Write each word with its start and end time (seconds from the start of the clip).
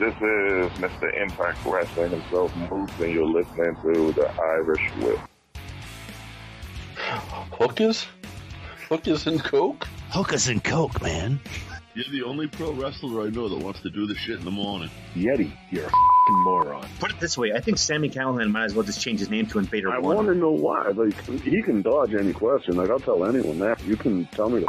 This 0.00 0.14
is 0.14 0.72
Mr. 0.78 1.14
Impact 1.14 1.58
Wrestling 1.66 2.10
himself, 2.12 2.56
Moose, 2.56 2.90
and 3.00 3.12
you're 3.12 3.26
listening 3.26 3.76
to 3.82 4.12
the 4.12 4.30
Irish 4.40 4.80
Whip. 4.92 5.18
Hookers? 6.96 8.06
Hookers 8.88 9.26
and 9.26 9.44
Coke? 9.44 9.86
Hookers 10.08 10.48
and 10.48 10.64
Coke, 10.64 11.02
man. 11.02 11.38
You're 11.92 12.06
the 12.12 12.22
only 12.22 12.46
pro 12.46 12.72
wrestler 12.72 13.26
I 13.26 13.28
know 13.28 13.50
that 13.50 13.58
wants 13.58 13.80
to 13.82 13.90
do 13.90 14.06
this 14.06 14.16
shit 14.16 14.38
in 14.38 14.46
the 14.46 14.50
morning. 14.50 14.88
Yeti, 15.14 15.52
you're 15.70 15.84
a 15.84 15.90
fing 15.90 16.44
moron. 16.44 16.88
Put 16.98 17.10
it 17.10 17.20
this 17.20 17.36
way, 17.36 17.52
I 17.52 17.60
think 17.60 17.76
Sammy 17.76 18.08
Callahan 18.08 18.50
might 18.50 18.64
as 18.64 18.74
well 18.74 18.86
just 18.86 19.02
change 19.02 19.18
his 19.20 19.28
name 19.28 19.48
to 19.48 19.58
Invader 19.58 19.92
I 19.92 19.98
One. 19.98 20.16
want 20.16 20.28
to 20.28 20.34
know 20.34 20.52
why. 20.52 20.88
Like, 20.88 21.42
he 21.42 21.60
can 21.60 21.82
dodge 21.82 22.14
any 22.14 22.32
question. 22.32 22.76
Like, 22.76 22.88
I'll 22.88 23.00
tell 23.00 23.22
anyone 23.26 23.58
that. 23.58 23.84
You 23.84 23.96
can 23.98 24.24
tell 24.28 24.48
me 24.48 24.60
the 24.60 24.66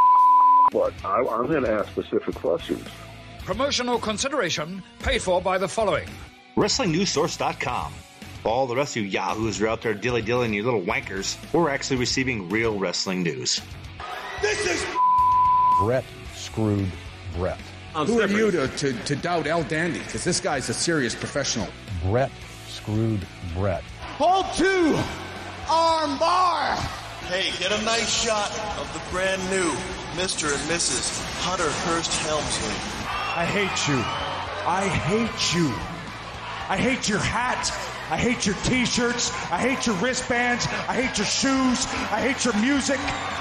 but 0.72 0.92
I, 1.06 1.20
I'm 1.20 1.46
going 1.46 1.62
to 1.64 1.72
ask 1.72 1.88
specific 1.88 2.34
questions. 2.34 2.86
Promotional 3.44 3.98
consideration 3.98 4.84
paid 5.00 5.20
for 5.20 5.40
by 5.40 5.58
the 5.58 5.66
following. 5.66 6.08
WrestlingNewsSource.com. 6.56 7.92
All 8.44 8.66
the 8.66 8.76
rest 8.76 8.96
of 8.96 9.02
you 9.02 9.08
yahoos 9.08 9.60
are 9.60 9.68
out 9.68 9.82
there 9.82 9.94
dilly 9.94 10.22
dillying 10.22 10.54
you 10.54 10.62
little 10.62 10.82
wankers. 10.82 11.36
We're 11.52 11.70
actually 11.70 11.96
receiving 11.96 12.48
real 12.48 12.78
wrestling 12.78 13.22
news. 13.22 13.60
This 14.40 14.66
is 14.66 14.86
Brett 15.80 16.04
screwed 16.34 16.86
Brett. 17.36 17.58
Who 17.94 18.20
are 18.20 18.28
you 18.28 18.50
to, 18.52 18.68
to, 18.68 18.92
to 18.92 19.16
doubt 19.16 19.46
El 19.46 19.64
Dandy? 19.64 19.98
Because 19.98 20.24
this 20.24 20.40
guy's 20.40 20.68
a 20.68 20.74
serious 20.74 21.14
professional. 21.14 21.68
Brett 22.04 22.30
screwed 22.68 23.26
Brett. 23.54 23.82
Hold 24.18 24.46
two! 24.54 24.96
Arm 25.68 26.18
bar! 26.18 26.76
Hey, 27.26 27.50
get 27.58 27.72
a 27.72 27.84
nice 27.84 28.22
shot 28.22 28.50
of 28.78 28.92
the 28.94 29.00
brand 29.10 29.42
new 29.50 29.70
Mr. 30.14 30.52
and 30.52 30.70
Mrs. 30.70 31.22
Hunter 31.42 31.70
Hearst 31.70 32.12
Helmsley. 32.22 33.01
I 33.34 33.46
hate 33.46 33.88
you. 33.88 33.96
I 34.68 34.86
hate 34.86 35.54
you. 35.54 35.72
I 36.68 36.76
hate 36.76 37.08
your 37.08 37.18
hat. 37.18 37.70
I 38.10 38.18
hate 38.18 38.44
your 38.44 38.54
t-shirts. 38.56 39.32
I 39.50 39.58
hate 39.58 39.86
your 39.86 39.96
wristbands. 39.96 40.66
I 40.66 40.92
hate 40.92 41.16
your 41.16 41.26
shoes. 41.26 41.86
I 42.12 42.20
hate 42.20 42.44
your 42.44 42.54
music. 42.60 42.98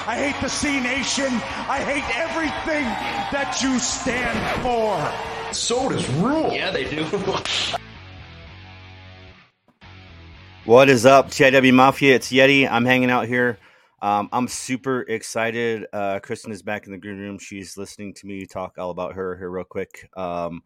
I 0.07 0.15
hate 0.15 0.41
the 0.41 0.47
Cenation. 0.47 1.27
I 1.27 1.81
hate 1.83 2.07
everything 2.17 2.85
that 3.33 3.59
you 3.61 3.79
stand 3.79 4.39
for. 4.63 5.53
Sodas 5.53 6.07
rule. 6.11 6.53
Yeah, 6.53 6.71
they 6.71 6.89
do. 6.89 7.03
What 10.63 10.87
is 10.87 11.05
up, 11.05 11.31
TIW 11.31 11.73
Mafia? 11.73 12.15
It's 12.15 12.31
Yeti. 12.31 12.65
I'm 12.69 12.85
hanging 12.85 13.11
out 13.11 13.27
here. 13.27 13.57
Um, 14.01 14.29
I'm 14.31 14.47
super 14.47 15.01
excited. 15.01 15.85
Uh, 15.93 16.19
Kristen 16.19 16.51
is 16.51 16.63
back 16.63 16.87
in 16.87 16.91
the 16.91 16.97
green 16.97 17.19
room. 17.19 17.37
She's 17.37 17.77
listening 17.77 18.13
to 18.15 18.25
me 18.25 18.45
talk 18.47 18.77
all 18.79 18.89
about 18.89 19.13
her 19.13 19.37
here, 19.37 19.49
real 19.49 19.63
quick. 19.63 20.09
Um, 20.17 20.63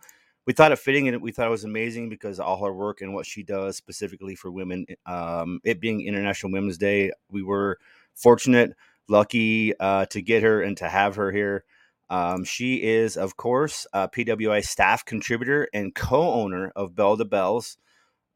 we 0.47 0.53
thought 0.53 0.72
it 0.72 0.80
fitting 0.80 1.09
and 1.09 1.22
we 1.22 1.31
thought 1.31 1.47
it 1.47 1.52
was 1.52 1.66
amazing 1.66 2.08
because 2.08 2.39
all 2.39 2.64
her 2.64 2.73
work 2.73 3.02
and 3.02 3.14
what 3.14 3.25
she 3.25 3.44
does 3.44 3.75
specifically 3.75 4.36
for 4.36 4.52
women, 4.52 4.86
um, 5.05 5.59
it 5.66 5.81
being 5.81 6.02
International 6.02 6.52
Women's 6.52 6.77
Day, 6.77 7.11
we 7.30 7.44
were 7.44 7.77
fortunate, 8.14 8.73
lucky 9.09 9.77
uh, 9.80 10.05
to 10.05 10.22
get 10.22 10.44
her 10.44 10.61
and 10.61 10.77
to 10.77 10.88
have 10.88 11.16
her 11.16 11.31
here. 11.31 11.66
Um, 12.09 12.44
she 12.44 12.83
is, 12.83 13.17
of 13.17 13.36
course, 13.36 13.86
a 13.92 14.08
PWI 14.08 14.64
staff 14.64 15.03
contributor 15.03 15.67
and 15.73 15.94
co 15.94 16.31
owner 16.31 16.72
of 16.75 16.95
Bell 16.95 17.17
to 17.17 17.25
Belles. 17.25 17.77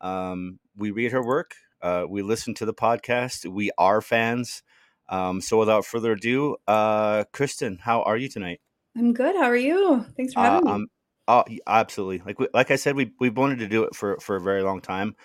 Um, 0.02 0.59
we 0.75 0.91
read 0.91 1.11
her 1.11 1.23
work, 1.23 1.56
uh, 1.81 2.06
we 2.09 2.22
listen 2.22 2.53
to 2.56 2.66
the 2.66 2.73
podcast, 2.73 3.45
we 3.45 3.72
are 3.78 4.02
fans. 4.02 4.63
Um, 5.10 5.42
so 5.42 5.58
without 5.58 5.86
further 5.86 6.12
ado, 6.14 6.56
uh, 6.68 7.24
Kristen, 7.34 7.78
how 7.82 8.04
are 8.04 8.16
you 8.18 8.30
tonight? 8.30 8.62
I'm 8.96 9.14
good. 9.14 9.36
How 9.36 9.44
are 9.50 9.56
you? 9.56 10.06
Thanks 10.16 10.34
for 10.34 10.40
having 10.42 10.68
Uh, 10.68 10.72
me. 10.72 10.72
um, 10.84 10.88
oh, 11.28 11.44
absolutely. 11.68 12.22
Like 12.26 12.40
we, 12.40 12.48
like 12.54 12.72
I 12.72 12.76
said, 12.76 12.96
we 12.96 13.12
we 13.20 13.30
wanted 13.30 13.60
to 13.60 13.68
do 13.68 13.84
it 13.84 13.96
for 13.96 14.18
for 14.19 14.36
a 14.36 14.42
very 14.42 14.62
long 14.62 14.81
time. 14.81 15.16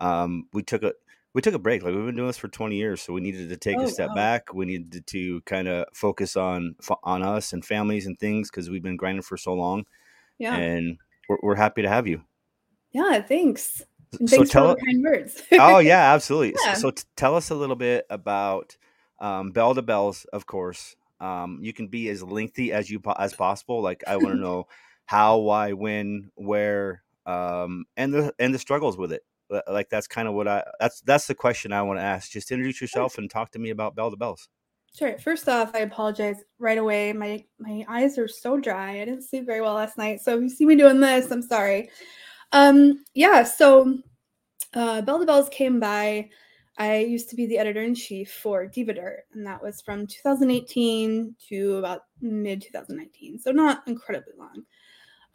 Um, 0.00 0.46
we 0.52 0.62
took 0.62 0.82
a 0.82 0.92
we 1.32 1.40
took 1.42 1.54
a 1.54 1.58
break. 1.58 1.82
Like 1.82 1.94
we've 1.94 2.04
been 2.06 2.16
doing 2.16 2.26
this 2.28 2.36
for 2.38 2.48
twenty 2.48 2.76
years, 2.76 3.00
so 3.02 3.12
we 3.12 3.20
needed 3.20 3.48
to 3.48 3.56
take 3.56 3.78
Oh, 3.78 3.82
a 3.82 3.88
step 3.88 4.08
wow. 4.10 4.14
back. 4.14 4.52
We 4.54 4.66
needed 4.66 5.06
to 5.06 5.40
kind 5.42 5.68
of 5.68 5.86
focus 5.94 6.36
on 6.36 6.74
on 7.02 7.22
us 7.22 7.52
and 7.52 7.64
families 7.64 8.06
and 8.06 8.18
things 8.18 8.50
because 8.50 8.68
we've 8.70 8.82
been 8.82 8.96
grinding 8.96 9.22
for 9.22 9.36
so 9.36 9.54
long. 9.54 9.84
yeah. 10.38 10.54
And 10.56 10.98
we're, 11.28 11.38
we're 11.42 11.54
happy 11.56 11.82
to 11.82 11.88
have 11.88 12.06
you. 12.06 12.22
yeah. 12.92 13.20
Thanks. 13.22 13.82
And 14.20 14.28
so 14.30 14.36
thanks 14.36 14.50
tell 14.52 14.74
for 14.74 14.80
the 14.80 14.86
kind 14.86 15.02
words. 15.04 15.42
oh 15.52 15.78
yeah, 15.92 16.12
absolutely. 16.14 16.54
Yeah. 16.64 16.74
So 16.74 16.90
t- 16.90 17.02
tell 17.16 17.34
us 17.36 17.50
a 17.50 17.54
little 17.54 17.76
bit 17.76 18.06
about 18.10 18.76
um, 19.20 19.50
Bell 19.50 19.74
to 19.74 19.82
Belles, 19.82 20.24
of 20.32 20.46
course. 20.46 20.96
Um, 21.20 21.58
you 21.62 21.72
can 21.72 21.88
be 21.88 22.08
as 22.08 22.22
lengthy 22.22 22.72
as 22.72 22.90
you 22.90 23.00
po- 23.00 23.16
as 23.18 23.34
possible. 23.34 23.80
Like 23.80 24.04
I 24.06 24.16
want 24.16 24.34
to 24.34 24.40
know 24.40 24.66
how, 25.06 25.38
why, 25.38 25.72
when, 25.72 26.30
where, 26.34 27.02
um, 27.26 27.84
and 27.96 28.12
the 28.12 28.34
and 28.38 28.54
the 28.54 28.58
struggles 28.58 28.96
with 28.96 29.12
it. 29.12 29.22
Like 29.68 29.88
that's 29.90 30.08
kind 30.08 30.26
of 30.26 30.34
what 30.34 30.48
I 30.48 30.64
that's 30.80 31.00
that's 31.02 31.26
the 31.26 31.34
question 31.34 31.72
I 31.72 31.82
want 31.82 31.98
to 31.98 32.02
ask. 32.02 32.30
Just 32.30 32.50
introduce 32.50 32.80
yourself 32.80 33.18
and 33.18 33.30
talk 33.30 33.52
to 33.52 33.58
me 33.58 33.70
about 33.70 33.94
Bell 33.94 34.10
to 34.10 34.16
Belles. 34.16 34.48
Sure. 34.96 35.18
First 35.18 35.48
off, 35.48 35.74
I 35.74 35.80
apologize 35.80 36.36
right 36.58 36.78
away. 36.78 37.12
My 37.12 37.44
my 37.58 37.84
eyes 37.88 38.16
are 38.16 38.28
so 38.28 38.58
dry. 38.58 39.00
I 39.00 39.04
didn't 39.04 39.22
sleep 39.22 39.44
very 39.44 39.60
well 39.60 39.74
last 39.74 39.98
night. 39.98 40.20
So 40.20 40.36
if 40.36 40.42
you 40.42 40.48
see 40.48 40.66
me 40.66 40.76
doing 40.76 41.00
this, 41.00 41.30
I'm 41.30 41.42
sorry. 41.42 41.90
Um, 42.52 43.04
yeah, 43.14 43.42
so 43.42 43.98
uh 44.72 45.02
Bell 45.02 45.18
to 45.18 45.26
Belles 45.26 45.48
came 45.50 45.78
by. 45.78 46.30
I 46.76 46.98
used 46.98 47.30
to 47.30 47.36
be 47.36 47.46
the 47.46 47.58
editor 47.58 47.82
in 47.82 47.94
chief 47.94 48.32
for 48.32 48.66
Diva 48.66 48.94
Dirt, 48.94 49.24
and 49.32 49.46
that 49.46 49.62
was 49.62 49.80
from 49.80 50.06
2018 50.06 51.36
to 51.48 51.76
about 51.76 52.02
mid 52.20 52.62
2019. 52.62 53.38
So 53.38 53.52
not 53.52 53.82
incredibly 53.86 54.32
long. 54.36 54.64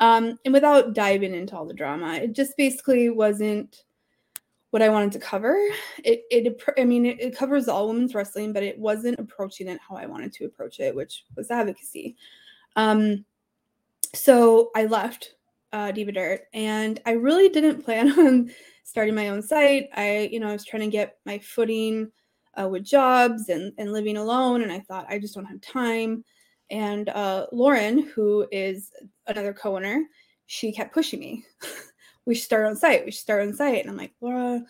Um, 0.02 0.38
and 0.46 0.54
without 0.54 0.94
diving 0.94 1.34
into 1.34 1.56
all 1.56 1.66
the 1.66 1.74
drama, 1.74 2.16
it 2.16 2.34
just 2.34 2.58
basically 2.58 3.10
wasn't 3.10 3.84
what 4.72 4.82
I 4.82 4.90
wanted 4.90 5.12
to 5.14 5.20
cover. 5.20 5.58
It, 6.04 6.24
it, 6.30 6.62
I 6.78 6.84
mean, 6.84 7.06
it, 7.06 7.20
it 7.20 7.38
covers 7.38 7.68
all 7.68 7.88
women's 7.88 8.14
wrestling, 8.14 8.54
but 8.54 8.64
it 8.64 8.78
wasn't 8.78 9.20
approaching 9.20 9.68
it 9.68 9.80
how 9.88 9.96
I 9.96 10.06
wanted 10.06 10.32
to 10.34 10.46
approach 10.46 10.80
it, 10.80 10.96
which 10.96 11.26
was 11.36 11.52
advocacy. 11.52 12.16
Um, 12.76 13.26
so 14.14 14.72
I 14.76 14.86
left 14.86 15.36
uh, 15.74 15.92
Diva 15.92 16.12
Dirt, 16.12 16.42
and 16.54 17.00
I 17.06 17.12
really 17.12 17.50
didn't 17.50 17.84
plan 17.86 18.12
on 18.20 18.52
starting 18.84 19.16
my 19.16 19.30
own 19.30 19.42
site. 19.42 19.90
I, 19.94 20.30
you 20.32 20.40
know, 20.40 20.50
I 20.50 20.54
was 20.54 20.66
trying 20.66 20.82
to 20.84 20.90
get 20.90 21.18
my 21.26 21.40
footing 21.40 22.12
uh, 22.60 22.68
with 22.68 22.84
jobs 22.84 23.50
and 23.50 23.74
and 23.78 23.94
living 23.94 24.18
alone, 24.18 24.64
and 24.64 24.72
I 24.72 24.80
thought 24.80 25.08
I 25.10 25.20
just 25.20 25.36
don't 25.36 25.46
have 25.46 25.62
time. 25.62 26.24
And 26.72 27.10
uh, 27.10 27.48
Lauren, 27.52 28.00
who 28.00 28.48
is 28.52 28.92
another 29.28 29.54
co-owner, 29.54 30.04
she 30.46 30.72
kept 30.72 30.94
pushing 30.94 31.20
me. 31.20 31.46
we 32.26 32.36
should 32.36 32.44
start 32.44 32.68
on 32.68 32.76
site. 32.76 33.06
We 33.06 33.12
should 33.12 33.22
start 33.22 33.48
on 33.48 33.54
site. 33.54 33.82
And 33.82 33.90
I'm 33.90 33.98
like, 33.98 34.14
Laura, 34.22 34.64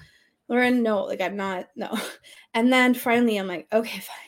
Lauren, 0.47 0.81
no, 0.81 1.03
like 1.03 1.21
I'm 1.21 1.35
not, 1.35 1.67
no. 1.75 1.97
And 2.53 2.73
then 2.73 2.95
finally 2.95 3.37
I'm 3.37 3.47
like, 3.47 3.67
okay, 3.71 3.99
fine. 3.99 4.25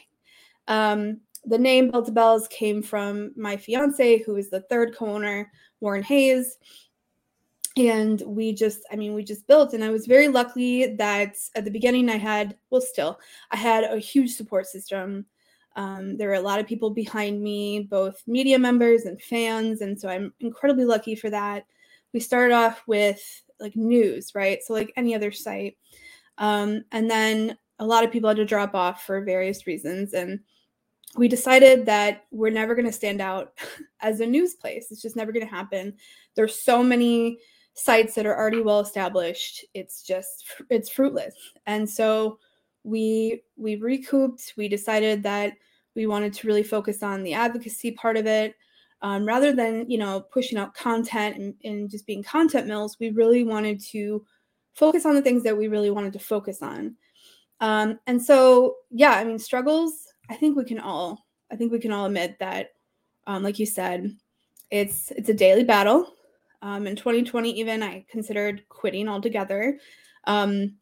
Um, 0.67 1.21
the 1.45 1.57
name 1.57 1.91
Bell 1.91 2.03
to 2.03 2.11
Belles 2.11 2.47
came 2.47 2.81
from 2.81 3.31
my 3.35 3.57
fiance, 3.57 4.19
who 4.19 4.35
is 4.35 4.49
the 4.49 4.61
third 4.61 4.95
co-owner, 4.95 5.51
Warren 5.79 6.03
Hayes. 6.03 6.57
And 7.77 8.21
we 8.25 8.53
just, 8.53 8.81
I 8.91 8.95
mean, 8.95 9.13
we 9.13 9.23
just 9.23 9.47
built. 9.47 9.73
And 9.73 9.83
I 9.83 9.89
was 9.89 10.05
very 10.05 10.27
lucky 10.27 10.95
that 10.95 11.35
at 11.55 11.65
the 11.65 11.71
beginning 11.71 12.09
I 12.09 12.17
had, 12.17 12.57
well, 12.69 12.81
still, 12.81 13.19
I 13.49 13.57
had 13.57 13.85
a 13.85 13.97
huge 13.97 14.35
support 14.35 14.67
system. 14.67 15.25
Um, 15.77 16.17
there 16.17 16.27
were 16.27 16.35
a 16.35 16.41
lot 16.41 16.59
of 16.59 16.67
people 16.67 16.89
behind 16.89 17.41
me, 17.41 17.87
both 17.89 18.21
media 18.27 18.59
members 18.59 19.05
and 19.05 19.21
fans. 19.21 19.81
And 19.81 19.99
so 19.99 20.09
I'm 20.09 20.33
incredibly 20.41 20.85
lucky 20.85 21.15
for 21.15 21.29
that 21.29 21.65
we 22.13 22.19
started 22.19 22.53
off 22.53 22.83
with 22.87 23.21
like 23.59 23.75
news, 23.75 24.33
right? 24.35 24.59
So 24.63 24.73
like 24.73 24.93
any 24.95 25.15
other 25.15 25.31
site. 25.31 25.77
Um, 26.37 26.83
and 26.91 27.09
then 27.09 27.57
a 27.79 27.85
lot 27.85 28.03
of 28.03 28.11
people 28.11 28.29
had 28.29 28.37
to 28.37 28.45
drop 28.45 28.75
off 28.75 29.05
for 29.05 29.23
various 29.23 29.67
reasons. 29.67 30.13
And 30.13 30.39
we 31.17 31.27
decided 31.27 31.85
that 31.85 32.25
we're 32.31 32.51
never 32.51 32.73
going 32.73 32.85
to 32.85 32.91
stand 32.91 33.21
out 33.21 33.53
as 34.01 34.19
a 34.19 34.25
news 34.25 34.55
place. 34.55 34.87
It's 34.91 35.01
just 35.01 35.15
never 35.15 35.31
going 35.31 35.45
to 35.45 35.53
happen. 35.53 35.93
There's 36.35 36.61
so 36.61 36.81
many 36.81 37.39
sites 37.73 38.15
that 38.15 38.25
are 38.25 38.37
already 38.37 38.61
well 38.61 38.79
established. 38.79 39.65
It's 39.73 40.03
just 40.03 40.45
it's 40.69 40.89
fruitless. 40.89 41.35
And 41.65 41.89
so 41.89 42.39
we 42.83 43.43
we 43.57 43.75
recouped. 43.75 44.53
We 44.57 44.67
decided 44.67 45.23
that 45.23 45.53
we 45.95 46.05
wanted 46.05 46.33
to 46.33 46.47
really 46.47 46.63
focus 46.63 47.03
on 47.03 47.23
the 47.23 47.33
advocacy 47.33 47.91
part 47.91 48.17
of 48.17 48.25
it 48.25 48.55
um, 49.01 49.25
rather 49.25 49.53
than 49.53 49.89
you 49.89 49.97
know 49.97 50.21
pushing 50.31 50.57
out 50.57 50.73
content 50.73 51.37
and, 51.37 51.53
and 51.63 51.89
just 51.89 52.05
being 52.05 52.23
content 52.23 52.67
mills 52.67 52.97
we 52.99 53.09
really 53.09 53.43
wanted 53.43 53.79
to 53.79 54.23
focus 54.73 55.05
on 55.05 55.15
the 55.15 55.21
things 55.21 55.43
that 55.43 55.57
we 55.57 55.67
really 55.67 55.91
wanted 55.91 56.13
to 56.13 56.19
focus 56.19 56.61
on 56.61 56.95
um, 57.59 57.99
and 58.07 58.21
so 58.21 58.75
yeah 58.89 59.11
i 59.11 59.23
mean 59.23 59.39
struggles 59.39 60.10
i 60.31 60.35
think 60.35 60.57
we 60.57 60.65
can 60.65 60.79
all 60.79 61.27
i 61.51 61.55
think 61.55 61.71
we 61.71 61.79
can 61.79 61.91
all 61.91 62.05
admit 62.07 62.39
that 62.39 62.69
um, 63.27 63.43
like 63.43 63.59
you 63.59 63.67
said 63.67 64.11
it's 64.71 65.11
it's 65.11 65.29
a 65.29 65.33
daily 65.33 65.63
battle. 65.63 66.15
Um, 66.63 66.85
in 66.85 66.95
2020 66.95 67.51
even 67.59 67.83
i 67.83 68.05
considered 68.09 68.63
quitting 68.69 69.07
altogether. 69.07 69.79
Um, 70.25 70.75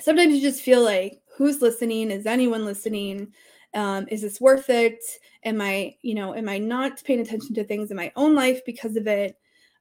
sometimes 0.00 0.34
you 0.34 0.40
just 0.40 0.62
feel 0.62 0.82
like 0.82 1.20
who's 1.36 1.60
listening? 1.60 2.10
Is 2.10 2.26
anyone 2.26 2.64
listening? 2.64 3.32
Um, 3.74 4.06
is 4.10 4.22
this 4.22 4.40
worth 4.40 4.70
it? 4.70 5.02
Am 5.44 5.60
i 5.60 5.96
you 6.02 6.14
know 6.14 6.34
am 6.34 6.48
i 6.48 6.58
not 6.58 7.02
paying 7.04 7.20
attention 7.20 7.54
to 7.54 7.64
things 7.64 7.90
in 7.90 7.96
my 7.96 8.12
own 8.16 8.34
life 8.34 8.64
because 8.64 8.96
of 8.96 9.06
it? 9.06 9.36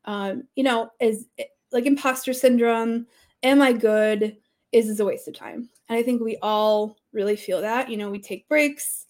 Um, 0.05 0.43
you 0.55 0.63
know, 0.63 0.89
is 0.99 1.27
like 1.71 1.85
imposter 1.85 2.33
syndrome. 2.33 3.07
Am 3.43 3.61
I 3.61 3.73
good? 3.73 4.37
Is 4.71 4.89
is 4.89 4.99
a 4.99 5.05
waste 5.05 5.27
of 5.27 5.33
time. 5.33 5.69
And 5.89 5.97
I 5.97 6.03
think 6.03 6.21
we 6.21 6.37
all 6.41 6.97
really 7.11 7.35
feel 7.35 7.61
that. 7.61 7.89
You 7.89 7.97
know, 7.97 8.09
we 8.09 8.19
take 8.19 8.47
breaks. 8.47 9.05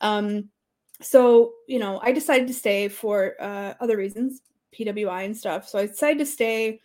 Um, 0.00 0.50
so 1.00 1.52
you 1.68 1.78
know, 1.78 2.00
I 2.02 2.12
decided 2.12 2.48
to 2.48 2.54
stay 2.54 2.88
for 2.88 3.34
uh, 3.40 3.74
other 3.80 3.96
reasons, 3.96 4.42
PWI 4.78 5.24
and 5.24 5.36
stuff. 5.36 5.68
So 5.68 5.78
I 5.78 5.86
decided 5.86 6.18
to 6.18 6.26
stay. 6.26 6.80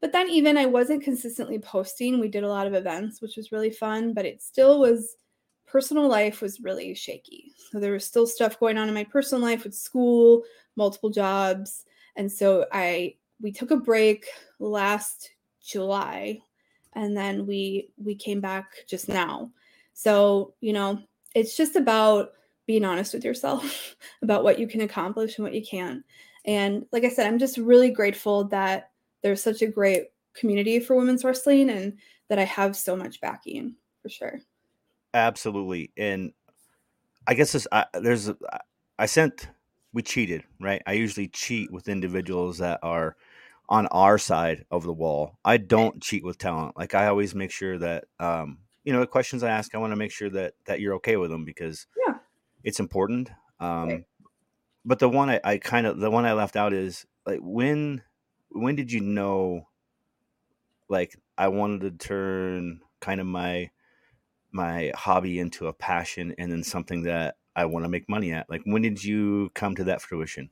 But 0.00 0.12
then 0.12 0.28
even 0.28 0.58
I 0.58 0.66
wasn't 0.66 1.02
consistently 1.02 1.58
posting. 1.58 2.20
We 2.20 2.28
did 2.28 2.44
a 2.44 2.48
lot 2.48 2.66
of 2.66 2.74
events, 2.74 3.22
which 3.22 3.36
was 3.36 3.52
really 3.52 3.70
fun, 3.70 4.12
but 4.12 4.26
it 4.26 4.42
still 4.42 4.80
was 4.80 5.16
personal 5.66 6.08
life 6.08 6.40
was 6.40 6.60
really 6.60 6.94
shaky. 6.94 7.52
So 7.72 7.80
there 7.80 7.92
was 7.92 8.04
still 8.04 8.26
stuff 8.26 8.60
going 8.60 8.78
on 8.78 8.86
in 8.86 8.94
my 8.94 9.04
personal 9.04 9.42
life 9.42 9.64
with 9.64 9.74
school, 9.74 10.42
multiple 10.76 11.10
jobs. 11.10 11.84
And 12.16 12.30
so 12.30 12.66
I 12.70 13.16
we 13.40 13.50
took 13.50 13.70
a 13.70 13.76
break 13.76 14.26
last 14.60 15.30
July 15.64 16.40
and 16.94 17.16
then 17.16 17.46
we 17.46 17.88
we 17.96 18.14
came 18.14 18.40
back 18.40 18.86
just 18.88 19.08
now. 19.08 19.50
So, 19.92 20.54
you 20.60 20.72
know, 20.72 21.00
it's 21.34 21.56
just 21.56 21.76
about 21.76 22.32
being 22.66 22.84
honest 22.84 23.14
with 23.14 23.24
yourself 23.24 23.96
about 24.22 24.44
what 24.44 24.58
you 24.58 24.66
can 24.66 24.80
accomplish 24.80 25.38
and 25.38 25.44
what 25.44 25.54
you 25.54 25.64
can't. 25.64 26.04
And 26.44 26.84
like 26.92 27.04
I 27.04 27.08
said, 27.08 27.26
I'm 27.26 27.38
just 27.38 27.58
really 27.58 27.90
grateful 27.90 28.44
that 28.48 28.90
there's 29.22 29.42
such 29.42 29.62
a 29.62 29.66
great 29.66 30.04
community 30.34 30.80
for 30.80 30.96
women's 30.96 31.24
wrestling 31.24 31.70
and 31.70 31.94
that 32.28 32.38
I 32.38 32.44
have 32.44 32.76
so 32.76 32.96
much 32.96 33.20
backing 33.20 33.76
for 34.02 34.08
sure. 34.08 34.40
Absolutely. 35.14 35.92
And 35.96 36.32
I 37.26 37.34
guess 37.34 37.52
this, 37.52 37.66
I, 37.70 37.86
there's, 37.94 38.30
I 38.98 39.06
sent, 39.06 39.48
we 39.92 40.02
cheated, 40.02 40.44
right? 40.60 40.82
I 40.86 40.92
usually 40.92 41.28
cheat 41.28 41.70
with 41.70 41.88
individuals 41.88 42.58
that 42.58 42.80
are 42.82 43.16
on 43.68 43.86
our 43.88 44.18
side 44.18 44.64
of 44.70 44.84
the 44.84 44.92
wall. 44.92 45.38
I 45.44 45.56
don't 45.56 46.02
cheat 46.02 46.24
with 46.24 46.38
talent. 46.38 46.76
Like 46.76 46.94
I 46.94 47.06
always 47.06 47.34
make 47.34 47.50
sure 47.50 47.78
that, 47.78 48.04
um, 48.20 48.58
you 48.84 48.92
know, 48.92 49.00
the 49.00 49.06
questions 49.06 49.42
I 49.42 49.50
ask, 49.50 49.74
I 49.74 49.78
want 49.78 49.92
to 49.92 49.96
make 49.96 50.12
sure 50.12 50.28
that, 50.30 50.54
that 50.66 50.80
you're 50.80 50.94
okay 50.96 51.16
with 51.16 51.30
them 51.30 51.44
because 51.44 51.86
yeah. 52.06 52.14
it's 52.62 52.80
important. 52.80 53.30
Um, 53.60 53.88
right. 53.88 54.04
but 54.84 54.98
the 54.98 55.08
one 55.08 55.30
I, 55.30 55.40
I 55.42 55.58
kind 55.58 55.86
of, 55.86 55.98
the 55.98 56.10
one 56.10 56.26
I 56.26 56.34
left 56.34 56.56
out 56.56 56.74
is 56.74 57.06
like, 57.24 57.40
when, 57.42 58.02
when 58.50 58.76
did 58.76 58.92
you 58.92 59.00
know, 59.00 59.68
like 60.88 61.16
I 61.38 61.48
wanted 61.48 61.80
to 61.80 62.06
turn 62.06 62.80
kind 63.00 63.20
of 63.20 63.26
my, 63.26 63.70
my 64.52 64.92
hobby 64.94 65.38
into 65.38 65.66
a 65.66 65.72
passion 65.72 66.34
and 66.36 66.52
then 66.52 66.62
something 66.62 67.04
that 67.04 67.36
I 67.56 67.64
want 67.64 67.86
to 67.86 67.88
make 67.88 68.10
money 68.10 68.32
at? 68.32 68.50
Like, 68.50 68.62
when 68.64 68.82
did 68.82 69.02
you 69.02 69.50
come 69.54 69.74
to 69.76 69.84
that 69.84 70.02
fruition? 70.02 70.50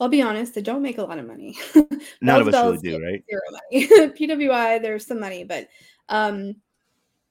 I'll 0.00 0.08
be 0.08 0.22
honest, 0.22 0.56
I 0.56 0.60
don't 0.60 0.82
make 0.82 0.98
a 0.98 1.02
lot 1.02 1.18
of 1.18 1.26
money. 1.26 1.56
None 2.20 2.40
of 2.40 2.48
us 2.48 2.54
really 2.54 2.78
do, 2.78 3.04
right? 3.04 3.24
Zero 3.30 3.42
money. 3.50 4.12
PWI, 4.18 4.82
there's 4.82 5.06
some 5.06 5.20
money, 5.20 5.44
but 5.44 5.68
um, 6.08 6.56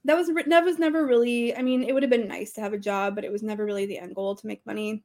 that 0.05 0.15
was 0.15 0.31
that 0.47 0.63
was 0.63 0.79
never 0.79 1.05
really. 1.05 1.55
I 1.55 1.61
mean, 1.61 1.83
it 1.83 1.93
would 1.93 2.03
have 2.03 2.09
been 2.09 2.27
nice 2.27 2.53
to 2.53 2.61
have 2.61 2.73
a 2.73 2.79
job, 2.79 3.15
but 3.15 3.25
it 3.25 3.31
was 3.31 3.43
never 3.43 3.65
really 3.65 3.85
the 3.85 3.99
end 3.99 4.15
goal 4.15 4.35
to 4.35 4.47
make 4.47 4.65
money 4.65 5.03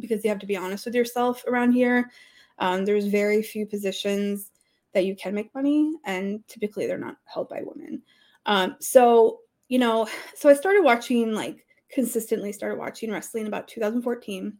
because 0.00 0.24
you 0.24 0.30
have 0.30 0.38
to 0.38 0.46
be 0.46 0.56
honest 0.56 0.84
with 0.84 0.94
yourself 0.94 1.44
around 1.46 1.72
here. 1.72 2.10
Um, 2.58 2.84
there's 2.84 3.06
very 3.06 3.42
few 3.42 3.66
positions 3.66 4.50
that 4.94 5.04
you 5.04 5.16
can 5.16 5.34
make 5.34 5.54
money, 5.54 5.94
and 6.04 6.46
typically 6.46 6.86
they're 6.86 6.98
not 6.98 7.16
held 7.24 7.48
by 7.48 7.62
women. 7.64 8.02
Um, 8.46 8.76
so 8.80 9.40
you 9.68 9.78
know, 9.78 10.06
so 10.34 10.48
I 10.48 10.54
started 10.54 10.84
watching 10.84 11.32
like 11.32 11.64
consistently 11.90 12.52
started 12.52 12.78
watching 12.78 13.10
wrestling 13.10 13.46
about 13.46 13.68
2014. 13.68 14.56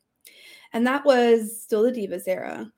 And 0.73 0.87
that 0.87 1.05
was 1.05 1.61
still 1.61 1.83
the 1.83 1.93
Divas 1.93 2.27
era. 2.27 2.71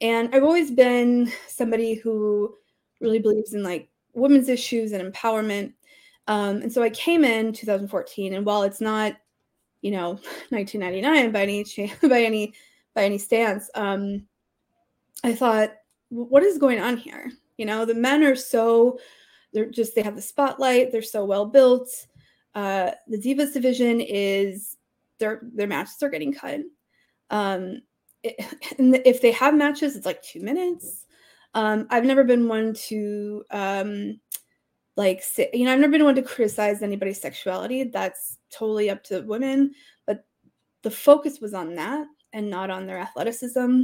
And 0.00 0.34
I've 0.34 0.42
always 0.42 0.70
been 0.70 1.32
somebody 1.48 1.94
who 1.94 2.54
really 3.00 3.18
believes 3.18 3.54
in 3.54 3.62
like 3.62 3.88
women's 4.14 4.48
issues 4.48 4.92
and 4.92 5.12
empowerment. 5.12 5.72
Um, 6.26 6.62
and 6.62 6.72
so 6.72 6.82
I 6.82 6.90
came 6.90 7.24
in 7.24 7.52
2014, 7.52 8.34
and 8.34 8.44
while 8.44 8.62
it's 8.62 8.80
not, 8.80 9.16
you 9.82 9.90
know, 9.92 10.10
1999 10.50 11.32
by 11.32 11.42
any 11.42 11.64
by 12.08 12.22
any 12.22 12.54
by 12.94 13.04
any 13.04 13.18
stance, 13.18 13.70
um, 13.74 14.26
I 15.22 15.34
thought, 15.34 15.72
what 16.08 16.42
is 16.42 16.58
going 16.58 16.80
on 16.80 16.96
here? 16.96 17.30
You 17.58 17.66
know, 17.66 17.84
the 17.84 17.94
men 17.94 18.22
are 18.22 18.36
so 18.36 18.98
they're 19.52 19.70
just 19.70 19.94
they 19.94 20.02
have 20.02 20.16
the 20.16 20.22
spotlight. 20.22 20.92
They're 20.92 21.02
so 21.02 21.24
well 21.24 21.46
built. 21.46 21.88
Uh, 22.54 22.92
the 23.06 23.18
Divas 23.18 23.52
division 23.52 24.00
is 24.00 24.76
their 25.18 25.40
their 25.42 25.66
matches 25.66 26.02
are 26.02 26.10
getting 26.10 26.32
cut. 26.32 26.60
Um, 27.30 27.82
it, 28.22 28.36
if 28.78 29.20
they 29.22 29.32
have 29.32 29.54
matches, 29.54 29.96
it's 29.96 30.06
like 30.06 30.22
two 30.22 30.40
minutes. 30.40 31.06
Um, 31.54 31.86
I've 31.90 32.04
never 32.04 32.24
been 32.24 32.48
one 32.48 32.74
to 32.88 33.44
um, 33.50 34.20
like 34.96 35.22
say, 35.22 35.50
you 35.52 35.64
know 35.64 35.72
I've 35.72 35.80
never 35.80 35.92
been 35.92 36.04
one 36.04 36.14
to 36.16 36.22
criticize 36.22 36.82
anybody's 36.82 37.20
sexuality. 37.20 37.84
That's 37.84 38.38
totally 38.50 38.90
up 38.90 39.02
to 39.04 39.20
women. 39.22 39.72
But 40.06 40.24
the 40.82 40.90
focus 40.90 41.40
was 41.40 41.54
on 41.54 41.74
that 41.76 42.06
and 42.32 42.50
not 42.50 42.70
on 42.70 42.86
their 42.86 42.98
athleticism. 42.98 43.82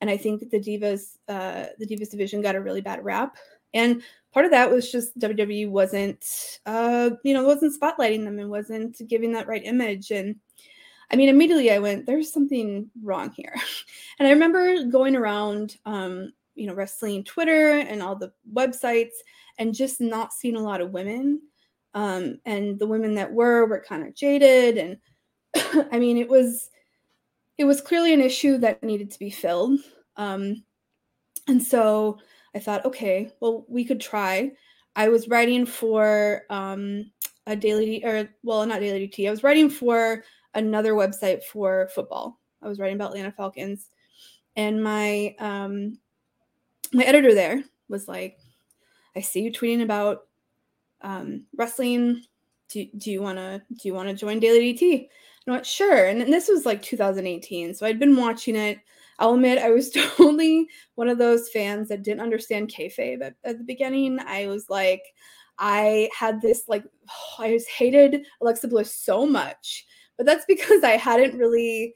And 0.00 0.10
I 0.10 0.16
think 0.16 0.50
the 0.50 0.58
divas, 0.58 1.16
uh, 1.28 1.66
the 1.78 1.86
divas 1.86 2.10
division 2.10 2.42
got 2.42 2.56
a 2.56 2.60
really 2.60 2.80
bad 2.80 3.04
rap. 3.04 3.36
And 3.72 4.02
part 4.32 4.44
of 4.44 4.50
that 4.50 4.70
was 4.70 4.90
just 4.90 5.16
WWE 5.18 5.70
wasn't, 5.70 6.58
uh, 6.66 7.10
you 7.22 7.34
know, 7.34 7.44
wasn't 7.44 7.80
spotlighting 7.80 8.24
them 8.24 8.38
and 8.40 8.50
wasn't 8.50 9.00
giving 9.08 9.32
that 9.32 9.46
right 9.46 9.64
image. 9.64 10.10
And 10.10 10.36
I 11.10 11.16
mean, 11.16 11.28
immediately 11.28 11.70
I 11.70 11.78
went, 11.78 12.06
there's 12.06 12.32
something 12.32 12.90
wrong 13.02 13.30
here. 13.30 13.54
And 14.18 14.28
I 14.28 14.32
remember 14.32 14.84
going 14.84 15.16
around, 15.16 15.76
um, 15.84 16.32
you 16.54 16.66
know, 16.66 16.74
wrestling 16.74 17.24
Twitter 17.24 17.78
and 17.78 18.00
all 18.02 18.14
the 18.14 18.32
websites 18.52 19.14
and 19.58 19.74
just 19.74 20.00
not 20.00 20.32
seeing 20.32 20.54
a 20.54 20.62
lot 20.62 20.80
of 20.80 20.92
women. 20.92 21.40
Um, 21.94 22.38
and 22.44 22.78
the 22.78 22.86
women 22.86 23.16
that 23.16 23.32
were 23.32 23.66
were 23.66 23.84
kind 23.86 24.06
of 24.06 24.14
jaded. 24.14 24.78
And 24.78 24.98
I 25.92 25.98
mean, 25.98 26.18
it 26.18 26.28
was, 26.28 26.70
it 27.58 27.64
was 27.64 27.80
clearly 27.80 28.14
an 28.14 28.20
issue 28.20 28.58
that 28.58 28.82
needed 28.82 29.10
to 29.10 29.18
be 29.18 29.30
filled. 29.30 29.80
Um, 30.16 30.62
and 31.48 31.60
so 31.62 32.18
I 32.54 32.60
thought, 32.60 32.84
okay, 32.84 33.32
well, 33.40 33.64
we 33.68 33.84
could 33.84 34.00
try. 34.00 34.52
I 34.94 35.08
was 35.08 35.28
writing 35.28 35.66
for 35.66 36.42
um, 36.50 37.10
a 37.46 37.56
daily, 37.56 38.04
or 38.04 38.28
well, 38.42 38.64
not 38.66 38.80
daily 38.80 39.08
DDT. 39.08 39.26
I 39.26 39.30
was 39.30 39.42
writing 39.42 39.70
for 39.70 40.22
another 40.54 40.94
website 40.94 41.42
for 41.44 41.88
football. 41.94 42.38
I 42.62 42.68
was 42.68 42.78
writing 42.78 42.96
about 42.96 43.10
Atlanta 43.10 43.32
Falcons, 43.32 43.88
and 44.56 44.82
my 44.82 45.34
um, 45.38 45.98
my 46.92 47.04
editor 47.04 47.34
there 47.34 47.62
was 47.88 48.08
like, 48.08 48.38
"I 49.16 49.20
see 49.20 49.42
you 49.42 49.52
tweeting 49.52 49.82
about 49.82 50.26
um, 51.00 51.44
wrestling. 51.56 52.22
Do, 52.68 52.86
do 52.96 53.10
you 53.10 53.20
want 53.20 53.38
to 53.38 53.62
do 53.68 53.88
you 53.88 53.94
want 53.94 54.08
to 54.08 54.14
join 54.14 54.40
Daily 54.40 54.74
DDT?" 54.74 54.92
And 54.92 55.08
I 55.48 55.50
went, 55.52 55.66
"Sure." 55.66 56.06
And, 56.06 56.22
and 56.22 56.32
this 56.32 56.48
was 56.48 56.66
like 56.66 56.82
2018, 56.82 57.74
so 57.74 57.86
I'd 57.86 57.98
been 57.98 58.16
watching 58.16 58.56
it. 58.56 58.78
I'll 59.18 59.34
admit 59.34 59.58
I 59.58 59.70
was 59.70 59.90
totally 60.16 60.68
one 60.94 61.08
of 61.08 61.18
those 61.18 61.48
fans 61.50 61.88
that 61.88 62.02
didn't 62.02 62.22
understand 62.22 62.72
kayfabe 62.72 63.22
at, 63.22 63.34
at 63.44 63.58
the 63.58 63.64
beginning. 63.64 64.18
I 64.20 64.46
was 64.46 64.68
like, 64.70 65.02
I 65.58 66.08
had 66.16 66.40
this 66.40 66.64
like, 66.68 66.84
oh, 67.08 67.34
I 67.42 67.50
just 67.50 67.68
hated 67.68 68.26
Alexa 68.40 68.68
Bliss 68.68 68.94
so 68.94 69.26
much, 69.26 69.86
but 70.22 70.26
that's 70.26 70.44
because 70.46 70.84
I 70.84 70.92
hadn't 70.92 71.36
really 71.36 71.94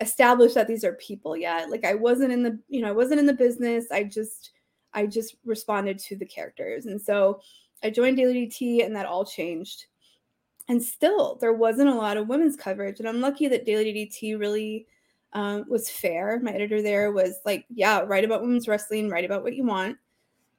established 0.00 0.54
that 0.56 0.68
these 0.68 0.84
are 0.84 0.92
people 0.94 1.36
yet. 1.36 1.70
Like 1.70 1.86
I 1.86 1.94
wasn't 1.94 2.32
in 2.32 2.42
the, 2.42 2.58
you 2.68 2.82
know, 2.82 2.88
I 2.88 2.92
wasn't 2.92 3.20
in 3.20 3.26
the 3.26 3.32
business. 3.32 3.86
I 3.90 4.04
just, 4.04 4.50
I 4.92 5.06
just 5.06 5.36
responded 5.46 5.98
to 6.00 6.16
the 6.16 6.26
characters, 6.26 6.84
and 6.84 7.00
so 7.00 7.40
I 7.82 7.88
joined 7.88 8.18
Daily 8.18 8.46
DDT, 8.46 8.84
and 8.84 8.94
that 8.94 9.06
all 9.06 9.24
changed. 9.24 9.86
And 10.68 10.82
still, 10.82 11.38
there 11.40 11.54
wasn't 11.54 11.88
a 11.88 11.94
lot 11.94 12.18
of 12.18 12.28
women's 12.28 12.56
coverage, 12.56 13.00
and 13.00 13.08
I'm 13.08 13.22
lucky 13.22 13.48
that 13.48 13.64
Daily 13.64 13.86
DDT 13.86 14.38
really 14.38 14.86
um, 15.32 15.64
was 15.66 15.88
fair. 15.88 16.40
My 16.42 16.52
editor 16.52 16.82
there 16.82 17.10
was 17.10 17.36
like, 17.46 17.64
yeah, 17.70 18.00
write 18.00 18.24
about 18.24 18.42
women's 18.42 18.68
wrestling, 18.68 19.08
write 19.08 19.24
about 19.24 19.42
what 19.42 19.56
you 19.56 19.64
want. 19.64 19.96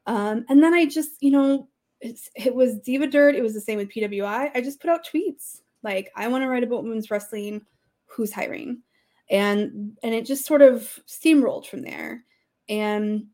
Um, 0.07 0.45
and 0.49 0.63
then 0.63 0.73
I 0.73 0.87
just, 0.87 1.11
you 1.21 1.29
know, 1.29 1.67
it 2.01 2.55
was 2.55 2.79
Diva 2.79 3.05
Dirt. 3.05 3.35
It 3.35 3.43
was 3.43 3.53
the 3.53 3.61
same 3.61 3.77
with 3.77 3.89
PWI. 3.89 4.49
I 4.55 4.61
just 4.61 4.81
put 4.81 4.89
out 4.89 5.05
tweets 5.05 5.59
like, 5.83 6.11
I 6.15 6.27
want 6.27 6.43
to 6.43 6.47
write 6.47 6.63
about 6.63 6.83
women's 6.83 7.11
wrestling. 7.11 7.61
Who's 8.05 8.31
hiring? 8.31 8.81
And 9.29 9.97
and 10.03 10.13
it 10.13 10.25
just 10.25 10.45
sort 10.45 10.61
of 10.61 10.99
steamrolled 11.07 11.65
from 11.67 11.81
there. 11.81 12.23
And 12.69 13.27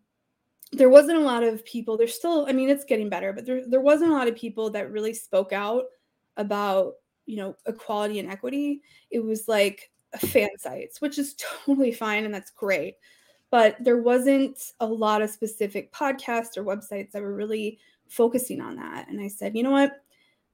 there 0.72 0.90
wasn't 0.90 1.18
a 1.18 1.24
lot 1.24 1.44
of 1.44 1.66
people. 1.66 1.98
There's 1.98 2.14
still, 2.14 2.46
I 2.48 2.52
mean, 2.54 2.70
it's 2.70 2.86
getting 2.86 3.10
better, 3.10 3.34
but 3.34 3.46
there 3.46 3.68
there 3.68 3.82
wasn't 3.82 4.12
a 4.12 4.14
lot 4.14 4.28
of 4.28 4.36
people 4.36 4.70
that 4.72 4.92
really 4.92 5.14
spoke 5.14 5.52
out 5.54 5.86
about 6.38 6.94
you 7.26 7.38
know 7.38 7.56
equality 7.66 8.20
and 8.20 8.30
equity. 8.30 8.82
It 9.12 9.20
was 9.20 9.48
like 9.48 9.92
fan 10.18 10.50
sites, 10.58 11.02
which 11.02 11.18
is 11.18 11.36
totally 11.66 11.92
fine 11.92 12.26
and 12.26 12.34
that's 12.34 12.52
great. 12.52 12.96
But 13.52 13.78
there 13.80 14.02
wasn't 14.02 14.60
a 14.80 14.86
lot 14.86 15.22
of 15.22 15.30
specific 15.30 15.92
podcasts 15.92 16.56
or 16.56 16.64
websites 16.64 17.12
that 17.12 17.22
were 17.22 17.34
really 17.34 17.80
focusing 18.08 18.62
on 18.62 18.76
that. 18.76 19.08
And 19.08 19.20
I 19.20 19.28
said, 19.28 19.56
you 19.56 19.64
know 19.64 19.72
what? 19.72 19.94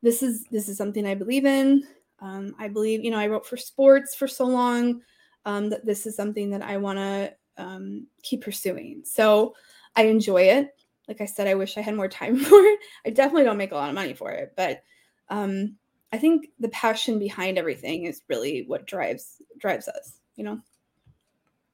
This 0.06 0.22
is 0.22 0.46
this 0.52 0.70
is 0.70 0.78
something 0.78 1.08
I 1.08 1.16
believe 1.16 1.46
in. 1.46 1.84
Um, 2.20 2.54
I 2.60 2.68
believe, 2.68 3.04
you 3.04 3.10
know, 3.10 3.18
I 3.18 3.26
wrote 3.26 3.44
for 3.44 3.58
sports 3.58 4.14
for 4.14 4.28
so 4.28 4.46
long 4.46 5.02
um, 5.46 5.68
that 5.72 5.84
this 5.84 6.06
is 6.06 6.16
something 6.16 6.52
that 6.52 6.62
I 6.62 6.78
want 6.78 7.00
to 7.00 7.34
um, 7.58 8.06
keep 8.22 8.44
pursuing. 8.44 9.02
So 9.04 9.56
I 9.96 10.04
enjoy 10.04 10.44
it. 10.44 10.70
Like 11.08 11.22
I 11.22 11.26
said, 11.26 11.48
I 11.48 11.56
wish 11.56 11.76
I 11.76 11.82
had 11.82 11.96
more 11.96 12.08
time 12.22 12.38
for 12.38 12.54
it. 12.54 12.80
I 13.04 13.10
definitely 13.10 13.46
don't 13.46 13.58
make 13.58 13.72
a 13.72 13.76
lot 13.76 13.90
of 13.90 13.96
money 13.96 14.14
for 14.14 14.30
it, 14.30 14.54
but 14.56 14.84
um, 15.30 15.76
I 16.14 16.20
think 16.20 16.50
the 16.60 16.70
passion 16.70 17.18
behind 17.18 17.58
everything 17.58 18.04
is 18.04 18.22
really 18.30 18.64
what 18.68 18.86
drives 18.86 19.42
drives 19.58 19.88
us. 19.88 20.20
You 20.36 20.44
know. 20.44 20.62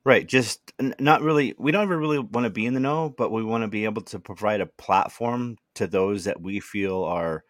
Right. 0.05 0.25
Just 0.25 0.71
not 0.79 1.21
really. 1.21 1.53
We 1.57 1.73
don't 1.73 1.83
ever 1.83 1.97
really 1.97 2.19
want 2.19 2.45
to 2.45 2.50
be 2.50 2.65
in 2.65 2.75
the 2.75 2.79
know, 2.79 3.13
but 3.17 3.33
we 3.33 3.43
want 3.43 3.63
to 3.63 3.67
be 3.67 3.83
able 3.83 4.03
to 4.03 4.19
provide 4.19 4.61
a 4.61 4.67
platform 4.67 5.57
to 5.73 5.85
those 5.85 6.23
that 6.23 6.41
we 6.41 6.61
feel 6.61 7.03
are 7.03 7.43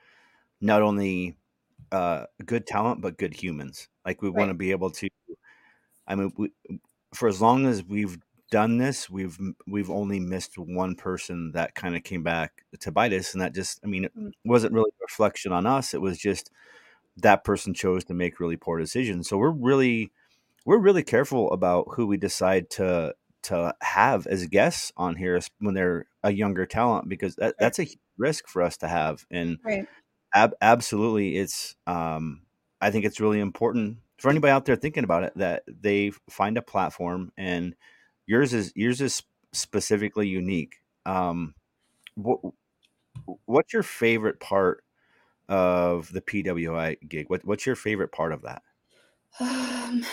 not 0.62 0.82
only 0.82 1.38
uh, 1.92 2.26
good 2.46 2.66
talent 2.66 3.02
but 3.02 3.18
good 3.18 3.34
humans. 3.34 3.90
Like 4.06 4.22
we 4.22 4.30
want 4.30 4.50
to 4.50 4.56
be 4.56 4.72
able 4.72 4.92
to. 4.92 5.10
I 6.08 6.16
mean, 6.16 6.34
we, 6.38 6.52
for 7.14 7.28
as 7.28 7.42
long 7.42 7.66
as 7.66 7.84
we've 7.84 8.18
done 8.52 8.78
this, 8.78 9.10
we've 9.10 9.38
we've 9.68 9.90
only 9.90 10.20
missed 10.20 10.58
one 10.58 10.96
person 10.96 11.52
that 11.54 11.76
kind 11.76 11.96
of 11.96 12.04
came 12.04 12.24
back 12.24 12.66
to 12.80 12.92
bite 12.92 13.14
us, 13.14 13.34
and 13.34 13.42
that 13.42 13.54
just. 13.54 13.80
I 13.84 13.88
mean, 13.88 14.06
it 14.06 14.12
Mm. 14.18 14.32
wasn't 14.46 14.74
really 14.74 14.92
a 14.92 15.04
reflection 15.04 15.52
on 15.52 15.66
us. 15.66 15.94
It 15.94 16.02
was 16.02 16.18
just 16.18 16.52
that 17.18 17.44
person 17.44 17.74
chose 17.74 18.04
to 18.06 18.14
make 18.14 18.40
really 18.40 18.58
poor 18.58 18.80
decisions. 18.80 19.30
So 19.30 19.38
we're 19.38 19.52
really 19.52 20.12
we're 20.66 20.80
really 20.80 21.04
careful 21.04 21.52
about 21.52 21.88
who 21.96 22.08
we 22.08 22.18
decide 22.18 22.70
to 22.72 23.16
to 23.44 23.74
have 23.82 24.28
as 24.28 24.46
guests 24.48 24.92
on 24.98 25.16
here 25.16 25.40
when 25.60 25.74
they're 25.74 26.06
a 26.24 26.32
younger 26.32 26.66
talent 26.66 27.10
because 27.10 27.36
that, 27.38 27.56
that's 27.60 27.80
a 27.80 27.88
risk 28.18 28.48
for 28.48 28.62
us 28.62 28.78
to 28.78 28.88
have 28.88 29.26
and 29.32 29.58
Right. 29.66 29.88
Ab- 30.34 30.56
absolutely 30.62 31.38
it's 31.38 31.76
um 31.88 32.42
i 32.82 32.90
think 32.92 33.06
it's 33.06 33.20
really 33.20 33.40
important 33.40 33.98
for 34.18 34.30
anybody 34.30 34.52
out 34.52 34.66
there 34.66 34.76
thinking 34.76 35.04
about 35.04 35.24
it 35.24 35.34
that 35.36 35.64
they 35.68 36.12
find 36.30 36.58
a 36.58 36.62
platform 36.62 37.32
and 37.38 37.76
yours 38.28 38.54
is 38.54 38.72
yours 38.76 39.02
is 39.02 39.24
specifically 39.52 40.28
unique. 40.28 40.82
Um 41.06 41.56
what 42.16 42.40
what's 43.46 43.74
your 43.74 43.84
favorite 43.84 44.40
part 44.40 44.84
of 45.50 46.12
the 46.14 46.22
pwi 46.22 46.98
gig? 47.08 47.30
What, 47.30 47.44
what's 47.46 47.66
your 47.66 47.76
favorite 47.76 48.12
part 48.12 48.32
of 48.32 48.44
that? 48.44 48.62
Um, 49.40 50.06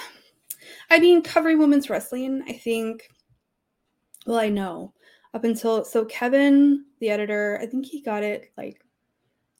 I 0.91 0.99
mean, 0.99 1.23
covering 1.23 1.59
women's 1.59 1.89
wrestling, 1.89 2.43
I 2.49 2.53
think, 2.53 3.09
well, 4.27 4.39
I 4.39 4.49
know. 4.49 4.95
Up 5.35 5.45
until 5.45 5.85
so 5.85 6.05
Kevin, 6.07 6.87
the 7.01 7.11
editor, 7.11 7.59
I 7.61 7.67
think 7.67 7.87
he 7.87 8.01
got 8.01 8.23
it 8.23 8.51
like 8.57 8.83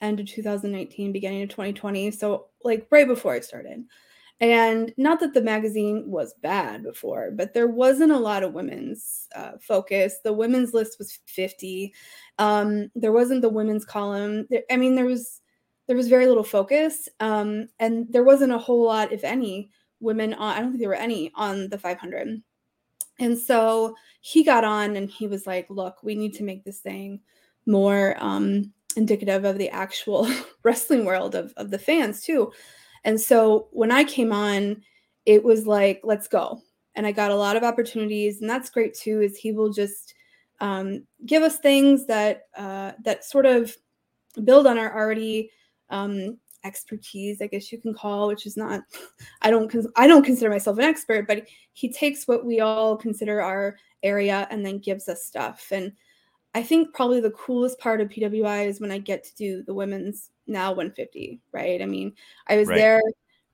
end 0.01 0.21
of 0.21 0.27
2019, 0.27 1.13
beginning 1.13 1.43
of 1.43 1.49
2020. 1.49 2.11
So, 2.11 2.47
like, 2.63 2.87
right 2.91 3.07
before 3.07 3.35
I 3.35 3.41
started. 3.41 3.85
And 4.41 4.95
not 4.97 5.19
that 5.21 5.35
the 5.35 5.43
magazine 5.43 6.05
was 6.07 6.35
bad 6.43 6.85
before, 6.85 7.33
but 7.33 7.55
there 7.55 7.67
wasn't 7.67 8.13
a 8.13 8.19
lot 8.19 8.45
of 8.45 8.53
women's 8.53 9.27
uh, 9.35 9.53
focus. 9.61 10.19
The 10.23 10.33
women's 10.33 10.73
list 10.73 10.97
was 10.99 11.19
50. 11.27 11.93
Um, 12.39 12.89
there 12.95 13.13
wasn't 13.13 13.43
the 13.43 13.49
women's 13.49 13.85
column. 13.85 14.47
There, 14.49 14.63
I 14.71 14.77
mean, 14.77 14.95
there 14.95 15.07
was 15.07 15.41
there 15.89 15.97
was 15.97 16.09
very 16.09 16.27
little 16.27 16.45
focus, 16.45 17.09
um, 17.19 17.67
and 17.81 18.07
there 18.13 18.23
wasn't 18.23 18.53
a 18.53 18.59
whole 18.59 18.85
lot, 18.85 19.11
if 19.11 19.25
any, 19.25 19.71
women 20.01 20.35
on. 20.35 20.55
I 20.55 20.61
don't 20.61 20.71
think 20.71 20.81
there 20.81 20.91
were 20.91 20.95
any 20.95 21.33
on 21.35 21.69
the 21.71 21.79
500. 21.79 22.43
And 23.21 23.37
so 23.39 23.95
he 24.21 24.45
got 24.45 24.65
on 24.65 24.95
and 24.95 25.11
he 25.11 25.27
was 25.27 25.47
like, 25.47 25.67
"Look, 25.69 26.03
we 26.05 26.15
need 26.15 26.35
to 26.35 26.45
make 26.45 26.63
this 26.63 26.79
thing 26.79 27.21
more 27.67 28.17
um, 28.19 28.73
indicative 28.97 29.45
of 29.45 29.59
the 29.59 29.71
actual 29.71 30.29
wrestling 30.65 31.05
world 31.05 31.35
of 31.35 31.53
of 31.57 31.71
the 31.71 31.79
fans 31.79 32.23
too." 32.23 32.53
And 33.05 33.21
so 33.21 33.69
when 33.73 33.91
I 33.93 34.05
came 34.05 34.33
on, 34.33 34.83
it 35.25 35.45
was 35.45 35.67
like, 35.67 36.01
let's 36.05 36.29
go. 36.29 36.61
And 36.95 37.07
I 37.07 37.13
got 37.13 37.31
a 37.31 37.37
lot 37.37 37.57
of 37.57 37.63
opportunities, 37.63 38.41
and 38.41 38.51
that's 38.51 38.71
great 38.71 38.95
too. 38.95 39.21
Is 39.21 39.37
he 39.37 39.53
will 39.53 39.71
just 39.71 40.15
um, 40.61 41.07
give 41.27 41.43
us 41.43 41.59
things 41.59 42.07
that 42.07 42.43
uh, 42.57 42.93
that 43.05 43.25
sort 43.25 43.47
of 43.47 43.77
build 44.45 44.67
on 44.67 44.79
our 44.79 44.95
already 44.97 45.51
um, 45.91 46.39
expertise, 46.65 47.41
I 47.41 47.47
guess 47.47 47.71
you 47.71 47.81
can 47.81 47.95
call, 47.95 48.29
which 48.29 48.47
is 48.47 48.57
not. 48.57 48.83
I 49.43 49.51
don't. 49.51 49.75
I 49.97 50.07
don't 50.07 50.25
consider 50.25 50.51
myself 50.51 50.79
an 50.79 50.85
expert, 50.85 51.27
but 51.27 51.47
he 51.73 51.93
takes 51.93 52.27
what 52.27 52.45
we 52.45 52.61
all 52.61 52.97
consider 52.97 53.41
our 53.41 53.77
area 54.03 54.47
and 54.51 54.65
then 54.65 54.79
gives 54.79 55.09
us 55.09 55.25
stuff. 55.25 55.69
And 55.71 55.93
I 56.59 56.63
think 56.65 56.93
probably 56.93 57.21
the 57.21 57.31
coolest 57.31 57.79
part 57.79 58.01
of 58.01 58.09
PWI 58.09 58.67
is 58.67 58.81
when 58.81 58.91
I 58.91 58.99
get 58.99 59.23
to 59.23 59.35
do 59.37 59.63
the 59.63 59.73
women's 59.73 60.31
now 60.49 60.71
150, 60.71 61.41
right? 61.53 61.81
I 61.81 61.87
mean, 61.87 62.13
I 62.49 62.57
was 62.57 62.67
Right. 62.67 62.79
there 62.79 63.01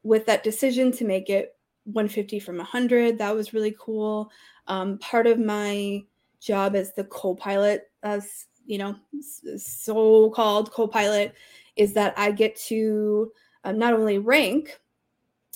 with 0.04 0.24
that 0.24 0.42
decision 0.42 0.90
to 0.92 1.04
make 1.04 1.28
it 1.28 1.54
150 1.84 2.40
from 2.40 2.56
100. 2.56 3.18
That 3.18 3.34
was 3.34 3.52
really 3.52 3.76
cool. 3.78 4.30
Um, 4.68 4.96
part 5.00 5.26
of 5.26 5.38
my 5.38 6.02
job 6.40 6.74
as 6.74 6.94
the 6.94 7.04
co-pilot, 7.04 7.90
as 8.02 8.46
you 8.64 8.78
know, 8.78 8.96
so-called 9.58 10.72
co-pilot, 10.72 11.34
is 11.76 11.92
that 11.92 12.14
I 12.16 12.30
get 12.30 12.56
to 12.68 13.30
um, 13.64 13.78
not 13.78 13.92
only 13.92 14.16
rank, 14.16 14.80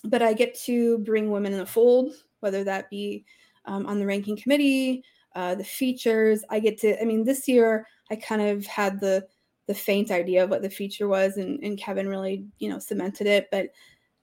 but 0.04 0.20
I 0.20 0.34
get 0.34 0.54
to 0.66 0.98
bring 0.98 1.30
women 1.30 1.54
in 1.54 1.58
the 1.60 1.64
fold, 1.64 2.12
whether 2.40 2.62
that 2.64 2.90
be 2.90 3.24
um, 3.64 3.86
on 3.86 3.98
the 3.98 4.04
ranking 4.04 4.36
committee, 4.36 5.02
uh, 5.38 5.54
the 5.54 5.62
features. 5.62 6.42
I 6.50 6.58
get 6.58 6.78
to. 6.78 7.00
I 7.00 7.04
mean, 7.04 7.22
this 7.22 7.46
year 7.46 7.86
I 8.10 8.16
kind 8.16 8.42
of 8.42 8.66
had 8.66 8.98
the 8.98 9.24
the 9.68 9.74
faint 9.74 10.10
idea 10.10 10.42
of 10.42 10.50
what 10.50 10.62
the 10.62 10.70
feature 10.70 11.06
was, 11.06 11.36
and, 11.36 11.62
and 11.62 11.78
Kevin 11.78 12.08
really, 12.08 12.44
you 12.58 12.68
know, 12.68 12.80
cemented 12.80 13.28
it. 13.28 13.46
But 13.52 13.68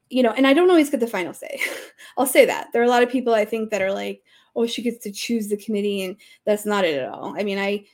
you 0.10 0.22
know, 0.22 0.32
and 0.32 0.46
I 0.46 0.52
don't 0.52 0.70
always 0.70 0.90
get 0.90 1.00
the 1.00 1.08
final 1.08 1.34
say. 1.34 1.62
I'll 2.18 2.26
say 2.26 2.44
that 2.46 2.68
there 2.74 2.82
are 2.82 2.86
a 2.86 2.90
lot 2.90 3.02
of 3.02 3.10
people 3.10 3.34
I 3.34 3.46
think 3.46 3.72
that 3.72 3.82
are 3.82 3.94
like, 3.94 4.24
oh, 4.58 4.68
she 4.68 4.82
gets 4.82 5.02
to 5.06 5.12
choose 5.12 5.48
the 5.48 5.56
committee, 5.56 6.04
and 6.04 6.18
that's 6.44 6.66
not 6.66 6.84
it 6.84 7.00
at 7.00 7.08
all. 7.08 7.34
I 7.40 7.44
mean, 7.44 7.60
I 7.60 7.86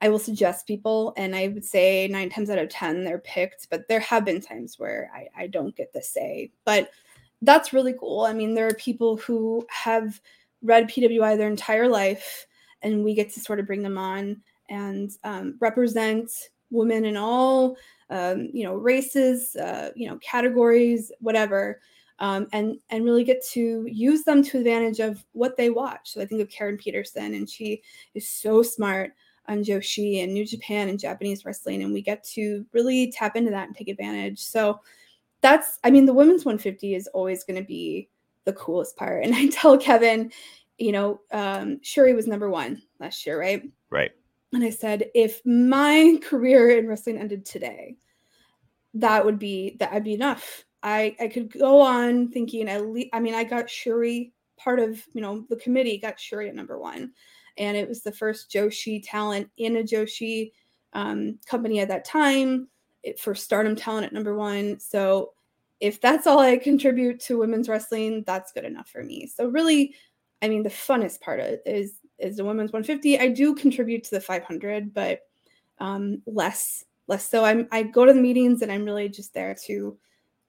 I 0.00 0.08
will 0.08 0.18
suggest 0.18 0.66
people, 0.66 1.12
and 1.18 1.36
I 1.36 1.48
would 1.48 1.66
say 1.66 2.08
nine 2.08 2.30
times 2.30 2.48
out 2.48 2.58
of 2.58 2.70
ten 2.70 3.04
they're 3.04 3.18
picked, 3.18 3.68
but 3.68 3.88
there 3.88 4.00
have 4.00 4.24
been 4.24 4.40
times 4.40 4.78
where 4.78 5.10
I, 5.14 5.42
I 5.42 5.46
don't 5.48 5.76
get 5.76 5.92
the 5.92 6.00
say. 6.00 6.50
But 6.64 6.90
that's 7.42 7.74
really 7.74 7.92
cool. 8.00 8.22
I 8.22 8.32
mean, 8.32 8.54
there 8.54 8.68
are 8.68 8.74
people 8.74 9.18
who 9.18 9.66
have 9.68 10.18
read 10.62 10.88
PWI 10.88 11.36
their 11.36 11.48
entire 11.48 11.86
life, 11.86 12.46
and 12.82 13.04
we 13.04 13.14
get 13.14 13.32
to 13.34 13.40
sort 13.40 13.60
of 13.60 13.66
bring 13.66 13.82
them 13.82 13.98
on 13.98 14.40
and 14.68 15.10
um, 15.24 15.56
represent 15.60 16.30
women 16.70 17.04
in 17.04 17.16
all 17.16 17.76
um, 18.10 18.48
you 18.52 18.64
know 18.64 18.74
races, 18.74 19.56
uh, 19.56 19.90
you 19.94 20.08
know 20.08 20.18
categories, 20.18 21.12
whatever. 21.20 21.80
Um, 22.18 22.48
and 22.52 22.78
and 22.90 23.06
really 23.06 23.24
get 23.24 23.42
to 23.52 23.86
use 23.86 24.24
them 24.24 24.42
to 24.42 24.58
advantage 24.58 25.00
of 25.00 25.24
what 25.32 25.56
they 25.56 25.70
watch. 25.70 26.12
So 26.12 26.20
I 26.20 26.26
think 26.26 26.42
of 26.42 26.50
Karen 26.50 26.76
Peterson, 26.76 27.32
and 27.32 27.48
she 27.48 27.82
is 28.14 28.28
so 28.28 28.62
smart 28.62 29.12
on 29.48 29.64
Joshi 29.64 30.22
and 30.22 30.34
New 30.34 30.46
Japan 30.46 30.90
and 30.90 31.00
Japanese 31.00 31.46
wrestling, 31.46 31.82
and 31.82 31.94
we 31.94 32.02
get 32.02 32.22
to 32.34 32.66
really 32.72 33.10
tap 33.10 33.36
into 33.36 33.50
that 33.50 33.68
and 33.68 33.76
take 33.76 33.88
advantage. 33.88 34.38
So 34.38 34.80
that's, 35.40 35.78
I 35.82 35.90
mean, 35.90 36.04
the 36.04 36.12
women's 36.12 36.44
150 36.44 36.94
is 36.94 37.08
always 37.08 37.44
going 37.44 37.58
to 37.58 37.66
be 37.66 38.08
the 38.44 38.52
coolest 38.52 38.96
part. 38.96 39.24
And 39.24 39.34
I 39.34 39.46
tell 39.48 39.76
Kevin, 39.78 40.30
you 40.80 40.92
know, 40.92 41.20
um, 41.30 41.78
Syuri 41.84 42.14
was 42.14 42.26
number 42.26 42.50
one 42.50 42.82
last 42.98 43.24
year, 43.26 43.38
right? 43.38 43.62
right 43.90 44.10
And 44.52 44.64
I 44.64 44.70
said, 44.70 45.10
if 45.14 45.40
my 45.44 46.18
career 46.24 46.78
in 46.78 46.88
wrestling 46.88 47.18
ended 47.18 47.44
today, 47.44 47.96
that 48.94 49.24
would 49.24 49.38
be 49.38 49.76
that 49.78 49.92
would 49.92 50.04
be 50.04 50.14
enough. 50.14 50.64
I 50.82 51.14
I 51.20 51.28
could 51.28 51.52
go 51.52 51.80
on 51.80 52.28
thinking 52.30 52.68
at 52.68 52.86
least. 52.86 53.10
I 53.12 53.20
mean, 53.20 53.34
I 53.34 53.44
got 53.44 53.66
Syuri 53.66 54.32
part 54.56 54.80
of 54.80 55.00
you 55.12 55.20
know 55.20 55.44
the 55.48 55.56
committee 55.56 55.98
got 55.98 56.16
Syuri 56.16 56.48
at 56.48 56.56
number 56.56 56.78
one, 56.78 57.12
and 57.58 57.76
it 57.76 57.88
was 57.88 58.02
the 58.02 58.10
first 58.10 58.50
Joshi 58.50 59.02
talent 59.04 59.48
in 59.58 59.76
a 59.76 59.82
Joshi 59.82 60.52
um, 60.94 61.38
company 61.46 61.80
at 61.80 61.88
that 61.88 62.04
time. 62.04 62.68
It 63.02 63.20
for 63.20 63.34
Stardom 63.34 63.76
talent 63.76 64.06
at 64.06 64.12
number 64.12 64.34
one. 64.34 64.80
So 64.80 65.34
if 65.78 66.00
that's 66.00 66.26
all 66.26 66.38
I 66.38 66.56
contribute 66.58 67.20
to 67.20 67.38
women's 67.38 67.68
wrestling, 67.68 68.22
that's 68.26 68.52
good 68.52 68.64
enough 68.64 68.88
for 68.88 69.02
me. 69.02 69.26
So 69.26 69.46
really, 69.46 69.94
I 70.42 70.48
mean, 70.48 70.62
the 70.62 70.70
funnest 70.70 71.20
part 71.20 71.40
of 71.40 71.46
it 71.46 71.62
is 71.66 71.94
is 72.18 72.36
the 72.36 72.44
women's 72.44 72.72
150. 72.72 73.18
I 73.18 73.28
do 73.28 73.54
contribute 73.54 74.04
to 74.04 74.10
the 74.10 74.20
500, 74.20 74.92
but 74.92 75.20
um, 75.78 76.22
less 76.26 76.84
less 77.08 77.28
so. 77.28 77.44
I'm 77.44 77.68
I 77.72 77.82
go 77.82 78.04
to 78.04 78.12
the 78.12 78.20
meetings 78.20 78.62
and 78.62 78.70
I'm 78.70 78.84
really 78.84 79.08
just 79.08 79.34
there 79.34 79.54
to 79.66 79.96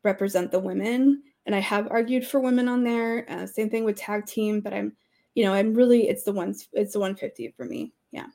represent 0.03 0.51
the 0.51 0.59
women. 0.59 1.23
And 1.45 1.55
I 1.55 1.59
have 1.59 1.87
argued 1.89 2.25
for 2.25 2.39
women 2.39 2.67
on 2.67 2.83
there. 2.83 3.25
Uh, 3.29 3.47
same 3.47 3.69
thing 3.69 3.83
with 3.83 3.95
tag 3.97 4.25
team, 4.25 4.61
but 4.61 4.73
I'm 4.73 4.93
you 5.35 5.43
know 5.43 5.53
I'm 5.53 5.73
really 5.73 6.07
it's 6.07 6.23
the 6.23 6.33
ones 6.33 6.67
it's 6.73 6.93
the 6.93 6.99
150 6.99 7.53
for 7.57 7.65
me. 7.65 7.93
Yeah. 8.11 8.27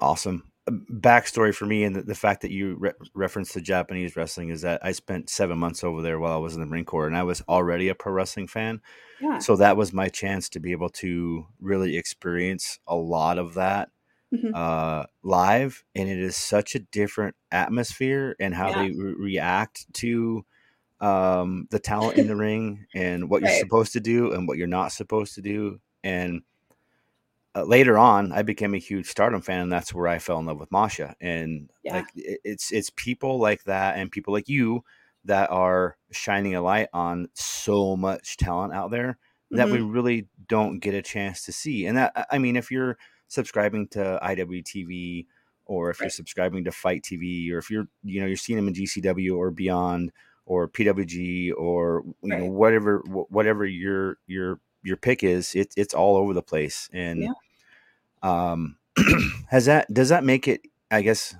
awesome 0.00 0.42
backstory 0.70 1.54
for 1.54 1.66
me 1.66 1.84
and 1.84 1.94
the, 1.96 2.02
the 2.02 2.14
fact 2.14 2.40
that 2.42 2.50
you 2.50 2.76
re- 2.78 2.92
referenced 3.14 3.52
the 3.52 3.60
japanese 3.60 4.16
wrestling 4.16 4.48
is 4.48 4.62
that 4.62 4.82
i 4.82 4.92
spent 4.92 5.28
seven 5.28 5.58
months 5.58 5.84
over 5.84 6.00
there 6.00 6.18
while 6.18 6.32
i 6.32 6.36
was 6.38 6.54
in 6.54 6.60
the 6.60 6.66
marine 6.66 6.86
corps 6.86 7.06
and 7.06 7.16
i 7.16 7.22
was 7.22 7.42
already 7.48 7.88
a 7.88 7.94
pro 7.94 8.10
wrestling 8.12 8.46
fan 8.46 8.80
Yeah. 9.20 9.40
so 9.40 9.56
that 9.56 9.76
was 9.76 9.92
my 9.92 10.08
chance 10.08 10.48
to 10.50 10.60
be 10.60 10.72
able 10.72 10.88
to 10.90 11.46
really 11.60 11.96
experience 11.98 12.78
a 12.86 12.96
lot 12.96 13.38
of 13.38 13.54
that 13.54 13.90
Mhm. 14.32 14.52
uh, 14.54 15.04
live 15.22 15.84
and 15.94 16.08
it 16.08 16.18
is 16.18 16.34
such 16.36 16.74
a 16.74 16.80
different 16.80 17.36
atmosphere 17.52 18.34
and 18.40 18.52
how 18.54 18.70
Yeah. 18.70 18.82
they 18.84 18.90
re- 18.90 19.14
react 19.18 19.92
to 19.94 20.44
um, 21.00 21.68
the 21.70 21.78
talent 21.78 22.16
in 22.18 22.26
the 22.26 22.34
ring 22.46 22.86
and 22.94 23.28
what 23.28 23.42
you're 23.42 23.50
supposed 23.60 23.92
to 23.92 24.00
do 24.00 24.32
and 24.32 24.48
what 24.48 24.56
you're 24.56 24.66
not 24.66 24.92
supposed 24.92 25.34
to 25.34 25.42
do 25.42 25.78
and 26.02 26.40
uh, 27.56 27.62
later 27.64 27.96
on, 27.98 28.32
I 28.32 28.42
became 28.42 28.74
a 28.74 28.78
huge 28.78 29.06
Stardom 29.06 29.40
fan, 29.40 29.60
and 29.60 29.72
that's 29.72 29.94
where 29.94 30.08
I 30.08 30.18
fell 30.18 30.38
in 30.38 30.46
love 30.46 30.58
with 30.58 30.72
Masha. 30.72 31.14
And 31.20 31.70
Yeah. 31.82 31.96
like, 31.96 32.06
it- 32.16 32.40
it's 32.44 32.72
it's 32.72 32.90
people 32.96 33.38
like 33.38 33.64
that, 33.64 33.96
and 33.96 34.10
people 34.10 34.32
like 34.34 34.48
you 34.48 34.84
that 35.24 35.50
are 35.50 35.96
shining 36.12 36.54
a 36.54 36.60
light 36.60 36.88
on 36.92 37.28
so 37.34 37.96
much 37.96 38.36
talent 38.36 38.74
out 38.74 38.90
there 38.90 39.18
that 39.50 39.70
we 39.70 39.80
really 39.80 40.26
don't 40.48 40.80
get 40.80 40.94
a 40.94 41.02
chance 41.02 41.44
to 41.46 41.52
see. 41.52 41.86
And 41.86 41.96
that, 41.96 42.26
I- 42.30 42.38
mean, 42.38 42.56
if 42.56 42.70
you're 42.70 42.98
subscribing 43.28 43.88
to 43.88 44.18
IWTV 44.22 45.26
or 45.64 45.90
if 45.90 46.00
you're 46.00 46.10
subscribing 46.10 46.64
to 46.64 46.72
FITE 46.72 47.02
TV 47.04 47.50
or 47.52 47.58
if 47.58 47.70
you're, 47.70 47.86
you 48.02 48.20
know, 48.20 48.26
you're 48.26 48.36
seeing 48.36 48.56
them 48.56 48.68
in 48.68 48.74
GCW 48.74 49.36
or 49.36 49.50
beyond 49.50 50.12
or 50.46 50.68
PWG 50.68 51.52
or 51.56 52.04
you 52.22 52.36
know 52.36 52.44
whatever 52.46 52.98
wh- 53.06 53.30
whatever 53.32 53.64
your 53.64 54.18
your 54.26 54.60
your 54.84 54.96
pick 54.96 55.24
is, 55.24 55.54
it's 55.54 55.76
it's 55.76 55.94
all 55.94 56.16
over 56.16 56.34
the 56.34 56.42
place. 56.42 56.88
And 56.92 57.22
Yeah. 57.22 57.32
um, 58.22 58.78
has 59.48 59.66
that 59.66 59.92
does 59.92 60.10
that 60.10 60.24
make 60.24 60.48
it? 60.48 60.62
I 60.90 61.02
guess 61.02 61.34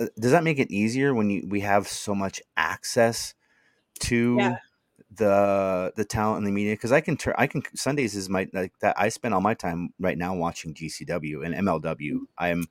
uh, 0.00 0.06
does 0.18 0.32
that 0.32 0.44
make 0.44 0.58
it 0.58 0.70
easier 0.70 1.14
when 1.14 1.30
you 1.30 1.44
we 1.48 1.60
have 1.60 1.88
so 1.88 2.14
much 2.14 2.40
access 2.56 3.34
to 4.00 4.38
Yeah. 4.38 4.56
the 5.16 5.92
the 5.96 6.04
talent 6.04 6.38
and 6.38 6.46
the 6.46 6.52
media 6.52 6.74
because 6.74 6.92
i 6.92 7.00
can 7.00 7.16
turn 7.16 7.34
i 7.38 7.46
can 7.46 7.62
sundays 7.74 8.14
is 8.14 8.28
my 8.28 8.48
like 8.52 8.72
that 8.80 8.94
i 8.98 9.08
spend 9.08 9.32
all 9.34 9.40
my 9.40 9.54
time 9.54 9.92
right 9.98 10.18
now 10.18 10.34
watching 10.34 10.74
gcw 10.74 11.44
and 11.46 11.54
mlw 11.54 12.18
i'm 12.36 12.66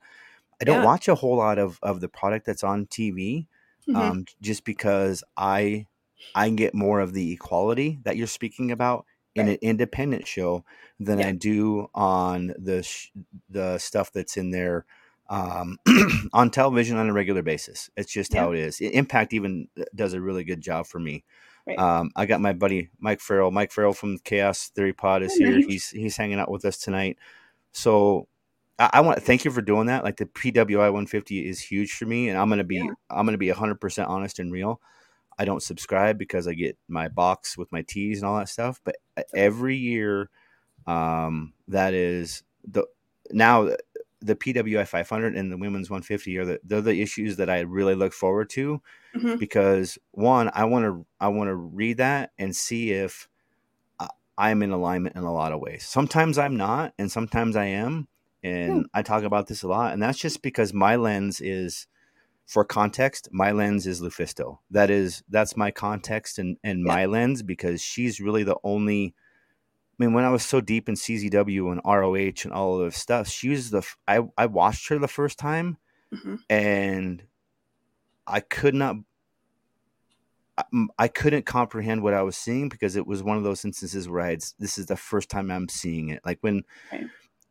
i 0.60 0.64
don't 0.64 0.76
Mm-hmm. 0.76 0.82
Yeah. 0.82 0.86
watch 0.86 1.08
a 1.08 1.14
whole 1.16 1.36
lot 1.36 1.58
of 1.58 1.78
of 1.82 2.00
the 2.00 2.08
product 2.08 2.46
that's 2.46 2.62
on 2.64 2.86
tv 2.86 3.46
Mhm. 3.88 4.00
um 4.00 4.24
just 4.40 4.64
because 4.64 5.24
i 5.36 5.86
i 6.34 6.48
get 6.50 6.74
more 6.74 7.00
of 7.00 7.12
the 7.12 7.32
equality 7.32 7.98
that 8.04 8.16
you're 8.16 8.26
speaking 8.26 8.70
about 8.70 9.04
in 9.38 9.48
an 9.48 9.58
independent 9.62 10.26
show 10.26 10.64
than 11.00 11.20
i 11.22 11.32
do 11.32 11.88
on 11.94 12.52
the 12.58 12.82
sh- 12.82 13.10
the 13.48 13.78
stuff 13.78 14.12
that's 14.12 14.36
in 14.36 14.50
there 14.50 14.84
um, 15.30 15.76
on 16.32 16.50
television 16.50 16.96
on 16.96 17.10
a 17.10 17.12
regular 17.12 17.42
basis. 17.42 17.90
It's 17.98 18.10
just 18.10 18.32
how 18.32 18.52
it 18.52 18.60
is. 18.60 18.80
Impact 18.80 19.34
even 19.34 19.68
uh, 19.78 19.84
does 19.94 20.14
a 20.14 20.20
really 20.22 20.42
good 20.42 20.62
job 20.62 20.86
for 20.86 20.98
me. 20.98 21.22
Right. 21.66 21.78
Um, 21.78 22.12
I 22.16 22.24
got 22.24 22.40
my 22.40 22.54
buddy 22.54 22.88
Mike 22.98 23.20
Farrell. 23.20 23.50
Mike 23.50 23.70
Farrell 23.70 23.92
from 23.92 24.16
Chaos 24.20 24.68
Theory 24.74 24.94
Pod 24.94 25.22
is 25.22 25.32
Oh, 25.34 25.44
here. 25.44 25.56
nice. 25.58 25.66
He's 25.66 25.90
he's 25.90 26.16
hanging 26.16 26.38
out 26.38 26.50
with 26.50 26.64
us 26.64 26.78
tonight. 26.78 27.18
So 27.72 28.26
I, 28.78 28.88
I 28.94 29.00
want 29.02 29.18
to 29.18 29.22
thank 29.22 29.44
you 29.44 29.50
for 29.50 29.60
doing 29.60 29.88
that. 29.88 30.02
Like 30.02 30.16
the 30.16 30.24
PWI 30.24 30.78
150 30.78 31.46
is 31.46 31.60
huge 31.60 31.92
for 31.92 32.06
me, 32.06 32.30
and 32.30 32.38
I'm 32.38 32.48
gonna 32.48 32.64
be 32.64 32.80
I'm 33.10 33.26
gonna 33.26 33.36
be 33.36 33.50
100 33.50 33.74
percent 33.82 34.08
honest 34.08 34.38
and 34.38 34.50
real. 34.50 34.80
I 35.38 35.44
don't 35.44 35.62
subscribe 35.62 36.18
because 36.18 36.48
I 36.48 36.54
get 36.54 36.76
my 36.88 37.08
box 37.08 37.56
with 37.56 37.70
my 37.72 37.82
teas 37.82 38.20
and 38.20 38.28
all 38.28 38.38
that 38.38 38.48
stuff. 38.48 38.80
But 38.84 38.96
every 39.34 39.76
year, 39.76 40.30
um, 40.86 41.54
that 41.68 41.94
is 41.94 42.42
the 42.64 42.86
now 43.30 43.70
the 44.20 44.34
PWI 44.34 44.84
500 44.86 45.36
and 45.36 45.52
the 45.52 45.56
women's 45.56 45.90
150 45.90 46.38
are 46.38 46.44
the 46.44 46.60
they're 46.64 46.80
the 46.80 47.00
issues 47.02 47.36
that 47.36 47.48
I 47.50 47.60
really 47.60 47.94
look 47.94 48.12
forward 48.12 48.50
to 48.50 48.82
Mhm. 49.14 49.38
because 49.38 49.98
one 50.12 50.50
I 50.54 50.64
want 50.64 50.84
to 50.86 51.06
I 51.20 51.28
want 51.28 51.48
to 51.48 51.54
read 51.54 51.98
that 51.98 52.32
and 52.38 52.54
see 52.56 52.90
if 52.92 53.28
I- 54.00 54.08
I'm 54.36 54.62
in 54.62 54.70
alignment 54.70 55.16
in 55.16 55.22
a 55.22 55.32
lot 55.32 55.52
of 55.52 55.60
ways. 55.60 55.84
Sometimes 55.86 56.38
I'm 56.38 56.56
not, 56.56 56.94
and 56.98 57.10
sometimes 57.12 57.56
I 57.56 57.66
am, 57.66 58.08
and 58.42 58.86
I 58.94 59.02
talk 59.02 59.22
about 59.24 59.46
this 59.48 59.62
a 59.62 59.68
lot, 59.68 59.92
and 59.92 60.02
that's 60.02 60.18
just 60.18 60.42
because 60.42 60.72
my 60.74 60.96
lens 60.96 61.40
is. 61.40 61.86
For 62.48 62.64
context, 62.64 63.28
my 63.30 63.52
lens 63.52 63.86
is 63.86 64.00
Lufisto. 64.00 64.58
That 64.70 64.88
is 64.88 65.22
that's 65.28 65.54
my 65.54 65.70
context 65.70 66.38
and 66.38 66.56
and 66.64 66.82
my 66.82 67.04
lens 67.04 67.42
because 67.42 67.82
she's 67.82 68.20
really 68.20 68.42
the 68.42 68.56
only 68.64 69.14
I 70.00 70.04
mean, 70.04 70.14
when 70.14 70.24
I 70.24 70.30
was 70.30 70.44
so 70.44 70.60
deep 70.62 70.88
in 70.88 70.94
CZW 70.94 71.72
and 71.72 71.80
ROH 71.84 72.44
and 72.44 72.52
all 72.54 72.80
of 72.80 72.86
this 72.86 72.96
stuff, 72.96 73.28
she 73.28 73.50
was 73.50 73.68
the 73.70 73.86
I 74.08 74.22
I 74.38 74.46
watched 74.46 74.88
her 74.88 74.98
the 74.98 75.06
first 75.08 75.38
time, 75.38 75.76
Mhm. 76.10 76.38
and 76.48 77.22
I 78.26 78.40
could 78.40 78.74
not. 78.74 78.96
I 80.98 81.06
couldn't 81.06 81.46
comprehend 81.46 82.02
what 82.02 82.14
I 82.14 82.22
was 82.22 82.36
seeing 82.36 82.68
because 82.68 82.96
it 82.96 83.06
was 83.06 83.22
one 83.22 83.36
of 83.36 83.44
those 83.44 83.64
instances 83.64 84.08
where 84.08 84.22
I 84.22 84.30
had 84.30 84.44
this 84.58 84.76
is 84.76 84.86
the 84.86 84.96
first 84.96 85.28
time 85.28 85.50
I'm 85.50 85.68
seeing 85.68 86.08
it. 86.08 86.20
Like 86.24 86.38
when 86.40 86.64
Right. 86.90 87.06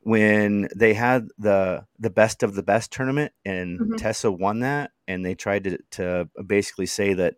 When 0.07 0.69
they 0.73 0.93
had 0.93 1.27
the 1.37 1.85
the 1.99 2.09
best 2.09 2.41
of 2.41 2.55
the 2.55 2.63
best 2.63 2.93
tournament 2.93 3.33
and 3.43 3.77
Mhm. 3.77 3.97
Tessa 3.97 4.31
won 4.31 4.61
that, 4.61 4.91
and 5.05 5.25
they 5.25 5.35
tried 5.35 5.65
to 5.65 5.77
to 5.91 6.29
basically 6.45 6.85
say 6.85 7.13
that 7.13 7.35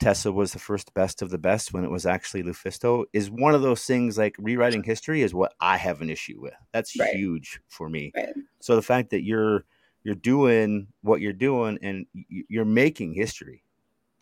Tessa 0.00 0.32
was 0.32 0.52
the 0.52 0.58
first 0.58 0.94
best 0.94 1.20
of 1.20 1.28
the 1.28 1.36
best 1.36 1.74
when 1.74 1.84
it 1.84 1.90
was 1.90 2.06
actually 2.06 2.42
Lufisto 2.42 3.04
is 3.12 3.30
one 3.30 3.54
of 3.54 3.60
those 3.60 3.84
things 3.84 4.16
like 4.16 4.36
rewriting 4.38 4.84
history 4.84 5.20
is 5.20 5.34
what 5.34 5.52
I 5.60 5.76
have 5.76 6.00
an 6.00 6.08
issue 6.08 6.40
with. 6.40 6.54
That's 6.72 6.98
Right. 6.98 7.14
huge 7.14 7.60
for 7.68 7.90
me. 7.90 8.12
Right. 8.16 8.32
So 8.60 8.74
the 8.74 8.80
fact 8.82 9.10
that 9.10 9.22
you're 9.22 9.66
you're 10.02 10.14
doing 10.14 10.86
what 11.02 11.20
you're 11.20 11.34
doing 11.34 11.78
and 11.82 12.06
you're 12.14 12.64
making 12.64 13.12
history. 13.12 13.64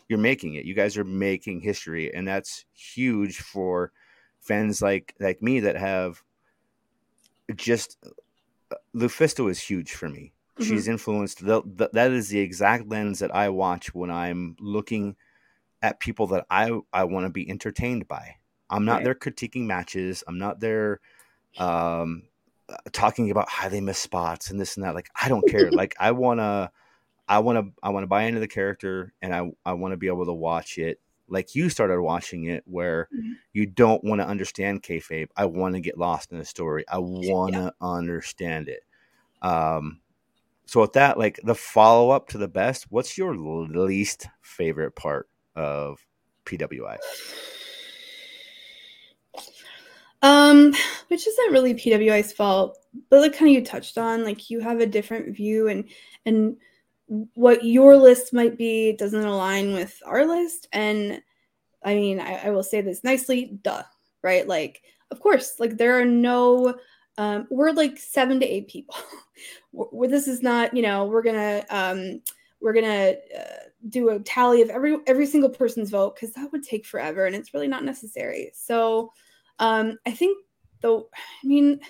You're 0.09 0.19
making 0.19 0.55
it. 0.55 0.65
You 0.65 0.75
guys 0.75 0.97
are 0.97 1.05
making 1.05 1.61
history 1.61 2.13
and 2.13 2.27
that's 2.27 2.65
huge 2.75 3.39
for 3.39 3.93
fans 4.41 4.83
like 4.83 5.15
like 5.21 5.41
me 5.41 5.61
that 5.61 5.77
have 5.77 6.25
just 7.55 7.99
Lufisto 8.95 9.51
is 9.51 9.61
huge 9.61 9.93
for 9.93 10.09
me. 10.09 10.33
She's 10.59 10.89
influenced. 10.89 11.45
The, 11.45 11.63
the, 11.65 11.91
that 11.93 12.13
is 12.13 12.31
the 12.31 12.41
exact 12.41 12.89
lens 12.89 13.19
that 13.19 13.35
I 13.35 13.51
watch 13.51 13.95
when 13.95 14.11
I'm 14.11 14.57
looking 14.59 15.17
at 15.83 16.01
people 16.01 16.27
that 16.29 16.47
I 16.51 16.81
I 16.93 17.05
want 17.05 17.27
to 17.27 17.31
be 17.31 17.49
entertained 17.49 18.09
by. 18.09 18.37
I'm 18.71 18.85
not 18.85 18.97
Right. 18.97 19.05
there 19.05 19.15
critiquing 19.15 19.67
matches. 19.67 20.25
I'm 20.27 20.39
not 20.39 20.61
there 20.61 21.01
um, 21.59 22.23
uh, 22.69 22.77
talking 22.93 23.31
about 23.31 23.51
how 23.51 23.69
they 23.69 23.81
miss 23.81 23.99
spots 23.99 24.51
and 24.51 24.59
this 24.59 24.77
and 24.77 24.85
that. 24.85 24.95
Like 24.95 25.11
I 25.21 25.29
don't 25.29 25.47
care. 25.47 25.71
like 25.73 25.95
I 26.01 26.13
wanna 26.13 26.73
I 27.29 27.41
wanna 27.41 27.65
I 27.83 27.91
wanna 27.91 28.07
buy 28.07 28.23
into 28.23 28.41
the 28.41 28.49
character 28.49 29.13
and 29.21 29.35
I 29.35 29.51
I 29.65 29.75
want 29.75 29.93
to 29.93 29.99
be 29.99 30.09
able 30.09 30.27
to 30.27 30.33
watch 30.33 30.79
it 30.79 31.01
like 31.29 31.55
you 31.55 31.69
started 31.69 32.01
watching 32.01 32.45
it 32.45 32.63
where 32.67 33.09
you 33.53 33.67
don't 33.67 34.03
want 34.05 34.21
to 34.21 34.27
understand 34.27 34.83
kayfabe. 34.83 35.29
I 35.37 35.47
want 35.47 35.75
to 35.75 35.81
get 35.81 35.99
lost 35.99 36.33
in 36.33 36.39
the 36.39 36.45
story. 36.45 36.85
I 36.89 36.99
want 37.01 37.55
to 37.55 37.73
understand 37.81 38.69
it. 38.69 38.85
Um, 39.43 40.01
so 40.67 40.81
with 40.81 40.95
that, 40.95 41.19
like 41.19 41.41
the 41.45 41.55
follow 41.55 42.11
up 42.11 42.29
to 42.29 42.39
the 42.39 42.49
best, 42.49 42.87
what's 42.91 43.17
your 43.17 43.37
least 43.37 44.27
favorite 44.43 44.97
part 44.97 45.29
of 45.55 46.05
PWI? 46.45 46.99
Um, 50.23 50.73
which 51.09 51.27
isn't 51.27 51.53
really 51.53 51.75
PWI's 51.75 52.33
fault, 52.33 52.79
but 53.11 53.21
like 53.21 53.33
kind 53.33 53.49
of 53.49 53.55
you 53.55 53.65
touched 53.65 53.97
on, 53.99 54.25
like 54.25 54.51
you 54.51 54.61
have 54.61 54.81
a 54.81 54.87
different 54.87 55.37
view 55.37 55.69
and 55.69 55.85
and 56.25 56.57
what 57.07 57.65
your 57.65 57.97
list 57.97 58.33
might 58.33 58.59
be 58.59 58.93
doesn't 58.93 59.25
align 59.25 59.73
with 59.73 60.01
our 60.05 60.27
list. 60.27 60.69
And 60.73 61.23
I 61.85 61.95
mean, 61.95 62.21
I, 62.21 62.47
I 62.47 62.51
will 62.51 62.63
say 62.63 62.81
this 62.81 63.05
nicely, 63.05 63.59
duh, 63.63 63.85
right? 64.23 64.47
Like, 64.47 64.83
of 65.11 65.21
course, 65.21 65.61
like 65.61 65.77
there 65.77 65.99
are 66.01 66.05
no 66.05 66.75
um 67.19 67.47
we're 67.51 67.71
like 67.71 67.99
seven 67.99 68.41
to 68.41 68.47
eight 68.47 68.69
people. 68.69 68.97
where 69.73 70.09
this 70.09 70.29
is 70.29 70.43
not, 70.43 70.75
you 70.75 70.83
know, 70.83 71.05
we're 71.05 71.23
gonna 71.23 71.65
um 71.71 72.21
we're 72.61 72.73
gonna 72.73 73.15
uh, 73.39 73.69
do 73.89 74.09
a 74.11 74.19
tally 74.21 74.63
of 74.63 74.71
every 74.71 74.97
every 75.07 75.27
single 75.27 75.51
person's 75.51 75.91
vote 75.91 76.15
because 76.15 76.33
that 76.35 76.51
would 76.53 76.63
take 76.63 76.87
forever 76.87 77.27
and 77.27 77.37
it's 77.37 77.55
really 77.55 77.69
not 77.69 77.85
necessary. 77.85 78.51
So 78.55 79.13
um, 79.59 79.99
I 80.07 80.11
think 80.11 80.39
though, 80.81 81.09
I 81.15 81.47
mean, 81.47 81.81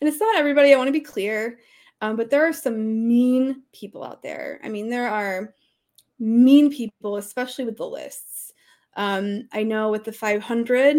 and 0.00 0.08
it's 0.08 0.20
not 0.20 0.36
everybody. 0.36 0.72
I 0.72 0.76
want 0.76 0.88
to 0.88 0.92
be 0.92 1.00
clear, 1.00 1.58
um, 2.00 2.16
but 2.16 2.30
there 2.30 2.46
are 2.46 2.52
some 2.52 3.06
mean 3.06 3.62
people 3.72 4.04
out 4.04 4.22
there. 4.22 4.60
I 4.62 4.68
mean, 4.68 4.90
there 4.90 5.08
are 5.08 5.54
mean 6.18 6.70
people, 6.70 7.16
especially 7.16 7.64
with 7.64 7.76
the 7.76 7.86
lists. 7.86 8.52
Um, 8.96 9.48
I 9.52 9.62
know 9.62 9.90
with 9.90 10.04
the 10.04 10.12
500, 10.12 10.96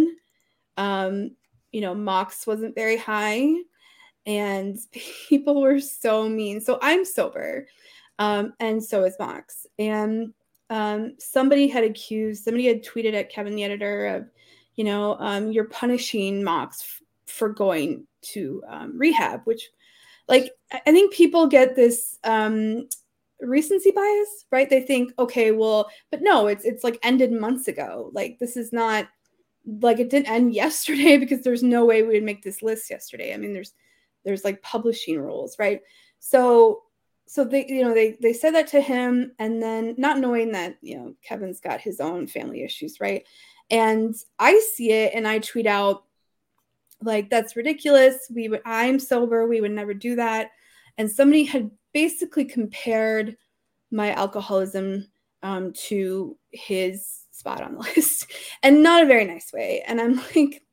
um, 0.78 1.32
you 1.72 1.82
know, 1.82 1.96
Mox 1.96 2.46
wasn't 2.46 2.76
very 2.76 2.98
high, 2.98 3.54
and 4.26 4.78
people 5.30 5.62
were 5.62 5.80
so 5.80 6.30
mean. 6.30 6.62
So 6.62 6.80
I'm 6.82 7.06
sober, 7.06 7.68
um, 8.20 8.54
and 8.60 8.84
so 8.84 9.04
is 9.04 9.16
Mox. 9.20 9.66
And 9.80 10.34
um, 10.70 11.16
somebody 11.20 11.68
had 11.68 11.84
accused, 11.84 12.44
somebody 12.44 12.68
had 12.68 12.84
tweeted 12.84 13.14
at 13.14 13.32
Kevin 13.32 13.56
the 13.56 13.64
editor 13.64 14.08
of 14.08 14.30
you 14.78 14.84
know, 14.84 15.18
um, 15.20 15.52
you're 15.52 15.66
punishing 15.66 16.44
Mox 16.44 16.82
f- 16.82 17.02
for 17.26 17.50
going 17.50 18.06
to 18.22 18.62
rehab, 18.94 19.42
which, 19.46 19.70
like, 20.28 20.52
I 20.72 20.92
think 20.92 21.14
people 21.14 21.48
get 21.48 21.76
this 21.76 22.18
um, 22.24 22.88
recency 23.42 23.92
bias, 23.92 24.46
right? 24.52 24.70
They 24.70 24.82
think, 24.82 25.14
okay, 25.20 25.52
well, 25.52 25.90
but 26.12 26.22
no, 26.22 26.48
it's 26.48 26.66
it's 26.66 26.84
like 26.84 27.00
ended 27.04 27.32
months 27.32 27.68
ago. 27.68 28.12
Like, 28.14 28.40
this 28.40 28.58
is 28.58 28.74
not 28.74 29.08
like 29.82 30.00
it 30.00 30.10
didn't 30.10 30.30
end 30.30 30.54
yesterday 30.64 31.18
because 31.18 31.44
there's 31.44 31.64
no 31.64 31.86
way 31.86 32.04
we 32.04 32.16
would 32.16 32.24
make 32.24 32.44
this 32.44 32.62
list 32.62 32.90
yesterday. 32.90 33.34
I 33.34 33.38
mean, 33.38 33.54
there's 33.54 33.74
there's 34.26 34.44
like 34.44 34.62
publishing 34.62 35.20
rules, 35.20 35.58
right? 35.60 35.82
So 36.20 36.84
so 37.28 37.44
they 37.44 37.66
you 37.68 37.84
know 37.84 37.94
they 37.94 38.18
they 38.22 38.34
said 38.34 38.56
that 38.56 38.68
to 38.68 38.82
him 38.82 39.32
and 39.38 39.62
then 39.62 39.94
not 39.98 40.18
knowing 40.18 40.54
that 40.54 40.78
you 40.82 40.98
know 40.98 41.14
kevin's 41.22 41.60
got 41.60 41.82
his 41.82 42.00
own 42.00 42.26
family 42.26 42.64
issues 42.64 43.00
right 43.02 43.28
and 43.70 44.16
i 44.40 44.58
see 44.76 44.92
it 44.92 45.14
and 45.14 45.28
i 45.28 45.38
tweet 45.40 45.68
out 45.68 46.06
like 47.02 47.30
that's 47.30 47.56
ridiculous. 47.56 48.28
We 48.34 48.50
would 48.50 48.62
I'm 48.66 49.00
sober, 49.00 49.48
we 49.48 49.62
would 49.62 49.72
never 49.72 49.94
do 49.94 50.16
that. 50.16 50.52
And 50.98 51.10
somebody 51.10 51.44
had 51.44 51.70
basically 51.94 52.46
compared 52.46 53.38
my 53.92 54.14
alcoholism 54.14 55.08
um, 55.44 55.72
to 55.74 56.38
his 56.52 57.26
spot 57.32 57.62
on 57.62 57.74
the 57.74 57.80
list 57.96 58.32
and 58.64 58.84
not 58.84 59.04
a 59.04 59.08
very 59.08 59.26
nice 59.26 59.54
way. 59.54 59.84
And 59.88 60.02
I'm 60.02 60.16
like, 60.36 60.64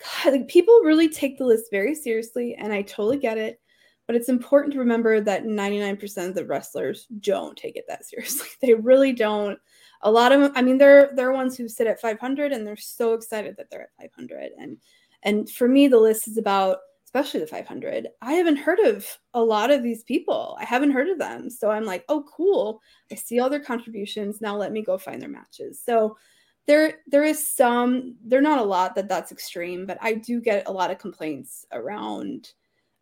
God, 0.00 0.32
like 0.32 0.48
people 0.48 0.80
really 0.82 1.08
take 1.08 1.38
the 1.38 1.44
list 1.44 1.66
very 1.70 1.94
seriously, 1.94 2.54
and 2.54 2.72
I 2.72 2.82
totally 2.82 3.18
get 3.18 3.38
it. 3.38 3.60
But 4.06 4.16
it's 4.16 4.28
important 4.28 4.72
to 4.72 4.80
remember 4.80 5.20
that 5.20 5.44
99% 5.44 6.28
of 6.28 6.34
the 6.34 6.44
wrestlers 6.44 7.06
don't 7.20 7.56
take 7.56 7.76
it 7.76 7.84
that 7.86 8.04
seriously. 8.06 8.48
They 8.60 8.74
really 8.74 9.12
don't. 9.12 9.58
A 10.02 10.10
lot 10.10 10.32
of 10.32 10.40
them, 10.40 10.52
I 10.54 10.62
mean, 10.62 10.78
there 10.78 11.12
are 11.18 11.32
ones 11.32 11.56
who 11.56 11.68
sit 11.68 11.86
at 11.86 12.00
500 12.00 12.52
and 12.52 12.66
they're 12.66 12.76
so 12.76 13.12
excited 13.12 13.56
that 13.56 13.70
they're 13.70 13.82
at 13.82 13.96
500. 14.00 14.52
And 14.58 14.78
and 15.22 15.48
for 15.50 15.68
me, 15.68 15.88
the 15.88 15.98
list 15.98 16.28
is 16.28 16.38
about 16.38 16.78
especially 17.04 17.40
the 17.40 17.46
500. 17.48 18.06
I 18.22 18.34
haven't 18.34 18.58
heard 18.58 18.78
of 18.78 19.04
a 19.34 19.42
lot 19.42 19.72
of 19.72 19.82
these 19.82 20.04
people. 20.04 20.56
I 20.60 20.64
haven't 20.64 20.92
heard 20.92 21.08
of 21.08 21.18
them. 21.18 21.50
So 21.50 21.68
I'm 21.68 21.84
like, 21.84 22.04
oh, 22.08 22.24
cool. 22.32 22.80
I 23.10 23.16
see 23.16 23.40
all 23.40 23.50
their 23.50 23.58
contributions. 23.58 24.40
Now 24.40 24.56
let 24.56 24.70
me 24.70 24.80
go 24.80 24.96
find 24.96 25.20
their 25.20 25.28
matches. 25.28 25.82
So 25.84 26.16
there 26.66 26.98
there 27.08 27.24
is 27.24 27.48
some 27.48 28.14
they're 28.24 28.40
not 28.40 28.60
a 28.60 28.64
lot 28.64 28.94
that 28.94 29.08
that's 29.08 29.32
extreme 29.32 29.86
but 29.86 29.98
i 30.00 30.14
do 30.14 30.40
get 30.40 30.68
a 30.68 30.72
lot 30.72 30.90
of 30.90 30.98
complaints 30.98 31.64
around 31.72 32.52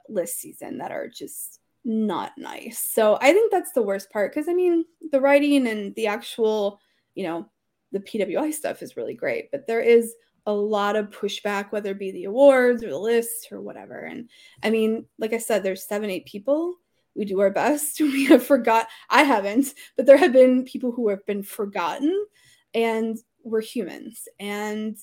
list 0.09 0.39
season 0.39 0.79
that 0.79 0.91
are 0.91 1.07
just 1.07 1.61
not 1.85 2.33
nice 2.39 2.79
so 2.79 3.19
i 3.21 3.33
think 3.33 3.53
that's 3.53 3.73
the 3.73 3.83
worst 3.83 4.11
part 4.11 4.33
because 4.33 4.49
i 4.49 4.55
mean 4.55 4.85
the 5.13 5.21
writing 5.21 5.67
and 5.67 5.95
the 5.97 6.07
actual 6.07 6.81
you 7.15 7.25
know 7.25 7.47
the 7.93 8.01
pwi 8.01 8.53
stuff 8.53 8.83
is 8.83 8.97
really 8.97 9.15
great 9.15 9.51
but 9.51 9.67
there 9.67 9.83
is 9.83 10.15
a 10.49 10.53
lot 10.53 10.97
of 10.97 11.11
pushback 11.11 11.71
whether 11.73 11.91
it 11.91 11.99
be 11.99 12.11
the 12.11 12.25
awards 12.25 12.83
or 12.83 12.89
the 12.89 12.99
lists 12.99 13.49
or 13.53 13.61
whatever. 13.61 14.01
And 14.01 14.29
i 14.65 14.71
mean 14.71 15.05
like 15.19 15.33
i 15.33 15.39
said 15.39 15.63
there's 15.63 15.87
seven 15.87 16.11
eight 16.11 16.27
people. 16.27 16.75
We 17.15 17.25
do 17.25 17.41
our 17.41 17.51
best. 17.51 18.01
We 18.01 18.25
have 18.27 18.45
forgot 18.45 18.89
i 19.11 19.23
haven't 19.23 19.75
but 19.97 20.07
there 20.07 20.17
have 20.17 20.33
been 20.33 20.65
people 20.65 20.91
who 20.91 21.09
have 21.11 21.25
been 21.27 21.43
forgotten 21.43 22.27
and 22.75 23.19
we're 23.45 23.61
humans. 23.61 24.27
And 24.41 24.97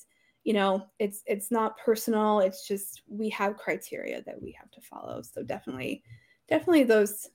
you 0.44 0.54
know 0.54 0.88
it's 1.00 1.22
it's 1.26 1.52
not 1.52 1.78
personal. 1.78 2.40
It's 2.40 2.68
just 2.68 3.04
we 3.08 3.30
have 3.30 3.58
criteria 3.58 4.24
that 4.26 4.42
we 4.42 4.52
have 4.60 4.72
to 4.72 4.82
follow. 4.82 5.22
So 5.22 5.44
definitely 5.44 6.04
definitely 6.50 6.84
those 6.84 7.30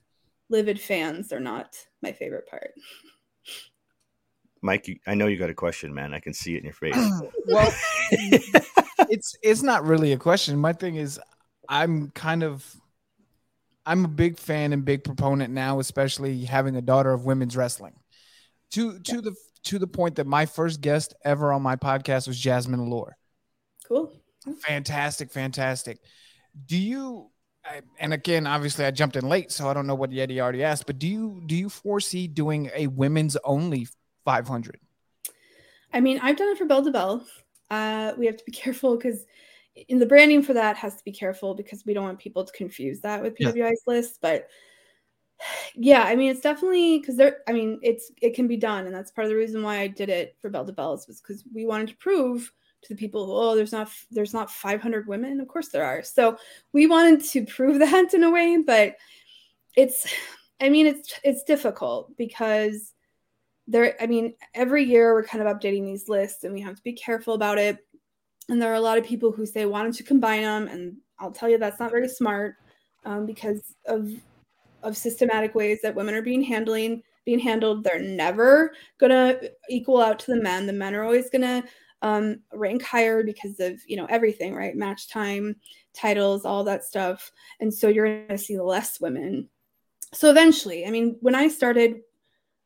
livid 0.49 0.81
fans 0.81 1.33
are 1.33 1.41
not 1.41 1.77
my 2.03 2.11
favorite 2.13 2.49
part 2.49 2.73
mike 4.63 5.01
i 5.07 5.15
know 5.15 5.27
you 5.27 5.39
got 5.39 5.51
a 5.51 5.55
question 5.55 5.93
man 5.93 6.13
i 6.13 6.21
can 6.21 6.35
see 6.35 6.55
it 6.55 6.59
in 6.59 6.65
your 6.65 6.73
face 6.73 6.95
well 7.47 7.73
it's 9.11 9.35
it's 9.43 9.63
not 9.63 9.85
really 9.85 10.13
a 10.13 10.19
question 10.19 10.59
my 10.59 10.73
thing 10.73 10.97
is 10.97 11.21
i'm 11.69 12.11
kind 12.11 12.43
of 12.43 12.77
i'm 13.87 14.05
a 14.05 14.09
big 14.09 14.39
fan 14.39 14.73
and 14.73 14.85
big 14.85 15.03
proponent 15.05 15.53
now 15.53 15.81
especially 15.81 16.45
having 16.45 16.77
a 16.77 16.83
daughter 16.83 17.13
of 17.13 17.25
women's 17.25 17.57
wrestling 17.57 17.95
to 18.71 18.99
to 19.01 19.17
yeah. 19.17 19.21
the 19.23 19.35
to 19.65 19.79
the 19.79 19.87
point 19.87 20.17
that 20.17 20.27
my 20.27 20.47
first 20.47 20.81
guest 20.81 21.15
ever 21.25 21.53
on 21.53 21.63
my 21.63 21.77
podcast 21.77 22.27
was 22.27 22.39
Jasmine 22.39 22.81
Allure. 22.81 23.17
Cool. 23.87 24.13
Fantastic, 24.61 25.31
fantastic. 25.31 25.99
Do 26.67 26.79
you 26.79 27.31
and 27.99 28.15
again, 28.15 28.47
obviously 28.47 28.87
I 28.87 28.91
jumped 28.91 29.17
in 29.17 29.29
late, 29.29 29.53
so 29.53 29.69
I 29.69 29.75
don't 29.75 29.87
know 29.87 29.95
what 29.95 30.11
Yeti 30.11 30.41
already 30.41 30.65
asked, 30.65 30.87
but 30.87 30.99
do 30.99 31.07
you 31.07 31.43
do 31.47 31.55
you 31.55 31.69
foresee 31.69 32.27
doing 32.27 32.71
a 32.75 32.87
women's 32.87 33.37
only 33.45 33.87
500? 34.25 34.79
I 35.93 36.01
mean, 36.01 36.21
I've 36.23 36.37
done 36.37 36.49
it 36.49 36.59
for 36.59 36.67
Bell 36.67 36.85
to 36.85 36.91
Bell. 36.91 37.27
Uh, 37.71 38.13
we 38.17 38.27
have 38.27 38.37
to 38.37 38.45
be 38.45 38.53
careful 38.53 38.97
because 38.97 39.27
in 39.89 39.99
the 39.99 40.07
branding 40.07 40.43
for 40.43 40.53
that 40.55 40.77
has 40.77 40.97
to 40.97 41.05
be 41.05 41.13
careful 41.13 41.55
because 41.55 41.85
we 41.87 41.95
don't 41.95 42.05
want 42.05 42.19
people 42.19 42.45
to 42.45 42.53
confuse 42.53 43.01
that 43.01 43.23
with 43.23 43.37
PWI's 43.37 43.57
yeah. 43.57 43.73
list. 43.87 44.19
But 44.21 44.49
yeah, 45.75 46.03
I 46.03 46.17
mean, 46.17 46.31
it's 46.31 46.41
definitely 46.41 46.99
because 46.99 47.17
there. 47.17 47.39
I 47.49 47.53
mean, 47.53 47.79
it's 47.83 48.11
it 48.21 48.35
can 48.35 48.47
be 48.47 48.57
done, 48.57 48.87
and 48.87 48.95
that's 48.95 49.11
part 49.11 49.27
of 49.27 49.31
the 49.31 49.37
reason 49.37 49.63
why 49.63 49.81
I 49.81 49.87
did 49.87 50.09
it 50.09 50.37
for 50.41 50.51
Bell 50.51 50.67
to 50.67 50.73
Belles 50.73 51.07
was 51.07 51.21
because 51.21 51.45
we 51.53 51.67
wanted 51.67 51.89
to 51.89 51.97
prove 51.97 52.53
to 52.83 52.95
the 52.95 52.99
people, 52.99 53.31
oh, 53.31 53.55
there's 53.55 53.73
not 53.73 53.91
there's 54.11 54.33
not 54.33 54.51
500 54.51 55.07
women. 55.07 55.41
Of 55.41 55.49
course 55.49 55.69
there 55.69 55.85
are. 55.85 56.03
So 56.03 56.37
we 56.73 56.87
wanted 56.87 57.23
to 57.25 57.45
prove 57.47 57.79
that 57.79 58.15
in 58.15 58.23
a 58.25 58.31
way, 58.31 58.59
but 58.65 58.97
it's. 59.77 60.07
I 60.63 60.69
mean, 60.69 60.85
it's 60.85 61.19
it's 61.25 61.43
difficult 61.43 62.15
because 62.19 62.93
there. 63.71 63.97
I 64.01 64.07
mean, 64.07 64.35
every 64.55 64.85
year 64.85 65.15
we're 65.15 65.25
kind 65.25 65.47
of 65.47 65.57
updating 65.57 65.85
these 65.85 66.09
lists, 66.09 66.45
and 66.45 66.53
we 66.53 66.61
have 66.61 66.77
to 66.77 66.83
be 66.83 66.93
careful 66.93 67.35
about 67.35 67.59
it. 67.59 67.79
And 68.49 68.61
there 68.61 68.73
are 68.73 68.77
a 68.77 68.81
lot 68.81 68.99
of 68.99 69.05
people 69.05 69.31
who 69.31 69.47
say, 69.47 69.65
why 69.65 69.83
don't 69.83 69.99
you 69.99 70.05
combine 70.05 70.43
them? 70.43 70.67
And 70.69 70.97
I'll 71.19 71.31
tell 71.31 71.49
you 71.49 71.59
that's 71.59 71.79
not 71.79 71.93
very 71.93 72.09
smart 72.09 72.57
um, 73.05 73.27
because 73.27 73.75
of 73.87 74.11
of 74.83 74.97
systematic 74.97 75.55
ways 75.55 75.81
that 75.83 75.95
women 75.95 76.15
are 76.15 76.23
being 76.23 76.43
handling 76.43 77.03
being 77.25 77.39
handled 77.39 77.85
they're 77.85 78.01
never 78.01 78.73
gonna 78.99 79.39
equal 79.69 80.01
out 80.01 80.19
to 80.19 80.35
the 80.35 80.43
men 80.43 80.67
the 80.67 80.73
men 80.73 80.95
are 80.95 81.05
always 81.05 81.29
gonna 81.29 81.63
um, 82.03 82.41
rank 82.55 82.83
higher 82.83 83.23
because 83.23 83.61
of 83.61 83.79
you 83.87 83.97
know 83.97 84.07
everything 84.07 84.55
right 84.55 84.75
match 84.75 85.09
time 85.09 85.55
titles 85.95 86.47
all 86.47 86.65
that 86.65 86.85
stuff 86.85 87.31
and 87.61 87.73
so 87.73 87.89
you're 87.89 88.25
gonna 88.27 88.39
see 88.39 88.59
less 88.59 89.01
women 89.01 89.49
so 90.15 90.31
eventually 90.31 90.87
i 90.87 90.91
mean 90.91 91.17
when 91.21 91.35
i 91.35 91.47
started 91.47 92.01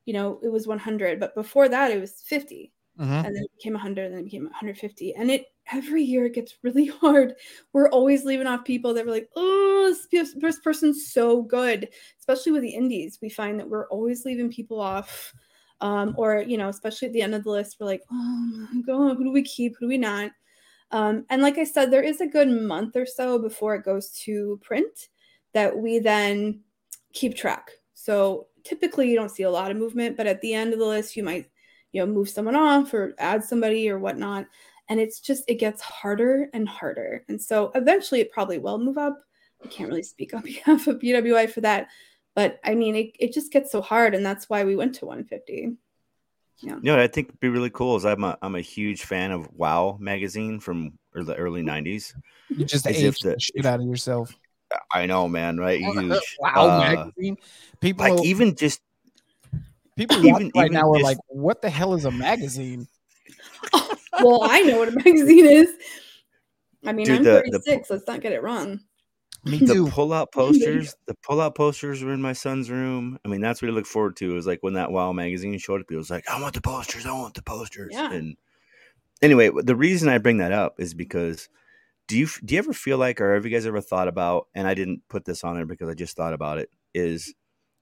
you 0.04 0.12
know 0.12 0.40
it 0.42 0.48
was 0.48 0.66
100 0.66 1.20
but 1.20 1.34
before 1.34 1.68
that 1.68 1.90
it 1.90 2.00
was 2.00 2.22
50 2.26 2.72
mm-hmm. 2.98 3.12
and 3.12 3.24
then 3.24 3.42
it 3.42 3.50
became 3.56 3.72
100 3.72 4.06
and 4.06 4.14
then 4.14 4.20
it 4.20 4.24
became 4.24 4.44
150 4.44 5.14
and 5.14 5.30
it 5.30 5.46
every 5.72 6.02
year 6.02 6.26
it 6.26 6.34
gets 6.34 6.56
really 6.62 6.86
hard. 7.00 7.34
We're 7.72 7.90
always 7.90 8.24
leaving 8.24 8.46
off 8.46 8.64
people 8.64 8.94
that 8.94 9.04
were 9.04 9.12
like, 9.12 9.28
oh, 9.36 9.94
this, 10.10 10.34
this 10.34 10.58
person's 10.58 11.12
so 11.12 11.42
good. 11.42 11.88
Especially 12.18 12.52
with 12.52 12.62
the 12.62 12.74
indies, 12.74 13.18
we 13.22 13.28
find 13.28 13.58
that 13.58 13.68
we're 13.68 13.88
always 13.88 14.24
leaving 14.24 14.50
people 14.50 14.80
off. 14.80 15.32
Um, 15.80 16.14
or, 16.16 16.42
you 16.46 16.56
know, 16.56 16.68
especially 16.68 17.08
at 17.08 17.12
the 17.12 17.22
end 17.22 17.34
of 17.34 17.44
the 17.44 17.50
list, 17.50 17.76
we're 17.78 17.86
like, 17.86 18.02
oh 18.10 18.68
my 18.72 18.80
God, 18.82 19.16
who 19.16 19.24
do 19.24 19.32
we 19.32 19.42
keep? 19.42 19.74
Who 19.78 19.86
do 19.86 19.88
we 19.88 19.98
not? 19.98 20.30
Um, 20.92 21.26
and 21.28 21.42
like 21.42 21.58
I 21.58 21.64
said, 21.64 21.90
there 21.90 22.02
is 22.02 22.20
a 22.20 22.26
good 22.26 22.48
month 22.48 22.96
or 22.96 23.06
so 23.06 23.38
before 23.38 23.74
it 23.74 23.84
goes 23.84 24.10
to 24.24 24.60
print 24.62 25.08
that 25.52 25.76
we 25.76 25.98
then 25.98 26.60
keep 27.12 27.36
track. 27.36 27.72
So 27.94 28.46
typically 28.64 29.10
you 29.10 29.16
don't 29.16 29.30
see 29.30 29.42
a 29.44 29.50
lot 29.50 29.70
of 29.70 29.76
movement, 29.76 30.16
but 30.16 30.26
at 30.26 30.40
the 30.40 30.54
end 30.54 30.72
of 30.72 30.78
the 30.78 30.86
list, 30.86 31.16
you 31.16 31.22
might, 31.22 31.50
you 31.92 32.00
know, 32.00 32.12
move 32.12 32.28
someone 32.28 32.56
off 32.56 32.92
or 32.92 33.14
add 33.18 33.44
somebody 33.44 33.88
or 33.88 33.98
whatnot 33.98 34.46
and 34.88 35.00
it's 35.00 35.20
just 35.20 35.44
it 35.48 35.56
gets 35.56 35.80
harder 35.80 36.48
and 36.52 36.68
harder 36.68 37.24
and 37.28 37.40
so 37.40 37.70
eventually 37.74 38.20
it 38.20 38.32
probably 38.32 38.58
will 38.58 38.78
move 38.78 38.98
up 38.98 39.18
i 39.64 39.68
can't 39.68 39.88
really 39.88 40.02
speak 40.02 40.34
on 40.34 40.42
behalf 40.44 40.86
of 40.86 40.98
pwi 40.98 41.48
for 41.48 41.60
that 41.60 41.88
but 42.34 42.60
i 42.64 42.74
mean 42.74 42.94
it, 42.94 43.10
it 43.18 43.32
just 43.32 43.52
gets 43.52 43.70
so 43.72 43.80
hard 43.80 44.14
and 44.14 44.24
that's 44.24 44.48
why 44.48 44.64
we 44.64 44.76
went 44.76 44.94
to 44.94 45.06
150 45.06 45.76
yeah. 46.60 46.76
You 46.76 46.82
know, 46.82 47.00
I 47.00 47.08
think 47.08 47.26
would 47.26 47.40
be 47.40 47.48
really 47.48 47.68
cool 47.68 47.96
is 47.96 48.06
I'm 48.06 48.22
a 48.22 48.38
I'm 48.40 48.54
a 48.54 48.60
huge 48.60 49.02
fan 49.02 49.32
of 49.32 49.52
Wow 49.52 49.98
magazine 50.00 50.60
from 50.60 50.96
er, 51.16 51.24
the 51.24 51.34
early 51.34 51.64
'90s. 51.64 52.14
You 52.48 52.64
just 52.64 52.86
aged 52.86 53.24
the 53.24 53.34
shit 53.40 53.66
out 53.66 53.80
of 53.80 53.86
yourself. 53.86 54.32
I 54.92 55.06
know, 55.06 55.28
man. 55.28 55.58
Right? 55.58 55.80
Huge. 55.80 56.36
wow 56.38 56.68
uh, 56.68 56.78
magazine. 56.78 57.36
People 57.80 58.08
like 58.08 58.24
even 58.24 58.54
just 58.54 58.80
people 59.96 60.18
even 60.18 60.50
right 60.54 60.66
even 60.66 60.72
now 60.72 60.92
just, 60.92 61.00
are 61.00 61.02
like, 61.02 61.18
"What 61.28 61.62
the 61.62 61.70
hell 61.70 61.94
is 61.94 62.04
a 62.04 62.10
magazine?" 62.10 62.88
well, 64.20 64.40
I 64.44 64.62
know 64.62 64.78
what 64.78 64.88
a 64.88 64.92
magazine 64.92 65.46
is. 65.46 65.70
I 66.86 66.92
mean, 66.92 67.06
Dude, 67.06 67.18
I'm 67.18 67.24
the, 67.24 67.42
36. 67.60 67.88
The, 67.88 67.94
let's 67.94 68.06
not 68.06 68.20
get 68.20 68.32
it 68.32 68.42
wrong. 68.42 68.80
Me 69.44 69.58
too. 69.58 69.84
The 69.84 69.90
pull-out 69.90 70.32
posters, 70.32 70.96
the 71.06 71.14
pull-out 71.22 71.54
posters 71.54 72.02
were 72.02 72.12
in 72.12 72.22
my 72.22 72.32
son's 72.32 72.70
room. 72.70 73.18
I 73.24 73.28
mean, 73.28 73.42
that's 73.42 73.60
what 73.60 73.70
I 73.70 73.74
look 73.74 73.86
forward 73.86 74.16
to. 74.16 74.36
Is 74.36 74.46
like 74.46 74.62
when 74.62 74.74
that 74.74 74.90
Wow 74.90 75.12
magazine 75.12 75.58
showed 75.58 75.80
up, 75.82 75.86
he 75.88 75.96
was 75.96 76.10
like, 76.10 76.28
"I 76.30 76.40
want 76.40 76.54
the 76.54 76.62
posters. 76.62 77.04
I 77.04 77.12
want 77.12 77.34
the 77.34 77.42
posters." 77.42 77.90
Yeah. 77.92 78.12
And 78.12 78.36
anyway, 79.20 79.50
the 79.54 79.76
reason 79.76 80.08
I 80.08 80.18
bring 80.18 80.38
that 80.38 80.52
up 80.52 80.80
is 80.80 80.94
because 80.94 81.48
do 82.06 82.18
you 82.18 82.28
do 82.44 82.54
you 82.54 82.58
ever 82.58 82.72
feel 82.72 82.98
like, 82.98 83.20
or 83.20 83.34
have 83.34 83.44
you 83.44 83.50
guys 83.50 83.66
ever 83.66 83.80
thought 83.80 84.08
about? 84.08 84.48
And 84.54 84.66
I 84.66 84.74
didn't 84.74 85.02
put 85.08 85.24
this 85.24 85.44
on 85.44 85.54
there 85.54 85.66
because 85.66 85.88
I 85.88 85.94
just 85.94 86.16
thought 86.16 86.34
about 86.34 86.58
it. 86.58 86.70
Is 86.92 87.34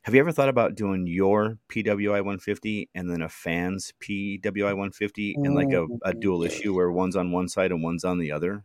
have 0.03 0.15
you 0.15 0.21
ever 0.21 0.33
thought 0.33 0.49
about 0.49 0.75
doing 0.75 1.07
your 1.07 1.59
PWI 1.69 2.11
150 2.11 2.91
and 2.95 3.11
then 3.11 3.23
a 3.23 3.29
fan's 3.29 3.93
PWI 4.01 4.65
150 4.65 5.37
and 5.37 5.55
like 5.55 5.73
a, 5.73 5.85
a 5.85 5.87
mm-hmm. 5.87 6.21
dual 6.21 6.43
issue 6.43 6.75
where 6.75 6.91
one's 6.91 7.15
on 7.15 7.31
one 7.31 7.49
side 7.49 7.71
and 7.71 7.83
one's 7.83 8.05
on 8.05 8.19
the 8.19 8.33
other? 8.33 8.65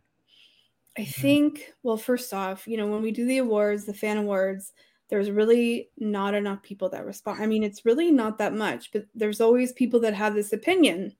I 0.96 1.02
mm-hmm. 1.02 1.22
think, 1.22 1.72
well, 1.84 1.96
first 1.96 2.34
off, 2.34 2.66
you 2.66 2.76
know, 2.76 2.88
when 2.88 3.02
we 3.02 3.12
do 3.12 3.24
the 3.24 3.38
awards, 3.38 3.84
the 3.84 3.94
fan 3.94 4.18
awards, 4.18 4.72
there's 5.10 5.30
really 5.30 5.90
not 5.96 6.34
enough 6.34 6.62
people 6.62 6.88
that 6.90 7.06
respond. 7.06 7.40
I 7.40 7.46
mean, 7.46 7.62
it's 7.62 7.84
really 7.84 8.10
not 8.10 8.38
that 8.38 8.52
much, 8.52 8.90
but 8.92 9.06
there's 9.14 9.40
always 9.40 9.72
people 9.72 10.00
that 10.00 10.14
have 10.14 10.34
this 10.34 10.52
opinion, 10.52 11.14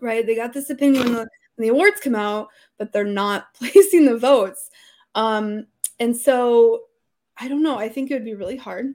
right? 0.00 0.24
They 0.24 0.36
got 0.36 0.52
this 0.52 0.70
opinion 0.70 1.12
when 1.12 1.26
the, 1.58 1.68
awards 1.68 2.00
come 2.00 2.14
out, 2.14 2.48
but 2.78 2.92
they're 2.92 3.04
not 3.04 3.54
placing 3.54 4.04
the 4.04 4.18
votes. 4.18 4.70
Um, 5.14 5.66
and 5.98 6.16
so 6.16 6.82
I 7.38 7.48
don't 7.48 7.62
know. 7.62 7.78
I 7.78 7.88
think 7.88 8.10
it 8.10 8.14
would 8.14 8.24
be 8.24 8.34
really 8.34 8.56
hard 8.56 8.94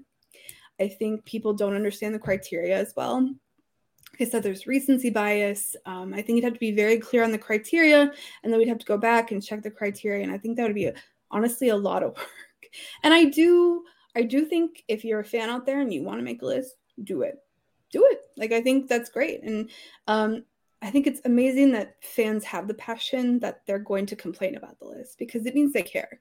I 0.81 0.87
think 0.87 1.23
people 1.25 1.53
don't 1.53 1.75
understand 1.75 2.15
the 2.15 2.19
criteria 2.19 2.75
as 2.75 2.93
well. 2.97 3.29
I 4.19 4.25
said, 4.25 4.43
there's 4.43 4.67
recency 4.67 5.09
bias. 5.09 5.75
Um, 5.85 6.13
I 6.13 6.21
think 6.21 6.37
you'd 6.37 6.43
have 6.43 6.53
to 6.53 6.59
be 6.59 6.71
very 6.71 6.97
clear 6.97 7.23
on 7.23 7.31
the 7.31 7.37
criteria, 7.37 8.01
and 8.43 8.51
then 8.51 8.57
we'd 8.57 8.67
have 8.67 8.79
to 8.79 8.85
go 8.85 8.97
back 8.97 9.31
and 9.31 9.43
check 9.43 9.61
the 9.61 9.71
criteria. 9.71 10.23
And 10.23 10.31
I 10.31 10.37
think 10.37 10.57
that 10.57 10.63
would 10.63 10.75
be 10.75 10.91
honestly 11.29 11.69
a 11.69 11.75
lot 11.75 12.03
of 12.03 12.09
work. 12.17 12.67
And 13.03 13.13
I 13.13 13.25
do, 13.25 13.83
I 14.15 14.23
do 14.23 14.45
think 14.45 14.83
if 14.87 15.05
you're 15.05 15.19
a 15.19 15.25
fan 15.25 15.49
out 15.49 15.65
there 15.65 15.81
and 15.81 15.93
you 15.93 16.03
want 16.03 16.19
to 16.19 16.23
make 16.23 16.41
a 16.41 16.45
list, 16.45 16.75
do 17.03 17.21
it, 17.21 17.37
do 17.91 18.07
it. 18.11 18.19
Like 18.37 18.51
I 18.51 18.61
think 18.61 18.87
that's 18.87 19.09
great, 19.09 19.43
and 19.43 19.69
um, 20.07 20.43
I 20.81 20.89
think 20.89 21.05
it's 21.05 21.21
amazing 21.25 21.71
that 21.73 21.95
fans 22.01 22.43
have 22.45 22.67
the 22.67 22.73
passion 22.73 23.39
that 23.39 23.61
they're 23.65 23.79
going 23.79 24.07
to 24.07 24.15
complain 24.15 24.55
about 24.55 24.79
the 24.79 24.85
list 24.85 25.19
because 25.19 25.45
it 25.45 25.53
means 25.53 25.73
they 25.73 25.83
care. 25.83 26.19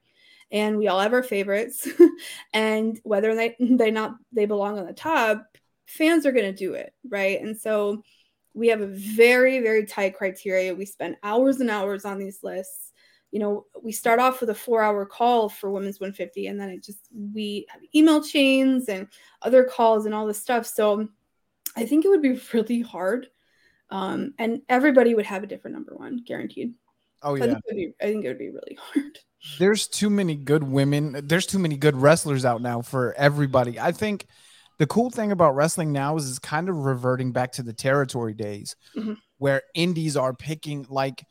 And 0.53 0.77
we 0.77 0.89
all 0.89 1.01
have 1.01 1.13
our 1.13 1.23
favorites, 1.23 1.89
and 2.53 2.99
whether 3.05 3.35
they 3.35 3.57
they 3.61 3.91
not 3.91 4.17
they 4.33 4.47
belong 4.47 4.79
on 4.79 4.87
the 4.87 4.93
top, 4.93 5.47
fans 5.87 6.27
are 6.27 6.33
going 6.33 6.53
to 6.53 6.53
do 6.53 6.75
it, 6.75 6.93
right? 7.09 7.41
And 7.41 7.57
so 7.57 8.03
we 8.53 8.69
have 8.69 8.81
a 8.81 8.87
very 8.87 9.61
very 9.61 9.87
tight 9.87 10.17
criteria. 10.17 10.75
We 10.75 10.87
spend 10.87 11.17
hours 11.23 11.61
and 11.61 11.71
hours 11.71 12.05
on 12.05 12.19
these 12.19 12.41
lists. 12.43 12.93
You 13.31 13.39
know, 13.39 13.67
we 13.81 13.93
start 13.93 14.19
off 14.19 14.41
with 14.41 14.51
a 14.51 14.55
4-hour 14.55 15.07
call 15.07 15.49
for 15.49 15.71
women's 15.71 16.01
150 16.01 16.49
and 16.49 16.61
then 16.61 16.69
it 16.69 16.83
just 16.83 16.99
we 17.33 17.65
have 17.69 17.81
email 17.95 18.21
chains 18.21 18.89
and 18.89 19.07
other 19.43 19.63
calls 19.63 20.05
and 20.05 20.13
all 20.13 20.27
this 20.27 20.43
stuff. 20.43 20.67
So 20.67 21.09
I 21.77 21.87
think 21.87 22.05
it 22.05 22.09
would 22.09 22.23
be 22.23 22.41
really 22.53 22.83
hard 22.83 23.29
um, 23.91 24.35
and 24.39 24.63
everybody 24.69 25.15
would 25.15 25.27
have 25.27 25.43
a 25.43 25.47
different 25.47 25.75
number 25.75 25.95
one, 25.97 26.23
guaranteed. 26.27 26.75
Oh 27.23 27.37
So 27.37 27.43
I 27.43 27.47
yeah. 27.47 27.53
think, 27.55 27.65
it 27.67 27.69
would 27.69 27.77
be, 27.77 27.95
I 28.01 28.05
think 28.07 28.25
it 28.25 28.29
would 28.29 28.39
be 28.39 28.51
really 28.51 28.79
hard. 28.95 29.19
There's 29.59 29.89
too 29.89 30.11
many 30.11 30.35
good 30.37 30.63
women. 30.65 31.21
There's 31.27 31.47
too 31.47 31.59
many 31.59 31.77
good 31.77 31.97
wrestlers 31.97 32.45
out 32.45 32.61
now 32.63 32.83
for 32.83 33.15
everybody. 33.15 33.81
I 33.81 33.93
think 33.93 34.27
the 34.79 34.87
cool 34.87 35.11
thing 35.11 35.33
about 35.33 35.55
wrestling 35.57 35.93
now 35.93 36.17
is 36.17 36.29
it's 36.29 36.39
kind 36.39 36.69
of 36.69 36.77
reverting 36.77 37.33
back 37.33 37.53
to 37.53 37.63
the 37.63 37.73
territory 37.73 38.35
days 38.35 38.77
Mhm. 38.97 39.17
where 39.39 39.63
indies 39.75 40.17
are 40.17 40.35
picking 40.35 40.87
like 40.89 41.25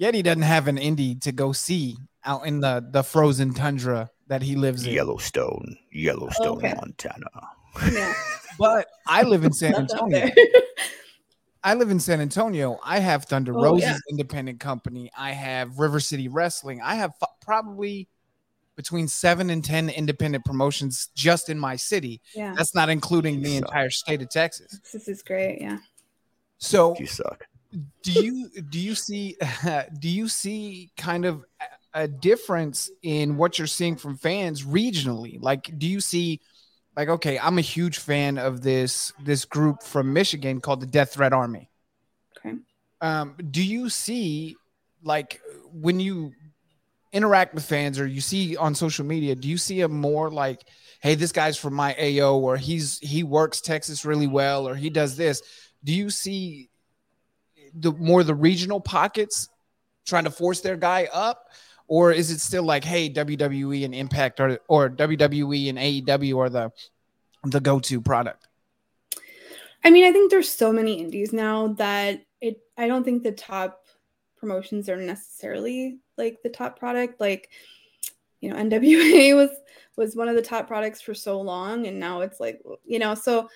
Yeti 0.00 0.22
doesn't 0.22 0.42
have 0.42 0.68
an 0.68 0.76
indie 0.76 1.20
to 1.22 1.32
go 1.32 1.52
see 1.52 1.96
out 2.24 2.46
in 2.46 2.60
the 2.60 2.84
the 2.92 3.02
frozen 3.02 3.52
tundra 3.54 4.10
that 4.28 4.42
he 4.42 4.54
lives 4.54 4.86
in. 4.86 4.92
Yellowstone, 4.92 5.76
Yellowstone, 5.92 6.58
Okay. 6.58 6.74
Montana. 6.74 7.26
Yeah. 7.92 8.12
But 8.58 8.88
I 9.06 9.22
live 9.22 9.44
in 9.44 9.52
San 9.52 9.70
That's 9.72 9.92
Antonio. 9.94 10.18
there. 10.18 10.32
I 11.68 11.74
live 11.74 11.90
in 11.90 12.00
San 12.00 12.20
Antonio. 12.22 12.78
I 12.82 12.98
have 12.98 13.24
Thunder 13.26 13.52
Oh, 13.56 13.62
Rosa's 13.62 13.82
yeah. 13.88 13.96
Independent 14.10 14.58
Company. 14.58 15.10
I 15.16 15.32
have 15.32 15.78
River 15.78 16.00
City 16.00 16.26
Wrestling. 16.28 16.80
I 16.82 16.94
have 16.94 17.12
f- 17.22 17.28
probably 17.42 18.08
between 18.74 19.06
seven 19.06 19.50
and 19.50 19.62
10 19.62 19.90
independent 19.90 20.44
promotions 20.46 21.08
just 21.14 21.50
in 21.50 21.58
my 21.58 21.76
city. 21.76 22.22
Yeah. 22.34 22.54
That's 22.56 22.74
not 22.74 22.88
including 22.88 23.42
the 23.42 23.56
entire 23.56 23.90
state 23.90 24.22
of 24.22 24.30
Texas. 24.30 24.80
This 24.92 25.08
is 25.08 25.22
great. 25.22 25.60
Yeah. 25.60 25.78
So 26.56 26.96
You 26.98 27.06
suck. 27.06 27.44
do 28.02 28.12
you 28.12 28.48
do 28.70 28.78
you 28.80 28.94
see 28.94 29.36
do 30.00 30.08
you 30.08 30.26
see 30.28 30.90
kind 30.96 31.26
of 31.26 31.44
a- 31.60 32.02
a 32.04 32.08
difference 32.08 32.90
in 33.02 33.36
what 33.36 33.58
you're 33.58 33.66
seeing 33.66 33.96
from 33.96 34.16
fans 34.16 34.62
regionally 34.64 35.38
like 35.40 35.76
do 35.78 35.86
you 35.86 36.00
see 36.00 36.38
like 36.98 37.08
okay 37.08 37.38
i'm 37.38 37.56
a 37.56 37.62
huge 37.62 37.98
fan 37.98 38.36
of 38.36 38.60
this 38.60 39.12
this 39.22 39.44
group 39.44 39.82
from 39.82 40.12
michigan 40.12 40.60
called 40.60 40.80
the 40.80 40.86
death 40.86 41.14
threat 41.14 41.32
army. 41.32 41.70
Okay. 42.36 42.56
um 43.00 43.36
do 43.50 43.64
you 43.64 43.88
see 43.88 44.56
like 45.02 45.40
when 45.72 46.00
you 46.00 46.32
interact 47.12 47.54
with 47.54 47.64
fans 47.64 47.98
or 47.98 48.06
you 48.06 48.20
see 48.20 48.56
on 48.56 48.74
social 48.74 49.06
media 49.06 49.34
do 49.34 49.48
you 49.48 49.56
see 49.56 49.80
a 49.80 49.88
more 49.88 50.30
like 50.30 50.64
hey 51.00 51.14
this 51.14 51.32
guy's 51.32 51.56
from 51.56 51.72
my 51.72 51.94
ao 51.94 52.36
or 52.36 52.56
he's 52.56 52.98
he 52.98 53.22
works 53.22 53.60
texas 53.60 54.04
really 54.04 54.26
well 54.26 54.68
or 54.68 54.74
he 54.74 54.90
does 54.90 55.16
this? 55.16 55.42
Do 55.84 55.94
you 55.94 56.10
see 56.10 56.70
the 57.72 57.92
more 57.92 58.24
the 58.24 58.34
regional 58.34 58.80
pockets 58.80 59.48
trying 60.06 60.24
to 60.24 60.30
force 60.30 60.60
their 60.60 60.76
guy 60.76 61.08
up 61.12 61.44
or 61.88 62.12
is 62.12 62.30
it 62.30 62.40
still 62.40 62.62
like 62.62 62.84
hey 62.84 63.10
WWE 63.10 63.84
and 63.84 63.94
Impact 63.94 64.40
or 64.40 64.58
or 64.68 64.88
WWE 64.88 65.68
and 65.68 65.78
AEW 65.78 66.38
are 66.38 66.48
the 66.48 66.72
the 67.44 67.60
go-to 67.60 68.00
product 68.00 68.48
I 69.84 69.90
mean, 69.90 70.04
I 70.04 70.12
think 70.12 70.30
there's 70.30 70.48
so 70.48 70.72
many 70.72 71.00
indies 71.00 71.32
now 71.32 71.68
that 71.74 72.24
it. 72.40 72.60
I 72.76 72.86
don't 72.86 73.04
think 73.04 73.22
the 73.22 73.32
top 73.32 73.86
promotions 74.36 74.88
are 74.88 74.96
necessarily 74.96 75.98
like 76.16 76.42
the 76.42 76.48
top 76.48 76.78
product. 76.78 77.20
Like, 77.20 77.50
you 78.40 78.50
know, 78.50 78.56
NWA 78.62 79.36
was 79.36 79.50
was 79.96 80.16
one 80.16 80.28
of 80.28 80.36
the 80.36 80.42
top 80.42 80.66
products 80.66 81.00
for 81.00 81.14
so 81.14 81.40
long, 81.40 81.86
and 81.86 81.98
now 81.98 82.20
it's 82.22 82.40
like 82.40 82.60
you 82.84 82.98
know. 82.98 83.14
So, 83.14 83.48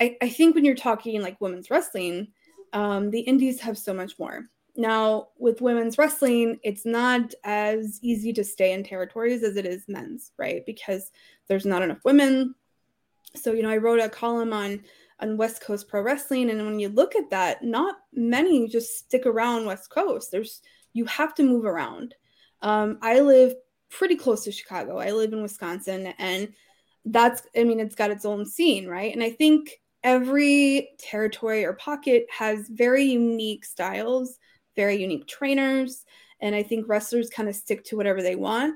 I 0.00 0.16
I 0.20 0.28
think 0.28 0.54
when 0.54 0.64
you're 0.64 0.74
talking 0.74 1.22
like 1.22 1.40
women's 1.40 1.70
wrestling, 1.70 2.28
um, 2.72 3.10
the 3.10 3.20
indies 3.20 3.60
have 3.60 3.78
so 3.78 3.94
much 3.94 4.18
more. 4.18 4.48
Now, 4.76 5.28
with 5.38 5.60
women's 5.60 5.98
wrestling, 5.98 6.58
it's 6.62 6.86
not 6.86 7.34
as 7.44 7.98
easy 8.02 8.32
to 8.32 8.44
stay 8.44 8.72
in 8.72 8.82
territories 8.82 9.42
as 9.42 9.56
it 9.56 9.66
is 9.66 9.84
men's, 9.88 10.32
right? 10.38 10.64
Because 10.64 11.10
there's 11.46 11.66
not 11.66 11.82
enough 11.82 12.04
women. 12.04 12.54
So, 13.34 13.52
you 13.52 13.62
know, 13.62 13.70
I 13.70 13.76
wrote 13.76 14.00
a 14.00 14.08
column 14.08 14.52
on 14.52 14.82
on 15.20 15.36
West 15.36 15.62
Coast 15.62 15.88
Pro 15.88 16.02
Wrestling. 16.02 16.50
And 16.50 16.64
when 16.66 16.80
you 16.80 16.88
look 16.88 17.14
at 17.14 17.30
that, 17.30 17.62
not 17.62 17.96
many 18.12 18.68
just 18.68 18.98
stick 18.98 19.24
around 19.24 19.66
West 19.66 19.88
Coast. 19.90 20.30
There's 20.30 20.60
you 20.92 21.04
have 21.06 21.34
to 21.36 21.42
move 21.42 21.64
around. 21.64 22.14
Um, 22.60 22.98
I 23.02 23.20
live 23.20 23.54
pretty 23.88 24.16
close 24.16 24.44
to 24.44 24.52
Chicago. 24.52 24.98
I 24.98 25.12
live 25.12 25.32
in 25.32 25.42
Wisconsin, 25.42 26.12
and 26.18 26.52
that's 27.04 27.42
I 27.56 27.64
mean, 27.64 27.80
it's 27.80 27.94
got 27.94 28.10
its 28.10 28.24
own 28.24 28.44
scene, 28.44 28.86
right? 28.86 29.12
And 29.12 29.22
I 29.22 29.30
think 29.30 29.80
every 30.02 30.90
territory 30.98 31.64
or 31.64 31.74
pocket 31.74 32.26
has 32.36 32.68
very 32.68 33.04
unique 33.04 33.64
styles, 33.64 34.38
very 34.76 34.96
unique 34.96 35.26
trainers, 35.26 36.04
and 36.40 36.54
I 36.54 36.62
think 36.62 36.88
wrestlers 36.88 37.30
kind 37.30 37.48
of 37.48 37.54
stick 37.56 37.84
to 37.84 37.96
whatever 37.96 38.22
they 38.22 38.36
want. 38.36 38.74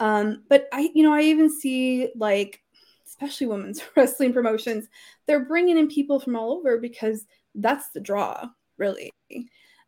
Um, 0.00 0.44
but 0.48 0.68
I, 0.72 0.90
you 0.94 1.02
know, 1.02 1.12
I 1.12 1.22
even 1.22 1.50
see 1.50 2.10
like 2.14 2.62
especially 3.06 3.46
women's 3.46 3.82
wrestling 3.96 4.32
promotions, 4.32 4.86
they're 5.26 5.44
bringing 5.44 5.78
in 5.78 5.88
people 5.88 6.20
from 6.20 6.36
all 6.36 6.52
over 6.52 6.78
because 6.78 7.24
that's 7.54 7.90
the 7.90 8.00
draw, 8.00 8.48
really. 8.76 9.10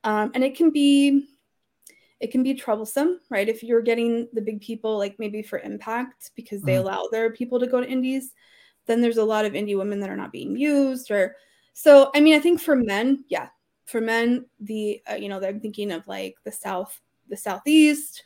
Um, 0.05 0.31
and 0.35 0.43
it 0.43 0.57
can 0.57 0.71
be 0.71 1.27
it 2.21 2.31
can 2.31 2.43
be 2.43 2.53
troublesome, 2.55 3.19
right? 3.31 3.49
If 3.49 3.63
you're 3.63 3.81
getting 3.81 4.29
the 4.35 4.43
big 4.43 4.61
people, 4.61 4.99
like 4.99 5.19
maybe 5.19 5.43
for 5.43 5.59
Impact, 5.61 6.33
because 6.35 6.63
they 6.63 6.75
Mhm. 6.75 6.81
allow 6.81 7.09
their 7.11 7.31
people 7.31 7.59
to 7.59 7.67
go 7.67 7.81
to 7.81 7.89
indies, 7.89 8.35
then 8.87 9.01
there's 9.01 9.17
a 9.17 9.25
lot 9.25 9.47
of 9.47 9.55
indie 9.55 9.77
women 9.77 10.01
that 10.01 10.11
are 10.11 10.17
not 10.17 10.33
being 10.33 10.57
used. 10.57 11.11
Or 11.11 11.37
so, 11.73 12.11
I 12.15 12.21
mean, 12.21 12.35
I 12.35 12.41
think 12.41 12.61
for 12.61 12.77
men, 12.77 13.25
yeah, 13.29 13.49
for 13.91 14.01
men, 14.01 14.47
the 14.61 15.03
uh, 15.11 15.15
you 15.15 15.29
know, 15.29 15.41
I'm 15.41 15.61
thinking 15.61 15.91
of 15.93 16.07
like 16.07 16.37
the 16.45 16.53
South, 16.53 16.99
the 17.29 17.37
Southeast, 17.37 18.23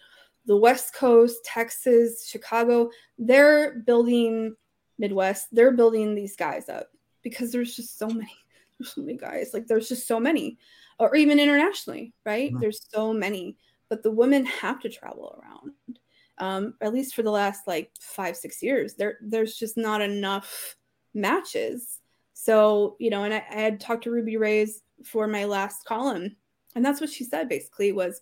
the 0.47 0.57
West 0.57 0.95
Coast, 0.95 1.45
Texas, 1.45 2.29
Chicago. 2.29 2.91
They're 3.19 3.81
building 3.81 4.55
Midwest. 4.99 5.49
They're 5.53 5.73
building 5.73 6.15
these 6.15 6.37
guys 6.37 6.69
up 6.69 6.89
because 7.23 7.51
there's 7.51 7.75
just 7.75 7.99
so 7.99 8.09
many. 8.09 8.31
There's 8.81 8.93
so 8.93 9.03
many 9.03 9.17
guys. 9.17 9.51
Like 9.55 9.69
there's 9.69 9.89
just 9.89 10.09
so 10.09 10.19
many, 10.19 10.59
or 10.99 11.15
even 11.15 11.39
internationally, 11.39 12.13
right? 12.27 12.53
Mhm. 12.53 12.59
There's 12.59 12.81
so 12.93 13.13
many, 13.13 13.57
but 13.89 14.03
the 14.03 14.11
women 14.11 14.45
have 14.47 14.81
to 14.81 14.89
travel 14.89 15.41
around. 15.41 15.99
Um, 16.39 16.75
at 16.81 16.93
least 16.93 17.15
for 17.15 17.23
the 17.23 17.31
last 17.31 17.69
like 17.69 17.93
five, 18.01 18.37
six 18.37 18.61
years, 18.65 18.95
there 18.95 19.19
there's 19.23 19.55
just 19.55 19.77
not 19.77 20.01
enough 20.03 20.77
matches. 21.15 22.01
So 22.33 22.97
you 22.99 23.11
know, 23.11 23.23
and 23.23 23.33
I, 23.33 23.45
I 23.49 23.61
had 23.61 23.79
talked 23.79 24.03
to 24.05 24.11
Ruby 24.11 24.37
Reyes 24.39 24.83
for 25.05 25.27
my 25.27 25.45
last 25.45 25.85
column, 25.85 26.37
and 26.75 26.85
that's 26.85 27.01
what 27.01 27.11
she 27.11 27.25
said 27.25 27.49
basically 27.49 27.93
was 27.93 28.21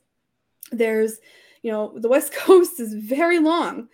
there's 0.71 1.19
you 1.63 1.71
know 1.71 1.93
the 1.97 2.09
West 2.09 2.35
Coast 2.37 2.81
is 2.81 2.95
very 2.95 3.39
long, 3.39 3.89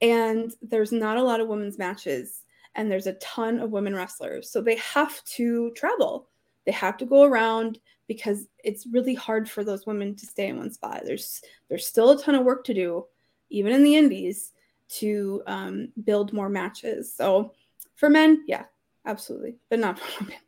and 0.00 0.52
there's 0.62 0.92
not 0.92 1.16
a 1.16 1.22
lot 1.22 1.40
of 1.40 1.48
women's 1.48 1.78
matches 1.78 2.42
and 2.74 2.90
there's 2.90 3.06
a 3.06 3.14
ton 3.14 3.58
of 3.58 3.70
women 3.70 3.94
wrestlers. 3.94 4.50
So 4.50 4.60
they 4.60 4.76
have 4.76 5.22
to 5.24 5.72
travel. 5.72 6.28
They 6.66 6.72
have 6.72 6.96
to 6.98 7.06
go 7.06 7.24
around 7.24 7.78
because 8.06 8.46
it's 8.62 8.86
really 8.86 9.14
hard 9.14 9.48
for 9.48 9.64
those 9.64 9.86
women 9.86 10.14
to 10.16 10.26
stay 10.26 10.48
in 10.48 10.58
one 10.58 10.72
spot. 10.72 11.02
There's 11.04 11.40
there's 11.68 11.86
still 11.86 12.10
a 12.10 12.22
ton 12.22 12.34
of 12.34 12.44
work 12.44 12.64
to 12.64 12.74
do, 12.74 13.06
even 13.50 13.72
in 13.72 13.82
the 13.82 13.96
indies, 13.96 14.52
to 14.98 15.42
um, 15.46 15.88
build 16.04 16.32
more 16.32 16.48
matches. 16.48 17.14
So 17.14 17.54
for 17.96 18.08
men, 18.08 18.44
yeah, 18.46 18.64
absolutely, 19.06 19.56
but 19.68 19.78
not 19.78 19.98
for 19.98 20.24
women. 20.24 20.38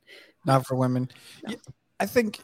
not 0.47 0.67
for 0.67 0.77
women. 0.77 1.11
No. 1.47 1.55
I 2.03 2.07
think 2.07 2.41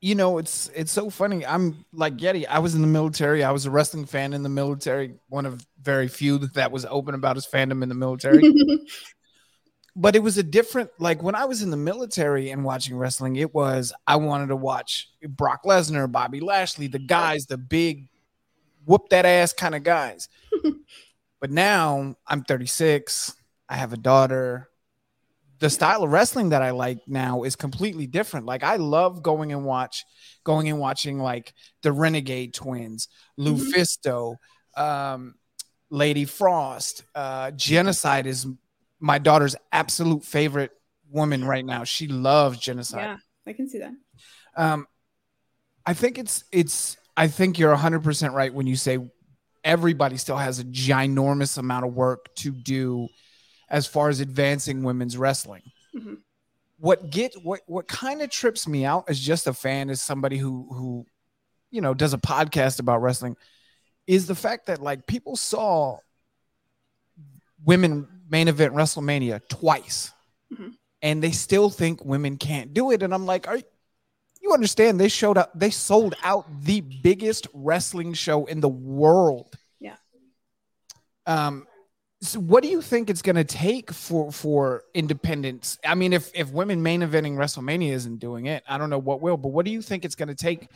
you 0.00 0.16
know 0.16 0.38
it's 0.38 0.68
it's 0.74 0.90
so 0.90 1.08
funny. 1.08 1.46
I'm 1.46 1.84
like 1.92 2.16
Yeti. 2.16 2.44
I 2.44 2.58
was 2.58 2.74
in 2.74 2.80
the 2.80 2.88
military. 2.88 3.44
I 3.44 3.52
was 3.52 3.66
a 3.66 3.70
wrestling 3.70 4.04
fan 4.04 4.32
in 4.32 4.42
the 4.42 4.48
military. 4.48 5.14
One 5.28 5.46
of 5.46 5.64
very 5.80 6.08
few 6.08 6.38
that 6.38 6.72
was 6.72 6.84
open 6.84 7.14
about 7.14 7.36
his 7.36 7.46
fandom 7.46 7.84
in 7.84 7.88
the 7.88 7.94
military. 7.94 8.42
but 9.96 10.16
it 10.16 10.24
was 10.24 10.38
a 10.38 10.42
different 10.42 10.90
like 10.98 11.22
when 11.22 11.36
I 11.36 11.44
was 11.44 11.62
in 11.62 11.70
the 11.70 11.76
military 11.76 12.50
and 12.50 12.64
watching 12.64 12.96
wrestling, 12.96 13.36
it 13.36 13.54
was 13.54 13.92
I 14.08 14.16
wanted 14.16 14.48
to 14.48 14.56
watch 14.56 15.08
Brock 15.22 15.62
Lesnar, 15.62 16.10
Bobby 16.10 16.40
Lashley, 16.40 16.88
the 16.88 16.98
guys, 16.98 17.46
the 17.46 17.56
big 17.56 18.08
whoop 18.86 19.08
that 19.10 19.24
ass 19.24 19.52
kind 19.52 19.76
of 19.76 19.84
guys. 19.84 20.28
but 21.40 21.52
now 21.52 22.16
I'm 22.26 22.42
36. 22.42 23.36
I 23.68 23.76
have 23.76 23.92
a 23.92 23.96
daughter. 23.96 24.68
The 25.60 25.70
style 25.70 26.02
of 26.02 26.10
wrestling 26.10 26.50
that 26.50 26.62
I 26.62 26.70
like 26.70 26.98
now 27.06 27.42
is 27.42 27.56
completely 27.56 28.06
different. 28.06 28.46
Like 28.46 28.62
I 28.62 28.76
love 28.76 29.22
going 29.22 29.52
and 29.52 29.64
watch, 29.64 30.04
going 30.42 30.68
and 30.68 30.78
watching 30.78 31.18
like 31.18 31.52
the 31.82 31.92
Renegade 31.92 32.54
Twins, 32.54 33.08
Lufisto, 33.38 34.36
um, 34.76 35.34
Lady 35.90 36.24
Frost. 36.24 37.04
Uh, 37.14 37.50
Genocide 37.52 38.26
is 38.26 38.46
my 39.00 39.18
daughter's 39.18 39.56
absolute 39.72 40.24
favorite 40.24 40.72
woman 41.10 41.44
right 41.44 41.64
now. 41.64 41.84
She 41.84 42.08
loves 42.08 42.58
Genocide. 42.58 43.00
Yeah, 43.00 43.16
I 43.46 43.52
can 43.52 43.68
see 43.68 43.78
that. 43.78 43.92
Um, 44.56 44.86
I 45.86 45.94
think 45.94 46.18
it's 46.18 46.44
it's. 46.52 46.96
I 47.16 47.28
think 47.28 47.58
you're 47.58 47.70
100 47.70 48.02
percent 48.02 48.34
right 48.34 48.52
when 48.52 48.66
you 48.66 48.74
say 48.76 48.98
everybody 49.62 50.16
still 50.16 50.36
has 50.36 50.58
a 50.58 50.64
ginormous 50.64 51.58
amount 51.58 51.86
of 51.86 51.94
work 51.94 52.34
to 52.36 52.50
do 52.50 53.08
as 53.68 53.86
far 53.86 54.08
as 54.08 54.20
advancing 54.20 54.82
women's 54.82 55.16
wrestling. 55.16 55.62
Mhm. 55.94 56.18
What 56.78 57.10
get 57.10 57.34
what 57.42 57.60
what 57.66 57.86
kind 57.88 58.20
of 58.22 58.30
trips 58.30 58.66
me 58.68 58.84
out 58.84 59.04
as 59.08 59.18
just 59.20 59.46
a 59.46 59.52
fan, 59.54 59.90
as 59.90 60.00
somebody 60.00 60.36
who 60.38 60.66
who 60.70 61.06
you 61.70 61.80
know 61.80 61.94
does 61.94 62.12
a 62.14 62.18
podcast 62.18 62.78
about 62.80 63.00
wrestling, 63.02 63.36
is 64.06 64.26
the 64.26 64.34
fact 64.34 64.66
that 64.66 64.82
like 64.82 65.06
people 65.06 65.36
saw 65.36 65.98
women 67.64 68.08
main 68.28 68.48
event 68.48 68.74
WrestleMania 68.74 69.40
twice, 69.48 70.12
Mhm. 70.52 70.76
and 71.02 71.22
they 71.22 71.30
still 71.32 71.70
think 71.70 72.04
women 72.04 72.36
can't 72.36 72.74
do 72.74 72.90
it. 72.90 73.02
And 73.02 73.14
I'm 73.14 73.26
like, 73.26 73.46
are 73.46 73.60
you 74.40 74.52
understand? 74.52 74.98
They 75.00 75.08
showed 75.08 75.38
up, 75.38 75.52
they 75.54 75.70
sold 75.70 76.14
out 76.22 76.46
the 76.62 76.80
biggest 76.80 77.46
wrestling 77.54 78.12
show 78.14 78.44
in 78.46 78.60
the 78.60 78.68
world. 78.68 79.56
Yeah. 79.80 79.96
Um, 81.26 81.66
so 82.24 82.40
what 82.40 82.62
do 82.62 82.70
you 82.70 82.80
think 82.80 83.10
it's 83.10 83.22
going 83.22 83.36
to 83.36 83.44
take 83.44 83.92
for 83.92 84.32
for 84.32 84.84
independence? 84.94 85.78
I 85.84 85.94
mean, 85.94 86.12
if 86.12 86.30
if 86.34 86.50
women 86.50 86.82
main 86.82 87.02
eventing 87.02 87.36
WrestleMania 87.36 87.92
isn't 87.92 88.18
doing 88.18 88.46
it, 88.46 88.62
I 88.68 88.78
don't 88.78 88.90
know 88.90 88.98
what 88.98 89.20
will. 89.20 89.36
But 89.36 89.48
what 89.48 89.64
do 89.64 89.70
you 89.70 89.82
think 89.82 90.04
it's 90.04 90.14
going 90.14 90.28
to 90.28 90.34
take 90.34 90.68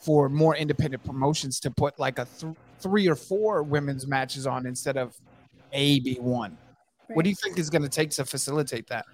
for 0.00 0.28
more 0.28 0.54
independent 0.54 1.02
promotions 1.02 1.58
to 1.60 1.70
put 1.70 1.98
like 1.98 2.18
a 2.18 2.26
th- 2.38 2.54
three 2.78 3.08
or 3.08 3.16
four 3.16 3.62
women's 3.62 4.06
matches 4.06 4.46
on 4.46 4.66
instead 4.66 4.96
of 4.96 5.16
a 5.72 5.98
b 6.00 6.16
one? 6.20 6.56
What 7.08 7.24
do 7.24 7.30
you 7.30 7.36
think 7.36 7.58
is 7.58 7.70
going 7.70 7.82
to 7.82 7.88
take 7.88 8.10
to 8.10 8.24
facilitate 8.24 8.86
that? 8.88 9.04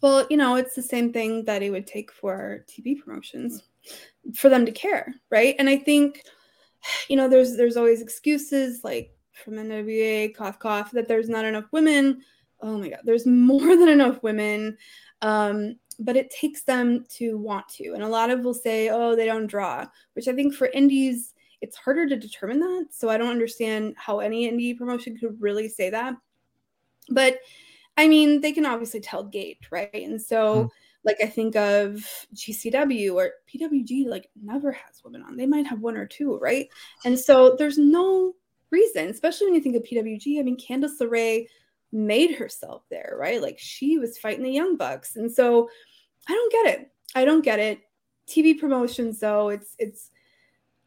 Well, 0.00 0.26
you 0.30 0.36
know, 0.36 0.56
it's 0.56 0.74
the 0.74 0.82
same 0.82 1.12
thing 1.12 1.44
that 1.46 1.62
it 1.62 1.70
would 1.70 1.86
take 1.86 2.12
for 2.12 2.64
TV 2.68 2.98
promotions 3.02 3.64
for 4.34 4.48
them 4.48 4.64
to 4.66 4.72
care, 4.72 5.14
right? 5.30 5.56
And 5.58 5.68
I 5.68 5.76
think, 5.76 6.22
you 7.08 7.16
know, 7.16 7.28
there's 7.28 7.56
there's 7.56 7.76
always 7.76 8.00
excuses 8.00 8.84
like 8.84 9.15
from 9.36 9.54
NWA, 9.54 10.34
cough 10.34 10.58
cough, 10.58 10.90
that 10.92 11.08
there's 11.08 11.28
not 11.28 11.44
enough 11.44 11.66
women. 11.72 12.22
Oh 12.60 12.78
my 12.78 12.88
god, 12.88 13.00
there's 13.04 13.26
more 13.26 13.76
than 13.76 13.88
enough 13.88 14.22
women. 14.22 14.76
Um, 15.22 15.76
but 15.98 16.16
it 16.16 16.30
takes 16.30 16.62
them 16.62 17.04
to 17.08 17.38
want 17.38 17.68
to. 17.68 17.94
And 17.94 18.02
a 18.02 18.08
lot 18.08 18.30
of 18.30 18.40
will 18.40 18.54
say, 18.54 18.90
oh, 18.90 19.16
they 19.16 19.24
don't 19.24 19.46
draw, 19.46 19.86
which 20.12 20.28
I 20.28 20.34
think 20.34 20.54
for 20.54 20.66
indies, 20.66 21.32
it's 21.62 21.76
harder 21.76 22.06
to 22.06 22.16
determine 22.16 22.60
that. 22.60 22.88
So 22.90 23.08
I 23.08 23.16
don't 23.16 23.30
understand 23.30 23.94
how 23.96 24.18
any 24.20 24.50
indie 24.50 24.76
promotion 24.76 25.16
could 25.16 25.40
really 25.40 25.68
say 25.68 25.88
that. 25.90 26.14
But 27.08 27.38
I 27.96 28.08
mean, 28.08 28.40
they 28.40 28.52
can 28.52 28.66
obviously 28.66 29.00
tell 29.00 29.24
gate, 29.24 29.58
right? 29.70 29.90
And 29.94 30.20
so, 30.20 30.70
like, 31.04 31.16
I 31.22 31.26
think 31.26 31.56
of 31.56 32.04
GCW 32.34 33.14
or 33.14 33.30
PWG, 33.48 34.06
like, 34.06 34.28
never 34.42 34.72
has 34.72 35.02
women 35.02 35.22
on. 35.22 35.36
They 35.36 35.46
might 35.46 35.66
have 35.66 35.80
one 35.80 35.96
or 35.96 36.06
two, 36.06 36.36
right? 36.38 36.68
And 37.04 37.18
so, 37.18 37.56
there's 37.56 37.78
no 37.78 38.34
reason, 38.70 39.08
especially 39.08 39.46
when 39.46 39.54
you 39.54 39.60
think 39.60 39.76
of 39.76 39.82
PWG. 39.82 40.38
I 40.38 40.42
mean, 40.42 40.58
Candice 40.58 41.00
LeRae 41.00 41.46
made 41.92 42.34
herself 42.34 42.82
there, 42.90 43.14
right? 43.18 43.40
Like, 43.40 43.58
she 43.58 43.98
was 43.98 44.18
fighting 44.18 44.44
the 44.44 44.50
Young 44.50 44.76
Bucks. 44.76 45.16
And 45.16 45.30
so, 45.30 45.68
I 46.28 46.32
don't 46.32 46.52
get 46.52 46.74
it. 46.74 46.90
I 47.14 47.24
don't 47.24 47.44
get 47.44 47.58
it. 47.58 47.80
TV 48.28 48.58
promotions, 48.58 49.20
though, 49.20 49.48
it's, 49.50 49.74
it's, 49.78 50.10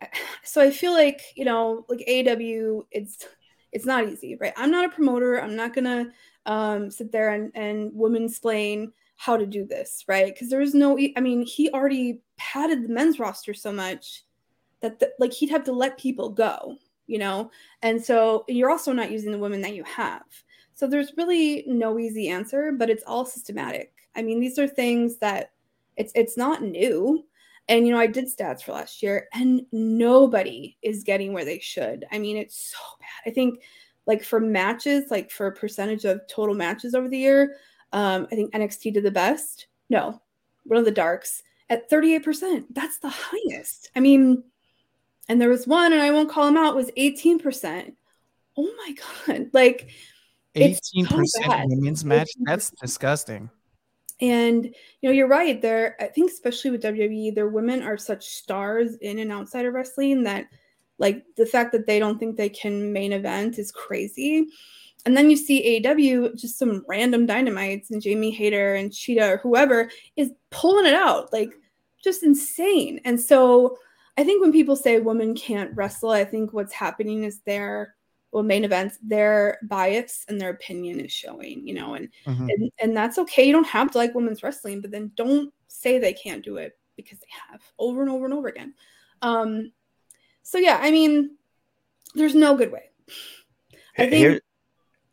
so 0.44 0.62
I 0.62 0.72
feel 0.72 0.94
like, 0.94 1.22
you 1.36 1.46
know, 1.46 1.86
like 1.90 2.00
AW, 2.02 2.84
it's, 2.92 3.26
it's 3.72 3.86
not 3.86 4.08
easy, 4.08 4.36
right? 4.36 4.54
I'm 4.58 4.72
not 4.72 4.86
a 4.86 4.90
promoter. 4.90 5.42
I'm 5.42 5.56
not 5.56 5.74
gonna 5.74 6.12
um, 6.46 6.90
sit 6.90 7.12
there 7.12 7.30
and 7.30 7.52
and 7.56 7.94
woman 7.94 8.26
explain 8.26 8.94
how 9.18 9.38
to 9.38 9.46
do 9.46 9.66
this, 9.66 10.04
right? 10.08 10.34
Because 10.34 10.50
there 10.50 10.62
is 10.62 10.74
no. 10.74 10.98
I 11.16 11.20
mean, 11.20 11.44
he 11.46 11.70
already 11.70 12.22
padded 12.38 12.84
the 12.84 12.90
men's 12.90 13.20
roster 13.20 13.54
so 13.54 13.72
much 13.72 14.24
that 14.82 15.00
the, 15.00 15.12
like 15.20 15.34
he'd 15.34 15.50
have 15.50 15.66
to 15.66 15.72
let 15.72 15.98
people 15.98 16.30
go, 16.30 16.78
you 17.10 17.18
know. 17.18 17.52
And 17.82 18.04
so 18.04 18.46
you're 18.48 18.70
also 18.70 18.94
not 18.94 19.12
using 19.12 19.32
the 19.32 19.38
women 19.38 19.62
that 19.62 19.76
you 19.76 19.84
have. 19.84 20.24
So 20.76 20.88
there's 20.88 21.18
really 21.18 21.64
no 21.68 22.00
easy 22.00 22.30
answer, 22.30 22.72
but 22.72 22.90
it's 22.90 23.04
all 23.06 23.26
systematic. 23.26 23.94
I 24.16 24.22
mean, 24.22 24.40
these 24.40 24.60
are 24.60 24.68
things 24.68 25.18
that 25.18 25.52
it's 25.98 26.14
it's 26.16 26.38
not 26.38 26.62
new. 26.62 27.26
And 27.68 27.86
you 27.86 27.94
know, 27.94 28.00
I 28.00 28.08
did 28.08 28.26
stats 28.26 28.64
for 28.64 28.72
last 28.72 29.04
year, 29.04 29.28
and 29.34 29.66
nobody 29.72 30.78
is 30.82 31.04
getting 31.04 31.34
where 31.34 31.46
they 31.46 31.60
should. 31.60 32.06
I 32.12 32.20
mean, 32.20 32.38
it's 32.38 32.72
so 32.72 32.78
bad. 33.00 33.30
I 33.30 33.34
think 33.34 33.62
like 34.06 34.24
for 34.24 34.40
matches, 34.40 35.12
like 35.12 35.30
for 35.30 35.48
a 35.48 35.52
percentage 35.52 36.06
of 36.06 36.22
total 36.28 36.56
matches 36.56 36.96
over 36.96 37.08
the 37.08 37.18
year, 37.18 37.58
um, 37.92 38.28
I 38.32 38.36
think 38.36 38.54
NXT 38.54 38.94
did 38.94 39.04
the 39.04 39.12
best. 39.12 39.68
No, 39.90 40.22
one 40.64 40.80
of 40.80 40.86
the 40.86 40.92
darks 40.92 41.44
at 41.70 41.90
38%. 41.90 42.66
That's 42.72 43.00
the 43.00 43.10
highest. 43.10 43.92
I 43.96 44.00
mean, 44.00 44.44
and 45.30 45.40
there 45.40 45.50
was 45.50 45.68
one, 45.68 45.94
and 45.94 46.02
I 46.02 46.12
won't 46.12 46.30
call 46.30 46.48
him 46.48 46.58
out, 46.58 46.76
was 46.76 46.92
18%. 46.98 47.94
Oh 48.58 48.70
my 48.78 48.96
god. 49.28 49.50
Like 49.54 49.90
18% 50.56 51.08
bad. 51.48 51.68
women's 51.70 52.04
match? 52.04 52.30
That's 52.42 52.72
disgusting. 52.72 53.50
And 54.20 54.66
you 54.66 55.10
know, 55.10 55.12
you're 55.12 55.28
right. 55.28 55.62
There, 55.62 55.96
I 56.00 56.08
think, 56.08 56.32
especially 56.32 56.72
with 56.72 56.84
WWE, 56.84 57.34
their 57.34 57.48
women 57.48 57.84
are 57.84 57.98
such 57.98 58.26
stars 58.26 58.96
in 58.98 59.20
and 59.20 59.32
outside 59.32 59.66
of 59.66 59.74
wrestling 59.74 60.24
that, 60.24 60.48
like, 60.98 61.24
the 61.38 61.46
fact 61.46 61.72
that 61.72 61.88
they 61.88 62.00
don't 62.00 62.20
think 62.20 62.36
they 62.36 62.50
can 62.50 62.92
main 62.92 63.14
event 63.14 63.60
is 63.60 63.72
crazy. 63.72 64.48
And 65.06 65.16
then 65.16 65.30
you 65.30 65.38
see 65.38 65.82
AEW, 65.82 66.36
just 66.36 66.58
some 66.58 66.84
random 66.90 67.26
dynamites, 67.26 67.92
and 67.92 68.02
Jamie 68.02 68.32
Hayter 68.32 68.76
and 68.76 68.92
Shida 68.92 69.36
or 69.36 69.38
whoever 69.38 69.90
is 70.18 70.32
pulling 70.50 70.86
it 70.86 70.94
out, 70.94 71.32
like, 71.32 71.54
just 72.04 72.24
insane. 72.24 73.00
And 73.06 73.22
so, 73.22 73.78
I 74.20 74.24
think 74.26 74.42
when 74.42 74.52
people 74.52 74.76
say 74.76 75.00
women 75.00 75.34
can't 75.34 75.74
wrestle, 75.78 76.10
I 76.10 76.26
think 76.26 76.52
what's 76.52 76.74
happening 76.74 77.24
is 77.24 77.40
their 77.46 77.96
well 78.32 78.44
main 78.44 78.66
events 78.66 79.00
their 79.02 79.58
bias 79.64 80.26
and 80.28 80.40
their 80.40 80.52
opinion 80.52 81.00
is 81.00 81.12
showing 81.12 81.68
you 81.68 81.74
know 81.74 81.96
and 81.96 82.10
Mhm. 82.28 82.48
and, 82.52 82.72
and 82.80 82.96
that's 82.96 83.18
okay 83.18 83.44
you 83.44 83.52
don't 83.52 83.66
have 83.66 83.90
to 83.92 83.98
like 83.98 84.14
women's 84.14 84.44
wrestling 84.44 84.82
but 84.82 84.92
then 84.92 85.12
don't 85.16 85.52
say 85.68 85.98
they 85.98 86.14
can't 86.14 86.46
do 86.46 86.58
it 86.58 86.78
because 86.96 87.18
they 87.20 87.28
have 87.50 87.60
over 87.80 88.02
and 88.02 88.12
over 88.12 88.26
and 88.26 88.34
over 88.36 88.48
again 88.48 88.76
um 89.24 89.72
so 90.44 90.60
yeah 90.60 90.78
i 90.80 90.92
mean 90.92 91.38
there's 92.14 92.36
no 92.36 92.56
good 92.56 92.72
way 92.72 92.92
i 93.98 94.04
think 94.04 94.14
Here, 94.14 94.42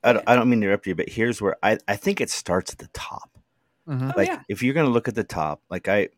I 0.04 0.12
don't, 0.12 0.28
I 0.28 0.36
don't 0.36 0.50
mean 0.50 0.60
to 0.60 0.66
interrupt 0.66 0.86
you, 0.86 0.94
but 0.94 1.08
here's 1.08 1.40
where 1.40 1.56
I, 1.62 1.78
I 1.88 1.96
think 1.96 2.20
it 2.20 2.28
starts 2.30 2.70
at 2.72 2.78
the 2.78 2.90
top. 2.92 3.30
Mhm. 3.88 4.10
Oh, 4.10 4.12
like 4.14 4.28
yeah. 4.28 4.42
if 4.48 4.62
you're 4.62 4.74
gonna 4.74 4.90
look 4.90 5.08
at 5.08 5.14
the 5.14 5.24
top, 5.24 5.62
like 5.70 5.88
I, 5.88 6.10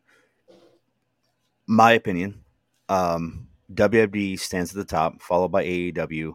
my 1.65 1.93
opinion, 1.93 2.43
um, 2.89 3.47
WWE 3.73 4.39
stands 4.39 4.71
at 4.71 4.75
the 4.75 4.85
top, 4.85 5.21
followed 5.21 5.51
by 5.51 5.63
AEW. 5.63 6.33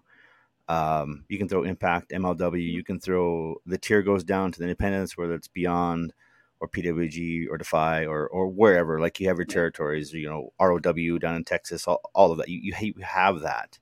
Um, 0.69 1.25
you 1.29 1.37
can 1.37 1.49
throw 1.49 1.65
Impact, 1.65 2.11
MLW. 2.11 2.73
You 2.73 2.85
can 2.85 2.99
throw 2.99 3.57
the 3.67 3.77
tier 3.77 4.03
goes 4.03 4.25
down 4.25 4.53
to 4.53 4.59
the 4.59 4.65
independents, 4.65 5.17
whether 5.17 5.35
it's 5.35 5.49
Beyond 5.49 6.15
or 6.61 6.69
PWG 6.69 7.49
or 7.51 7.59
Defy 7.59 8.07
or 8.07 8.27
or 8.29 8.49
wherever. 8.49 8.99
Like 9.01 9.21
you 9.21 9.29
have 9.29 9.37
your 9.37 9.45
territories, 9.45 10.13
you 10.13 10.29
know, 10.29 10.53
ROW 10.59 11.19
down 11.19 11.37
in 11.37 11.45
Texas, 11.45 11.87
all, 11.87 12.01
all 12.15 12.33
of 12.33 12.39
that. 12.39 12.49
You, 12.49 12.61
you 12.63 12.75
you 12.81 12.95
have 13.03 13.41
that. 13.41 13.79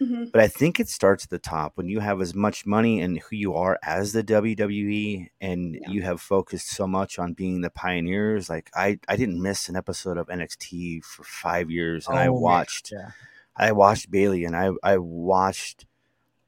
Mhm. 0.00 0.32
But 0.32 0.40
I 0.40 0.48
think 0.48 0.80
it 0.80 0.88
starts 0.88 1.24
at 1.24 1.30
the 1.30 1.38
top 1.38 1.76
when 1.76 1.86
you 1.88 2.00
have 2.00 2.20
as 2.22 2.34
much 2.34 2.64
money 2.64 3.00
and 3.02 3.18
who 3.18 3.36
you 3.36 3.54
are 3.54 3.78
as 3.82 4.12
the 4.12 4.22
WWE, 4.22 5.28
and 5.40 5.78
you 5.88 6.02
have 6.02 6.20
focused 6.20 6.68
so 6.70 6.86
much 6.86 7.18
on 7.18 7.34
being 7.34 7.60
the 7.60 7.70
pioneers. 7.70 8.48
Like 8.48 8.70
I, 8.74 8.98
I 9.08 9.16
didn't 9.16 9.42
miss 9.42 9.68
an 9.68 9.76
episode 9.76 10.16
of 10.16 10.28
NXT 10.28 11.04
for 11.04 11.22
five 11.24 11.70
years, 11.70 12.08
and 12.08 12.18
I 12.18 12.28
Oh, 12.28 12.32
man. 12.34 12.40
watched, 12.42 12.92
Yeah. 12.92 13.10
I 13.56 13.72
watched 13.72 14.10
Bayley, 14.10 14.44
and 14.44 14.56
I, 14.56 14.70
I 14.82 14.96
watched 14.96 15.84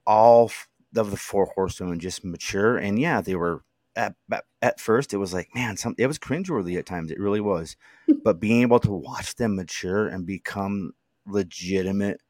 all 0.07 0.51
of 0.97 1.11
the 1.11 1.17
four 1.17 1.47
horsewomen 1.55 2.01
just 2.01 2.25
mature. 2.25 2.77
And 2.79 2.99
yeah, 2.99 3.21
they 3.21 3.35
were 3.35 3.65
at 3.95 4.15
at, 4.31 4.45
at 4.63 4.81
first 4.81 5.13
it 5.13 5.19
was 5.19 5.35
like 5.35 5.55
man, 5.55 5.77
some 5.77 5.95
it 5.99 6.07
was 6.07 6.19
cringeworthy 6.19 6.79
at 6.79 6.87
times. 6.87 7.11
It 7.11 7.21
really 7.21 7.41
was, 7.43 7.77
but 8.25 8.41
being 8.41 8.63
able 8.63 8.81
to 8.81 8.93
watch 8.93 9.35
them 9.35 9.57
mature 9.57 10.07
and 10.09 10.25
become 10.25 10.93
legitimate 11.27 12.21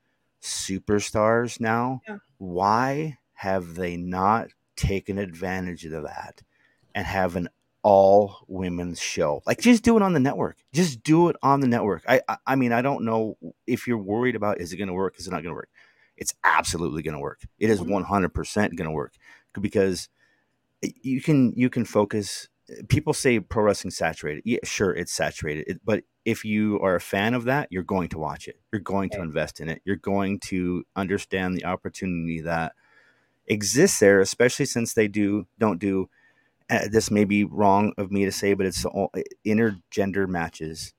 superstars 0.42 1.60
now, 1.60 2.00
Yeah. 2.08 2.18
why 2.38 3.18
have 3.34 3.74
they 3.74 3.96
not 3.96 4.48
taken 4.76 5.18
advantage 5.18 5.84
of 5.84 6.02
that 6.04 6.42
and 6.94 7.06
have 7.06 7.36
an 7.36 7.48
all 7.82 8.44
women's 8.48 9.00
show? 9.00 9.42
Like 9.46 9.60
just 9.60 9.82
do 9.82 9.96
it 9.96 10.02
on 10.02 10.12
the 10.12 10.20
network. 10.20 10.58
Just 10.72 11.02
do 11.02 11.28
it 11.28 11.36
on 11.42 11.60
the 11.60 11.66
network. 11.66 12.04
I 12.08 12.20
I, 12.28 12.36
I 12.46 12.56
mean 12.56 12.72
I 12.72 12.82
don't 12.82 13.04
know 13.04 13.36
if 13.66 13.86
you're 13.86 13.98
worried 13.98 14.36
about 14.36 14.60
is 14.60 14.72
it 14.72 14.76
going 14.76 14.88
to 14.88 14.94
work? 14.94 15.18
Is 15.18 15.26
it 15.26 15.30
not 15.30 15.42
going 15.42 15.52
to 15.52 15.56
work? 15.56 15.70
It's 16.16 16.34
absolutely 16.44 17.02
going 17.02 17.14
to 17.14 17.20
work. 17.20 17.40
It 17.58 17.70
is 17.70 17.80
100% 17.80 18.54
going 18.76 18.88
to 18.88 18.90
work 18.90 19.14
because 19.60 20.08
eh, 20.82 20.90
you 21.00 21.20
can 21.20 21.52
you 21.56 21.70
can 21.70 21.84
focus 21.84 22.48
people 22.88 23.12
say 23.12 23.40
pro 23.40 23.64
wrestling 23.64 23.90
saturated. 23.90 24.42
Yeah, 24.44 24.58
sure, 24.64 24.92
it's 24.92 25.12
saturated. 25.12 25.64
It, 25.66 25.80
but 25.84 26.04
if 26.24 26.44
you 26.44 26.78
are 26.80 26.94
a 26.94 27.00
fan 27.00 27.34
of 27.34 27.44
that, 27.44 27.68
you're 27.70 27.82
going 27.82 28.08
to 28.10 28.18
watch 28.18 28.48
it. 28.48 28.60
You're 28.72 28.80
going 28.80 29.10
to 29.10 29.22
invest 29.22 29.60
in 29.60 29.68
it. 29.68 29.82
You're 29.84 29.96
going 29.96 30.38
to 30.46 30.84
understand 30.94 31.56
the 31.56 31.64
opportunity 31.64 32.40
that 32.42 32.72
exists 33.46 33.98
there, 33.98 34.20
especially 34.20 34.66
since 34.66 34.94
they 34.94 35.08
do 35.08 35.46
don't 35.58 35.78
do. 35.78 36.08
Uh, 36.70 36.88
this 36.90 37.10
may 37.10 37.24
be 37.24 37.44
wrong 37.44 37.92
of 37.98 38.12
me 38.12 38.24
to 38.24 38.32
say, 38.32 38.54
but 38.54 38.66
it's 38.66 38.84
all 38.84 39.12
intergender 39.44 40.28
matches. 40.28 40.94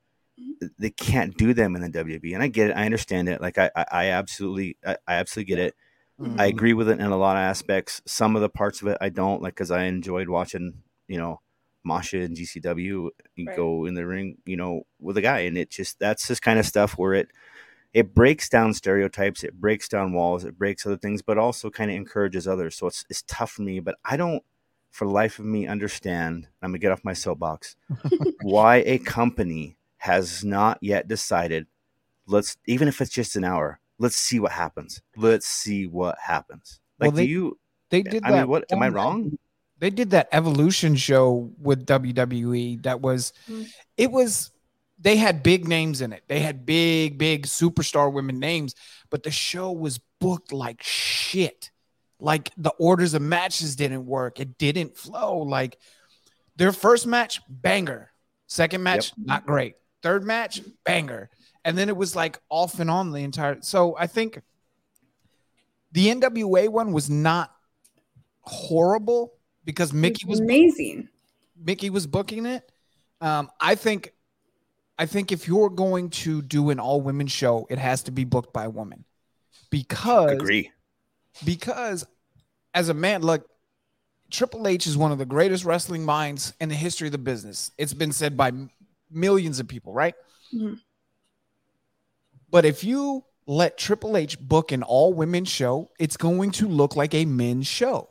They 0.78 0.92
can't 0.92 1.36
do 1.38 1.54
them 1.54 1.76
in 1.76 1.82
the 1.82 1.90
WWE, 1.90 2.34
and 2.34 2.44
I 2.44 2.48
get 2.48 2.70
it. 2.72 2.76
I 2.76 2.86
understand 2.86 3.30
it. 3.30 3.42
Like 3.42 3.58
I, 3.58 3.72
I, 3.76 3.86
I 3.92 4.06
absolutely, 4.08 4.78
I, 4.86 4.98
I 5.08 5.14
absolutely 5.16 5.56
get 5.56 5.60
it. 5.60 5.76
Mm-hmm. 6.20 6.40
I 6.40 6.46
agree 6.46 6.74
with 6.74 6.90
it 6.90 7.00
in 7.00 7.06
a 7.06 7.18
lot 7.18 7.38
of 7.38 7.42
aspects. 7.42 8.02
Some 8.06 8.36
of 8.36 8.42
the 8.42 8.50
parts 8.50 8.82
of 8.82 8.88
it 8.88 8.98
I 9.02 9.10
don't 9.10 9.42
like 9.42 9.56
because 9.56 9.72
I 9.72 9.84
enjoyed 9.84 10.30
watching, 10.30 10.84
you 11.08 11.18
know, 11.18 11.42
Masha 11.84 12.20
and 12.22 12.36
GCW 12.36 13.10
Right. 13.38 13.56
go 13.56 13.86
in 13.86 13.94
the 13.94 14.06
ring, 14.06 14.38
you 14.46 14.56
know, 14.58 14.84
with 15.00 15.18
a 15.18 15.22
guy, 15.22 15.40
and 15.40 15.58
it 15.58 15.70
just 15.70 16.00
that's 16.00 16.28
this 16.28 16.40
kind 16.40 16.60
of 16.60 16.66
stuff 16.66 16.94
where 16.98 17.14
it 17.14 17.30
it 17.94 18.14
breaks 18.16 18.50
down 18.50 18.74
stereotypes, 18.74 19.44
it 19.44 19.54
breaks 19.54 19.88
down 19.88 20.14
walls, 20.14 20.46
it 20.46 20.58
breaks 20.58 20.86
other 20.86 20.98
things, 20.98 21.22
but 21.22 21.38
also 21.38 21.70
kind 21.70 21.92
of 21.92 21.96
encourages 21.98 22.48
others. 22.48 22.76
So 22.76 22.88
it's 22.88 23.06
it's 23.10 23.24
tough 23.28 23.52
for 23.52 23.62
me, 23.62 23.80
but 23.80 23.96
I 24.04 24.18
don't, 24.18 24.42
for 24.92 25.06
the 25.06 25.12
life 25.14 25.38
of 25.40 25.46
me, 25.46 25.68
understand. 25.68 26.48
I'm 26.62 26.70
gonna 26.72 26.80
get 26.80 26.92
off 26.92 27.04
my 27.04 27.14
soapbox. 27.14 27.76
why 28.42 28.78
a 28.78 28.98
company 28.98 29.78
has 29.98 30.44
not 30.44 30.78
yet 30.82 31.08
decided. 31.08 31.68
Let's 32.26 32.58
even 32.66 32.88
if 32.88 33.00
it's 33.02 33.12
just 33.12 33.36
an 33.36 33.44
hour. 33.44 33.80
Let's 34.00 34.18
see 34.18 34.40
what 34.40 34.52
happens. 34.54 35.02
Let's 35.16 35.46
see 35.48 35.86
what 35.86 36.18
happens. 36.20 36.80
Like, 37.00 37.10
Well, 37.10 37.18
they- 37.18 37.26
do 37.28 37.32
you? 37.32 37.60
They 37.90 38.02
did 38.02 38.24
I 38.26 38.32
mean, 38.32 38.48
what 38.48 38.66
am 38.72 38.82
I 38.82 38.90
wrong? 38.90 39.38
They 39.84 39.90
did 39.90 40.12
that 40.12 40.30
evolution 40.32 40.96
show 40.96 41.52
with 41.60 41.86
WWE 41.86 42.84
that 42.84 43.02
was 43.02 43.34
mm-hmm. 43.50 43.64
it 43.98 44.10
was 44.10 44.50
they 44.98 45.18
had 45.18 45.44
big 45.44 45.68
names 45.68 46.00
in 46.00 46.14
it. 46.14 46.24
They 46.30 46.40
had 46.40 46.66
big, 46.66 47.18
big 47.18 47.48
superstar 47.48 48.10
women 48.10 48.40
names, 48.40 48.76
but 49.10 49.24
the 49.24 49.30
show 49.30 49.74
was 49.74 50.00
booked 50.22 50.54
like 50.54 50.82
shit. 50.82 51.70
Like 52.18 52.50
the 52.56 52.70
orders 52.80 53.14
of 53.14 53.24
matches 53.24 53.76
didn't 53.76 54.06
work. 54.06 54.40
It 54.40 54.58
didn't 54.58 54.96
flow. 54.96 55.40
Like 55.40 55.78
their 56.56 56.72
first 56.72 57.06
match, 57.06 57.42
banger. 57.50 58.10
Second 58.48 58.84
match, 58.84 59.12
not 59.18 59.46
great. 59.46 59.76
Third 60.02 60.24
match, 60.24 60.62
banger. 60.86 61.30
And 61.66 61.78
then 61.78 61.90
it 61.90 61.98
was 61.98 62.16
like 62.16 62.40
off 62.50 62.80
and 62.80 62.90
on 62.90 63.12
the 63.12 63.20
entire. 63.20 63.58
So 63.60 63.98
I 64.00 64.08
think 64.08 64.42
the 65.92 66.08
NWA 66.08 66.70
one 66.70 66.94
was 66.94 67.10
not 67.10 67.54
horrible 68.44 69.34
because 69.66 69.94
Mickie 69.94 70.28
was 70.28 70.40
amazing. 70.40 71.10
Mickie 71.56 71.90
was 71.90 72.08
booking 72.08 72.46
it. 72.46 72.72
Um, 73.22 73.50
I 73.60 73.76
think, 73.76 74.14
I 75.00 75.06
think 75.06 75.32
if 75.32 75.48
you're 75.48 75.70
going 75.70 76.10
to 76.10 76.42
do 76.42 76.70
an 76.70 76.80
all 76.80 77.02
women 77.02 77.28
show, 77.28 77.68
it 77.70 77.78
has 77.78 78.04
to 78.04 78.12
be 78.12 78.26
booked 78.26 78.52
by 78.54 78.66
a 78.66 78.70
woman, 78.70 79.06
because 79.70 80.32
Agree. 80.32 80.72
because 81.46 82.06
as 82.74 82.90
a 82.90 82.94
man, 82.94 83.22
look, 83.22 83.48
Triple 84.30 84.68
H 84.68 84.88
is 84.88 84.98
one 84.98 85.12
of 85.12 85.20
the 85.20 85.26
greatest 85.26 85.64
wrestling 85.64 86.04
minds 86.04 86.54
in 86.60 86.68
the 86.70 86.76
history 86.76 87.08
of 87.08 87.12
the 87.12 87.18
business. 87.20 87.72
It's 87.78 87.94
been 87.94 88.12
said 88.12 88.36
by 88.36 88.48
m- 88.48 88.70
millions 89.12 89.60
of 89.60 89.68
people, 89.68 89.94
right? 89.94 90.16
Mhm. 90.54 90.80
But 92.50 92.66
if 92.66 92.84
you 92.84 93.24
let 93.46 93.78
Triple 93.78 94.18
H 94.18 94.40
book 94.40 94.72
an 94.72 94.84
all 94.84 95.14
women 95.14 95.46
show, 95.46 95.92
it's 96.00 96.18
going 96.18 96.52
to 96.52 96.68
look 96.68 96.96
like 96.96 97.14
a 97.14 97.26
men's 97.26 97.68
show 97.68 98.10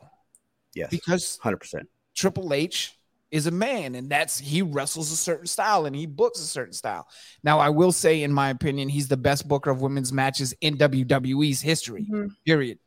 Yes, 0.75 0.89
because 0.89 1.39
hundred 1.41 1.57
percent. 1.57 1.89
Triple 2.15 2.53
H 2.53 2.97
is 3.31 3.47
a 3.47 3.51
man, 3.51 3.95
and 3.95 4.09
that's 4.09 4.37
he 4.37 4.61
wrestles 4.61 5.11
a 5.11 5.15
certain 5.15 5.47
style 5.47 5.85
and 5.87 5.95
he 5.95 6.05
books 6.05 6.39
a 6.39 6.45
certain 6.45 6.73
style. 6.73 7.07
Now, 7.43 7.57
I 7.59 7.69
will 7.69 7.91
say, 7.91 8.21
in 8.21 8.31
my 8.31 8.49
opinion, 8.49 8.89
he's 8.89 9.07
the 9.07 9.17
best 9.17 9.47
booker 9.47 9.71
of 9.71 9.81
women's 9.81 10.13
matches 10.13 10.53
in 10.61 10.77
WWE's 10.77 11.59
history. 11.59 12.07
Period. 12.45 12.77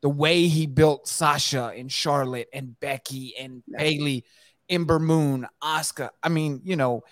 The 0.00 0.08
way 0.08 0.46
he 0.46 0.66
built 0.66 1.06
Sasha 1.06 1.74
and 1.76 1.92
Charlotte 1.92 2.48
and 2.54 2.80
Becky 2.80 3.34
and 3.38 3.62
Bayley, 3.70 4.24
Ember 4.70 4.98
Moon, 4.98 5.46
Asuka. 5.62 6.08
I 6.22 6.30
mean, 6.30 6.62
you 6.64 6.76
know, 6.76 7.02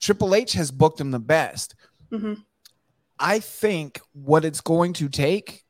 Triple 0.00 0.32
H 0.32 0.52
has 0.52 0.70
booked 0.70 1.00
him 1.00 1.10
the 1.10 1.18
best. 1.18 1.74
Mhm. 2.12 2.44
I 3.18 3.40
think 3.40 4.00
what 4.12 4.44
it's 4.44 4.60
going 4.60 4.92
to 4.94 5.08
take, 5.08 5.64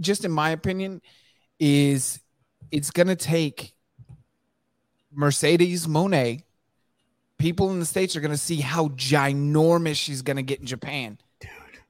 just 0.00 0.24
in 0.24 0.32
my 0.32 0.50
opinion, 0.50 1.00
is 1.60 2.18
it's 2.70 2.90
going 2.90 3.06
to 3.08 3.16
take 3.16 3.74
Mercedes 5.12 5.86
Moné. 5.86 6.42
People 7.38 7.70
in 7.70 7.78
the 7.80 7.86
States 7.86 8.16
are 8.16 8.20
going 8.20 8.32
to 8.32 8.36
see 8.36 8.60
how 8.60 8.88
ginormous 8.88 9.96
she's 9.96 10.22
going 10.22 10.36
to 10.36 10.42
get 10.42 10.60
in 10.60 10.66
Japan. 10.66 11.18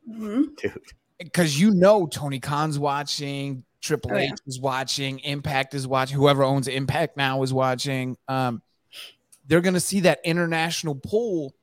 Mhm. 0.09 0.57
Dude. 0.57 0.73
Because 1.19 1.59
you 1.61 1.71
know 1.73 2.07
Tony 2.07 2.39
Khan's 2.39 2.79
watching, 2.79 3.65
Triple 3.81 4.13
Oh, 4.13 4.17
H 4.17 4.29
yeah. 4.31 4.35
is 4.47 4.61
watching, 4.61 5.19
Impact 5.21 5.75
is 5.75 5.87
watching, 5.87 6.17
whoever 6.17 6.43
owns 6.45 6.69
Impact 6.69 7.17
now 7.17 7.43
is 7.43 7.53
watching. 7.53 8.17
Um, 8.29 8.63
they're 9.47 9.61
going 9.61 9.75
to 9.75 9.81
see 9.81 10.01
that 10.01 10.21
international 10.25 10.95
pull 10.95 11.55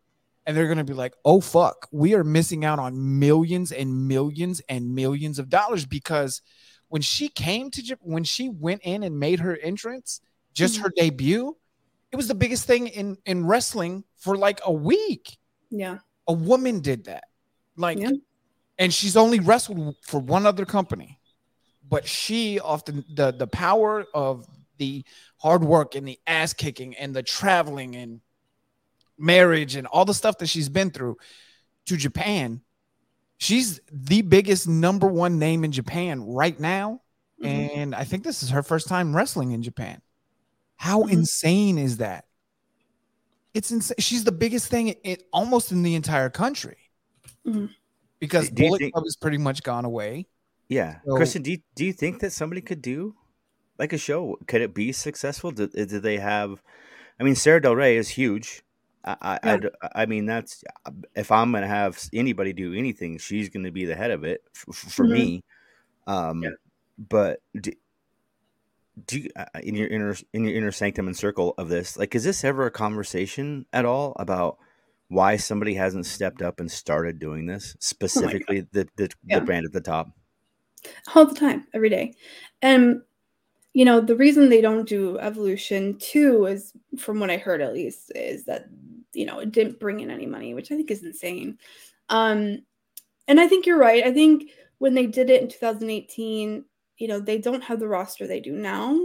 and 0.46 0.56
they're 0.56 0.66
going 0.68 0.78
to 0.78 0.84
be 0.84 0.94
like, 0.94 1.14
oh, 1.24 1.40
fuck, 1.42 1.88
we 1.92 2.14
are 2.16 2.24
missing 2.24 2.66
out 2.66 2.80
on 2.80 3.20
millions 3.20 3.72
and 3.72 4.08
millions 4.08 4.62
and 4.70 4.94
millions 4.94 5.40
of 5.40 5.50
dollars 5.50 5.86
because 5.86 6.42
when 6.90 7.02
she 7.02 7.30
came 7.30 7.72
to 7.72 7.98
when 8.02 8.24
she 8.24 8.50
went 8.50 8.82
in 8.84 9.04
and 9.04 9.20
made 9.20 9.40
her 9.40 9.58
entrance, 9.58 10.22
just 10.54 10.78
her 10.78 10.90
mm-hmm. 10.90 11.06
debut, 11.10 11.58
it 12.12 12.16
was 12.16 12.28
the 12.28 12.36
biggest 12.36 12.66
thing 12.66 12.88
in 12.88 13.18
in 13.26 13.46
wrestling 13.46 14.04
for 14.18 14.38
like 14.38 14.60
a 14.66 14.72
week. 14.72 15.38
Yeah. 15.70 16.00
A 16.28 16.34
woman 16.34 16.80
did 16.80 17.06
that. 17.06 17.26
Like 17.78 18.00
and 18.78 18.94
she's 18.94 19.18
only 19.18 19.40
wrestled 19.40 19.96
for 20.02 20.20
one 20.20 20.46
other 20.46 20.66
company. 20.66 21.20
But 21.88 22.08
she 22.08 22.60
off 22.60 22.86
the, 22.86 23.04
the 23.14 23.32
the 23.32 23.48
power 23.48 24.06
of 24.14 24.48
the 24.78 25.04
hard 25.38 25.64
work 25.64 25.96
and 25.96 26.08
the 26.08 26.20
ass 26.26 26.54
kicking 26.54 26.96
and 26.96 27.16
the 27.16 27.24
traveling 27.24 27.96
and 27.96 28.22
marriage 29.18 29.76
and 29.76 29.88
all 29.88 30.06
the 30.06 30.14
stuff 30.14 30.38
that 30.40 30.48
she's 30.48 30.70
been 30.70 30.90
through 30.92 31.18
to 31.86 31.96
Japan, 31.96 32.62
she's 33.38 33.80
the 33.92 34.22
biggest 34.22 34.68
number 34.68 35.08
one 35.08 35.40
name 35.40 35.64
in 35.64 35.72
Japan 35.72 36.22
right 36.26 36.60
now. 36.60 37.02
And 37.44 37.94
I 37.94 38.06
think 38.06 38.24
this 38.24 38.42
is 38.42 38.50
her 38.50 38.64
first 38.64 38.88
time 38.88 39.16
wrestling 39.16 39.52
in 39.52 39.62
Japan. 39.62 40.02
How 40.78 41.04
insane 41.04 41.78
is 41.78 41.98
that? 41.98 42.26
It's 43.54 43.72
insane. 43.72 43.96
She's 44.00 44.24
the 44.24 44.32
biggest 44.32 44.68
thing 44.70 44.88
in, 44.90 45.18
almost 45.32 45.72
in 45.72 45.84
the 45.84 45.96
entire 45.96 46.30
country 46.30 46.78
Mhm. 47.46 47.70
because 48.20 48.50
Do 48.50 48.64
Bullet 48.64 48.80
think- 48.80 48.94
Club 48.94 49.06
has 49.06 49.16
pretty 49.16 49.38
much 49.38 49.64
gone 49.64 49.86
away. 49.86 50.28
Yeah, 50.70 51.00
So- 51.06 51.16
Kristen, 51.16 51.44
do 51.44 51.52
you, 51.52 51.60
do 51.76 51.86
you 51.86 51.94
think 51.94 52.20
that 52.22 52.32
somebody 52.32 52.62
could 52.62 52.82
do 52.82 53.16
like 53.78 53.94
a 53.94 53.98
show? 53.98 54.38
Could 54.48 54.62
it 54.62 54.74
be 54.74 54.92
successful? 54.92 55.52
Do, 55.52 55.68
do 55.68 56.00
they 56.00 56.18
have? 56.18 56.62
I 57.20 57.24
mean, 57.24 57.36
Sara 57.36 57.62
Del 57.62 57.76
Rey 57.76 57.96
is 57.98 58.10
huge. 58.10 58.64
I, 59.06 59.16
I, 59.22 59.40
I 59.54 59.90
I 59.96 60.06
mean, 60.08 60.26
that's 60.26 60.64
if 61.16 61.32
I'm 61.32 61.52
gonna 61.52 61.68
have 61.68 62.02
anybody 62.14 62.54
do 62.54 62.74
anything, 62.74 63.18
she's 63.20 63.50
gonna 63.50 63.72
be 63.72 63.86
the 63.86 63.96
head 63.96 64.12
of 64.12 64.24
it 64.24 64.44
f- 64.56 64.76
for 64.76 65.06
Mhm. 65.06 65.12
me. 65.12 65.44
Um, 66.08 66.44
but 66.98 67.40
do, 67.60 67.72
do 69.08 69.20
you, 69.20 69.30
uh, 69.36 69.46
in 69.62 69.76
your 69.76 69.88
inner 69.88 70.16
in 70.34 70.44
your 70.44 70.56
inner 70.56 70.72
sanctum 70.72 71.08
and 71.08 71.16
circle 71.18 71.54
of 71.58 71.70
this, 71.70 71.98
like, 71.98 72.16
is 72.16 72.24
this 72.24 72.44
ever 72.44 72.66
a 72.66 72.72
conversation 72.72 73.66
at 73.74 73.86
all 73.86 74.16
about? 74.18 74.58
Why 75.08 75.38
somebody 75.38 75.76
hasn't 75.76 76.08
stepped 76.08 76.42
up 76.42 76.60
and 76.60 76.72
started 76.72 77.20
doing 77.20 77.46
this 77.46 77.76
specifically 77.80 78.62
the 78.72 78.88
the, 78.96 79.10
Yeah. 79.24 79.38
the 79.40 79.46
brand 79.46 79.66
at 79.68 79.72
the 79.72 79.82
top? 79.82 80.10
all 81.14 81.26
the 81.28 81.36
time, 81.36 81.68
every 81.74 81.90
day. 81.90 82.16
And 82.64 83.02
you 83.74 83.86
know, 83.86 84.00
the 84.02 84.16
reason 84.16 84.50
they 84.50 84.62
don't 84.62 84.88
do 84.88 85.20
evolution 85.20 85.98
too 86.00 86.46
is 86.46 86.74
from 86.98 87.20
what 87.20 87.30
I 87.30 87.38
heard 87.38 87.62
at 87.62 87.74
least, 87.74 88.12
is 88.16 88.46
that 88.46 88.68
you 89.16 89.26
know, 89.26 89.40
it 89.40 89.52
didn't 89.52 89.80
bring 89.80 90.00
in 90.02 90.12
any 90.12 90.26
money, 90.26 90.54
which 90.54 90.72
I 90.72 90.76
think 90.76 90.92
is 90.92 91.04
insane. 91.04 91.58
Um, 92.10 92.60
and 93.28 93.40
I 93.40 93.48
think 93.48 93.66
you're 93.66 93.78
right. 93.78 94.04
I 94.04 94.14
think 94.14 94.52
when 94.78 94.94
they 94.94 95.08
did 95.08 95.30
it 95.30 95.42
in 95.42 95.48
2018, 95.50 96.66
you 96.98 97.08
know, 97.08 97.20
they 97.20 97.38
don't 97.38 97.64
have 97.64 97.80
the 97.80 97.88
roster 97.88 98.28
they 98.28 98.40
do 98.40 98.54
now. 98.54 99.00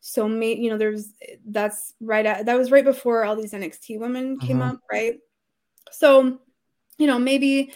So 0.00 0.28
may 0.28 0.54
you 0.54 0.70
know, 0.70 0.78
there's 0.78 1.12
that's 1.46 1.94
right 2.00 2.24
at 2.24 2.46
that 2.46 2.56
was 2.58 2.70
right 2.70 2.84
before 2.84 3.24
all 3.24 3.36
these 3.36 3.52
NXT 3.52 3.98
women 3.98 4.38
came 4.38 4.58
Mhm. 4.58 4.74
up, 4.74 4.80
right? 4.90 5.18
So, 5.90 6.40
you 6.98 7.06
know, 7.06 7.18
maybe 7.18 7.72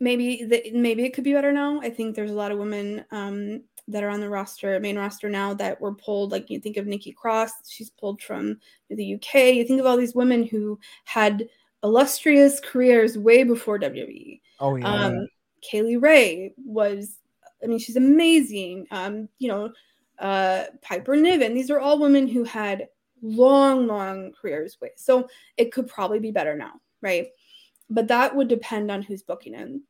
maybe 0.00 0.44
the, 0.44 0.70
maybe 0.72 1.04
it 1.04 1.14
could 1.14 1.24
be 1.24 1.32
better 1.32 1.52
now. 1.52 1.80
I 1.80 1.90
think 1.90 2.14
there's 2.14 2.30
a 2.30 2.34
lot 2.34 2.52
of 2.52 2.58
women 2.58 3.04
um, 3.10 3.62
that 3.88 4.04
are 4.04 4.10
on 4.10 4.20
the 4.20 4.28
roster, 4.28 4.78
main 4.80 4.96
roster 4.96 5.28
now 5.28 5.54
that 5.54 5.80
were 5.80 5.94
pulled. 5.94 6.32
Like 6.32 6.50
you 6.50 6.60
think 6.60 6.76
of 6.76 6.86
Nikki 6.86 7.12
Cross, 7.12 7.52
she's 7.68 7.90
pulled 7.90 8.22
from 8.22 8.58
the 8.88 9.14
UK. 9.14 9.54
You 9.54 9.64
think 9.64 9.80
of 9.80 9.86
all 9.86 9.96
these 9.96 10.14
women 10.14 10.44
who 10.44 10.78
had 11.04 11.48
illustrious 11.82 12.60
careers 12.60 13.18
way 13.18 13.42
before 13.42 13.78
WWE. 13.78 14.40
Oh 14.60 14.76
yeah. 14.76 14.86
Um, 14.86 15.26
Kay 15.62 15.82
Lee 15.82 15.96
Ray 15.96 16.54
was, 16.56 17.18
I 17.62 17.66
mean, 17.66 17.78
she's 17.78 17.96
amazing. 17.96 18.86
Um, 18.90 19.28
you 19.38 19.48
know, 19.48 19.72
uh, 20.18 20.64
Piper 20.80 21.16
Niven. 21.16 21.54
These 21.54 21.70
are 21.70 21.80
all 21.80 21.98
women 21.98 22.28
who 22.28 22.44
had 22.44 22.88
long, 23.22 23.86
long 23.86 24.32
careers 24.32 24.80
Way. 24.80 24.90
So 24.96 25.28
it 25.56 25.72
could 25.72 25.88
probably 25.88 26.18
be 26.18 26.30
better 26.30 26.56
now, 26.56 26.72
right? 27.00 27.28
But 27.90 28.08
that 28.08 28.34
would 28.34 28.48
depend 28.48 28.90
on 28.90 29.02
who's 29.02 29.22
booking 29.22 29.54
it. 29.54 29.80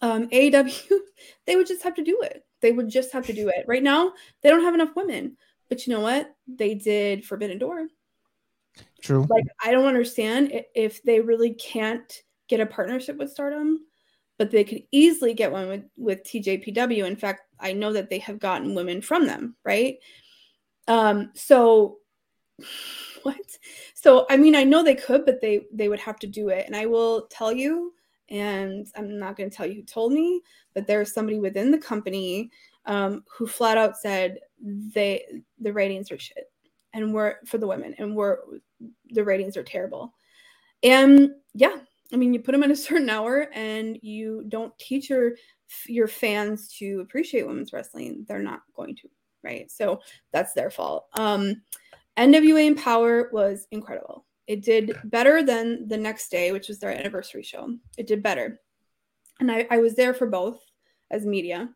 Um, 0.00 0.28
AEW, 0.28 0.90
they 1.46 1.56
would 1.56 1.66
just 1.66 1.82
have 1.82 1.94
to 1.94 2.04
do 2.04 2.20
it. 2.22 2.44
They 2.60 2.72
would 2.72 2.88
just 2.88 3.12
have 3.12 3.26
to 3.26 3.32
do 3.32 3.48
it. 3.48 3.64
Right 3.66 3.82
now, 3.82 4.12
they 4.42 4.50
don't 4.50 4.62
have 4.64 4.74
enough 4.74 4.96
women. 4.96 5.36
But 5.68 5.86
you 5.86 5.92
know 5.92 6.00
what? 6.00 6.34
They 6.46 6.74
did 6.74 7.24
Forbidden 7.24 7.58
Door. 7.58 7.88
True. 9.02 9.26
Like, 9.30 9.46
I 9.62 9.70
don't 9.70 9.86
understand 9.86 10.52
if 10.74 11.02
they 11.02 11.20
really 11.20 11.54
can't 11.54 12.22
get 12.48 12.60
a 12.60 12.66
partnership 12.66 13.16
with 13.16 13.30
Stardom, 13.30 13.86
but 14.38 14.50
they 14.50 14.64
could 14.64 14.82
easily 14.90 15.34
get 15.34 15.52
one 15.52 15.68
with, 15.68 15.84
with 15.96 16.24
TJPW. 16.24 17.06
In 17.06 17.16
fact, 17.16 17.42
I 17.58 17.72
know 17.72 17.92
that 17.92 18.10
they 18.10 18.18
have 18.18 18.38
gotten 18.38 18.74
women 18.74 19.00
from 19.00 19.26
them, 19.26 19.56
right? 19.64 19.98
Um, 20.88 21.30
so 21.34 21.98
what? 23.22 23.36
So 23.94 24.26
I 24.28 24.36
mean, 24.36 24.54
I 24.54 24.64
know 24.64 24.82
they 24.82 24.94
could, 24.94 25.24
but 25.24 25.40
they 25.40 25.66
they 25.72 25.88
would 25.88 26.00
have 26.00 26.18
to 26.20 26.26
do 26.26 26.48
it. 26.48 26.66
And 26.66 26.74
I 26.74 26.86
will 26.86 27.26
tell 27.30 27.52
you, 27.52 27.94
and 28.30 28.86
I'm 28.96 29.18
not 29.18 29.36
going 29.36 29.50
to 29.50 29.56
tell 29.56 29.66
you 29.66 29.76
who 29.76 29.82
told 29.82 30.12
me, 30.12 30.40
but 30.74 30.86
there's 30.86 31.12
somebody 31.12 31.38
within 31.38 31.70
the 31.70 31.78
company 31.78 32.50
um, 32.86 33.24
who 33.30 33.46
flat 33.46 33.76
out 33.76 33.96
said 33.96 34.38
they 34.62 35.24
the 35.58 35.72
ratings 35.72 36.10
are 36.10 36.18
shit, 36.18 36.50
and 36.92 37.12
we're 37.12 37.36
for 37.46 37.58
the 37.58 37.66
women, 37.66 37.94
and 37.98 38.14
we're 38.14 38.38
the 39.10 39.24
ratings 39.24 39.56
are 39.56 39.62
terrible. 39.62 40.14
And 40.82 41.30
yeah, 41.54 41.76
I 42.12 42.16
mean, 42.16 42.32
you 42.32 42.40
put 42.40 42.52
them 42.52 42.62
at 42.62 42.70
a 42.70 42.76
certain 42.76 43.10
hour, 43.10 43.48
and 43.52 43.98
you 44.02 44.44
don't 44.48 44.76
teach 44.78 45.10
your 45.10 45.32
your 45.86 46.08
fans 46.08 46.68
to 46.78 47.00
appreciate 47.00 47.46
women's 47.46 47.72
wrestling. 47.72 48.24
They're 48.28 48.38
not 48.38 48.62
going 48.74 48.96
to, 48.96 49.08
right? 49.42 49.70
So 49.70 50.00
that's 50.32 50.52
their 50.52 50.70
fault. 50.70 51.06
Um, 51.14 51.62
NWA 52.16 52.66
Empower 52.66 53.30
was 53.32 53.66
incredible. 53.70 54.26
It 54.50 54.64
did 54.64 54.98
better 55.04 55.44
than 55.44 55.86
the 55.86 55.96
next 55.96 56.28
day, 56.28 56.50
which 56.50 56.66
was 56.66 56.80
their 56.80 56.90
anniversary 56.90 57.44
show. 57.44 57.72
It 57.96 58.08
did 58.08 58.20
better. 58.20 58.60
And 59.38 59.48
I, 59.48 59.64
I 59.70 59.76
was 59.76 59.94
there 59.94 60.12
for 60.12 60.26
both 60.26 60.60
as 61.08 61.24
media. 61.24 61.68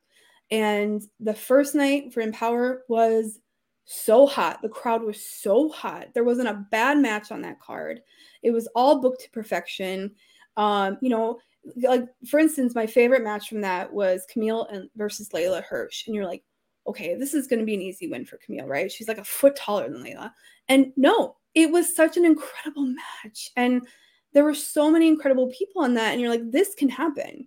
And 0.51 1.01
the 1.20 1.35
first 1.35 1.77
night 1.77 2.12
for 2.12 2.20
Empower 2.20 2.83
was 2.89 3.39
so 3.85 4.27
hot. 4.27 4.61
The 4.61 4.68
crowd 4.68 5.05
was 5.05 5.25
so 5.25 5.68
hot. 5.68 6.09
There 6.14 6.25
wasn't 6.25 6.49
a 6.49 6.66
bad 6.72 6.99
match 6.99 7.31
on 7.31 7.43
that 7.43 7.61
card. 7.61 8.01
It 8.43 8.51
was 8.51 8.66
all 8.75 9.01
booked 9.01 9.20
to 9.20 9.31
perfection. 9.31 10.11
Um, 10.57 10.99
you 11.01 11.11
know, 11.11 11.39
like 11.77 12.09
for 12.29 12.41
instance, 12.41 12.75
my 12.75 12.89
favorite 12.89 13.22
match 13.22 13.49
from 13.49 13.61
that 13.61 13.93
was 13.93 14.27
Kamille 14.35 14.66
and 14.75 14.91
versus 14.97 15.29
Leyla 15.29 15.62
Hirsch. 15.62 16.09
And 16.09 16.16
you're 16.16 16.27
like, 16.27 16.43
okay, 16.89 17.14
this 17.14 17.35
is 17.35 17.47
going 17.47 17.61
to 17.61 17.66
be 17.66 17.75
an 17.75 17.83
easy 17.83 18.09
win 18.09 18.25
for 18.25 18.37
Kamille, 18.37 18.66
right? 18.66 18.91
She's 18.91 19.07
like 19.07 19.18
a 19.18 19.25
foot 19.25 19.55
taller 19.55 19.89
than 19.89 20.03
Leyla. 20.03 20.33
And 20.68 20.93
no, 20.97 21.37
it 21.55 21.71
was 21.71 21.95
such 21.95 22.17
an 22.17 22.25
incredible 22.25 22.87
match. 22.87 23.51
And 23.57 23.87
there 24.33 24.45
were 24.45 24.55
so 24.55 24.91
many 24.91 25.09
incredible 25.09 25.53
people 25.57 25.83
on 25.83 25.95
that. 25.95 26.13
And 26.13 26.21
you're 26.21 26.31
like, 26.31 26.51
this 26.51 26.75
can 26.75 26.89
happen. 26.89 27.47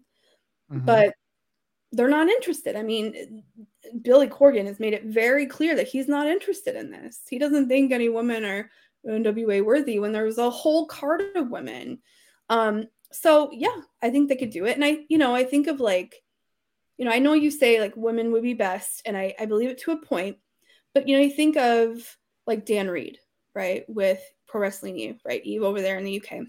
Mm-hmm. 0.71 0.85
But 0.85 1.13
they're 1.91 2.09
not 2.09 2.27
interested. 2.27 2.75
I 2.75 2.83
mean, 2.83 3.43
Billy 4.01 4.27
Corgan 4.27 4.65
has 4.65 4.79
made 4.79 4.93
it 4.93 5.05
very 5.05 5.45
clear 5.45 5.75
that 5.75 5.87
he's 5.87 6.07
not 6.07 6.27
interested 6.27 6.75
in 6.75 6.91
this. 6.91 7.21
He 7.29 7.39
doesn't 7.39 7.67
think 7.67 7.91
any 7.91 8.09
women 8.09 8.43
are 8.43 8.69
NWA 9.07 9.63
worthy 9.63 9.99
when 9.99 10.11
there 10.11 10.25
was 10.25 10.37
a 10.37 10.49
whole 10.49 10.85
card 10.85 11.23
of 11.35 11.49
women. 11.49 11.99
Um, 12.49 12.87
so 13.11 13.49
yeah, 13.53 13.75
I 14.01 14.09
think 14.09 14.27
they 14.27 14.35
could 14.35 14.49
do 14.49 14.65
it. 14.65 14.75
And 14.75 14.83
I, 14.83 14.99
you 15.07 15.17
know, 15.17 15.33
I 15.33 15.43
think 15.43 15.67
of 15.67 15.79
like, 15.79 16.15
you 16.97 17.05
know, 17.05 17.11
I 17.11 17.19
know 17.19 17.33
you 17.33 17.51
say 17.51 17.79
like 17.79 17.95
women 17.95 18.31
would 18.31 18.43
be 18.43 18.53
best, 18.53 19.03
and 19.05 19.15
I, 19.15 19.35
I 19.39 19.45
believe 19.45 19.69
it 19.69 19.77
to 19.79 19.91
a 19.91 19.97
point, 20.05 20.37
but 20.93 21.07
you 21.07 21.15
know, 21.15 21.23
you 21.23 21.31
think 21.31 21.55
of 21.55 22.17
like 22.47 22.65
Dann 22.65 22.89
Read, 22.89 23.19
right, 23.57 23.83
with 23.87 24.21
Pro 24.47 24.61
Wrestling 24.61 24.97
Eve, 24.97 25.19
right, 25.25 25.43
Eve 25.43 25.63
over 25.63 25.81
there 25.81 25.97
in 25.97 26.05
the 26.05 26.21
UK. 26.21 26.45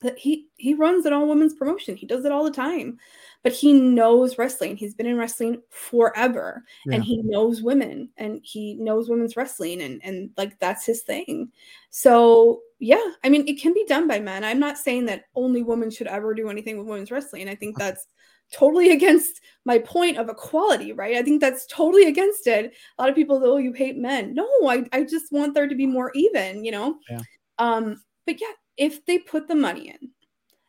That 0.00 0.18
he 0.18 0.48
he 0.56 0.74
runs 0.74 1.06
an 1.06 1.12
all 1.12 1.28
women's 1.28 1.54
promotion. 1.54 1.94
He 1.94 2.06
does 2.06 2.24
it 2.24 2.32
all 2.32 2.42
the 2.42 2.50
time, 2.50 2.98
but 3.44 3.52
he 3.52 3.72
knows 3.72 4.36
wrestling. 4.36 4.76
He's 4.76 4.94
been 4.94 5.06
in 5.06 5.16
wrestling 5.16 5.62
forever, 5.70 6.64
yeah. 6.86 6.96
and 6.96 7.04
he 7.04 7.22
knows 7.22 7.62
women, 7.62 8.08
and 8.16 8.40
he 8.42 8.74
knows 8.74 9.08
women's 9.08 9.36
wrestling, 9.36 9.80
and 9.82 10.00
and 10.02 10.30
like 10.36 10.58
that's 10.58 10.84
his 10.84 11.02
thing. 11.02 11.52
So 11.90 12.62
yeah, 12.80 13.12
I 13.22 13.28
mean, 13.28 13.46
it 13.46 13.60
can 13.60 13.72
be 13.74 13.84
done 13.86 14.08
by 14.08 14.18
men. 14.18 14.42
I'm 14.42 14.58
not 14.58 14.76
saying 14.76 15.06
that 15.06 15.26
only 15.36 15.62
women 15.62 15.88
should 15.88 16.08
ever 16.08 16.34
do 16.34 16.48
anything 16.48 16.78
with 16.78 16.88
women's 16.88 17.12
wrestling. 17.12 17.48
I 17.48 17.54
think 17.54 17.78
that's 17.78 18.08
totally 18.52 18.92
against 18.92 19.40
my 19.64 19.78
point 19.78 20.18
of 20.18 20.28
equality, 20.28 20.92
right? 20.92 21.16
I 21.16 21.22
think 21.22 21.40
that's 21.40 21.66
totally 21.66 22.04
against 22.04 22.46
it. 22.46 22.74
A 22.98 23.02
lot 23.02 23.08
of 23.08 23.14
people, 23.14 23.40
oh, 23.44 23.56
you 23.56 23.72
hate 23.72 23.96
men. 23.96 24.34
No, 24.34 24.48
I, 24.66 24.84
I 24.92 25.04
just 25.04 25.32
want 25.32 25.54
there 25.54 25.68
to 25.68 25.74
be 25.74 25.86
more 25.86 26.10
even, 26.14 26.64
you 26.64 26.72
know? 26.72 26.96
Yeah. 27.08 27.20
Um, 27.58 28.02
but 28.26 28.40
yeah, 28.40 28.52
if 28.76 29.04
they 29.06 29.18
put 29.18 29.48
the 29.48 29.54
money 29.54 29.88
in 29.88 30.10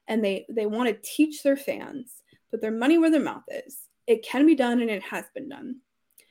and 0.08 0.24
they 0.24 0.46
they 0.50 0.66
want 0.66 0.90
to 0.90 1.10
teach 1.10 1.44
their 1.44 1.58
fans, 1.58 2.22
put 2.52 2.62
their 2.62 2.72
money 2.72 2.98
where 2.98 3.12
their 3.12 3.22
mouth 3.22 3.44
is, 3.50 3.78
it 4.08 4.24
can 4.24 4.46
be 4.46 4.56
done 4.56 4.82
and 4.82 4.90
it 4.90 5.04
has 5.04 5.26
been 5.34 5.50
done. 5.50 5.78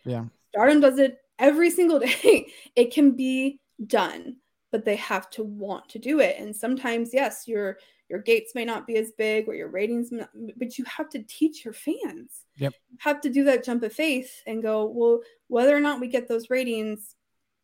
Yeah. 0.04 0.24
Stardom 0.50 0.80
does 0.80 0.98
it 0.98 1.18
every 1.38 1.70
single 1.70 1.98
day. 2.22 2.46
it 2.76 2.92
can 2.92 3.12
be 3.12 3.60
done, 3.86 4.36
but 4.70 4.84
they 4.84 4.96
have 4.96 5.30
to 5.30 5.42
want 5.42 5.88
to 5.90 5.98
do 5.98 6.20
it. 6.20 6.36
And 6.38 6.54
sometimes, 6.54 7.10
yes, 7.12 7.44
you're 7.46 7.78
your 8.12 8.20
gates 8.20 8.54
may 8.54 8.64
not 8.64 8.86
be 8.86 8.96
as 8.96 9.10
big 9.12 9.48
or 9.48 9.54
your 9.54 9.68
ratings 9.68 10.10
but 10.58 10.76
you 10.76 10.84
have 10.84 11.08
to 11.08 11.22
teach 11.22 11.64
your 11.64 11.72
fans. 11.72 12.44
Yep. 12.58 12.74
You 12.90 12.98
have 13.00 13.22
to 13.22 13.30
do 13.30 13.42
that 13.44 13.64
jump 13.64 13.82
of 13.82 13.92
faith 13.94 14.42
and 14.46 14.62
go 14.62 14.84
well 14.84 15.20
whether 15.48 15.74
or 15.74 15.80
not 15.80 15.98
we 15.98 16.08
get 16.08 16.28
those 16.28 16.50
ratings 16.50 17.16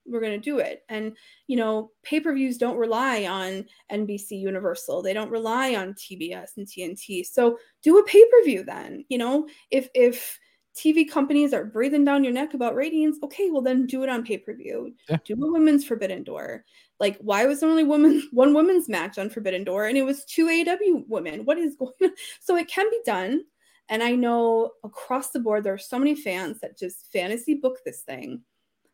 we're 0.07 0.22
going 0.22 0.40
to 0.40 0.51
do 0.51 0.59
it. 0.59 0.84
And 0.88 1.14
you 1.49 1.57
know 1.57 1.90
pay-per-views 2.03 2.57
don't 2.57 2.78
rely 2.78 3.26
on 3.26 3.66
nbc 3.92 4.30
universal. 4.30 5.03
They 5.03 5.12
don't 5.12 5.30
rely 5.30 5.74
on 5.74 5.92
tbs 5.92 6.57
and 6.57 6.66
tnt 6.66 7.26
so 7.26 7.59
do 7.82 7.99
a 7.99 8.05
pay-per-view 8.05 8.64
then 8.64 9.05
you 9.11 9.18
know? 9.18 9.46
If 9.70 9.90
if 9.94 10.40
TV 10.79 11.09
companies 11.11 11.53
are 11.53 11.64
breathing 11.64 12.05
down 12.05 12.22
your 12.22 12.33
neck 12.33 12.55
about 12.55 12.76
ratings, 12.76 13.16
okay, 13.22 13.51
well 13.51 13.62
then 13.62 13.87
do 13.87 14.03
it 14.05 14.09
on 14.09 14.24
pay 14.24 14.39
per 14.39 14.55
view. 14.55 14.95
Yeah. 15.09 15.18
Do 15.24 15.35
a 15.35 15.53
women's 15.53 15.85
Forbidden 15.85 16.22
Door. 16.22 16.64
Like, 17.01 17.18
why 17.18 17.47
was 17.47 17.61
there 17.61 17.68
only 17.68 17.85
woman 17.85 18.29
one 18.33 18.55
women's 18.55 18.89
match 18.89 19.18
on 19.18 19.31
Forbidden 19.31 19.64
Door 19.64 19.87
and 19.87 19.99
it 19.99 20.03
was 20.03 20.24
two 20.24 20.47
AEW 20.47 21.05
women? 21.09 21.45
What 21.45 21.59
is 21.59 21.74
going 21.76 21.93
on? 22.03 22.11
So 22.41 22.57
it 22.57 22.68
can 22.68 22.89
be 22.91 23.01
done. 23.05 23.43
And 23.91 24.03
I 24.03 24.12
know 24.12 24.72
across 24.85 25.31
the 25.31 25.41
board 25.41 25.64
there 25.64 25.74
are 25.74 25.79
so 25.79 25.99
many 25.99 26.14
fans 26.14 26.61
that 26.61 26.79
just 26.79 27.11
fantasy 27.12 27.55
book 27.55 27.79
this 27.85 28.03
thing 28.03 28.43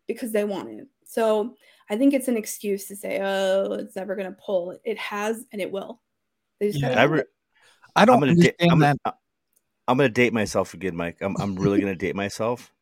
because 0.06 0.32
they 0.32 0.44
want 0.44 0.70
it. 0.70 0.86
So 1.04 1.54
I 1.90 1.96
think 1.96 2.14
it's 2.14 2.28
an 2.28 2.36
excuse 2.36 2.86
to 2.86 2.96
say, 2.96 3.20
oh, 3.22 3.72
it's 3.74 3.96
never 3.96 4.16
gonna 4.16 4.36
pull. 4.44 4.78
It 4.84 4.98
has 4.98 5.44
and 5.52 5.60
it 5.60 5.70
will. 5.70 6.00
They 6.60 6.68
just 6.68 6.80
yeah, 6.80 7.00
I, 7.00 7.04
re- 7.04 7.24
I 7.96 8.04
don't 8.04 8.22
I'm 8.22 8.28
understand 8.30 8.54
da- 8.58 8.70
I'm 8.70 8.78
that. 8.80 8.96
Uh, 9.04 9.12
I'm 9.86 9.96
gonna 9.96 10.08
date 10.08 10.32
myself 10.32 10.74
again, 10.74 10.96
Mike. 10.96 11.18
I'm 11.20 11.36
I'm 11.38 11.56
really 11.56 11.78
gonna 11.80 11.94
date 11.94 12.16
myself. 12.16 12.72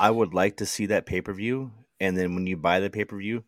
I 0.00 0.10
would 0.10 0.34
like 0.34 0.56
to 0.56 0.66
see 0.66 0.86
that 0.86 1.06
pay 1.06 1.20
per 1.20 1.32
view, 1.32 1.70
and 2.00 2.16
then 2.16 2.34
when 2.34 2.46
you 2.46 2.56
buy 2.56 2.80
the 2.80 2.90
pay 2.90 3.04
per 3.04 3.16
view, 3.16 3.44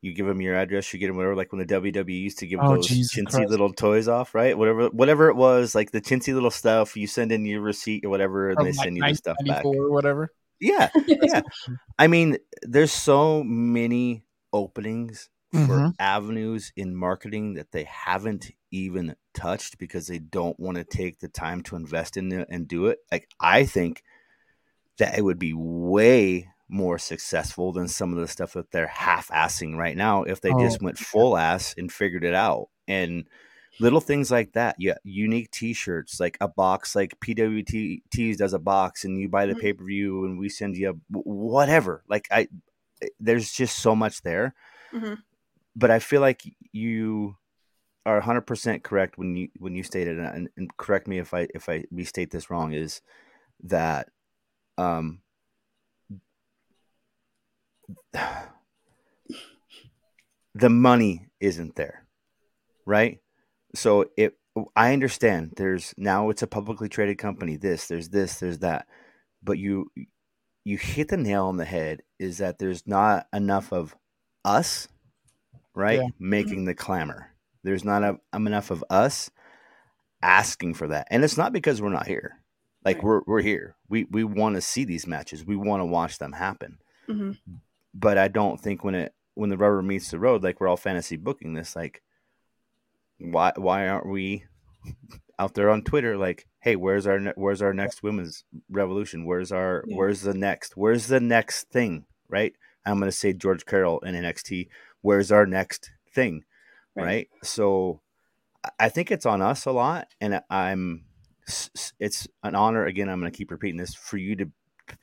you 0.00 0.12
give 0.12 0.26
them 0.26 0.40
your 0.40 0.54
address, 0.56 0.92
you 0.92 0.98
get 0.98 1.08
them 1.08 1.16
whatever. 1.16 1.36
Like 1.36 1.52
when 1.52 1.64
the 1.64 1.74
WWE 1.74 2.20
used 2.20 2.38
to 2.38 2.46
give 2.46 2.60
Oh, 2.62 2.76
those 2.76 2.86
Jesus 2.88 3.16
chintzy 3.16 3.30
Christ. 3.30 3.50
little 3.50 3.72
toys 3.72 4.08
off, 4.08 4.34
right? 4.34 4.56
Whatever, 4.56 4.88
whatever 4.88 5.28
it 5.28 5.36
was, 5.36 5.74
like 5.74 5.90
the 5.90 6.00
chintzy 6.00 6.34
little 6.34 6.50
stuff. 6.50 6.96
You 6.96 7.06
send 7.06 7.32
in 7.32 7.44
your 7.46 7.60
receipt 7.60 8.04
or 8.04 8.08
whatever, 8.10 8.50
and 8.50 8.56
From 8.56 8.64
they 8.66 8.72
like 8.72 8.84
send 8.84 8.96
you 8.96 9.04
the 9.04 9.14
stuff 9.14 9.36
back. 9.44 9.64
or 9.64 9.90
whatever. 9.90 10.32
Yeah, 10.60 10.90
yeah. 11.06 11.42
I 11.98 12.06
mean, 12.08 12.38
there's 12.62 12.92
so 12.92 13.44
many 13.44 14.24
openings 14.52 15.28
for 15.50 15.58
Mhm. 15.58 15.94
avenues 15.98 16.72
in 16.76 16.94
marketing 16.94 17.54
that 17.54 17.72
they 17.72 17.84
haven't 17.84 18.50
even 18.70 19.16
touched 19.34 19.78
because 19.78 20.06
they 20.06 20.18
don't 20.18 20.58
want 20.60 20.76
to 20.76 20.84
take 20.84 21.20
the 21.20 21.28
time 21.28 21.62
to 21.62 21.76
invest 21.76 22.16
in 22.16 22.30
it 22.32 22.48
and 22.50 22.68
do 22.68 22.86
it. 22.86 22.98
Like 23.10 23.28
I 23.40 23.64
think 23.64 24.02
that 24.98 25.16
it 25.16 25.22
would 25.22 25.38
be 25.38 25.54
way 25.54 26.48
more 26.68 26.98
successful 26.98 27.72
than 27.72 27.88
some 27.88 28.12
of 28.12 28.18
the 28.18 28.28
stuff 28.28 28.52
that 28.52 28.70
they're 28.72 28.86
half-assing 28.88 29.76
right 29.76 29.96
now 29.96 30.22
if 30.24 30.40
they 30.40 30.52
Oh, 30.52 30.58
just 30.58 30.82
went 30.82 30.98
full 30.98 31.36
ass 31.38 31.74
and 31.78 31.90
figured 31.90 32.24
it 32.24 32.34
out. 32.34 32.68
And 32.86 33.26
little 33.80 34.00
things 34.00 34.30
like 34.30 34.52
that. 34.52 34.76
Yeah, 34.78 34.96
unique 35.04 35.50
T-shirts, 35.50 36.20
like 36.20 36.36
a 36.40 36.48
box, 36.48 36.94
like 36.96 37.18
PWTs 37.20 38.36
does 38.36 38.52
a 38.52 38.58
box, 38.58 39.04
and 39.04 39.18
you 39.18 39.28
buy 39.28 39.46
the 39.46 39.54
Mhm. 39.54 39.60
pay 39.60 39.72
per 39.72 39.84
view, 39.84 40.24
and 40.24 40.38
we 40.38 40.48
send 40.48 40.76
you 40.76 40.90
a 40.90 40.94
whatever. 41.18 42.02
Like 42.08 42.26
I, 42.30 42.48
there's 43.20 43.52
just 43.52 43.78
so 43.78 43.94
much 43.94 44.22
there. 44.22 44.54
Mhm. 44.92 45.22
But 45.78 45.90
I 45.90 46.00
feel 46.00 46.20
like 46.20 46.42
you 46.72 47.36
are 48.04 48.16
100 48.16 48.42
percent 48.42 48.82
correct 48.82 49.16
when 49.18 49.36
you 49.36 49.48
when 49.58 49.74
you 49.76 49.82
stated, 49.82 50.18
and, 50.18 50.48
and 50.56 50.76
correct 50.76 51.06
me 51.06 51.18
if 51.18 51.32
I 51.32 51.46
if 51.54 51.68
I 51.68 51.84
restate 51.90 52.30
this 52.30 52.50
wrong, 52.50 52.72
is 52.72 53.00
that 53.64 54.08
um 54.76 55.20
the 60.54 60.70
money 60.70 61.28
isn't 61.40 61.76
there 61.76 62.04
right? 62.86 63.20
So 63.74 64.06
it 64.16 64.34
i 64.74 64.92
understand 64.92 65.52
there's 65.56 65.94
now 65.96 66.30
it's 66.30 66.42
a 66.42 66.46
publicly 66.48 66.88
traded 66.88 67.16
company 67.16 67.56
this 67.56 67.86
there's 67.86 68.08
this 68.08 68.40
there's 68.40 68.58
that 68.58 68.86
but 69.40 69.56
you 69.56 69.88
you 70.68 70.76
hit 70.76 71.08
the 71.08 71.16
nail 71.16 71.46
on 71.46 71.56
the 71.56 71.64
head 71.64 72.02
is 72.18 72.38
that 72.38 72.58
there's 72.58 72.86
not 72.86 73.26
enough 73.32 73.72
of 73.72 73.96
us, 74.44 74.86
right, 75.78 76.00
Yeah. 76.00 76.08
making 76.18 76.64
the 76.64 76.74
clamor. 76.74 77.30
There's 77.62 77.84
not 77.84 78.02
a, 78.04 78.18
um, 78.32 78.46
enough 78.46 78.70
of 78.70 78.84
us 78.90 79.30
asking 80.22 80.74
for 80.74 80.88
that, 80.88 81.06
and 81.10 81.24
it's 81.24 81.36
not 81.36 81.52
because 81.52 81.80
we're 81.80 81.88
not 81.90 82.06
here. 82.06 82.40
Like 82.84 83.02
we're 83.02 83.22
we're 83.26 83.42
here. 83.42 83.76
We 83.88 84.04
we 84.04 84.24
want 84.24 84.54
to 84.54 84.60
see 84.60 84.84
these 84.84 85.06
matches. 85.06 85.44
We 85.44 85.56
want 85.56 85.80
to 85.80 85.86
watch 85.86 86.18
them 86.18 86.32
happen. 86.32 86.78
hmm 87.06 87.32
But 87.94 88.16
I 88.18 88.28
don't 88.28 88.60
think 88.60 88.84
when 88.84 88.94
it 88.94 89.12
when 89.34 89.50
the 89.50 89.56
rubber 89.58 89.82
meets 89.82 90.10
the 90.10 90.18
road, 90.18 90.42
like 90.42 90.60
we're 90.60 90.68
all 90.68 90.76
fantasy 90.76 91.16
booking 91.16 91.54
this, 91.54 91.74
like 91.76 92.02
why 93.18 93.52
why 93.56 93.88
aren't 93.88 94.06
we 94.08 94.44
out 95.38 95.54
there 95.54 95.70
on 95.70 95.82
Twitter 95.82 96.16
like, 96.16 96.46
hey, 96.60 96.76
where's 96.76 97.06
our 97.06 97.18
ne- 97.18 97.32
where's 97.36 97.62
our 97.62 97.74
next 97.74 98.02
women's 98.02 98.44
revolution? 98.70 99.24
Where's 99.26 99.52
our 99.52 99.84
Yeah. 99.86 99.96
where's 99.96 100.22
the 100.22 100.34
next 100.34 100.76
where's 100.76 101.08
the 101.08 101.20
next 101.20 101.68
thing? 101.70 102.06
Right? 102.28 102.54
I'm 102.86 102.98
gonna 103.00 103.12
say 103.12 103.32
George 103.32 103.66
Carroll 103.66 103.98
in 104.00 104.14
NXT. 104.14 104.68
Where's 105.02 105.30
our 105.32 105.46
next 105.46 105.90
thing? 106.14 106.44
Right. 106.94 107.04
Right? 107.04 107.28
So 107.42 108.00
I- 108.78 108.88
think 108.88 109.10
it's 109.10 109.26
on 109.26 109.40
us 109.40 109.66
a 109.66 109.72
lot, 109.72 110.08
and 110.20 110.42
I'm 110.50 111.04
it's 111.98 112.28
an 112.42 112.54
honor 112.54 112.84
again. 112.86 113.08
I'm 113.08 113.20
gonna 113.20 113.30
keep 113.30 113.50
repeating 113.50 113.78
this 113.78 113.94
for 113.94 114.16
you 114.18 114.36
to 114.36 114.50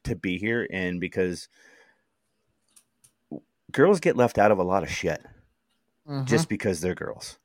to 0.03 0.15
be 0.15 0.37
here, 0.37 0.67
and 0.71 0.99
because 0.99 1.47
girls 3.71 3.99
get 3.99 4.15
left 4.17 4.37
out 4.37 4.51
of 4.51 4.57
a 4.59 4.63
lot 4.63 4.83
of 4.83 4.89
shit 4.89 5.23
Mhm. 6.07 6.25
just 6.25 6.49
because 6.49 6.81
they're 6.81 6.95
girls. 6.95 7.39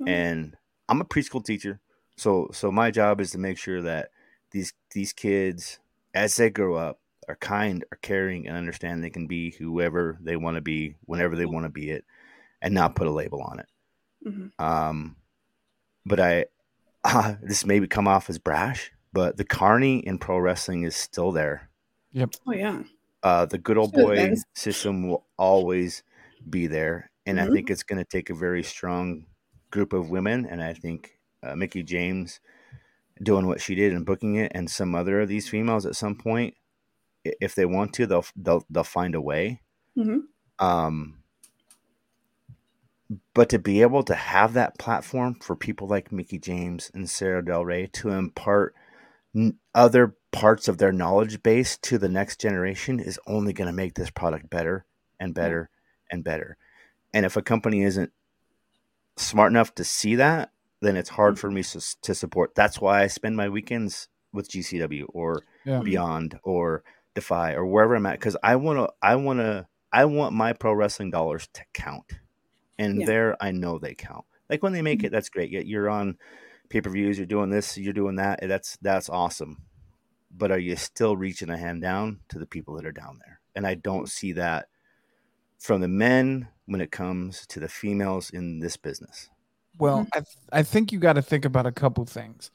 Mhm. 0.00 0.08
And 0.08 0.56
I'm 0.88 1.00
a 1.00 1.04
preschool 1.04 1.44
teacher, 1.44 1.80
so 2.16 2.48
so 2.52 2.70
my 2.72 2.90
job 2.90 3.20
is 3.20 3.30
to 3.32 3.38
make 3.38 3.58
sure 3.58 3.82
that 3.82 4.10
these 4.50 4.72
these 4.92 5.12
kids, 5.12 5.78
as 6.14 6.36
they 6.36 6.50
grow 6.50 6.74
up, 6.76 7.00
are 7.28 7.36
kind, 7.36 7.84
are 7.92 7.98
caring, 7.98 8.46
and 8.48 8.56
understand 8.56 9.02
they 9.02 9.10
can 9.10 9.26
be 9.26 9.52
whoever 9.52 10.18
they 10.20 10.36
want 10.36 10.56
to 10.56 10.60
be, 10.60 10.96
whenever 11.04 11.36
they 11.36 11.46
want 11.46 11.64
to 11.64 11.70
be 11.70 11.90
it, 11.90 12.04
and 12.60 12.74
not 12.74 12.94
put 12.96 13.06
a 13.06 13.10
label 13.12 13.42
on 13.42 13.60
it. 13.60 13.66
hmm 14.24 14.46
Um, 14.58 15.16
but 16.06 16.20
I, 16.20 16.46
uh, 17.04 17.36
this 17.42 17.66
may 17.66 17.86
come 17.86 18.08
off 18.08 18.30
as 18.30 18.38
brash, 18.38 18.92
but 19.12 19.36
the 19.36 19.44
carny 19.44 19.98
in 19.98 20.18
pro 20.18 20.38
wrestling 20.38 20.82
is 20.84 20.96
still 20.96 21.32
there. 21.32 21.70
Yep. 22.12 22.30
Oh 22.46 22.52
yeah. 22.52 22.82
Uh, 23.22 23.46
the 23.46 23.58
good 23.58 23.78
old 23.78 23.92
Sure, 23.94 24.04
boy 24.04 24.16
Vince. 24.16 24.44
system 24.54 25.08
will 25.08 25.26
always 25.38 26.02
be 26.50 26.66
there, 26.66 27.10
and 27.26 27.40
I 27.40 27.46
Mhm. 27.46 27.52
think 27.52 27.70
it's 27.70 27.84
going 27.84 27.98
to 27.98 28.04
take 28.04 28.30
a 28.30 28.34
very 28.34 28.62
strong 28.64 29.26
group 29.70 29.92
of 29.92 30.10
women. 30.10 30.44
And 30.46 30.62
I 30.62 30.74
think 30.74 31.18
uh, 31.42 31.54
Mickie 31.56 31.82
James 31.84 32.40
doing 33.22 33.46
what 33.46 33.60
she 33.60 33.74
did 33.74 33.92
and 33.92 34.06
booking 34.06 34.36
it, 34.36 34.52
and 34.54 34.70
some 34.70 34.94
other 34.94 35.20
of 35.20 35.28
these 35.28 35.48
females 35.48 35.86
at 35.86 35.96
some 35.96 36.16
point, 36.16 36.54
i- 36.54 36.61
if 37.24 37.54
they 37.54 37.64
want 37.64 37.92
to, 37.94 38.06
they'll 38.06 38.24
they'll 38.36 38.64
they'll 38.70 38.84
find 38.84 39.14
a 39.14 39.20
way. 39.20 39.60
hmm 39.94 40.20
Um, 40.58 41.18
but 43.34 43.48
to 43.50 43.58
be 43.58 43.82
able 43.82 44.02
to 44.04 44.14
have 44.14 44.54
that 44.54 44.78
platform 44.78 45.36
for 45.42 45.54
people 45.54 45.86
like 45.86 46.12
Mickie 46.12 46.38
James 46.38 46.90
and 46.94 47.08
Sara 47.08 47.44
Del 47.44 47.64
Rey 47.64 47.86
to 47.94 48.10
impart 48.10 48.74
n- 49.36 49.58
other 49.74 50.16
parts 50.30 50.66
of 50.66 50.78
their 50.78 50.92
knowledge 50.92 51.42
base 51.42 51.76
to 51.78 51.98
the 51.98 52.08
next 52.08 52.40
generation 52.40 52.98
is 52.98 53.20
only 53.26 53.52
going 53.52 53.66
to 53.66 53.72
make 53.72 53.94
this 53.94 54.08
product 54.10 54.48
better 54.48 54.86
and 55.20 55.34
better 55.34 55.68
and 56.10 56.24
better. 56.24 56.56
And 57.12 57.26
if 57.26 57.36
a 57.36 57.42
company 57.42 57.82
isn't 57.82 58.12
smart 59.16 59.52
enough 59.52 59.74
to 59.74 59.84
see 59.84 60.14
that, 60.14 60.50
then 60.80 60.96
it's 60.96 61.10
hard 61.10 61.38
for 61.38 61.50
me 61.50 61.62
to, 61.62 61.80
to 62.00 62.14
support. 62.14 62.54
That's 62.54 62.80
why 62.80 63.02
I 63.02 63.06
spend 63.08 63.36
my 63.36 63.48
weekends 63.50 64.08
with 64.32 64.50
GCW 64.50 65.04
or 65.10 65.42
Yeah. 65.66 65.80
Beyond 65.80 66.38
or 66.42 66.82
Defy 67.14 67.52
or 67.52 67.66
wherever 67.66 67.94
I'm 67.94 68.06
at 68.06 68.18
because 68.18 68.36
I 68.42 68.56
want 68.56 68.78
to. 68.78 68.92
I 69.02 69.16
want 69.16 69.38
to. 69.40 69.66
I 69.92 70.06
want 70.06 70.34
my 70.34 70.52
pro 70.54 70.72
wrestling 70.72 71.10
dollars 71.10 71.48
to 71.52 71.62
count, 71.74 72.10
and 72.78 73.00
Yeah. 73.00 73.06
there 73.06 73.36
I 73.42 73.50
know 73.50 73.78
they 73.78 73.94
count. 73.94 74.24
Like 74.48 74.62
when 74.62 74.72
they 74.72 74.80
make 74.82 75.04
it, 75.04 75.12
that's 75.12 75.28
great. 75.28 75.50
Yeah, 75.50 75.60
You're 75.60 75.90
on 75.90 76.16
pay 76.70 76.80
per 76.80 76.88
views. 76.90 77.18
You're 77.18 77.26
doing 77.26 77.50
this. 77.50 77.76
You're 77.76 77.92
doing 77.92 78.16
that. 78.16 78.40
That's 78.42 78.78
that's 78.80 79.10
awesome. 79.10 79.62
But 80.34 80.50
are 80.50 80.58
you 80.58 80.76
still 80.76 81.14
reaching 81.16 81.50
a 81.50 81.58
hand 81.58 81.82
down 81.82 82.20
to 82.30 82.38
the 82.38 82.46
people 82.46 82.74
that 82.76 82.86
are 82.86 82.92
down 82.92 83.18
there? 83.24 83.40
And 83.54 83.66
I 83.66 83.74
don't 83.74 84.08
see 84.08 84.32
that 84.32 84.68
from 85.58 85.82
the 85.82 85.88
men 85.88 86.48
when 86.64 86.80
it 86.80 86.90
comes 86.90 87.46
to 87.48 87.60
the 87.60 87.68
females 87.68 88.30
in 88.30 88.60
this 88.60 88.78
business. 88.78 89.28
Well, 89.78 90.06
I 90.14 90.20
th- 90.20 90.36
I 90.50 90.62
think 90.62 90.90
you 90.92 90.98
got 90.98 91.14
to 91.14 91.22
think 91.22 91.44
about 91.44 91.66
a 91.66 91.72
couple 91.72 92.06
things. 92.06 92.50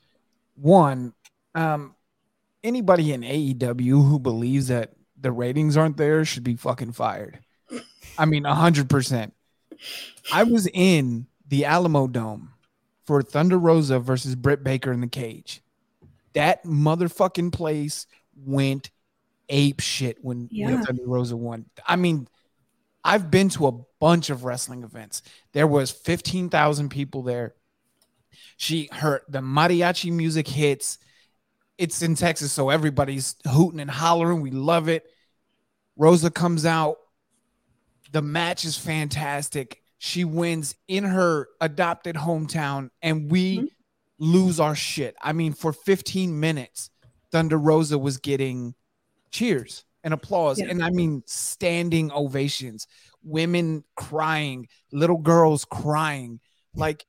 One, 0.55 1.13
um, 1.53 1.95
anybody 2.63 3.13
in 3.13 3.21
AEW 3.21 4.07
who 4.07 4.19
believes 4.19 4.67
that 4.67 4.93
the 5.19 5.31
ratings 5.31 5.77
aren't 5.77 5.97
there 5.97 6.25
should 6.25 6.43
be 6.43 6.55
fucking 6.55 6.91
fired. 6.93 7.39
I 8.17 8.25
mean, 8.25 8.43
hundred 8.43 8.89
percent. 8.89 9.33
I 10.31 10.43
was 10.43 10.67
in 10.67 11.27
the 11.47 11.63
Alamodome 11.63 12.49
for 13.05 13.21
Thunder 13.21 13.57
Rosa 13.57 13.99
versus 13.99 14.35
Britt 14.35 14.63
Baker 14.63 14.91
in 14.91 15.01
the 15.01 15.07
cage. 15.07 15.61
That 16.33 16.63
motherfucking 16.63 17.53
place 17.53 18.05
went 18.35 18.91
ape 19.49 19.79
shit 19.79 20.17
when, 20.21 20.49
when 20.51 20.83
Thunder 20.83 21.03
Rosa 21.05 21.37
won. 21.37 21.65
I 21.85 21.95
mean, 21.95 22.27
I've 23.03 23.31
been 23.31 23.49
to 23.49 23.67
a 23.67 23.71
bunch 23.99 24.29
of 24.29 24.43
wrestling 24.43 24.83
events. 24.83 25.21
There 25.53 25.67
was 25.67 25.91
15,000 25.91 26.89
people 26.89 27.23
there. 27.23 27.55
She 28.57 28.89
her 28.91 29.21
the 29.29 29.39
mariachi 29.39 30.11
music 30.11 30.47
hits. 30.47 30.99
It's 31.77 32.01
in 32.01 32.15
Texas, 32.15 32.51
so 32.51 32.69
everybody's 32.69 33.35
hooting 33.47 33.79
and 33.79 33.91
hollering. 33.91 34.41
We 34.41 34.51
love 34.51 34.89
it. 34.89 35.05
Rosa 35.95 36.31
comes 36.31 36.65
out. 36.65 36.97
The 38.11 38.21
match 38.21 38.65
is 38.65 38.77
fantastic. 38.77 39.81
She 39.99 40.23
wins 40.23 40.75
in 40.87 41.03
her 41.03 41.49
adopted 41.59 42.15
hometown, 42.15 42.89
and 43.01 43.31
we 43.31 43.57
mm-hmm. 43.57 43.65
lose 44.19 44.59
our 44.59 44.75
shit. 44.75 45.15
I 45.21 45.33
mean, 45.33 45.53
for 45.53 45.73
15 45.73 46.39
minutes, 46.39 46.89
Thunder 47.31 47.57
Rosa 47.57 47.97
was 47.97 48.17
getting 48.17 48.75
cheers 49.31 49.83
and 50.03 50.13
applause. 50.13 50.59
Yeah. 50.59 50.67
And 50.69 50.83
I 50.83 50.89
mean, 50.89 51.23
standing 51.25 52.11
ovations, 52.11 52.87
women 53.23 53.83
crying, 53.95 54.67
little 54.91 55.17
girls 55.17 55.65
crying. 55.65 56.39
Like, 56.75 57.05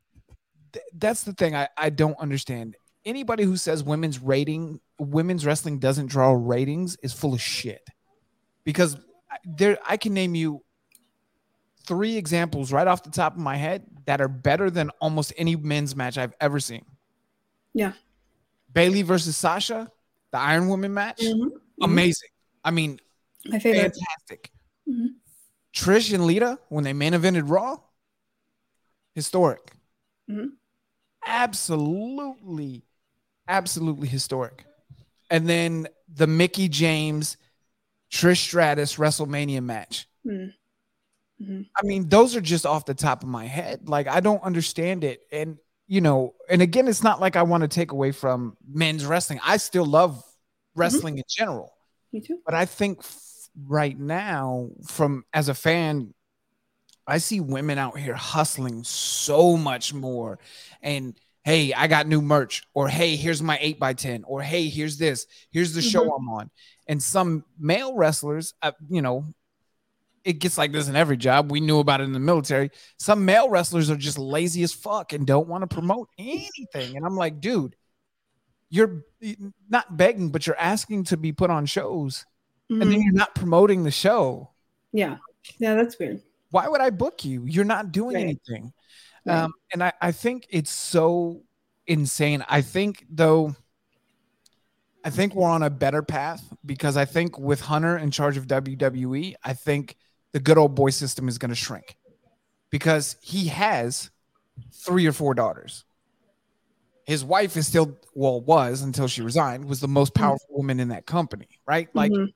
th- 0.72 0.84
that's 0.94 1.22
the 1.22 1.32
thing 1.32 1.54
I, 1.54 1.68
I 1.76 1.90
don't 1.90 2.18
understand. 2.18 2.76
Anybody 3.04 3.44
who 3.44 3.56
says 3.56 3.82
women's 3.82 4.18
rating, 4.20 4.80
women's 4.98 5.46
wrestling 5.46 5.78
doesn't 5.78 6.06
draw 6.06 6.32
ratings 6.32 6.96
is 7.02 7.12
full 7.12 7.32
of 7.34 7.40
shit. 7.40 7.86
Because 8.64 8.96
I- 9.30 9.38
there, 9.44 9.78
I 9.86 9.96
can 9.96 10.14
name 10.14 10.34
you 10.34 10.62
three 11.86 12.16
examples 12.16 12.70
right 12.72 12.86
off 12.86 13.02
the 13.02 13.10
top 13.10 13.32
of 13.34 13.38
my 13.40 13.56
head 13.56 13.86
that 14.04 14.20
are 14.20 14.28
better 14.28 14.68
than 14.70 14.90
almost 15.00 15.32
any 15.38 15.56
men's 15.56 15.96
match 15.96 16.18
I've 16.18 16.34
ever 16.40 16.60
seen. 16.60 16.84
Yeah. 17.72 17.92
Bayley 18.72 19.02
versus 19.02 19.36
Sasha, 19.36 19.90
the 20.30 20.38
Iron 20.38 20.68
Woman 20.68 20.92
match, 20.92 21.20
Mhm. 21.22 21.50
amazing. 21.80 22.28
I 22.62 22.70
mean, 22.72 23.00
My 23.46 23.58
favorite. 23.58 23.94
fantastic. 23.96 24.52
Mhm. 24.86 25.14
Trish 25.72 26.12
and 26.12 26.26
Lita 26.26 26.58
when 26.68 26.84
they 26.84 26.92
main 26.92 27.12
evented 27.14 27.48
Raw, 27.48 27.78
historic. 29.14 29.72
Mhm. 30.28 30.52
Absolutely, 31.24 32.84
absolutely 33.48 34.08
historic. 34.08 34.64
And 35.30 35.48
then 35.48 35.88
the 36.12 36.26
Mickie 36.26 36.68
James, 36.68 37.36
Trish 38.10 38.38
Stratus 38.38 38.96
WrestleMania 38.96 39.62
match. 39.62 40.08
Mm. 40.26 40.52
Mhm. 41.42 41.66
I 41.76 41.86
mean, 41.86 42.08
those 42.08 42.34
are 42.34 42.40
just 42.40 42.66
off 42.66 42.84
the 42.84 42.94
top 42.94 43.22
of 43.22 43.28
my 43.28 43.46
head. 43.46 43.88
Like, 43.88 44.08
I 44.08 44.20
don't 44.20 44.42
understand 44.42 45.04
it. 45.04 45.20
And, 45.30 45.58
you 45.86 46.00
know, 46.00 46.34
and 46.48 46.62
again, 46.62 46.88
it's 46.88 47.02
not 47.02 47.20
like 47.20 47.36
I 47.36 47.42
want 47.42 47.62
to 47.62 47.68
take 47.68 47.92
away 47.92 48.12
from 48.12 48.56
men's 48.68 49.04
wrestling. 49.06 49.40
I 49.44 49.56
still 49.58 49.86
love 49.86 50.22
wrestling 50.74 51.18
in 51.18 51.24
general. 51.28 51.72
Me 52.12 52.20
too. 52.20 52.40
But 52.44 52.54
I 52.54 52.64
think 52.64 52.98
f- 53.00 53.48
right 53.66 53.96
now, 53.98 54.70
from 54.86 55.24
as 55.32 55.48
a 55.48 55.54
fan, 55.54 56.12
I 57.06 57.18
see 57.18 57.40
women 57.40 57.78
out 57.78 57.98
here 57.98 58.14
hustling 58.14 58.84
so 58.84 59.56
much 59.56 59.94
more. 59.94 60.38
And 60.82 61.18
hey, 61.44 61.72
I 61.72 61.86
got 61.86 62.06
new 62.06 62.20
merch, 62.20 62.62
or 62.74 62.88
hey, 62.88 63.16
here's 63.16 63.40
my 63.42 63.58
8 63.60 63.78
by 63.78 63.94
10 63.94 64.24
or 64.24 64.42
hey, 64.42 64.68
here's 64.68 64.98
this, 64.98 65.26
here's 65.50 65.72
the 65.72 65.80
show 65.82 66.04
Mhm. 66.04 66.16
I'm 66.18 66.28
on. 66.28 66.50
And 66.88 67.02
some 67.02 67.44
male 67.58 67.94
wrestlers, 67.94 68.54
uh, 68.62 68.72
you 68.90 69.00
know, 69.02 69.24
it 70.24 70.34
gets 70.40 70.58
like 70.58 70.72
this 70.72 70.88
in 70.88 70.96
every 70.96 71.16
job. 71.16 71.50
We 71.50 71.60
knew 71.60 71.78
about 71.78 72.00
it 72.00 72.04
in 72.04 72.12
the 72.12 72.18
military. 72.20 72.70
Some 72.98 73.24
male 73.24 73.48
wrestlers 73.48 73.88
are 73.90 73.96
just 73.96 74.18
lazy 74.18 74.62
as 74.62 74.74
fuck 74.74 75.12
and 75.14 75.26
don't 75.26 75.48
want 75.48 75.62
to 75.62 75.66
promote 75.74 76.08
anything. 76.18 76.96
And 76.96 77.06
I'm 77.06 77.16
like, 77.16 77.40
dude, 77.40 77.76
you're 78.68 79.04
not 79.70 79.96
begging, 79.96 80.28
but 80.30 80.46
you're 80.46 80.58
asking 80.58 81.04
to 81.04 81.16
be 81.16 81.32
put 81.32 81.48
on 81.50 81.64
shows, 81.64 82.26
and 82.68 82.82
then 82.82 83.00
you're 83.00 83.14
not 83.14 83.34
promoting 83.34 83.84
the 83.84 83.90
show. 83.90 84.50
Yeah. 84.92 85.16
Yeah, 85.58 85.74
that's 85.74 85.98
weird. 85.98 86.20
Why 86.50 86.68
would 86.68 86.82
I 86.82 86.90
book 86.90 87.24
you? 87.24 87.44
You're 87.46 87.64
not 87.64 87.92
doing 87.92 88.16
Right. 88.16 88.24
anything. 88.24 88.72
Right. 89.28 89.42
Um, 89.42 89.52
and 89.72 89.82
I, 89.82 89.92
I 90.00 90.12
think 90.12 90.46
it's 90.50 90.70
so 90.70 91.42
insane. 91.86 92.44
I 92.48 92.62
think 92.62 93.04
though, 93.10 93.54
I 95.04 95.10
think 95.10 95.34
we're 95.34 95.48
on 95.48 95.62
a 95.62 95.70
better 95.70 96.02
path 96.02 96.42
because 96.66 96.96
I 96.96 97.04
think 97.04 97.38
with 97.38 97.60
Hunter 97.60 97.96
in 97.96 98.10
charge 98.10 98.36
of 98.36 98.46
WWE, 98.46 99.34
I 99.44 99.52
think 99.54 99.96
the 100.32 100.40
good 100.40 100.58
old 100.58 100.74
boy 100.74 100.90
system 100.90 101.28
is 101.28 101.38
going 101.38 101.50
to 101.50 101.54
shrink 101.54 101.96
because 102.70 103.16
he 103.20 103.48
has 103.48 104.10
three 104.72 105.06
or 105.06 105.12
four 105.12 105.34
daughters. 105.34 105.84
His 107.06 107.24
wife 107.24 107.56
is 107.56 107.66
still, 107.66 107.96
well, 108.14 108.40
was 108.42 108.82
until 108.82 109.08
she 109.08 109.22
resigned, 109.22 109.64
was 109.64 109.80
the 109.80 109.88
most 109.88 110.14
powerful 110.14 110.48
woman 110.50 110.78
in 110.78 110.88
that 110.88 111.06
company, 111.06 111.48
right? 111.66 111.88
Like, 111.94 112.12
Mhm. 112.12 112.34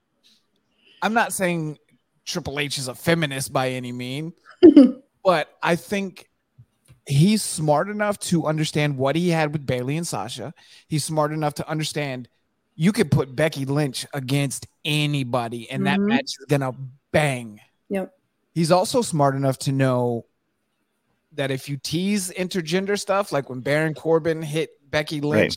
I'm 1.03 1.13
not 1.13 1.33
saying 1.33 1.79
Triple 2.25 2.59
H 2.59 2.79
is 2.79 2.89
a 2.89 2.95
feminist 2.95 3.53
by 3.53 3.71
any 3.71 3.93
mean, 3.93 4.33
but 5.25 5.49
I 5.63 5.77
think 5.77 6.31
he's 7.07 7.43
smart 7.43 7.89
enough 7.89 8.19
to 8.19 8.47
understand 8.47 8.97
what 8.97 9.17
he 9.17 9.31
had 9.31 9.53
with 9.53 9.67
Bayley 9.67 9.97
and 9.97 10.07
Sasha. 10.07 10.55
He's 10.89 11.05
smart 11.05 11.33
enough 11.33 11.55
to 11.55 11.69
understand 11.69 12.29
you 12.75 12.93
could 12.93 13.11
put 13.11 13.37
Becky 13.37 13.65
Lynch 13.65 14.07
against 14.15 14.67
anybody, 14.85 15.71
and 15.71 15.87
that 15.87 15.99
Mhm. 15.99 16.09
match 16.09 16.37
is 16.39 16.47
gonna 16.49 16.73
bang. 17.11 17.61
Yep. 17.91 18.15
He's 18.55 18.71
also 18.71 19.03
smart 19.03 19.35
enough 19.35 19.59
to 19.61 19.73
know 19.73 20.25
that 21.33 21.51
if 21.51 21.69
you 21.69 21.77
tease 21.77 22.31
intergender 22.31 22.99
stuff, 22.99 23.33
like 23.33 23.49
when 23.51 23.61
Baron 23.61 23.95
Corbin 23.95 24.43
hit 24.43 24.71
Becky 24.91 25.21
Lynch 25.21 25.57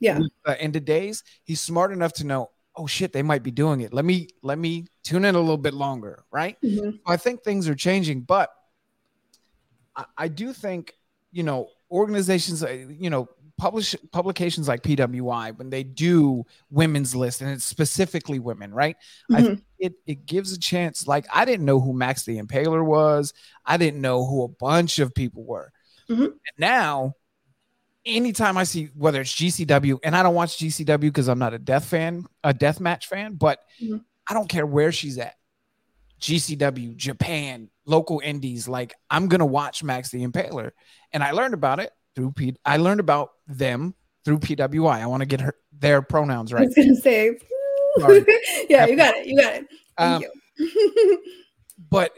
Yeah. 0.00 0.18
with, 0.18 0.32
uh, 0.46 0.54
end 0.58 0.76
of 0.76 0.84
days, 0.84 1.22
he's 1.44 1.60
smart 1.60 1.92
enough 1.92 2.12
to 2.14 2.24
know, 2.24 2.50
oh 2.76 2.86
shit, 2.86 3.12
they 3.12 3.22
might 3.22 3.42
be 3.42 3.50
doing 3.50 3.80
it. 3.82 3.92
Let 3.92 4.04
me 4.04 4.28
let 4.42 4.58
me 4.58 4.86
tune 5.02 5.24
in 5.24 5.34
a 5.34 5.40
little 5.40 5.58
bit 5.58 5.74
longer, 5.74 6.24
right? 6.30 6.58
Mhm. 6.62 7.00
I 7.06 7.16
think 7.16 7.42
things 7.42 7.68
are 7.68 7.74
changing, 7.74 8.22
but 8.22 8.50
I, 10.00 10.24
I 10.24 10.28
do 10.28 10.52
think 10.52 10.94
you 11.32 11.42
know 11.42 11.68
organizations, 11.90 12.62
uh, 12.62 12.68
you 12.88 13.10
know, 13.10 13.28
publish 13.58 13.94
publications 14.12 14.68
like 14.68 14.82
PWI 14.82 15.56
when 15.58 15.70
they 15.70 15.82
do 15.82 16.44
women's 16.70 17.14
list 17.14 17.40
and 17.42 17.50
it's 17.50 17.64
specifically 17.64 18.38
women, 18.38 18.72
right? 18.72 18.96
I 19.30 19.40
Mhm. 19.40 19.46
think 19.46 19.62
it 19.78 19.94
it 20.06 20.26
gives 20.26 20.52
a 20.52 20.58
chance. 20.58 21.06
Like 21.06 21.26
I 21.32 21.44
didn't 21.44 21.66
know 21.66 21.80
who 21.80 21.92
Max 21.92 22.24
the 22.24 22.38
Impaler 22.40 22.84
was. 22.84 23.32
I 23.64 23.76
didn't 23.76 24.00
know 24.00 24.24
who 24.26 24.42
a 24.44 24.48
bunch 24.48 24.98
of 24.98 25.14
people 25.14 25.44
were. 25.44 25.72
Mhm. 26.08 26.24
And 26.26 26.38
now, 26.58 27.14
anytime 28.06 28.56
I 28.56 28.64
see 28.64 28.86
whether 28.96 29.20
it's 29.20 29.32
GCW, 29.34 29.98
and 30.02 30.16
I 30.16 30.22
don't 30.22 30.34
watch 30.34 30.58
GCW 30.58 31.00
because 31.10 31.28
I'm 31.28 31.38
not 31.38 31.54
a 31.54 31.58
death 31.58 31.84
fan, 31.84 32.24
a 32.42 32.54
death 32.54 32.80
match 32.80 33.06
fan, 33.08 33.34
but 33.34 33.60
Mhm. 33.82 34.04
I 34.28 34.34
don't 34.34 34.48
care 34.48 34.66
where 34.66 34.90
she's 34.92 35.18
at. 35.18 35.34
GCW, 36.20 36.94
Japan, 36.96 37.68
local 37.90 38.20
indies, 38.24 38.68
like 38.68 38.94
I'm 39.10 39.28
gonna 39.28 39.44
watch 39.46 39.82
Max 39.82 40.10
the 40.10 40.24
Impaler, 40.26 40.70
and 41.12 41.22
I 41.22 41.32
learned 41.32 41.54
about 41.54 41.80
it 41.80 41.90
through 42.14 42.32
P. 42.32 42.54
I 42.64 42.76
learned 42.78 43.00
about 43.00 43.30
them 43.46 43.94
through 44.24 44.38
PWI. 44.38 45.00
I 45.00 45.06
want 45.06 45.20
to 45.22 45.26
get 45.26 45.40
her 45.40 45.54
their 45.78 46.00
pronouns 46.02 46.52
right. 46.52 46.62
I 46.62 46.66
was 46.66 46.74
gonna 46.74 46.94
say. 46.96 47.38
Yeah, 48.68 48.86
you 48.86 48.94
got 48.96 49.16
it. 49.16 49.26
You 49.26 49.36
got 49.36 49.54
it. 49.54 49.66
Um, 49.98 50.22
you. 50.56 51.18
But 51.90 52.12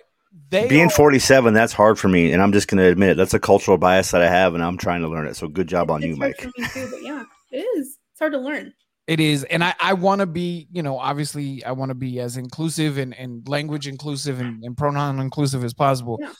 they 0.50 0.68
Being 0.68 0.86
are- 0.88 0.90
47, 0.90 1.54
that's 1.54 1.72
hard 1.72 1.98
for 1.98 2.08
me, 2.08 2.32
and 2.32 2.42
I'm 2.42 2.52
just 2.52 2.68
going 2.68 2.76
to 2.78 2.84
admit 2.90 3.10
it. 3.10 3.16
That's 3.16 3.32
a 3.32 3.40
cultural 3.40 3.78
bias 3.78 4.10
that 4.10 4.20
I 4.20 4.28
have, 4.28 4.52
and 4.54 4.62
I'm 4.62 4.76
trying 4.76 5.00
to 5.00 5.08
learn 5.08 5.26
it. 5.26 5.34
So 5.36 5.48
good 5.48 5.66
job 5.68 5.90
on 5.90 6.02
you, 6.02 6.10
It's 6.10 6.18
hard 6.18 6.34
Mike. 6.36 6.40
for 6.42 6.60
me 6.60 6.68
too, 6.68 6.88
but 6.90 7.02
yeah, 7.02 7.24
it 7.52 7.58
is. 7.78 7.96
It's 8.10 8.18
hard 8.18 8.32
to 8.32 8.38
learn. 8.38 8.74
It 9.06 9.18
is, 9.18 9.42
and 9.44 9.64
I, 9.64 9.74
I 9.80 9.94
want 9.94 10.20
to 10.20 10.26
be, 10.26 10.68
you 10.70 10.82
know, 10.82 10.96
obviously 10.96 11.64
I 11.64 11.72
want 11.72 11.88
to 11.90 11.94
be 11.94 12.20
as 12.20 12.36
inclusive 12.36 12.98
and, 12.98 13.12
and 13.18 13.46
language 13.48 13.88
inclusive 13.88 14.40
and, 14.40 14.62
and 14.62 14.76
pronoun 14.76 15.18
inclusive 15.18 15.64
as 15.64 15.74
possible. 15.74 16.18
Yeah. 16.20 16.32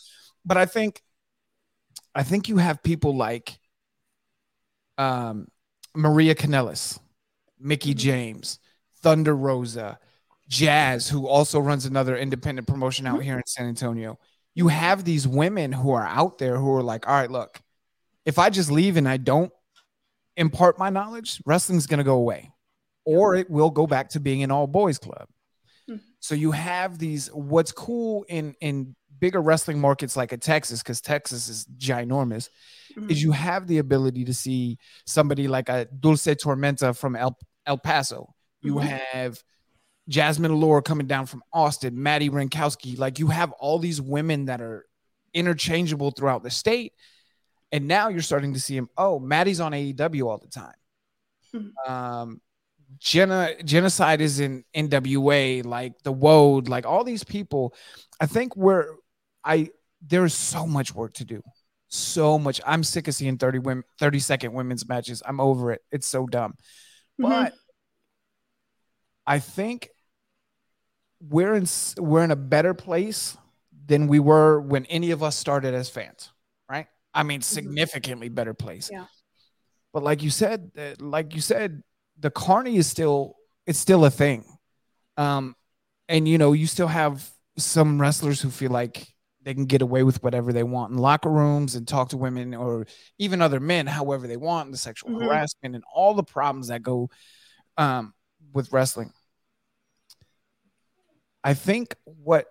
But 0.44 0.58
I 0.58 0.66
think, 0.66 1.02
I 2.14 2.22
think 2.22 2.48
you 2.48 2.58
have 2.58 2.82
people 2.82 3.16
like, 3.16 3.58
um, 4.96 5.48
Maria 5.94 6.36
Kanellis, 6.36 7.00
Mickie 7.58 7.94
James, 7.94 8.60
Thunder 9.02 9.34
Rosa, 9.34 9.98
Jazz, 10.48 11.08
who 11.08 11.26
also 11.26 11.58
runs 11.58 11.84
another 11.84 12.16
independent 12.16 12.68
promotion 12.68 13.06
out 13.06 13.22
here 13.22 13.36
in 13.36 13.46
San 13.46 13.66
Antonio. 13.66 14.18
You 14.54 14.68
have 14.68 15.02
these 15.02 15.26
women 15.26 15.72
who 15.72 15.92
are 15.92 16.06
out 16.06 16.38
there 16.38 16.58
who 16.58 16.72
are 16.76 16.82
like, 16.82 17.08
all 17.08 17.14
right, 17.14 17.30
look, 17.30 17.60
if 18.24 18.38
I 18.38 18.50
just 18.50 18.70
leave 18.70 18.96
and 18.96 19.08
I 19.08 19.16
don't 19.16 19.50
impart 20.36 20.78
my 20.78 20.90
knowledge, 20.90 21.40
wrestling's 21.46 21.86
going 21.86 21.98
to 21.98 22.04
go 22.04 22.16
away, 22.16 22.50
or 23.04 23.34
it 23.34 23.50
will 23.50 23.70
go 23.70 23.86
back 23.86 24.10
to 24.10 24.20
being 24.20 24.42
an 24.42 24.50
all 24.50 24.66
boys 24.66 24.98
club. 24.98 25.28
Hmm. 25.88 25.96
So 26.20 26.34
you 26.34 26.52
have 26.52 26.98
these. 26.98 27.28
What's 27.28 27.72
cool 27.72 28.24
in 28.28 28.54
in 28.60 28.94
bigger 29.20 29.40
wrestling 29.40 29.78
markets 29.78 30.16
like 30.16 30.32
a 30.32 30.36
Texas, 30.36 30.82
because 30.82 31.00
Texas 31.00 31.48
is 31.48 31.64
ginormous, 31.78 32.48
Mhm. 32.96 33.10
is 33.10 33.22
you 33.22 33.30
have 33.32 33.68
the 33.68 33.78
ability 33.78 34.24
to 34.24 34.34
see 34.34 34.78
somebody 35.06 35.46
like 35.46 35.68
a 35.68 35.86
Dulce 35.86 36.26
Tormenta 36.26 36.96
from 36.96 37.14
El 37.14 37.38
El 37.66 37.78
Paso. 37.78 38.34
You 38.62 38.74
Mhm. 38.74 38.82
have 38.82 39.42
Jazmin 40.10 40.50
Allure 40.50 40.82
coming 40.82 41.06
down 41.06 41.26
from 41.26 41.44
Austin, 41.52 42.02
Madi 42.02 42.28
Wrenkowski. 42.30 42.98
Like 42.98 43.20
you 43.20 43.28
have 43.28 43.52
all 43.52 43.78
these 43.78 44.00
women 44.00 44.46
that 44.46 44.60
are 44.60 44.86
interchangeable 45.32 46.10
throughout 46.10 46.42
the 46.42 46.50
state. 46.50 46.92
And 47.72 47.88
now 47.88 48.08
you're 48.08 48.22
starting 48.22 48.52
to 48.54 48.60
see 48.60 48.76
him. 48.76 48.88
Oh, 48.96 49.18
Madi's 49.18 49.60
on 49.60 49.72
AEW 49.72 50.28
all 50.28 50.38
the 50.38 50.48
time. 50.48 50.74
Mhm. 51.54 51.90
Um, 51.90 52.40
Jenna, 52.98 53.62
genocide 53.64 54.20
is 54.20 54.38
in 54.38 54.64
NWA, 54.74 55.62
like 55.64 55.94
the 56.02 56.12
Woad, 56.12 56.68
like 56.68 56.84
all 56.86 57.02
these 57.02 57.24
people. 57.24 57.74
I 58.20 58.26
think 58.26 58.54
we're, 58.54 58.86
I, 59.42 59.70
there's 60.06 60.34
so 60.34 60.66
much 60.66 60.94
work 60.94 61.14
to 61.14 61.24
do. 61.24 61.42
So 61.88 62.38
much. 62.38 62.60
I'm 62.66 62.84
sick 62.84 63.08
of 63.08 63.14
seeing 63.14 63.38
30 63.38 63.58
women, 63.60 63.84
30 63.98 64.18
second 64.18 64.52
women's 64.52 64.86
matches. 64.88 65.22
I'm 65.26 65.40
over 65.40 65.72
it. 65.72 65.80
It's 65.90 66.06
so 66.06 66.26
dumb. 66.26 66.52
Mhm. 67.20 67.28
But 67.28 67.54
I 69.26 69.38
think 69.38 69.88
we're 71.20 71.54
in 71.54 71.66
we're 71.98 72.24
in 72.24 72.30
a 72.30 72.36
better 72.36 72.74
place 72.74 73.36
than 73.86 74.06
we 74.08 74.18
were 74.18 74.60
when 74.60 74.84
any 74.86 75.10
of 75.10 75.22
us 75.22 75.36
started 75.36 75.74
as 75.74 75.88
fans? 75.88 76.30
I 77.14 77.22
mean, 77.22 77.42
significantly 77.42 78.28
better 78.28 78.54
place. 78.54 78.88
Yeah. 78.92 79.06
But 79.92 80.02
like 80.02 80.22
you 80.22 80.30
said, 80.30 80.70
uh, 80.76 80.94
like 80.98 81.34
you 81.34 81.40
said, 81.40 81.82
the 82.18 82.30
carney 82.30 82.76
is 82.76 82.86
still 82.86 83.36
it's 83.66 83.78
still 83.78 84.04
a 84.04 84.10
thing. 84.10 84.44
Um, 85.16 85.54
and 86.08 86.26
you 86.26 86.38
know, 86.38 86.52
you 86.52 86.66
still 86.66 86.88
have 86.88 87.30
some 87.58 88.00
wrestlers 88.00 88.40
who 88.40 88.50
feel 88.50 88.70
like 88.70 89.06
they 89.42 89.54
can 89.54 89.66
get 89.66 89.82
away 89.82 90.04
with 90.04 90.22
whatever 90.22 90.52
they 90.52 90.62
want 90.62 90.92
in 90.92 90.98
locker 90.98 91.28
rooms 91.30 91.74
and 91.74 91.86
talk 91.86 92.08
to 92.10 92.16
women 92.16 92.54
or 92.54 92.86
even 93.18 93.42
other 93.42 93.60
men 93.60 93.86
however 93.86 94.26
they 94.26 94.36
want, 94.36 94.66
and 94.66 94.74
the 94.74 94.78
sexual 94.78 95.10
Mhm. 95.10 95.24
harassment 95.24 95.74
and 95.74 95.84
all 95.92 96.14
the 96.14 96.22
problems 96.22 96.68
that 96.68 96.82
go 96.82 97.10
um, 97.76 98.14
with 98.52 98.72
wrestling. 98.72 99.12
I 101.44 101.54
think 101.54 101.96
what 102.04 102.46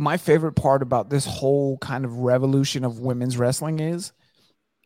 my 0.00 0.16
favorite 0.16 0.54
part 0.54 0.82
about 0.82 1.10
this 1.10 1.26
whole 1.26 1.76
kind 1.78 2.04
of 2.04 2.18
revolution 2.18 2.84
of 2.84 2.98
women's 3.00 3.36
wrestling 3.36 3.78
is, 3.80 4.12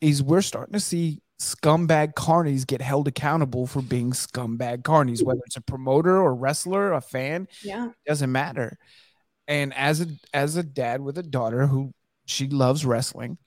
is 0.01 0.23
we're 0.23 0.43
starting 0.43 0.73
to 0.73 0.81
see 0.81 1.21
scumbag 1.41 2.15
carnies 2.15 2.67
get 2.67 2.83
held 2.83 3.07
accountable 3.07 3.67
for 3.67 3.81
being 3.81 4.11
scumbag 4.11 4.83
carnies, 4.83 5.25
whether 5.25 5.41
it's 5.47 5.57
a 5.57 5.61
promoter 5.61 6.21
or 6.21 6.35
wrestler, 6.35 6.93
a 6.93 7.01
fan, 7.01 7.47
Yeah. 7.63 7.89
doesn't 8.07 8.31
matter. 8.33 8.77
And 9.47 9.73
as 9.75 10.01
a 10.01 10.07
as 10.33 10.57
a 10.57 10.63
dad 10.63 11.01
with 11.01 11.17
a 11.19 11.23
daughter 11.23 11.67
who 11.67 11.93
she 12.27 12.49
loves 12.49 12.85
wrestling, 12.85 13.39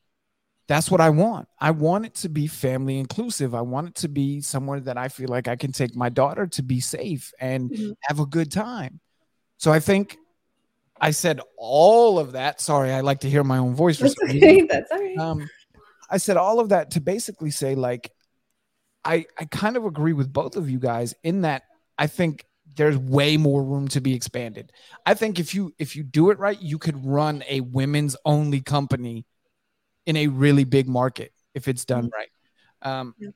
that's 0.67 0.89
what 0.91 1.01
I 1.01 1.09
want. 1.09 1.47
I 1.59 1.71
want 1.71 2.05
it 2.05 2.15
to 2.15 2.29
be 2.29 2.47
family 2.47 2.99
inclusive. 2.99 3.53
I 3.55 3.61
want 3.61 3.89
it 3.89 3.95
to 3.95 4.07
be 4.07 4.39
somewhere 4.41 4.79
that 4.81 4.97
I 4.97 5.09
feel 5.09 5.27
like 5.29 5.47
I 5.47 5.55
can 5.57 5.71
take 5.71 5.95
my 5.95 6.09
daughter 6.09 6.47
to 6.47 6.63
be 6.63 6.79
safe 6.79 7.33
and 7.39 7.71
Mhm. 7.71 7.95
have 8.03 8.19
a 8.19 8.25
good 8.25 8.51
time. 8.51 8.99
So 9.57 9.73
I 9.73 9.79
think 9.79 10.17
I 10.99 11.11
said 11.11 11.39
all 11.57 12.19
of 12.19 12.33
that. 12.33 12.61
Sorry, 12.61 12.91
I 12.91 13.01
like 13.01 13.19
to 13.21 13.29
hear 13.29 13.43
my 13.43 13.57
own 13.57 13.75
voice. 13.75 13.99
That's 13.99 14.15
okay. 14.23 14.61
That's 14.69 14.91
all 14.91 14.99
right. 14.99 15.17
Um, 15.17 15.49
I 16.09 16.17
said 16.17 16.37
all 16.37 16.59
of 16.59 16.69
that 16.69 16.91
to 16.91 17.01
basically 17.01 17.51
say, 17.51 17.75
like, 17.75 18.11
I 19.03 19.25
I 19.39 19.45
kind 19.45 19.77
of 19.77 19.85
agree 19.85 20.13
with 20.13 20.31
both 20.31 20.55
of 20.55 20.69
you 20.69 20.79
guys 20.79 21.13
in 21.23 21.41
that 21.41 21.63
I 21.97 22.07
think 22.07 22.45
there's 22.75 22.97
way 22.97 23.37
more 23.37 23.63
room 23.63 23.87
to 23.89 24.01
be 24.01 24.13
expanded. 24.13 24.71
I 25.05 25.13
think 25.13 25.39
if 25.39 25.53
you 25.55 25.73
if 25.79 25.95
you 25.95 26.03
do 26.03 26.29
it 26.29 26.39
right, 26.39 26.61
you 26.61 26.77
could 26.77 27.05
run 27.05 27.43
a 27.49 27.61
women's 27.61 28.15
only 28.25 28.61
company 28.61 29.25
in 30.05 30.15
a 30.15 30.27
really 30.27 30.63
big 30.63 30.87
market 30.87 31.33
if 31.53 31.67
it's 31.67 31.85
done 31.85 32.09
right. 32.13 32.29
Um, 32.81 33.15
Yeah. 33.17 33.29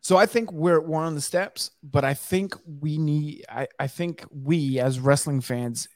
so 0.00 0.16
I 0.16 0.26
think 0.26 0.52
we're 0.52 0.80
we're 0.80 1.00
on 1.00 1.14
the 1.14 1.20
steps, 1.20 1.70
but 1.82 2.04
I 2.04 2.14
think 2.14 2.54
we 2.66 2.98
need 2.98 3.44
I, 3.48 3.66
I 3.78 3.86
think 3.86 4.24
we 4.30 4.78
as 4.78 5.00
wrestling 5.00 5.40
fans, 5.40 5.88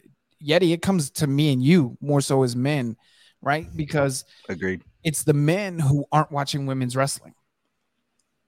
Yeti, 0.44 0.72
it 0.72 0.82
comes 0.82 1.10
to 1.10 1.26
me 1.26 1.52
and 1.52 1.62
you 1.62 1.96
more 2.00 2.20
so 2.20 2.42
as 2.42 2.56
men, 2.56 2.96
right? 3.40 3.66
Because 3.76 4.24
Agreed. 4.48 4.82
it's 5.04 5.22
the 5.22 5.34
men 5.34 5.78
who 5.78 6.04
aren't 6.12 6.32
watching 6.32 6.66
women's 6.66 6.96
wrestling. 6.96 7.34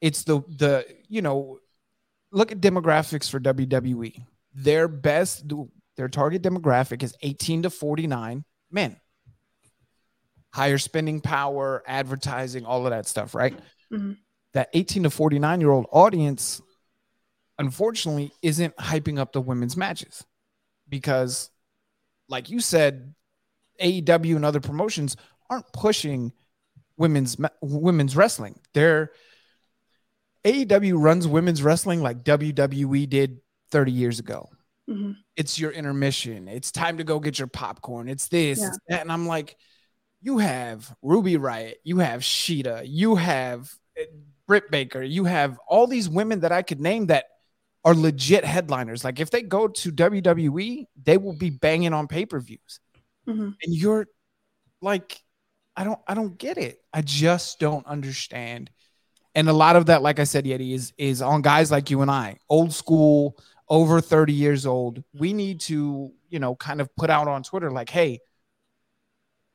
It's 0.00 0.24
the 0.24 0.40
the 0.48 0.86
you 1.08 1.22
know, 1.22 1.58
look 2.32 2.52
at 2.52 2.60
demographics 2.60 3.30
for 3.30 3.40
WWE. 3.40 4.24
Their 4.54 4.88
best 4.88 5.44
their 5.96 6.08
target 6.08 6.42
demographic 6.42 7.02
is 7.02 7.14
18 7.22 7.62
to 7.62 7.70
49 7.70 8.44
men. 8.70 8.96
Higher 10.52 10.78
spending 10.78 11.20
power, 11.20 11.82
advertising, 11.86 12.64
all 12.64 12.86
of 12.86 12.90
that 12.90 13.06
stuff, 13.06 13.34
right? 13.34 13.58
Mhm. 13.92 14.18
That 14.52 14.68
18 14.72 15.04
to 15.04 15.10
49 15.10 15.60
year 15.60 15.70
old 15.70 15.86
audience 15.90 16.60
unfortunately 17.58 18.32
isn't 18.42 18.76
hyping 18.76 19.18
up 19.18 19.32
the 19.32 19.40
women's 19.40 19.76
matches 19.76 20.24
because 20.88 21.50
like 22.28 22.50
you 22.50 22.60
said, 22.60 23.14
AEW 23.80 24.36
and 24.36 24.44
other 24.44 24.60
promotions 24.60 25.16
aren't 25.50 25.70
pushing 25.72 26.32
women's 26.96 27.36
women's 27.60 28.16
wrestling. 28.16 28.58
They're 28.72 29.10
AEW 30.44 31.00
runs 31.02 31.26
women's 31.26 31.62
wrestling 31.62 32.02
like 32.02 32.22
WWE 32.22 33.08
did 33.08 33.40
30 33.70 33.92
years 33.92 34.18
ago. 34.18 34.48
Mm-hmm. 34.88 35.12
It's 35.36 35.58
your 35.58 35.70
intermission. 35.70 36.48
It's 36.48 36.70
time 36.70 36.98
to 36.98 37.04
go 37.04 37.18
get 37.18 37.38
your 37.38 37.48
popcorn. 37.48 38.08
It's 38.08 38.28
this, 38.28 38.60
Yeah. 38.60 38.68
it's 38.68 38.78
that. 38.88 39.00
And 39.00 39.10
I'm 39.10 39.26
like, 39.26 39.56
you 40.20 40.38
have 40.38 40.94
Ruby 41.02 41.36
Riot, 41.36 41.78
you 41.84 41.98
have 41.98 42.20
Shida, 42.20 42.84
you 42.86 43.14
have 43.16 43.70
uh, 43.98 44.04
Britt 44.46 44.70
Baker, 44.70 45.02
you 45.02 45.24
have 45.24 45.58
all 45.66 45.86
these 45.86 46.08
women 46.08 46.40
that 46.40 46.52
I 46.52 46.62
could 46.62 46.80
name 46.80 47.06
that 47.06 47.24
are 47.84 47.94
legit 47.94 48.44
headliners. 48.44 49.04
Like 49.04 49.20
if 49.20 49.30
they 49.30 49.42
go 49.42 49.68
to 49.68 49.92
WWE, 49.92 50.86
they 51.02 51.18
will 51.18 51.36
be 51.36 51.50
banging 51.50 51.92
on 51.92 52.08
pay-per-views. 52.08 52.80
Mhm. 53.28 53.54
And 53.62 53.74
you're 53.74 54.06
like, 54.80 55.20
I 55.76 55.84
don't, 55.84 56.00
I 56.06 56.14
don't 56.14 56.38
get 56.38 56.56
it. 56.56 56.80
I 56.92 57.02
just 57.02 57.58
don't 57.58 57.86
understand. 57.86 58.70
And 59.34 59.48
a 59.48 59.52
lot 59.52 59.76
of 59.76 59.86
that, 59.86 60.02
like 60.02 60.20
I 60.20 60.24
said, 60.24 60.44
Yeti, 60.44 60.74
is 60.74 60.92
is 60.96 61.20
on 61.20 61.42
guys 61.42 61.70
like 61.70 61.90
you 61.90 62.02
and 62.02 62.10
I, 62.10 62.38
old 62.48 62.72
school, 62.72 63.36
over 63.68 64.00
30 64.00 64.32
years 64.32 64.66
old. 64.66 65.02
We 65.12 65.32
need 65.32 65.60
to, 65.62 66.12
you 66.28 66.38
know, 66.38 66.54
kind 66.54 66.80
of 66.80 66.94
put 66.96 67.10
out 67.10 67.26
on 67.26 67.42
Twitter, 67.42 67.70
like, 67.70 67.90
hey, 67.90 68.20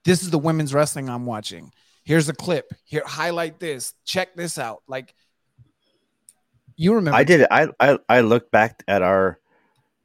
this 0.03 0.21
is 0.21 0.31
the 0.31 0.39
women's 0.39 0.73
wrestling 0.73 1.09
I'm 1.09 1.25
watching. 1.25 1.71
Here's 2.03 2.27
a 2.27 2.33
clip. 2.33 2.73
Here, 2.83 3.03
highlight 3.05 3.59
this. 3.59 3.93
Check 4.03 4.35
this 4.35 4.57
out. 4.57 4.81
Like, 4.87 5.13
you 6.79 6.93
remember? 6.93 7.17
I 7.17 7.23
did. 7.23 7.45
I 7.51 7.67
I 7.79 7.99
I 8.07 8.21
looked 8.21 8.51
back 8.51 8.83
at 8.87 9.01
our 9.01 9.39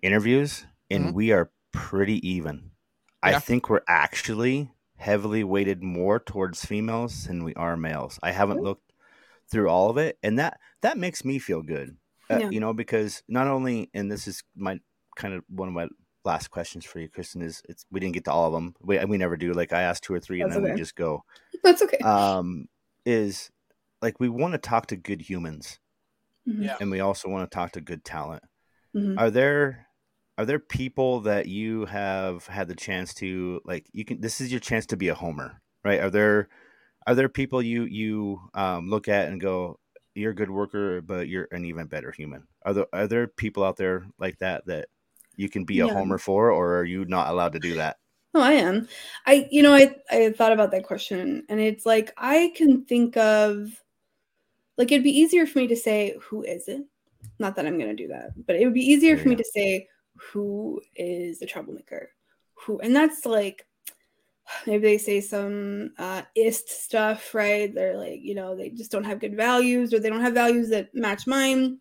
interviews, 0.03 0.66
and 0.91 1.07
Mhm. 1.07 1.14
we 1.14 1.33
are 1.33 1.51
pretty 1.72 2.27
even. 2.29 2.72
I 3.22 3.39
think 3.39 3.70
we're 3.70 3.81
actually 3.89 4.70
heavily 4.97 5.45
weighted 5.45 5.83
more 5.83 6.18
towards 6.18 6.64
females 6.64 7.25
than 7.25 7.43
we 7.43 7.55
are 7.55 7.77
males. 7.77 8.18
I 8.22 8.33
haven't 8.33 8.61
looked 8.61 8.93
through 9.51 9.68
all 9.68 9.89
of 9.89 9.97
it, 9.99 10.18
and 10.22 10.39
that 10.39 10.59
that 10.83 10.99
makes 10.99 11.25
me 11.25 11.39
feel 11.39 11.62
good. 11.62 11.97
Uh, 12.31 12.39
Yeah. 12.41 12.51
You 12.51 12.61
know, 12.61 12.72
because 12.72 13.22
not 13.29 13.47
only, 13.47 13.91
and 13.95 14.11
this 14.11 14.27
is 14.27 14.43
my 14.57 14.81
kind 15.16 15.35
of 15.35 15.45
one 15.49 15.68
of 15.68 15.75
my 15.75 15.89
last 16.25 16.49
questions 16.51 16.85
for 16.85 16.99
you, 16.99 17.09
Kristen. 17.09 17.41
Is 17.41 17.62
it's 17.68 17.87
we 17.91 18.01
didn't 18.01 18.14
get 18.14 18.25
to 18.25 18.33
all 18.33 18.47
of 18.47 18.53
them. 18.53 18.75
We 18.81 19.03
we 19.05 19.16
never 19.16 19.37
do. 19.37 19.53
Like 19.53 19.72
I 19.72 19.83
asked 19.83 20.03
two 20.05 20.14
or 20.14 20.20
three, 20.20 20.41
and 20.41 20.51
then 20.51 20.62
okay. 20.62 20.72
we 20.72 20.79
just 20.79 20.97
go. 20.97 21.25
That's 21.62 21.83
okay. 21.83 21.99
Um, 21.99 22.68
is 23.07 23.51
like 24.03 24.18
we 24.18 24.29
want 24.29 24.53
to 24.53 24.59
talk 24.59 24.87
to 24.87 24.97
good 24.97 25.22
humans. 25.22 25.79
Yeah. 26.47 26.76
and 26.80 26.90
we 26.90 27.01
also 27.01 27.28
want 27.28 27.51
to 27.51 27.55
talk 27.55 27.72
to 27.72 27.80
good 27.80 28.05
talent. 28.05 28.42
Mhm. 28.95 29.18
Are 29.18 29.30
there 29.30 29.88
are 30.38 30.45
there 30.45 30.59
people 30.59 31.20
that 31.22 31.47
you 31.47 31.86
have 31.86 32.47
had 32.47 32.68
the 32.68 32.74
chance 32.74 33.14
to 33.14 33.61
like 33.64 33.86
you 33.92 34.05
can 34.05 34.20
this 34.20 34.40
is 34.40 34.51
your 34.51 34.61
chance 34.61 34.86
to 34.86 34.97
be 34.97 35.09
a 35.09 35.14
homer, 35.14 35.61
right? 35.84 36.01
Are 36.01 36.11
there 36.11 36.49
are 37.07 37.14
there 37.14 37.28
people 37.28 37.62
you 37.62 37.84
you 37.84 38.40
um, 38.55 38.88
look 38.88 39.09
at 39.09 39.28
and 39.28 39.40
go 39.40 39.80
you're 40.14 40.32
a 40.32 40.34
good 40.34 40.51
worker 40.51 41.01
but 41.03 41.28
you're 41.28 41.49
an 41.53 41.64
even 41.64 41.86
better 41.86 42.12
human? 42.12 42.47
Are 42.64 42.74
there 42.74 42.86
are 42.92 43.07
there 43.09 43.26
people 43.28 43.64
out 43.64 43.76
there 43.76 44.07
like 44.18 44.38
that 44.38 44.66
that 44.66 44.88
you 45.36 45.49
can 45.49 45.64
be 45.64 45.80
a 45.80 45.86
homer 45.88 46.18
for 46.18 46.51
or 46.51 46.78
are 46.78 46.84
you 46.84 47.05
not 47.07 47.28
allowed 47.30 47.53
to 47.53 47.61
do 47.61 47.74
that? 47.76 47.99
No, 48.34 48.40
I 48.40 48.53
am. 48.53 48.88
I, 49.26 49.47
you 49.51 49.62
know, 49.62 49.72
I, 49.72 49.95
I 50.11 50.30
thought 50.32 50.53
about 50.53 50.72
that 50.72 50.84
question 50.84 51.45
and 51.49 51.61
it's 51.61 51.86
like, 51.86 52.12
I 52.16 52.53
can 52.57 52.84
think 52.84 53.16
of, 53.16 53.80
like, 54.77 54.91
it'd 54.91 55.05
be 55.05 55.18
easier 55.18 55.47
for 55.47 55.59
me 55.59 55.66
to 55.68 55.77
say, 55.77 56.16
who 56.20 56.43
is 56.43 56.68
it? 56.68 56.83
Not 57.39 57.57
that 57.57 57.66
I'm 57.66 57.79
going 57.79 57.95
to 57.95 58.03
do 58.03 58.09
that, 58.09 58.31
but 58.47 58.57
it 58.57 58.64
would 58.64 58.75
be 58.75 58.87
easier 58.87 59.16
for 59.16 59.29
me 59.29 59.37
to 59.37 59.45
say, 59.55 59.89
who 60.16 60.81
is 60.95 61.39
the 61.39 61.47
troublemaker? 61.47 62.11
Who, 62.55 62.79
and 62.81 62.95
that's 62.95 63.27
like, 63.27 63.66
maybe 64.66 64.83
they 64.83 64.99
say 64.99 65.20
some 65.20 65.93
uh, 65.99 66.22
ist 66.35 66.68
stuff, 66.68 67.35
right? 67.35 67.75
They're 67.75 67.97
like, 67.97 68.20
you 68.22 68.35
know, 68.35 68.55
they 68.55 68.70
just 68.70 68.91
don't 68.91 69.05
have 69.05 69.20
good 69.20 69.37
values 69.37 69.93
or 69.93 70.01
they 70.01 70.11
don't 70.11 70.20
have 70.20 70.35
values 70.35 70.68
that 70.70 70.95
match 70.95 71.27
mine 71.27 71.81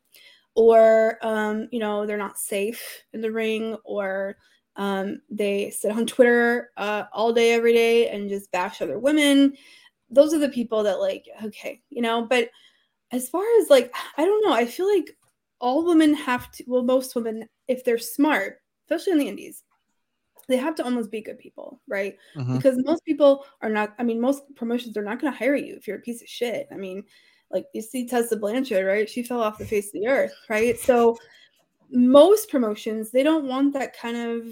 or 0.56 1.18
um, 1.22 1.68
you 1.72 1.80
know 1.80 2.06
they're 2.06 2.18
not 2.18 2.38
safe 2.38 3.04
in 3.14 3.22
the 3.22 3.32
ring 3.32 3.76
or 3.84 4.38
um, 4.76 5.22
they 5.30 5.70
sit 5.70 5.92
on 5.92 6.06
twitter 6.06 6.72
uh, 6.78 7.04
all 7.12 7.34
day 7.34 7.54
every 7.54 7.74
day 7.74 8.10
and 8.10 8.30
just 8.30 8.52
bash 8.52 8.82
other 8.82 9.00
women 9.00 9.54
those 10.10 10.34
are 10.34 10.40
the 10.40 10.50
people 10.50 10.84
that 10.84 11.00
like 11.00 11.28
okay 11.44 11.82
you 11.90 12.02
know 12.02 12.26
but 12.26 12.50
as 13.14 13.30
far 13.30 13.44
as 13.62 13.70
like 13.70 13.94
i 14.18 14.26
don't 14.26 14.44
know 14.46 14.52
i 14.54 14.66
feel 14.66 14.88
like 14.94 15.16
all 15.60 15.86
women 15.86 16.14
have 16.14 16.52
to 16.52 16.64
well 16.68 16.84
most 16.84 17.16
women 17.16 17.48
if 17.68 17.84
they're 17.86 17.98
smart 17.98 18.58
especially 18.86 19.14
in 19.14 19.20
the 19.20 19.28
indies 19.28 19.64
they 20.50 20.58
have 20.58 20.76
to 20.76 20.84
almost 20.84 21.10
be 21.10 21.22
good 21.22 21.40
people 21.40 21.80
right 21.88 22.18
Mhm. 22.36 22.58
because 22.58 22.78
most 22.84 23.06
people 23.06 23.46
are 23.62 23.70
not 23.70 23.94
i 24.00 24.04
mean 24.04 24.20
most 24.20 24.44
promotions 24.56 24.98
are 24.98 25.04
not 25.04 25.20
going 25.22 25.32
to 25.32 25.38
hire 25.40 25.56
you 25.56 25.76
if 25.76 25.88
you're 25.88 25.98
a 25.98 26.02
piece 26.02 26.22
of 26.22 26.28
shit 26.28 26.68
i 26.72 26.76
mean 26.76 27.04
like 27.52 27.66
you 27.74 27.84
see 27.84 28.08
Tessa 28.08 28.36
Blanchard, 28.36 28.84
right? 28.84 29.08
She 29.08 29.22
fell 29.22 29.40
off 29.40 29.60
the 29.60 29.66
face 29.66 29.86
of 29.88 29.94
the 29.94 30.08
earth, 30.08 30.34
right? 30.50 30.76
So 30.80 31.16
most 31.92 32.50
promotions, 32.50 33.12
they 33.12 33.22
don't 33.22 33.46
want 33.48 33.74
that 33.74 33.96
kind 33.96 34.18
of 34.18 34.48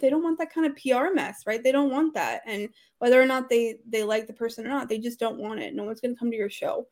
they 0.00 0.08
don't 0.08 0.22
want 0.22 0.38
that 0.38 0.50
kind 0.52 0.66
of 0.66 0.74
PR 0.76 1.12
mess, 1.14 1.42
right? 1.46 1.62
They 1.62 1.72
don't 1.72 1.90
want 1.90 2.14
that. 2.14 2.40
And 2.46 2.70
whether 3.00 3.20
or 3.20 3.26
not 3.26 3.50
they 3.50 3.80
they 3.86 4.02
like 4.02 4.26
the 4.26 4.32
person 4.32 4.64
or 4.66 4.70
not, 4.70 4.88
they 4.88 4.98
just 4.98 5.20
don't 5.20 5.38
want 5.38 5.60
it. 5.60 5.74
No 5.74 5.84
one's 5.84 6.00
going 6.00 6.14
to 6.14 6.18
come 6.18 6.30
to 6.30 6.36
your 6.38 6.48
show. 6.48 6.86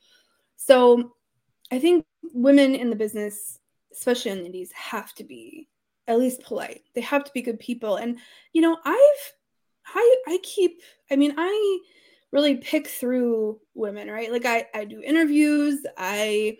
So 0.56 1.12
I 1.70 1.78
think 1.78 2.04
women 2.32 2.74
in 2.74 2.90
the 2.90 2.96
business, 2.96 3.58
especially 3.92 4.32
in 4.32 4.38
the 4.38 4.46
indies, 4.46 4.72
have 4.72 5.14
to 5.14 5.24
be 5.24 5.68
at 6.08 6.18
least 6.18 6.42
polite. 6.42 6.82
They 6.94 7.00
have 7.00 7.24
to 7.24 7.32
be 7.32 7.42
good 7.42 7.58
people. 7.58 7.96
And 7.96 8.18
you 8.52 8.62
know, 8.62 8.76
I've 8.84 9.32
I 9.86 10.16
I 10.28 10.38
keep 10.42 10.82
I 11.10 11.16
mean, 11.16 11.34
I 11.36 11.78
really 12.32 12.56
pick 12.56 12.88
through 12.88 13.60
women, 13.74 14.10
right? 14.10 14.30
Like 14.30 14.46
I 14.46 14.66
I 14.74 14.84
do 14.84 15.00
interviews, 15.00 15.84
I 15.96 16.58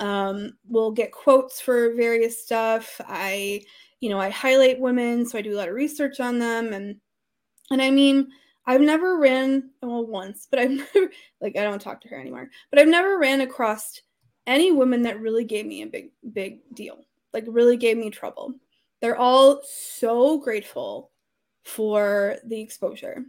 um 0.00 0.52
will 0.68 0.90
get 0.90 1.12
quotes 1.12 1.60
for 1.60 1.94
various 1.94 2.42
stuff. 2.42 3.00
I 3.06 3.62
you 4.00 4.10
know, 4.10 4.18
I 4.18 4.30
highlight 4.30 4.80
women, 4.80 5.26
so 5.26 5.38
I 5.38 5.42
do 5.42 5.54
a 5.54 5.58
lot 5.58 5.68
of 5.68 5.74
research 5.74 6.20
on 6.20 6.38
them 6.38 6.72
and 6.72 6.96
and 7.70 7.80
I 7.80 7.90
mean, 7.90 8.28
I've 8.66 8.80
never 8.80 9.18
ran 9.18 9.70
well 9.82 10.06
once, 10.06 10.46
but 10.50 10.58
I've 10.60 10.70
never 10.94 11.10
like 11.40 11.56
I 11.56 11.62
don't 11.62 11.80
talk 11.80 12.00
to 12.02 12.08
her 12.08 12.20
anymore. 12.20 12.50
But 12.70 12.78
I've 12.78 12.88
never 12.88 13.18
ran 13.18 13.40
across 13.40 14.00
any 14.46 14.72
woman 14.72 15.02
that 15.02 15.20
really 15.20 15.44
gave 15.44 15.66
me 15.66 15.82
a 15.82 15.86
big 15.86 16.10
big 16.32 16.60
deal. 16.74 17.04
Like 17.32 17.44
really 17.46 17.76
gave 17.76 17.96
me 17.96 18.10
trouble. 18.10 18.54
They're 19.00 19.16
all 19.16 19.60
so 19.64 20.38
grateful 20.38 21.10
for 21.64 22.36
the 22.44 22.60
exposure, 22.60 23.24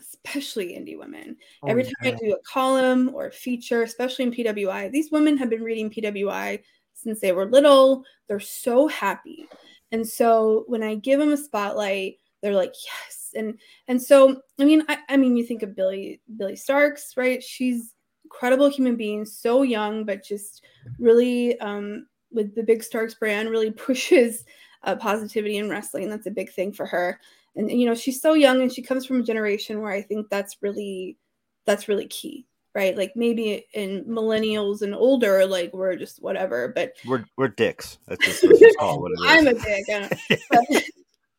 especially 0.00 0.74
indie 0.74 0.98
women. 0.98 1.36
Oh, 1.62 1.68
Every 1.68 1.84
time. 1.84 1.94
I 2.02 2.10
do 2.10 2.32
a 2.32 2.42
column 2.50 3.10
or 3.14 3.26
a 3.26 3.32
feature, 3.32 3.82
especially 3.82 4.24
in 4.26 4.32
PWI, 4.32 4.90
these 4.90 5.10
women 5.10 5.36
have 5.38 5.50
been 5.50 5.62
reading 5.62 5.90
PWI 5.90 6.62
since 6.94 7.20
they 7.20 7.32
were 7.32 7.46
little. 7.46 8.04
They're 8.28 8.40
so 8.40 8.88
happy. 8.88 9.46
And 9.92 10.06
so 10.06 10.64
when 10.66 10.82
I 10.82 10.96
give 10.96 11.20
them 11.20 11.32
a 11.32 11.36
spotlight, 11.36 12.18
they're 12.42 12.54
like, 12.54 12.74
yes. 12.84 13.23
And 13.36 13.58
and 13.88 14.00
so 14.00 14.40
I 14.58 14.64
mean, 14.64 14.84
I, 14.88 14.98
I 15.08 15.16
mean, 15.16 15.36
you 15.36 15.44
think 15.44 15.62
of 15.62 15.76
Billie 15.76 16.20
Billie 16.36 16.54
Starkz, 16.54 17.16
right? 17.16 17.42
She's 17.42 17.94
incredible 18.24 18.68
human 18.68 18.96
being, 18.96 19.24
so 19.24 19.62
young, 19.62 20.04
but 20.04 20.24
just 20.24 20.64
really 20.98 21.58
um 21.60 22.06
with 22.30 22.54
the 22.54 22.62
big 22.62 22.82
Starkz 22.82 23.18
brand, 23.18 23.50
really 23.50 23.70
pushes 23.86 24.44
uh, 24.82 24.96
positivity 24.96 25.56
in 25.56 25.70
wrestling. 25.70 26.10
That's 26.10 26.26
a 26.26 26.30
big 26.30 26.50
thing 26.52 26.72
for 26.72 26.86
her. 26.86 27.20
And 27.56 27.70
you 27.70 27.86
know, 27.86 27.94
she's 27.94 28.20
so 28.20 28.34
young 28.34 28.60
and 28.62 28.72
she 28.72 28.82
comes 28.82 29.06
from 29.06 29.20
a 29.20 29.24
generation 29.24 29.80
where 29.80 29.92
I 29.92 30.02
think 30.02 30.28
that's 30.28 30.56
really 30.60 31.16
that's 31.64 31.88
really 31.88 32.06
key, 32.06 32.46
right? 32.74 32.96
Like 32.96 33.12
maybe 33.14 33.66
in 33.74 34.04
millennials 34.04 34.82
and 34.82 34.94
older, 34.94 35.46
like 35.46 35.72
we're 35.72 35.96
just 35.96 36.20
whatever, 36.22 36.72
but 36.74 36.92
We're 37.06 37.24
we're 37.36 37.48
dicks. 37.48 37.98
That's 38.08 38.24
just, 38.24 38.44
let's 38.44 38.58
just 38.58 38.76
what 38.80 39.12
it 39.12 39.18
is. 39.24 39.30
I'm 39.30 39.46
a 39.46 39.54
dick. 39.54 40.40
But, 40.50 40.84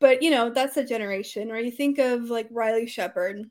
but 0.06 0.22
you 0.22 0.30
know, 0.30 0.52
that's 0.52 0.78
a 0.78 0.86
generation. 0.86 1.50
Or 1.50 1.58
you 1.58 1.72
think 1.72 1.98
of 1.98 2.30
like 2.30 2.48
Riley 2.52 2.86
Shepard, 2.86 3.50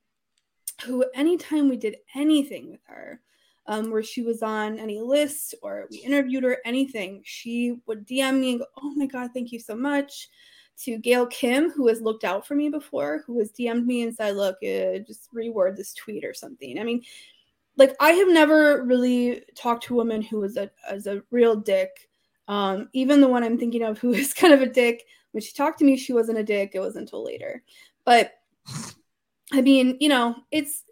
who 0.84 1.04
anytime 1.12 1.68
we 1.68 1.76
did 1.76 1.96
anything 2.14 2.70
with 2.70 2.80
her, 2.84 3.20
um, 3.66 3.90
where 3.90 4.04
she 4.04 4.22
was 4.22 4.40
on 4.40 4.78
any 4.78 5.00
list 5.00 5.56
or 5.62 5.88
we 5.90 5.98
interviewed 5.98 6.44
her, 6.44 6.58
anything, 6.64 7.22
she 7.24 7.80
would 7.86 8.06
DM 8.06 8.38
me 8.38 8.50
and 8.50 8.60
go, 8.60 8.66
"Oh 8.80 8.94
my 8.94 9.06
god, 9.06 9.30
thank 9.34 9.50
you 9.50 9.58
so 9.58 9.74
much." 9.74 10.28
To 10.84 10.96
Gail 10.96 11.26
Kim, 11.26 11.70
who 11.70 11.88
has 11.88 12.00
looked 12.00 12.22
out 12.22 12.46
for 12.46 12.54
me 12.54 12.68
before, 12.68 13.24
who 13.26 13.36
has 13.40 13.50
DM'd 13.50 13.84
me 13.84 14.02
and 14.02 14.14
said, 14.14 14.36
"Look, 14.36 14.58
uh, 14.62 15.02
just 15.04 15.34
reword 15.34 15.76
this 15.76 15.92
tweet 15.92 16.24
or 16.24 16.34
something." 16.34 16.78
I 16.78 16.84
mean, 16.84 17.02
like 17.76 17.96
I 17.98 18.12
have 18.12 18.28
never 18.28 18.84
really 18.84 19.42
talked 19.56 19.82
to 19.84 19.94
a 19.94 19.96
woman 19.96 20.22
who 20.22 20.38
was 20.38 20.56
a 20.56 20.70
as 20.88 21.08
a 21.08 21.20
real 21.32 21.56
dick. 21.56 21.90
Um, 22.46 22.90
even 22.92 23.20
the 23.20 23.28
one 23.28 23.42
I'm 23.42 23.58
thinking 23.58 23.82
of 23.82 23.98
who 23.98 24.10
is 24.14 24.32
kind 24.32 24.54
of 24.54 24.62
a 24.62 24.66
dick, 24.66 25.04
when 25.34 25.42
she 25.42 25.52
talked 25.52 25.80
to 25.80 25.84
me, 25.84 25.96
she 25.96 26.12
wasn't 26.12 26.38
a 26.38 26.44
dick. 26.44 26.70
It 26.74 26.80
wasn't 26.80 27.02
until 27.02 27.24
later. 27.24 27.62
But 28.04 28.32
I 29.52 29.60
mean, 29.60 29.96
you 30.00 30.08
know, 30.08 30.36
it's 30.50 30.84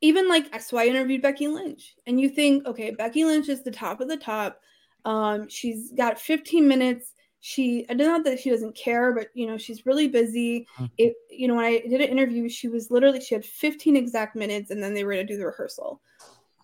even 0.00 0.28
like 0.28 0.60
so 0.60 0.76
I 0.76 0.86
interviewed 0.86 1.22
Becky 1.22 1.48
Lynch, 1.48 1.96
and 2.06 2.20
you 2.20 2.28
think, 2.28 2.66
okay, 2.66 2.90
Becky 2.90 3.24
Lynch 3.24 3.48
is 3.48 3.62
the 3.62 3.70
top 3.70 4.00
of 4.00 4.08
the 4.08 4.16
top. 4.16 4.60
Um, 5.04 5.48
she's 5.48 5.92
got 5.92 6.20
15 6.20 6.66
minutes. 6.68 7.14
she 7.40 7.86
not 7.88 7.96
know 7.98 8.22
that 8.22 8.40
she 8.40 8.50
doesn't 8.50 8.74
care, 8.76 9.12
but 9.12 9.28
you 9.34 9.46
know, 9.46 9.56
she's 9.56 9.86
really 9.86 10.08
busy. 10.08 10.66
Mhm. 10.78 10.90
It 10.98 11.14
you 11.30 11.48
know, 11.48 11.54
when 11.56 11.64
I 11.64 11.78
did 11.80 12.00
an 12.00 12.08
interview, 12.08 12.48
she 12.48 12.68
was 12.68 12.90
literally 12.90 13.20
she 13.20 13.34
had 13.34 13.44
15 13.44 13.96
exact 13.96 14.36
minutes 14.36 14.70
and 14.70 14.82
then 14.82 14.94
they 14.94 15.04
were 15.04 15.12
gonna 15.12 15.24
do 15.24 15.36
the 15.38 15.46
rehearsal. 15.46 16.00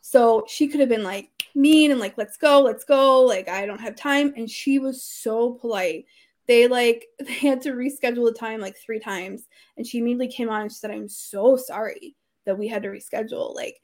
So 0.01 0.45
she 0.49 0.67
could 0.69 0.81
have 0.81 0.89
been 0.89 1.05
like 1.05 1.31
mean 1.55 1.91
and 1.93 2.01
like, 2.01 2.19
let's 2.19 2.37
go, 2.37 2.61
let's 2.61 2.85
go. 2.85 3.23
Like, 3.23 3.49
I 3.49 3.67
don't 3.67 3.81
have 3.81 3.95
time. 3.97 4.35
And 4.37 4.51
she 4.51 4.79
was 4.79 5.03
so 5.05 5.53
polite. 5.53 6.07
They 6.49 6.67
like 6.69 7.07
they 7.19 7.33
had 7.35 7.63
to 7.63 7.73
reschedule 7.73 8.27
the 8.27 8.37
time 8.39 8.61
like 8.61 8.77
three 8.79 9.01
times. 9.01 9.45
And 9.77 9.87
she 9.87 9.99
immediately 9.99 10.29
came 10.29 10.49
on 10.51 10.63
and 10.63 10.71
she 10.73 10.77
said, 10.79 10.91
I'm 10.91 11.09
so 11.09 11.57
sorry 11.57 12.17
that 12.47 12.59
we 12.59 12.69
had 12.69 12.83
to 12.83 12.89
reschedule. 12.89 13.55
Like, 13.55 13.77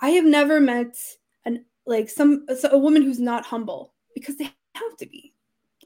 I 0.00 0.10
have 0.10 0.24
never 0.24 0.60
met 0.60 0.96
an 1.44 1.64
like 1.86 2.08
some 2.10 2.46
so 2.58 2.70
a 2.70 2.78
woman 2.78 3.02
who's 3.02 3.20
not 3.20 3.46
humble 3.46 3.94
because 4.14 4.36
they 4.36 4.44
have 4.74 4.96
to 4.98 5.06
be. 5.06 5.32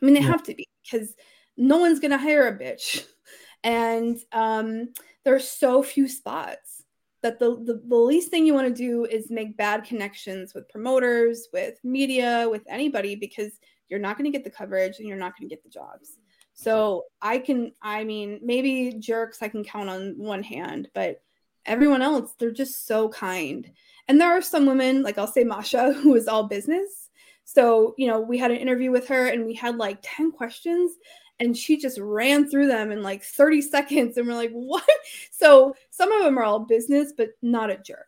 I 0.01 0.05
mean, 0.05 0.15
they 0.15 0.21
Yeah. 0.21 0.27
have 0.29 0.43
to 0.45 0.55
be 0.55 0.67
because 0.85 1.15
no 1.57 1.79
one's 1.79 2.01
gonna 2.01 2.19
hire 2.19 2.49
a 2.49 2.59
bitch. 2.59 3.05
And 3.63 4.19
um, 4.33 4.95
there 5.23 5.35
are 5.35 5.39
so 5.39 5.83
few 5.83 6.09
spots 6.09 6.83
that 7.23 7.39
the, 7.39 7.57
the, 7.63 7.83
the 7.87 7.97
least 7.97 8.31
thing 8.31 8.47
you 8.47 8.55
want 8.55 8.69
to 8.69 8.73
do 8.75 9.05
is 9.05 9.31
make 9.31 9.59
bad 9.59 9.85
connections 9.85 10.55
with 10.55 10.67
promoters, 10.71 11.49
with 11.53 11.75
media, 11.85 12.49
with 12.51 12.63
anybody 12.67 13.17
because 13.17 13.53
you're 13.91 14.01
not 14.01 14.17
going 14.17 14.31
to 14.31 14.37
get 14.37 14.45
the 14.45 14.51
coverage 14.51 14.99
and 14.99 15.09
you're 15.09 15.19
not 15.19 15.37
going 15.39 15.49
to 15.49 15.55
get 15.55 15.63
the 15.63 15.69
jobs. 15.71 16.19
So 16.55 17.05
I 17.21 17.39
can, 17.39 17.73
I 17.83 18.05
mean, 18.05 18.41
maybe 18.43 18.95
jerks 18.99 19.43
I 19.43 19.49
can 19.49 19.65
count 19.65 19.89
on 19.89 20.15
one 20.17 20.43
hand, 20.43 20.89
but 20.95 21.23
everyone 21.67 22.03
else, 22.03 22.35
they're 22.39 22.51
just 22.51 22.87
so 22.87 23.09
kind. 23.09 23.71
And 24.09 24.21
there 24.21 24.31
are 24.31 24.43
some 24.43 24.67
women, 24.67 25.03
like 25.03 25.19
I'll 25.19 25.27
say 25.27 25.45
Masha, 25.45 25.93
who 26.03 26.15
is 26.15 26.29
all 26.29 26.45
business. 26.45 27.09
So, 27.45 27.95
you 27.99 28.07
know, 28.07 28.21
we 28.21 28.39
had 28.39 28.51
an 28.51 28.59
interview 28.59 28.91
with 28.91 29.09
her 29.09 29.27
and 29.27 29.45
we 29.45 29.55
had 29.55 29.77
like 29.77 29.99
10 30.03 30.33
questions 30.33 30.93
and 31.41 31.57
she 31.57 31.79
just 31.79 31.99
ran 31.99 32.49
through 32.49 32.69
them 32.69 32.93
in 32.93 33.03
like 33.03 33.23
30 33.25 33.63
seconds. 33.63 34.17
And 34.17 34.27
we're 34.29 34.35
like, 34.35 34.53
what? 34.53 34.85
So 35.33 35.75
some 35.89 36.13
of 36.13 36.23
them 36.23 36.39
are 36.39 36.43
all 36.45 36.61
business, 36.61 37.15
but 37.17 37.31
not 37.41 37.71
a 37.71 37.79
jerk. 37.79 38.07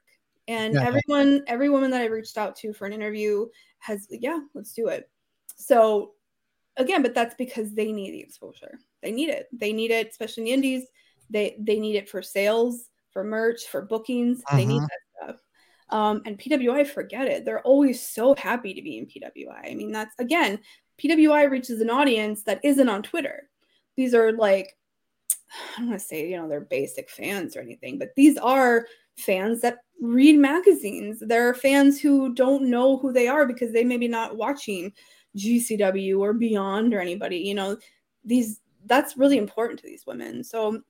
And 0.48 0.74
Yeah. 0.74 0.82
everyone, 0.84 1.42
every 1.46 1.70
woman 1.70 1.90
that 1.92 2.02
I 2.02 2.06
reached 2.06 2.36
out 2.36 2.56
to 2.56 2.74
for 2.74 2.86
an 2.86 2.92
interview 2.92 3.46
has, 3.78 4.06
yeah, 4.10 4.40
let's 4.54 4.74
do 4.74 4.88
it. 4.88 5.08
So 5.62 6.12
again, 6.76 7.02
but 7.02 7.14
that's 7.14 7.34
because 7.34 7.74
they 7.74 7.92
need 7.92 8.12
the 8.12 8.20
exposure. 8.20 8.78
They 9.02 9.12
need 9.12 9.30
it. 9.30 9.48
They 9.52 9.72
need 9.72 9.90
it, 9.90 10.08
especially 10.08 10.42
in 10.42 10.46
the 10.46 10.52
indies. 10.52 10.88
They 11.30 11.56
they 11.58 11.78
need 11.78 11.96
it 11.96 12.08
for 12.08 12.22
sales, 12.22 12.88
for 13.12 13.24
merch, 13.24 13.66
for 13.66 13.82
bookings. 13.82 14.42
They 14.52 14.66
need 14.66 14.80
Mhm. 14.80 14.88
that 14.88 15.00
stuff. 15.26 15.40
Um, 15.90 16.22
and 16.24 16.38
PWI, 16.38 16.84
forget 16.84 17.28
it. 17.28 17.44
They're 17.44 17.62
always 17.62 18.00
so 18.00 18.34
happy 18.34 18.74
to 18.74 18.82
be 18.82 18.98
in 18.98 19.06
PWI. 19.06 19.68
I 19.70 19.74
mean, 19.74 19.92
that's 19.92 20.14
again, 20.18 20.58
PWI 20.98 21.44
reaches 21.44 21.80
an 21.80 21.90
audience 21.90 22.42
that 22.44 22.60
isn't 22.64 22.88
on 22.88 23.02
Twitter. 23.02 23.50
These 23.96 24.14
are 24.14 24.32
like, 24.32 24.76
I 25.76 25.78
don't 25.80 25.88
want 25.88 26.00
to 26.00 26.06
say, 26.06 26.28
you 26.30 26.36
know, 26.36 26.48
they're 26.48 26.60
basic 26.62 27.10
fans 27.10 27.56
or 27.56 27.60
anything, 27.60 27.98
but 27.98 28.14
these 28.16 28.38
are 28.38 28.86
fans 29.18 29.60
that 29.60 29.80
read 30.00 30.38
magazines. 30.38 31.20
There 31.20 31.48
are 31.48 31.54
fans 31.54 32.00
who 32.00 32.32
don't 32.34 32.64
know 32.70 32.96
who 32.96 33.12
they 33.12 33.28
are 33.28 33.46
because 33.46 33.72
they 33.72 33.84
maybe 33.84 34.08
not 34.08 34.36
watching 34.36 34.92
GCW 35.36 36.18
or 36.18 36.32
Beyond 36.32 36.94
or 36.94 37.00
anybody. 37.00 37.38
You 37.38 37.54
know, 37.54 37.76
these 38.24 38.60
that's 38.86 39.16
really 39.16 39.38
important 39.38 39.80
to 39.80 39.86
these 39.86 40.06
women. 40.06 40.44
So 40.44 40.82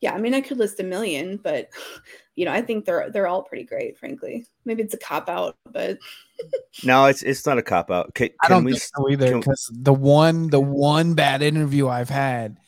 yeah, 0.00 0.12
I 0.12 0.18
mean 0.18 0.34
I 0.34 0.40
could 0.40 0.58
list 0.58 0.80
a 0.80 0.84
million, 0.84 1.36
but 1.36 1.68
you 2.34 2.44
know, 2.44 2.52
I 2.52 2.62
think 2.62 2.84
they're 2.84 3.10
they're 3.10 3.26
all 3.26 3.42
pretty 3.42 3.64
great, 3.64 3.98
frankly. 3.98 4.46
Maybe 4.64 4.82
it's 4.82 4.94
a 4.94 4.98
cop 4.98 5.28
out, 5.28 5.56
but 5.70 5.98
No, 6.84 7.06
it's 7.06 7.22
it's 7.22 7.46
not 7.46 7.58
a 7.58 7.62
cop 7.62 7.90
out. 7.90 8.14
Can, 8.14 8.30
I 8.42 8.48
don't 8.48 8.64
we? 8.64 8.72
think 8.72 8.82
so 8.82 9.08
either 9.10 9.28
can- 9.28 9.40
because 9.40 9.70
the 9.72 9.92
one 9.92 10.48
the 10.48 10.60
one 10.60 11.14
bad 11.14 11.42
interview 11.42 11.88
I've 11.88 12.10
had, 12.10 12.58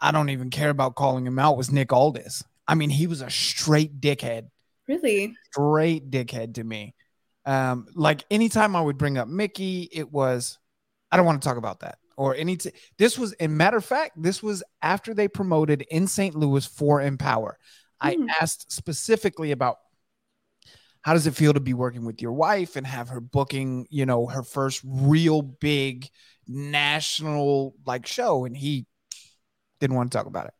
I 0.00 0.10
don't 0.12 0.30
even 0.30 0.50
care 0.50 0.70
about 0.70 0.94
calling 0.96 1.26
him 1.26 1.38
out 1.38 1.56
was 1.56 1.70
Nick 1.70 1.92
Aldis. 1.92 2.42
I 2.66 2.74
mean, 2.74 2.90
he 2.90 3.06
was 3.06 3.20
a 3.20 3.30
straight 3.30 4.00
dickhead, 4.00 4.48
really, 4.88 5.34
straight 5.52 6.10
dickhead 6.10 6.54
to 6.54 6.64
me. 6.64 6.94
Um, 7.50 7.86
like 7.94 8.24
anytime 8.30 8.76
I 8.76 8.80
would 8.80 8.96
bring 8.96 9.18
up 9.18 9.26
Mickie, 9.26 9.88
it 9.92 10.12
was, 10.12 10.58
I 11.10 11.16
don't 11.16 11.26
want 11.26 11.42
to 11.42 11.48
talk 11.48 11.56
about 11.56 11.80
that. 11.80 11.98
Or 12.16 12.34
any, 12.34 12.56
t- 12.56 12.70
this 12.96 13.18
was, 13.18 13.32
in 13.34 13.56
matter 13.56 13.78
of 13.78 13.84
fact, 13.84 14.22
this 14.22 14.40
was 14.40 14.62
after 14.82 15.14
they 15.14 15.26
promoted 15.26 15.82
in 15.90 16.06
St. 16.06 16.36
Louis 16.36 16.64
for 16.64 17.00
Empower. 17.02 17.58
I 18.00 18.14
Hmm. 18.14 18.28
asked 18.40 18.70
specifically 18.70 19.50
about 19.50 19.78
how 21.02 21.12
does 21.14 21.26
it 21.26 21.34
feel 21.34 21.52
to 21.54 21.60
be 21.60 21.74
working 21.74 22.04
with 22.04 22.22
your 22.22 22.32
wife 22.32 22.76
and 22.76 22.86
have 22.86 23.08
her 23.08 23.20
booking, 23.20 23.86
you 23.90 24.06
know, 24.06 24.26
her 24.26 24.42
first 24.42 24.82
real 24.84 25.42
big 25.42 26.08
national 26.46 27.74
like 27.84 28.06
show, 28.06 28.44
and 28.44 28.56
he 28.56 28.86
didn't 29.80 29.96
want 29.96 30.12
to 30.12 30.16
talk 30.16 30.26
about 30.26 30.46
it. 30.46 30.54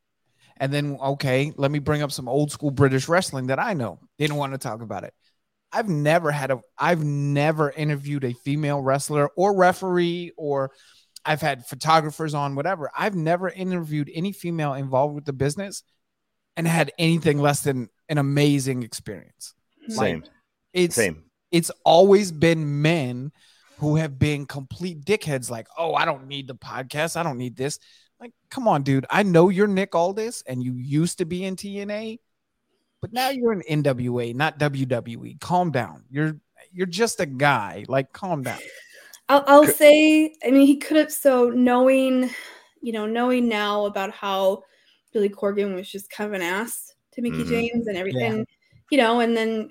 And 0.57 0.73
then, 0.73 0.99
okay, 1.01 1.53
let 1.57 1.71
me 1.71 1.79
bring 1.79 2.03
up 2.03 2.11
some 2.11 2.29
old 2.29 2.51
school 2.51 2.71
British 2.71 3.09
wrestling 3.09 3.47
that 3.47 3.59
I 3.59 3.75
know. 3.75 4.01
Didn't 4.19 4.37
want 4.37 4.53
to 4.55 4.59
talk 4.59 4.83
about 4.83 5.05
it. 5.05 5.15
I've 5.73 5.89
never 5.89 6.31
had 6.31 6.51
a, 6.51 6.61
I've 6.77 7.05
never 7.05 7.71
interviewed 7.71 8.25
a 8.25 8.33
female 8.33 8.81
wrestler 8.81 9.29
or 9.37 9.57
referee, 9.57 10.33
or 10.37 10.73
I've 11.25 11.41
had 11.41 11.67
photographers 11.67 12.35
on, 12.35 12.55
whatever. 12.55 12.91
I've 12.97 13.15
never 13.15 13.49
interviewed 13.49 14.11
any 14.13 14.33
female 14.33 14.75
involved 14.75 15.15
with 15.15 15.25
the 15.25 15.33
business 15.33 15.83
and 16.57 16.67
had 16.67 16.93
anything 16.99 17.39
less 17.39 17.63
than 17.63 17.89
an 18.09 18.19
amazing 18.19 18.83
experience. 18.83 19.55
Same. 19.89 20.25
It's 20.73 20.95
Same. 20.95 21.25
it's 21.51 21.71
always 21.85 22.33
been 22.33 22.83
men 22.83 23.33
who 23.79 23.97
have 23.97 24.19
been 24.19 24.47
complete 24.47 25.05
dickheads 25.05 25.51
like, 25.51 25.69
"Oh, 25.77 25.95
I 25.95 26.05
don't 26.05 26.27
need 26.27 26.49
the 26.49 26.55
podcast. 26.55 27.17
I 27.17 27.23
don't 27.23 27.39
need 27.39 27.57
this." 27.57 27.79
Like, 28.21 28.33
come 28.51 28.69
on, 28.69 28.83
dude. 28.83 29.07
I 29.09 29.23
know 29.23 29.49
you're 29.49 29.67
Nick 29.67 29.95
Aldis 29.95 30.43
and 30.47 30.63
you 30.63 30.75
used 30.75 31.19
to 31.19 31.25
be 31.25 31.45
in 31.45 31.57
TNA, 31.57 32.19
but 33.01 33.13
now 33.13 33.31
you're 33.31 33.53
in 33.53 33.83
NWA, 33.83 34.35
not 34.35 34.59
WWE. 34.59 35.41
Calm 35.41 35.71
down. 35.71 36.05
You're 36.11 36.37
you're 36.73 36.87
just 36.87 37.21
a 37.21 37.27
guy. 37.27 37.85
Like, 37.89 38.13
calm 38.13 38.43
down. 38.43 38.59
I'll, 39.29 39.45
I'll 39.47 39.67
say, 39.67 40.35
I 40.45 40.51
mean, 40.51 40.67
he 40.67 40.77
could 40.77 40.97
have. 40.97 41.13
So 41.13 41.51
knowing, 41.51 42.31
you 42.83 42.93
know, 42.93 43.07
knowing 43.07 43.49
now 43.49 43.87
about 43.87 44.11
how 44.13 44.65
Billy 45.13 45.29
Corgan 45.29 45.75
was 45.75 45.91
just 45.91 46.11
kind 46.11 46.29
of 46.29 46.35
an 46.35 46.43
ass 46.43 46.95
to 47.13 47.23
Mickie 47.23 47.45
Mhm. 47.45 47.49
James 47.49 47.87
and 47.87 47.97
everything, 47.97 48.47
you 48.91 48.99
know, 48.99 49.21
and 49.21 49.37
then 49.37 49.71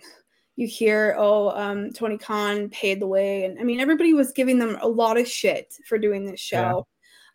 you 0.55 0.67
hear, 0.67 1.15
oh, 1.17 1.49
um, 1.51 1.91
Tony 1.93 2.17
Khan 2.17 2.69
paid 2.69 2.99
the 2.99 3.07
way, 3.07 3.45
and 3.45 3.57
I 3.59 3.63
mean, 3.63 3.79
everybody 3.79 4.13
was 4.13 4.33
giving 4.33 4.59
them 4.59 4.77
a 4.81 4.87
lot 4.87 5.17
of 5.17 5.25
shit 5.27 5.73
for 5.87 5.97
doing 5.97 6.25
this 6.25 6.41
show. 6.41 6.85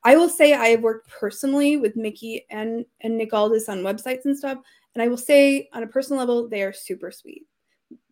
Yeah. 0.05 0.13
I 0.13 0.17
will 0.17 0.29
say 0.29 0.53
I 0.53 0.69
have 0.69 0.83
worked 0.83 1.09
personally 1.09 1.79
with 1.79 1.97
Mickie 1.97 2.45
and 2.51 2.85
and 3.01 3.17
Nick 3.17 3.33
Aldis 3.33 3.71
on 3.71 3.79
websites 3.79 4.27
and 4.27 4.37
stuff, 4.37 4.59
and 4.95 5.03
I 5.03 5.09
will 5.09 5.17
say 5.17 5.69
on 5.73 5.83
a 5.83 5.87
personal 5.87 6.19
level, 6.21 6.49
they 6.49 6.63
are 6.63 6.73
super 6.73 7.11
sweet. 7.11 7.47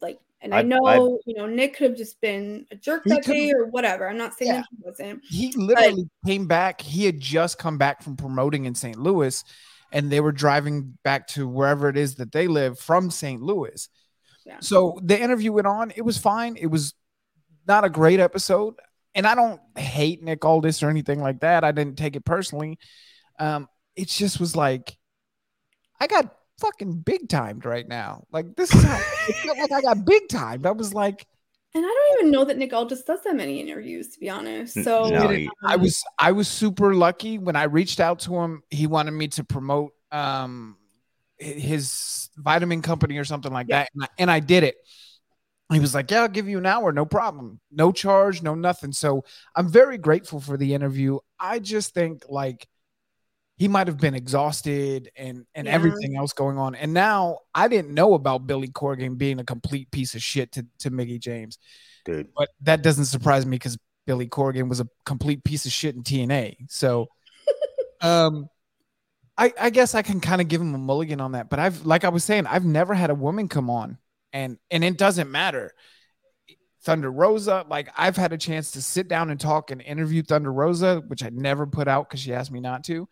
Like, 0.01 0.18
and 0.41 0.55
I 0.55 0.59
I've- 0.59 0.68
know, 0.68 0.85
I've- 0.85 1.18
you 1.26 1.35
know, 1.35 1.47
Nick 1.47 1.76
could 1.76 1.91
have 1.91 1.97
just 1.97 2.20
been 2.20 2.66
a 2.70 2.76
jerk 2.76 3.05
that 3.05 3.22
day 3.24 3.53
or 3.53 3.66
whatever. 3.66 4.09
I'm 4.09 4.16
not 4.16 4.35
saying 4.35 4.51
Yeah. 4.51 4.61
that 4.61 4.66
he 4.70 4.83
wasn't. 4.85 5.24
He 5.24 5.53
literally 5.53 6.09
came 6.26 6.47
back. 6.47 6.80
He 6.80 7.05
had 7.05 7.20
just 7.20 7.59
come 7.59 7.78
back 7.78 8.03
from 8.03 8.16
promoting 8.16 8.64
in 8.64 8.74
St. 8.74 8.99
Louis, 8.99 9.43
and 9.93 10.11
they 10.11 10.20
were 10.20 10.33
driving 10.33 10.99
back 11.05 11.26
to 11.28 11.47
wherever 11.47 11.89
it 11.89 11.97
is 11.97 12.16
that 12.16 12.33
they 12.33 12.49
live 12.49 12.78
from 12.78 13.11
St. 13.11 13.41
Louis. 13.43 13.89
Yeah. 14.45 14.57
So 14.61 14.99
the 15.05 15.20
interview 15.20 15.53
went 15.53 15.68
on. 15.68 15.93
It 15.95 16.03
was 16.03 16.18
fine. 16.18 16.57
It 16.57 16.66
was 16.66 16.95
not 17.68 17.85
a 17.85 17.91
great 17.91 18.18
episode. 18.18 18.74
And 19.14 19.26
I 19.26 19.35
don't 19.37 19.61
hate 19.78 20.22
Nick 20.22 20.45
Aldis 20.45 20.83
or 20.83 20.89
anything 20.91 21.20
like 21.20 21.41
that. 21.41 21.62
I 21.62 21.70
didn't 21.70 21.99
take 21.99 22.16
it 22.16 22.24
personally. 22.24 22.78
Um, 23.39 23.68
it 23.95 24.09
just 24.09 24.41
was 24.41 24.57
like, 24.57 24.97
I 26.01 26.07
got 26.09 26.35
fucking 26.62 27.00
big 27.00 27.28
timed 27.28 27.64
right 27.64 27.86
now. 27.86 28.24
Like 28.32 28.56
this 28.56 28.74
is 28.74 28.82
how 28.82 28.96
it 28.98 29.36
felt 29.44 29.58
like 29.58 29.72
I 29.72 29.80
got 29.82 30.04
big 30.06 30.28
timed. 30.28 30.66
I 30.66 30.70
was 30.70 30.94
like, 30.94 31.26
And 31.74 31.84
I 31.84 31.88
don't 31.88 32.18
even 32.20 32.32
know 32.32 32.44
that 32.44 32.56
Nick 32.58 32.72
Aldis 32.72 33.02
does 33.02 33.22
that 33.24 33.36
many 33.36 33.60
interviews, 33.60 34.08
to 34.14 34.20
be 34.20 34.30
honest. 34.30 34.74
So 34.74 35.08
no, 35.10 35.28
he- 35.28 35.50
I 35.66 35.76
was 35.76 36.02
I 36.18 36.32
was 36.32 36.48
super 36.48 36.94
lucky 36.94 37.38
when 37.38 37.56
I 37.56 37.64
reached 37.64 38.00
out 38.00 38.20
to 38.20 38.36
him. 38.36 38.62
He 38.70 38.86
wanted 38.86 39.12
me 39.12 39.28
to 39.28 39.44
promote 39.44 39.92
um 40.10 40.76
his 41.38 42.28
vitamin 42.36 42.82
company 42.82 43.18
or 43.18 43.24
something 43.24 43.52
like 43.52 43.66
Yeah. 43.68 43.80
that, 43.80 43.90
and 43.94 44.04
I, 44.04 44.08
and 44.18 44.30
I 44.30 44.40
did 44.40 44.62
it. 44.64 44.76
He 45.72 45.80
was 45.80 45.94
like, 45.94 46.10
"Yeah, 46.10 46.22
I'll 46.22 46.28
give 46.28 46.48
you 46.48 46.58
an 46.58 46.66
hour, 46.66 46.92
no 46.92 47.06
problem, 47.06 47.58
no 47.70 47.92
charge, 47.92 48.42
no 48.42 48.54
nothing." 48.54 48.92
So 48.92 49.24
I'm 49.56 49.68
very 49.68 49.96
grateful 49.98 50.38
for 50.40 50.56
the 50.58 50.74
interview. 50.74 51.18
I 51.40 51.58
just 51.60 51.94
think 51.94 52.24
like 52.28 52.66
he 53.57 53.68
might 53.68 53.86
have 53.86 53.98
been 53.98 54.14
exhausted 54.14 55.11
and 55.16 55.46
and 55.55 55.66
Yeah. 55.66 55.72
everything 55.74 56.16
else 56.16 56.32
going 56.32 56.59
on. 56.59 56.74
And 56.74 56.92
now 56.92 57.38
I 57.55 57.68
didn't 57.68 57.94
know 57.94 58.14
about 58.14 58.46
Billy 58.46 58.68
Corgan 58.68 59.16
being 59.18 59.38
a 59.38 59.44
complete 59.44 59.90
piece 59.90 60.14
of 60.14 60.22
shit 60.22 60.53
to 60.53 60.66
to 60.80 60.90
Mickie 60.90 61.18
James 61.18 61.59
dude. 62.05 62.28
but 62.36 62.48
that 62.62 62.82
doesn't 62.82 63.05
surprise 63.07 63.46
me 63.46 63.57
because 63.57 63.76
Billy 64.07 64.26
Corgan 64.28 64.68
was 64.68 64.80
a 64.80 64.88
complete 65.07 65.44
piece 65.44 65.64
of 65.66 65.72
shit 65.72 65.94
in 65.94 66.03
TNA. 66.03 66.57
So, 66.68 67.07
um, 68.00 68.48
I 69.38 69.53
I 69.61 69.70
guess 69.70 69.94
I 69.94 70.03
can 70.03 70.20
kind 70.20 70.40
of 70.40 70.48
give 70.48 70.61
him 70.61 70.74
a 70.74 70.78
mulligan 70.78 71.20
on 71.20 71.32
that. 71.32 71.48
But 71.50 71.59
I've 71.61 71.86
like 71.86 72.05
I 72.05 72.09
was 72.09 72.24
saying, 72.24 72.46
I've 72.46 72.64
never 72.64 72.94
had 72.94 73.11
a 73.11 73.14
woman 73.14 73.48
come 73.48 73.70
on, 73.70 73.98
and 74.32 74.59
and 74.70 74.82
it 74.82 74.98
doesn't 74.98 75.30
matter. 75.30 75.72
Thunder 76.84 77.12
Rosa. 77.12 77.64
Like 77.68 77.90
I've 77.96 78.16
had 78.16 78.32
a 78.32 78.38
chance 78.38 78.72
to 78.72 78.82
sit 78.82 79.07
down 79.07 79.30
and 79.30 79.38
talk 79.38 79.70
and 79.70 79.80
interview 79.80 80.22
Thunder 80.22 80.53
Rosa, 80.53 81.03
which 81.07 81.22
I 81.22 81.28
never 81.28 81.64
put 81.66 81.86
out 81.86 82.09
because 82.09 82.18
she 82.20 82.34
asked 82.34 82.50
me 82.50 82.59
not 82.61 82.82
to. 82.84 83.09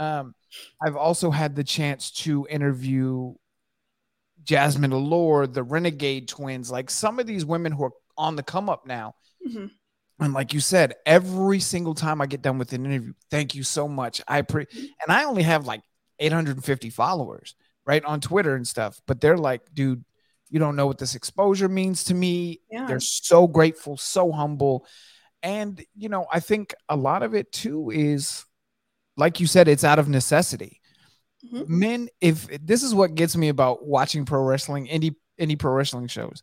Um, 0.00 0.34
I've 0.82 0.96
also 0.96 1.30
had 1.30 1.54
the 1.54 1.62
chance 1.62 2.10
to 2.22 2.46
interview 2.50 3.34
Jazmin 4.42 4.92
Allure, 4.92 5.46
the 5.46 5.62
Renegade 5.62 6.26
Twins, 6.26 6.70
like 6.70 6.90
some 6.90 7.18
of 7.18 7.26
these 7.26 7.44
women 7.44 7.70
who 7.72 7.84
are 7.84 7.92
on 8.16 8.34
the 8.34 8.42
come 8.42 8.68
up 8.68 8.86
now. 8.86 9.14
Mm-hmm. 9.46 9.66
And 10.24 10.34
like 10.34 10.52
you 10.52 10.60
said, 10.60 10.94
every 11.06 11.60
single 11.60 11.94
time 11.94 12.20
I 12.20 12.26
get 12.26 12.42
done 12.42 12.58
with 12.58 12.72
an 12.72 12.84
interview, 12.84 13.12
thank 13.30 13.54
you 13.54 13.62
so 13.62 13.86
much. 13.88 14.20
I 14.26 14.42
pre 14.42 14.66
and 14.74 15.10
I 15.10 15.24
only 15.24 15.42
have 15.42 15.66
like 15.66 15.82
850 16.18 16.90
followers, 16.90 17.54
right, 17.86 18.04
on 18.04 18.20
Twitter 18.20 18.54
and 18.54 18.66
stuff. 18.66 19.00
But 19.06 19.20
they're 19.20 19.38
like, 19.38 19.62
dude, 19.72 20.04
you 20.50 20.58
don't 20.58 20.76
know 20.76 20.86
what 20.86 20.98
this 20.98 21.14
exposure 21.14 21.68
means 21.68 22.04
to 22.04 22.14
me. 22.14 22.60
Yeah. 22.70 22.86
They're 22.86 23.00
so 23.00 23.46
grateful, 23.46 23.96
so 23.96 24.32
humble. 24.32 24.86
And 25.42 25.82
you 25.94 26.08
know, 26.08 26.26
I 26.30 26.40
think 26.40 26.74
a 26.88 26.96
lot 26.96 27.22
of 27.22 27.34
it 27.34 27.50
too 27.52 27.90
is 27.90 28.44
like 29.16 29.40
you 29.40 29.46
said, 29.46 29.68
it's 29.68 29.84
out 29.84 29.98
of 29.98 30.08
necessity. 30.08 30.80
Mm-hmm. 31.52 31.78
Men, 31.78 32.08
if 32.20 32.46
this 32.64 32.82
is 32.82 32.94
what 32.94 33.14
gets 33.14 33.36
me 33.36 33.48
about 33.48 33.86
watching 33.86 34.24
pro 34.24 34.42
wrestling, 34.42 34.86
indie 34.86 35.14
indie 35.40 35.58
pro 35.58 35.72
wrestling 35.72 36.06
shows, 36.06 36.42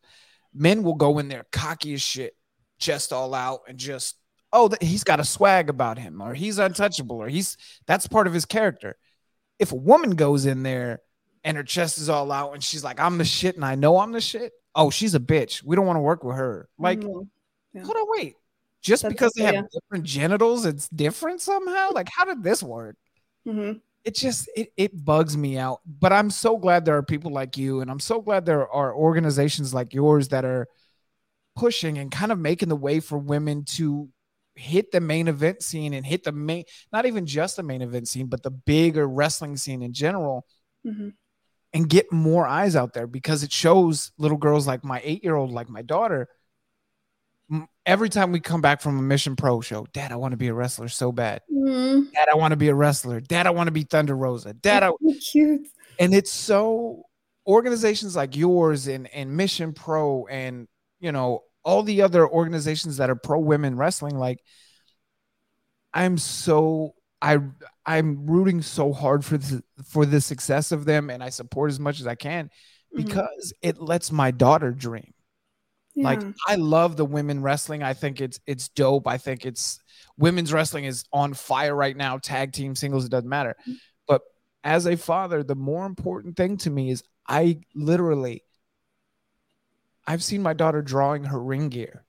men 0.53 0.84
will 0.84 0.95
go 0.95 1.20
in 1.20 1.28
there 1.28 1.45
cocky 1.51 1.93
as 1.93 2.01
shit, 2.01 2.36
chest 2.80 3.13
all 3.13 3.34
out, 3.34 3.61
and 3.68 3.78
just 3.78 4.15
oh, 4.53 4.72
he's 4.82 5.03
got 5.03 5.20
a 5.20 5.26
swag 5.26 5.70
about 5.70 5.97
him, 5.99 6.22
or 6.22 6.34
he's 6.34 6.57
untouchable, 6.57 7.18
or 7.18 7.28
he's 7.28 7.57
that's 7.86 8.07
part 8.07 8.28
of 8.28 8.34
his 8.34 8.45
character. 8.45 8.95
If 9.59 9.72
a 9.72 9.76
woman 9.76 10.11
goes 10.11 10.45
in 10.45 10.63
there 10.63 10.99
and 11.43 11.57
her 11.57 11.63
chest 11.63 11.97
is 11.97 12.09
all 12.09 12.32
out 12.32 12.53
and 12.53 12.63
she's 12.63 12.84
like, 12.84 12.99
I'm 12.99 13.18
the 13.18 13.26
shit 13.26 13.55
and 13.55 13.65
I 13.65 13.76
know 13.76 13.99
I'm 13.99 14.11
the 14.11 14.22
shit, 14.22 14.51
oh, 14.76 14.89
she's 14.89 15.15
a 15.15 15.20
bitch. 15.20 15.63
We 15.63 15.76
don't 15.76 15.86
want 15.86 15.97
to 15.97 16.01
work 16.01 16.24
with 16.24 16.36
her. 16.36 16.70
Like, 16.78 16.99
Mhm. 17.01 17.28
Yeah. 17.74 17.84
hold 17.84 17.97
on, 17.97 18.05
wait. 18.07 18.36
Just 18.88 19.03
That's 19.03 19.13
because 19.13 19.33
they 19.33 19.43
have 19.43 19.53
yeah. 19.55 19.61
different 19.73 20.05
genitals, 20.05 20.65
it's 20.65 20.88
different 20.89 21.41
somehow. 21.41 21.89
Like, 21.91 22.07
how 22.09 22.23
did 22.25 22.41
this 22.41 22.63
work? 22.63 22.95
Mhm. 23.45 23.81
It 24.05 24.15
just 24.15 24.49
it 24.55 24.71
it 24.77 25.03
bugs 25.05 25.35
me 25.35 25.57
out. 25.57 25.81
But 25.85 26.13
I'm 26.13 26.29
so 26.29 26.57
glad 26.57 26.85
there 26.85 26.95
are 26.95 27.03
people 27.03 27.31
like 27.31 27.57
you, 27.57 27.81
and 27.81 27.91
I'm 27.91 27.99
so 27.99 28.21
glad 28.21 28.45
there 28.45 28.67
are 28.69 28.95
organizations 28.95 29.73
like 29.73 29.93
yours 29.93 30.29
that 30.29 30.45
are 30.45 30.67
pushing 31.55 31.97
and 31.97 32.11
kind 32.11 32.31
of 32.31 32.39
making 32.39 32.69
the 32.69 32.75
way 32.75 32.99
for 33.01 33.17
women 33.17 33.65
to 33.65 34.09
hit 34.55 34.91
the 34.91 35.01
main 35.01 35.27
event 35.27 35.61
scene 35.61 35.93
and 35.93 36.05
hit 36.05 36.23
the 36.23 36.31
main 36.31 36.63
not 36.93 37.05
even 37.05 37.25
just 37.25 37.57
the 37.57 37.63
main 37.63 37.81
event 37.81 38.07
scene, 38.07 38.27
but 38.27 38.41
the 38.43 38.51
bigger 38.51 39.07
wrestling 39.07 39.57
scene 39.57 39.81
in 39.81 39.91
general 39.93 40.45
Mhm. 40.85 41.13
and 41.73 41.89
get 41.89 42.11
more 42.11 42.47
eyes 42.47 42.75
out 42.75 42.93
there 42.93 43.07
because 43.07 43.43
it 43.43 43.51
shows 43.51 44.11
little 44.17 44.38
girls 44.38 44.65
like 44.67 44.83
my 44.83 45.01
eight 45.03 45.23
year 45.23 45.35
old, 45.35 45.51
like 45.51 45.69
my 45.69 45.81
daughter. 45.81 46.27
Every 47.88 48.09
time 48.09 48.33
we 48.33 48.41
come 48.41 48.59
back 48.61 48.81
from 48.81 48.99
a 48.99 49.01
Mission 49.01 49.38
Pro 49.38 49.61
show, 49.61 49.88
Dad, 49.93 50.11
I 50.11 50.17
want 50.17 50.33
to 50.33 50.38
be 50.38 50.49
a 50.49 50.53
wrestler 50.53 50.89
so 50.89 51.13
bad. 51.13 51.41
Mhm. 51.51 52.11
Dad, 52.11 52.27
I 52.29 52.35
want 52.35 52.51
to 52.51 52.57
be 52.57 52.67
a 52.67 52.75
wrestler. 52.75 53.21
Dad, 53.21 53.47
I 53.47 53.51
want 53.51 53.67
to 53.67 53.71
be 53.71 53.83
Thunder 53.83 54.15
Rosa. 54.15 54.53
Dad, 54.53 54.83
I, 54.83 54.91
cute. 55.21 55.67
and 55.97 56.13
it's 56.13 56.29
so 56.31 57.05
organizations 57.47 58.13
like 58.15 58.35
yours 58.35 58.88
and 58.88 59.07
and 59.13 59.35
Mission 59.38 59.71
Pro 59.71 60.27
and 60.27 60.67
you 60.99 61.13
know 61.13 61.43
all 61.63 61.81
the 61.81 62.01
other 62.01 62.27
organizations 62.27 62.97
that 62.97 63.09
are 63.09 63.15
pro 63.15 63.39
women 63.39 63.77
wrestling 63.77 64.17
like 64.19 64.39
I'm 65.93 66.17
so 66.17 66.93
I 67.21 67.39
I'm 67.85 68.25
rooting 68.25 68.61
so 68.61 68.91
hard 68.91 69.23
for 69.23 69.38
the 69.38 69.63
for 69.85 70.05
the 70.05 70.19
success 70.19 70.73
of 70.73 70.83
them 70.83 71.09
and 71.09 71.23
I 71.23 71.29
support 71.29 71.71
as 71.71 71.79
much 71.79 72.01
as 72.01 72.05
I 72.07 72.15
can 72.15 72.49
Mhm. 72.93 73.05
because 73.05 73.53
it 73.61 73.79
lets 73.81 74.11
my 74.11 74.31
daughter 74.31 74.71
dream. 74.71 75.13
Like 76.03 76.21
I 76.47 76.55
love 76.55 76.95
the 76.97 77.05
women 77.05 77.41
wrestling. 77.41 77.83
I 77.83 77.93
think 77.93 78.21
it's 78.21 78.39
it's 78.45 78.69
dope. 78.69 79.07
I 79.07 79.17
think 79.17 79.45
it's 79.45 79.79
women's 80.17 80.53
wrestling 80.53 80.85
is 80.85 81.03
on 81.11 81.33
fire 81.33 81.75
right 81.75 81.95
now. 81.97 82.17
Tag 82.17 82.53
team, 82.53 82.75
singles, 82.75 83.05
it 83.05 83.11
doesn't 83.11 83.29
matter. 83.29 83.55
But 84.07 84.21
as 84.63 84.85
a 84.85 84.95
father, 84.95 85.43
the 85.43 85.55
more 85.55 85.85
important 85.85 86.37
thing 86.37 86.57
to 86.57 86.69
me 86.69 86.91
is 86.91 87.03
I 87.27 87.59
literally 87.75 88.43
I've 90.05 90.23
seen 90.23 90.41
my 90.41 90.53
daughter 90.53 90.81
drawing 90.81 91.25
her 91.25 91.39
ring 91.41 91.69
gear. 91.69 92.05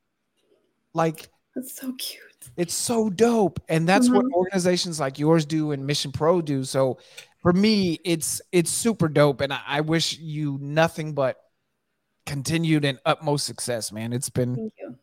Like 0.95 1.29
That's 1.55 1.75
so 1.77 1.93
cute. 1.99 2.23
it's 2.57 2.75
so 2.75 3.11
dope. 3.11 3.61
And 3.69 3.89
that's 3.89 4.11
what 4.11 4.25
Mhm. 4.27 4.33
organizations 4.33 5.01
like 5.01 5.19
yours 5.19 5.45
do 5.45 5.73
and 5.73 5.87
Mission 5.87 6.13
Pro 6.13 6.41
do. 6.41 6.65
So 6.65 6.99
for 7.43 7.53
me, 7.53 7.99
it's 8.05 8.41
it's 8.53 8.71
super 8.71 9.09
dope. 9.09 9.41
And 9.41 9.53
I, 9.53 9.61
I 9.67 9.81
wish 9.81 10.19
you 10.19 10.59
nothing 10.61 11.15
but 11.15 11.37
continued 12.29 12.85
and 12.85 12.99
utmost 13.07 13.47
success, 13.47 13.91
man. 13.91 14.13
It's 14.13 14.31
been 14.31 14.55
Thank 14.55 14.73
you. 14.79 14.97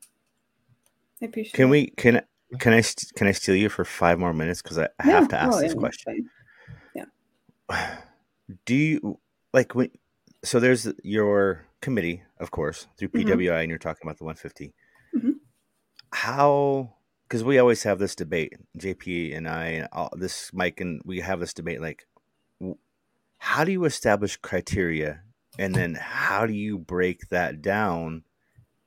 I 1.21 1.25
appreciate 1.25 1.53
Can 1.53 1.69
we 1.69 1.87
can 1.87 2.21
can 2.59 2.73
I 2.73 2.83
can 3.15 3.27
I 3.27 3.31
steal 3.31 3.55
you 3.55 3.69
for 3.69 3.83
five 3.83 4.19
more 4.19 4.33
minutes 4.33 4.61
because 4.61 4.77
I, 4.77 4.85
I 4.99 5.07
Yeah. 5.07 5.11
have 5.19 5.27
to 5.29 5.41
ask 5.41 5.57
Oh, 5.57 5.61
this 5.61 5.73
yeah, 5.73 5.79
question. 5.79 6.29
Yeah. 6.93 7.05
Do 8.65 8.75
you 8.75 9.19
like 9.53 9.73
when? 9.75 9.89
So 10.43 10.59
there's 10.59 10.87
your 11.03 11.65
committee, 11.81 12.21
of 12.39 12.51
course, 12.51 12.87
through. 12.97 13.09
PWI, 13.09 13.61
and 13.61 13.69
you're 13.69 13.79
talking 13.79 14.01
about 14.07 14.17
the 14.19 14.23
150. 14.25 14.73
Mhm. 15.15 15.35
How? 16.11 16.93
Because 17.27 17.43
we 17.43 17.57
always 17.57 17.81
have 17.83 17.97
this 17.97 18.15
debate, 18.15 18.53
JP 18.77 19.35
and 19.35 19.47
I, 19.49 19.65
and 19.65 19.87
all, 19.91 20.11
this 20.15 20.51
Mike, 20.53 20.79
and 20.79 21.01
we 21.05 21.21
have 21.21 21.39
this 21.39 21.55
debate. 21.55 21.81
Like, 21.81 22.05
w- 22.59 22.77
how 23.39 23.63
do 23.63 23.71
you 23.71 23.83
establish 23.85 24.37
criteria, 24.37 25.21
and 25.59 25.73
then 25.73 25.95
how 25.95 26.45
do 26.45 26.53
you 26.53 26.77
break 26.77 27.29
that 27.29 27.61
down 27.61 28.23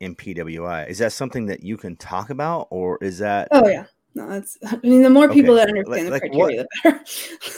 in 0.00 0.14
PWI? 0.14 0.88
Is 0.88 0.98
that 0.98 1.12
something 1.12 1.46
that 1.46 1.62
you 1.62 1.76
can 1.76 1.96
talk 1.96 2.30
about, 2.30 2.68
or 2.70 2.98
is 3.00 3.18
that? 3.18 3.48
Oh 3.50 3.66
yeah. 3.68 3.86
No, 4.14 4.28
that's 4.28 4.56
I 4.66 4.76
mean 4.82 5.02
the 5.02 5.10
more 5.10 5.28
people 5.28 5.54
Okay, 5.54 5.64
that 5.66 5.68
understand 5.68 6.10
like- 6.10 6.22
the 6.22 6.28
like 6.28 6.32
criteria 6.32 6.66
the 6.84 7.02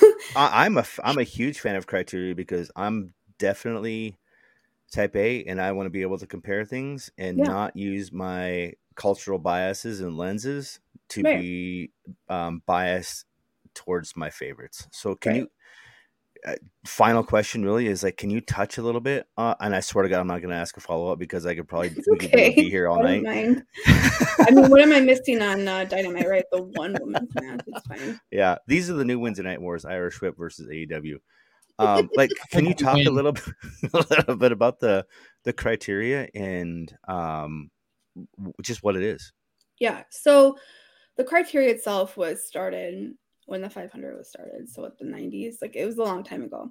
better. 0.03 0.13
I, 0.37 0.65
I'm 0.65 0.77
a 0.79 0.85
I'm 1.05 1.19
a 1.19 1.23
huge 1.25 1.61
fan 1.61 1.77
of 1.77 1.87
criteria 1.87 2.35
because 2.35 2.71
I'm 2.77 3.15
definitely 3.39 4.17
type 4.93 5.15
A, 5.17 5.45
and 5.45 5.61
I 5.61 5.73
want 5.73 5.87
to 5.87 5.91
be 5.91 6.03
able 6.03 6.19
to 6.19 6.27
compare 6.27 6.65
things 6.65 7.11
and 7.19 7.39
Yeah. 7.39 7.45
not 7.47 7.77
use 7.77 8.13
my 8.13 8.75
cultural 8.97 9.39
biases 9.39 10.01
and 10.01 10.17
lenses 10.19 10.81
to 11.11 11.23
Right. 11.23 11.41
be 11.41 11.91
um, 12.29 12.63
biased 12.67 13.25
towards 13.75 14.17
my 14.17 14.31
favorites. 14.31 14.89
So, 14.93 15.15
can 15.15 15.33
Right. 15.33 15.41
you? 15.43 15.51
Uh, 16.47 16.55
final 16.87 17.23
question 17.23 17.65
really 17.65 17.87
is 17.87 18.03
like, 18.03 18.17
can 18.17 18.31
you 18.31 18.41
touch 18.41 18.79
a 18.79 18.83
little 18.83 19.01
bit? 19.01 19.27
Uh, 19.37 19.55
and 19.61 19.75
I 19.75 19.81
swear 19.81 20.03
to 20.03 20.09
God, 20.09 20.21
I'm 20.21 20.27
not 20.27 20.41
going 20.41 20.51
to 20.51 20.57
ask 20.57 20.77
a 20.77 20.81
follow 20.81 21.13
up 21.13 21.19
because 21.19 21.45
I 21.45 21.55
could 21.55 21.69
probably 21.69 21.89
It's 21.97 22.07
could 22.07 22.25
okay. 22.25 22.55
be 22.55 22.71
here 22.71 22.89
all 22.89 23.03
night. 23.03 23.23
mind. 23.23 23.65
I 23.87 24.51
mean, 24.51 24.71
what 24.71 24.81
am 24.81 24.93
I 24.93 25.01
missing 25.01 25.43
on 25.43 25.69
uh, 25.69 25.85
Dynamite? 25.85 26.29
Right, 26.29 26.45
the 26.51 26.63
one 26.63 26.97
woman's 27.01 27.31
match. 27.35 27.61
It's 27.67 27.87
fine. 27.87 28.21
Yeah, 28.31 28.57
these 28.67 28.89
are 28.89 28.95
the 28.95 29.05
new 29.05 29.19
wins 29.19 29.39
Wednesday 29.39 29.51
Night 29.51 29.61
Wars: 29.61 29.85
Irish 29.85 30.21
Whip 30.21 30.37
versus 30.37 30.69
AEW. 30.69 31.17
Um, 31.79 32.11
like, 32.15 32.31
can 32.51 32.67
you 32.67 32.75
talk 32.75 32.97
a 32.97 33.11
little, 33.11 33.33
bit, 33.33 33.45
a 33.95 34.05
little 34.11 34.37
bit 34.37 34.53
about 34.53 34.81
the 34.81 35.07
the 35.45 35.53
criteria 35.53 36.29
and 36.35 36.95
um, 37.09 37.71
just 38.63 38.83
what 38.83 38.97
it 38.97 39.03
is? 39.03 39.33
Yeah. 39.79 40.05
So 40.11 40.59
the 41.17 41.25
criteria 41.25 41.71
itself 41.71 42.17
was 42.17 42.47
started 42.47 43.15
when 43.51 43.61
the 43.63 43.71
500 43.71 44.17
was 44.17 44.29
started. 44.29 44.69
So 44.69 44.85
at 44.87 44.99
the 44.99 45.05
90s, 45.05 45.57
like 45.61 45.77
it 45.77 45.85
was 45.87 45.99
a 45.99 46.05
long 46.05 46.23
time 46.25 46.43
ago. 46.45 46.71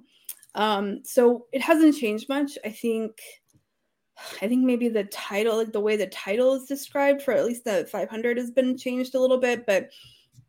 Um, 0.54 1.04
so 1.04 1.46
it 1.52 1.60
hasn't 1.62 1.96
changed 1.96 2.28
much. 2.28 2.58
I 2.64 2.70
think. 2.70 3.20
I 4.42 4.48
think 4.48 4.64
maybe 4.64 4.88
the 4.90 5.04
title, 5.04 5.56
like 5.56 5.72
the 5.72 5.80
way 5.80 5.96
the 5.96 6.06
title 6.08 6.52
is 6.54 6.66
described 6.66 7.22
for 7.22 7.32
at 7.32 7.46
least 7.46 7.64
the 7.64 7.86
500 7.90 8.36
has 8.36 8.50
been 8.50 8.76
changed 8.76 9.14
a 9.14 9.20
little 9.20 9.38
bit, 9.38 9.64
but 9.64 9.88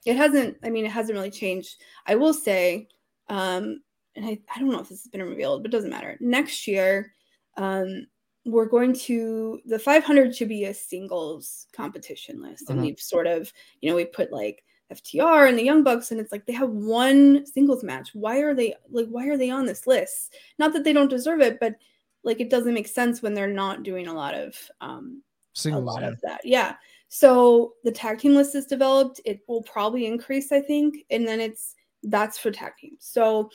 it 0.06 0.18
hasn't, 0.18 0.58
I 0.64 0.70
mean, 0.70 0.84
it 0.86 0.92
hasn't 0.92 1.16
really 1.18 1.32
changed. 1.32 1.82
I 2.06 2.16
will 2.16 2.34
say, 2.34 2.90
um, 3.30 3.82
and 4.18 4.26
I, 4.26 4.40
I 4.54 4.60
don't 4.60 4.72
know 4.72 4.82
if 4.82 4.90
this 4.90 5.04
has 5.04 5.08
been 5.10 5.24
revealed, 5.24 5.64
but 5.64 5.70
it 5.70 5.78
doesn't 5.78 5.90
matter. 5.90 6.18
Next 6.20 6.68
year, 6.68 7.14
um, 7.56 8.08
we're 8.44 8.66
going 8.66 8.92
to 8.94 9.62
the 9.66 9.80
500 9.80 10.36
should 10.36 10.50
be 10.50 10.66
a 10.66 10.74
singles 10.74 11.68
competition 11.72 12.42
list 12.42 12.70
and 12.70 12.80
Mhm. 12.80 12.82
we've 12.82 13.00
sort 13.00 13.28
of 13.28 13.54
you 13.82 13.90
know 13.90 13.96
we 13.96 14.04
put 14.06 14.32
like 14.34 14.64
ftr 14.92 15.48
and 15.48 15.58
the 15.58 15.64
young 15.64 15.84
bucks 15.84 16.12
and 16.12 16.20
it's 16.20 16.32
like 16.32 16.46
they 16.46 16.54
have 16.54 16.70
one 16.70 17.46
singles 17.46 17.84
match. 17.84 18.10
Why 18.14 18.40
are 18.40 18.54
they 18.54 18.76
like 18.90 19.08
why 19.08 19.28
are 19.28 19.38
they 19.38 19.50
on 19.50 19.66
this 19.66 19.88
list? 19.88 20.36
Not 20.60 20.74
that 20.74 20.84
they 20.84 20.94
don't 20.94 21.10
deserve 21.10 21.42
it 21.42 21.60
but 21.60 21.76
like 22.24 22.40
it 22.40 22.50
doesn't 22.50 22.74
make 22.74 22.88
sense 22.88 23.22
when 23.22 23.34
they're 23.34 23.48
not 23.48 23.84
doing 23.84 24.08
a 24.08 24.14
lot 24.14 24.34
of 24.34 24.56
um 24.82 25.22
a 25.66 25.70
lot 25.78 26.02
yeah. 26.02 26.08
of 26.08 26.22
that. 26.22 26.42
Yeah. 26.46 26.76
So 27.10 27.74
the 27.84 27.92
tag 27.92 28.20
team 28.20 28.36
list 28.36 28.56
is 28.56 28.66
developed. 28.66 29.20
It 29.26 29.42
will 29.48 29.64
probably 29.64 30.06
increase 30.06 30.52
i 30.52 30.62
think 30.62 31.06
and 31.10 31.28
then 31.28 31.40
it's 31.40 31.76
that's 32.04 32.38
for 32.38 32.52
tag 32.52 32.74
teams. 32.80 33.00
So 33.02 33.50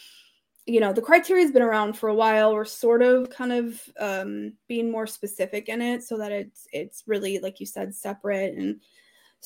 you 0.66 0.80
know 0.80 0.92
the 0.92 1.02
criteria 1.02 1.44
has 1.44 1.52
been 1.52 1.62
around 1.62 1.94
for 1.96 2.08
a 2.08 2.14
while. 2.14 2.52
We're 2.52 2.64
sort 2.64 3.02
of 3.02 3.30
kind 3.30 3.52
of 3.52 3.80
um, 4.00 4.52
being 4.68 4.90
more 4.90 5.06
specific 5.06 5.68
in 5.68 5.80
it 5.80 6.02
so 6.02 6.18
that 6.18 6.32
it's 6.32 6.66
it's 6.72 7.04
really 7.06 7.38
like 7.38 7.60
you 7.60 7.66
said 7.66 7.94
separate 7.94 8.56
and 8.56 8.80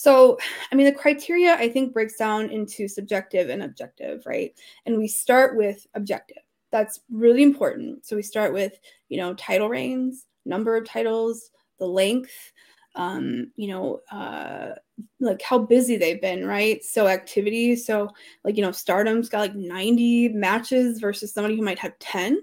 so 0.00 0.38
i 0.72 0.74
mean 0.74 0.86
the 0.86 0.92
criteria 0.92 1.54
i 1.54 1.68
think 1.68 1.92
breaks 1.92 2.16
down 2.16 2.48
into 2.50 2.88
subjective 2.88 3.50
and 3.50 3.62
objective 3.62 4.20
right? 4.26 4.54
And 4.86 4.98
we 4.98 5.08
start 5.08 5.56
with 5.56 5.86
objective. 5.94 6.38
That's 6.70 7.00
really 7.10 7.42
important. 7.42 8.06
So 8.06 8.16
we 8.16 8.22
start 8.22 8.52
with 8.52 8.78
you 9.08 9.18
know 9.18 9.34
title 9.34 9.68
reigns 9.68 10.26
number 10.44 10.76
of 10.76 10.86
titles 10.86 11.50
the 11.78 11.86
length 11.86 12.52
um, 12.96 13.52
you 13.54 13.68
know, 13.68 14.00
uh, 14.10 14.74
like 15.20 15.40
how 15.42 15.60
busy 15.60 15.96
they've 15.96 16.20
been, 16.20 16.44
right? 16.44 16.82
So 16.84 17.06
activity, 17.06 17.76
so 17.76 18.08
like 18.44 18.56
you 18.56 18.62
know, 18.62 18.72
Stardom's 18.72 19.28
got 19.28 19.40
like 19.40 19.54
90 19.54 20.30
matches 20.30 20.98
versus 20.98 21.32
somebody 21.32 21.56
who 21.56 21.62
might 21.62 21.78
have 21.78 21.96
10. 22.00 22.40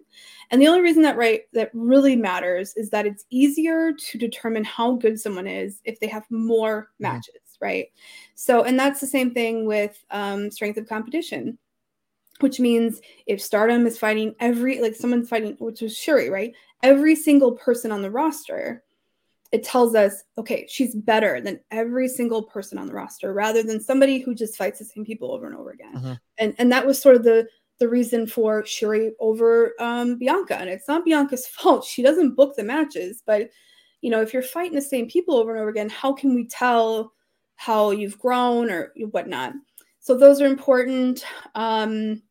And 0.50 0.62
the 0.62 0.68
only 0.68 0.80
reason 0.80 1.04
that 1.04 1.18
right 1.18 1.42
that 1.52 1.70
really 1.74 2.16
matters 2.16 2.74
is 2.78 2.90
that 2.92 3.06
it's 3.06 3.26
easier 3.30 3.92
to 3.92 4.18
determine 4.18 4.64
how 4.64 4.94
good 4.94 5.20
someone 5.20 5.48
is 5.48 5.82
if 5.84 6.00
they 6.00 6.08
have 6.08 6.24
more 6.30 6.92
matches, 6.98 7.42
right? 7.60 7.88
So, 8.36 8.64
and 8.64 8.80
that's 8.80 9.02
the 9.02 9.08
same 9.08 9.34
thing 9.34 9.66
with 9.66 10.04
um, 10.12 10.52
strength 10.52 10.78
of 10.78 10.88
competition 10.88 11.58
which 12.40 12.60
means 12.60 13.02
if 13.26 13.42
Stardom 13.42 13.88
is 13.88 13.98
fighting 13.98 14.36
every 14.40 14.82
like 14.82 14.96
someone's 14.96 15.30
fighting, 15.30 15.56
which 15.60 15.82
was 15.82 15.96
Syuri, 15.96 16.30
right? 16.30 16.54
Every 16.84 17.16
single 17.16 17.54
person 17.54 17.92
on 17.92 18.02
the 18.02 18.12
roster, 18.12 18.84
it 19.52 19.64
tells 19.64 19.96
us, 19.96 20.24
okay, 20.38 20.68
she's 20.70 20.94
better 20.94 21.42
than 21.42 21.60
every 21.72 22.08
single 22.08 22.44
person 22.44 22.78
on 22.78 22.88
the 22.88 22.94
roster, 22.94 23.34
rather 23.34 23.64
than 23.64 23.82
somebody 23.82 24.20
who 24.20 24.36
just 24.36 24.58
fights 24.58 24.80
the 24.80 24.86
same 24.86 25.06
people 25.06 25.32
over 25.32 25.48
and 25.48 25.56
over 25.56 25.72
again. 25.72 25.96
Mm-hmm. 25.96 26.14
And 26.38 26.56
and 26.58 26.72
that 26.72 26.86
was 26.86 27.02
sort 27.02 27.16
of 27.16 27.24
the 27.24 27.48
the 27.80 27.90
reason 27.90 28.28
for 28.28 28.64
Syuri 28.64 29.12
over 29.20 29.74
um, 29.80 30.18
Bianca, 30.18 30.58
and 30.58 30.70
it's 30.70 30.88
not 30.88 31.06
Bianca's 31.06 31.48
fault. 31.48 31.86
She 31.86 32.04
doesn't 32.04 32.36
book 32.36 32.56
the 32.56 32.64
matches, 32.64 33.24
but 33.26 33.50
you 34.02 34.12
know, 34.12 34.22
if 34.22 34.32
you're 34.32 34.44
fighting 34.44 34.76
the 34.76 34.82
same 34.82 35.10
people 35.10 35.36
over 35.36 35.52
and 35.52 35.60
over 35.60 35.70
again, 35.70 35.90
how 35.90 36.14
can 36.14 36.36
we 36.36 36.46
tell 36.46 37.14
how 37.58 37.92
you've 37.92 38.20
grown 38.20 38.72
or 38.72 38.94
whatnot? 39.12 39.54
So 40.02 40.18
those 40.18 40.42
are 40.42 40.48
important. 40.48 41.26
Um, 41.56 42.24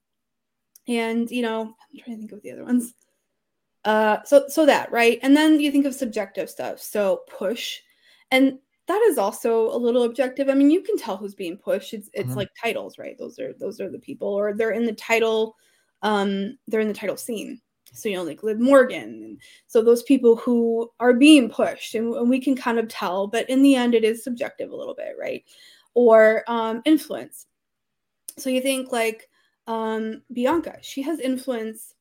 and 0.88 1.30
you 1.30 1.42
know 1.42 1.62
i'm 1.62 1.98
trying 2.04 2.16
to 2.16 2.20
think 2.20 2.32
of 2.32 2.42
the 2.42 2.52
other 2.52 2.64
ones. 2.64 2.94
Uh 3.84 4.18
so 4.24 4.46
so 4.48 4.66
that 4.66 4.90
right? 4.92 5.18
And 5.22 5.36
then 5.36 5.60
you 5.60 5.70
think 5.72 5.86
of 5.86 5.94
subjective 5.94 6.50
stuff. 6.50 6.80
So 6.80 7.22
push. 7.28 7.80
And 8.32 8.58
that 8.88 9.02
is 9.08 9.18
also 9.18 9.70
a 9.74 9.78
little 9.78 10.04
objective. 10.04 10.48
I 10.48 10.54
mean 10.54 10.70
you 10.70 10.82
can 10.82 10.96
tell 10.98 11.16
who's 11.16 11.34
being 11.36 11.56
pushed. 11.58 11.94
It's 11.94 12.10
it's 12.14 12.34
Mhm. 12.34 12.36
like 12.36 12.50
titles 12.62 12.98
right? 12.98 13.16
Those 13.18 13.38
are 13.38 13.52
those 13.54 13.80
are 13.80 13.90
the 13.90 13.98
people 14.00 14.28
or 14.28 14.54
they're 14.54 14.72
in 14.72 14.86
the 14.86 14.94
title 14.94 15.56
um 16.02 16.58
they're 16.68 16.80
in 16.80 16.88
the 16.88 16.94
title 16.94 17.16
scene 17.16 17.60
so 17.96 18.08
you 18.08 18.16
know 18.16 18.22
like 18.22 18.42
liv 18.42 18.58
morgan 18.60 19.02
and 19.02 19.40
so 19.66 19.82
those 19.82 20.02
people 20.02 20.36
who 20.36 20.90
are 21.00 21.12
being 21.12 21.48
pushed 21.48 21.94
and, 21.94 22.14
and 22.14 22.28
we 22.28 22.40
can 22.40 22.54
kind 22.54 22.78
of 22.78 22.88
tell 22.88 23.26
but 23.26 23.48
in 23.50 23.62
the 23.62 23.74
end 23.74 23.94
it 23.94 24.04
is 24.04 24.22
subjective 24.22 24.70
a 24.70 24.76
little 24.76 24.94
bit 24.94 25.14
right 25.18 25.44
or 25.94 26.44
um 26.46 26.82
influence 26.84 27.46
so 28.38 28.50
you 28.50 28.60
think 28.60 28.92
like 28.92 29.28
um, 29.66 30.22
Bianca, 30.32 30.78
she 30.80 31.02
has 31.02 31.20
influence 31.20 31.94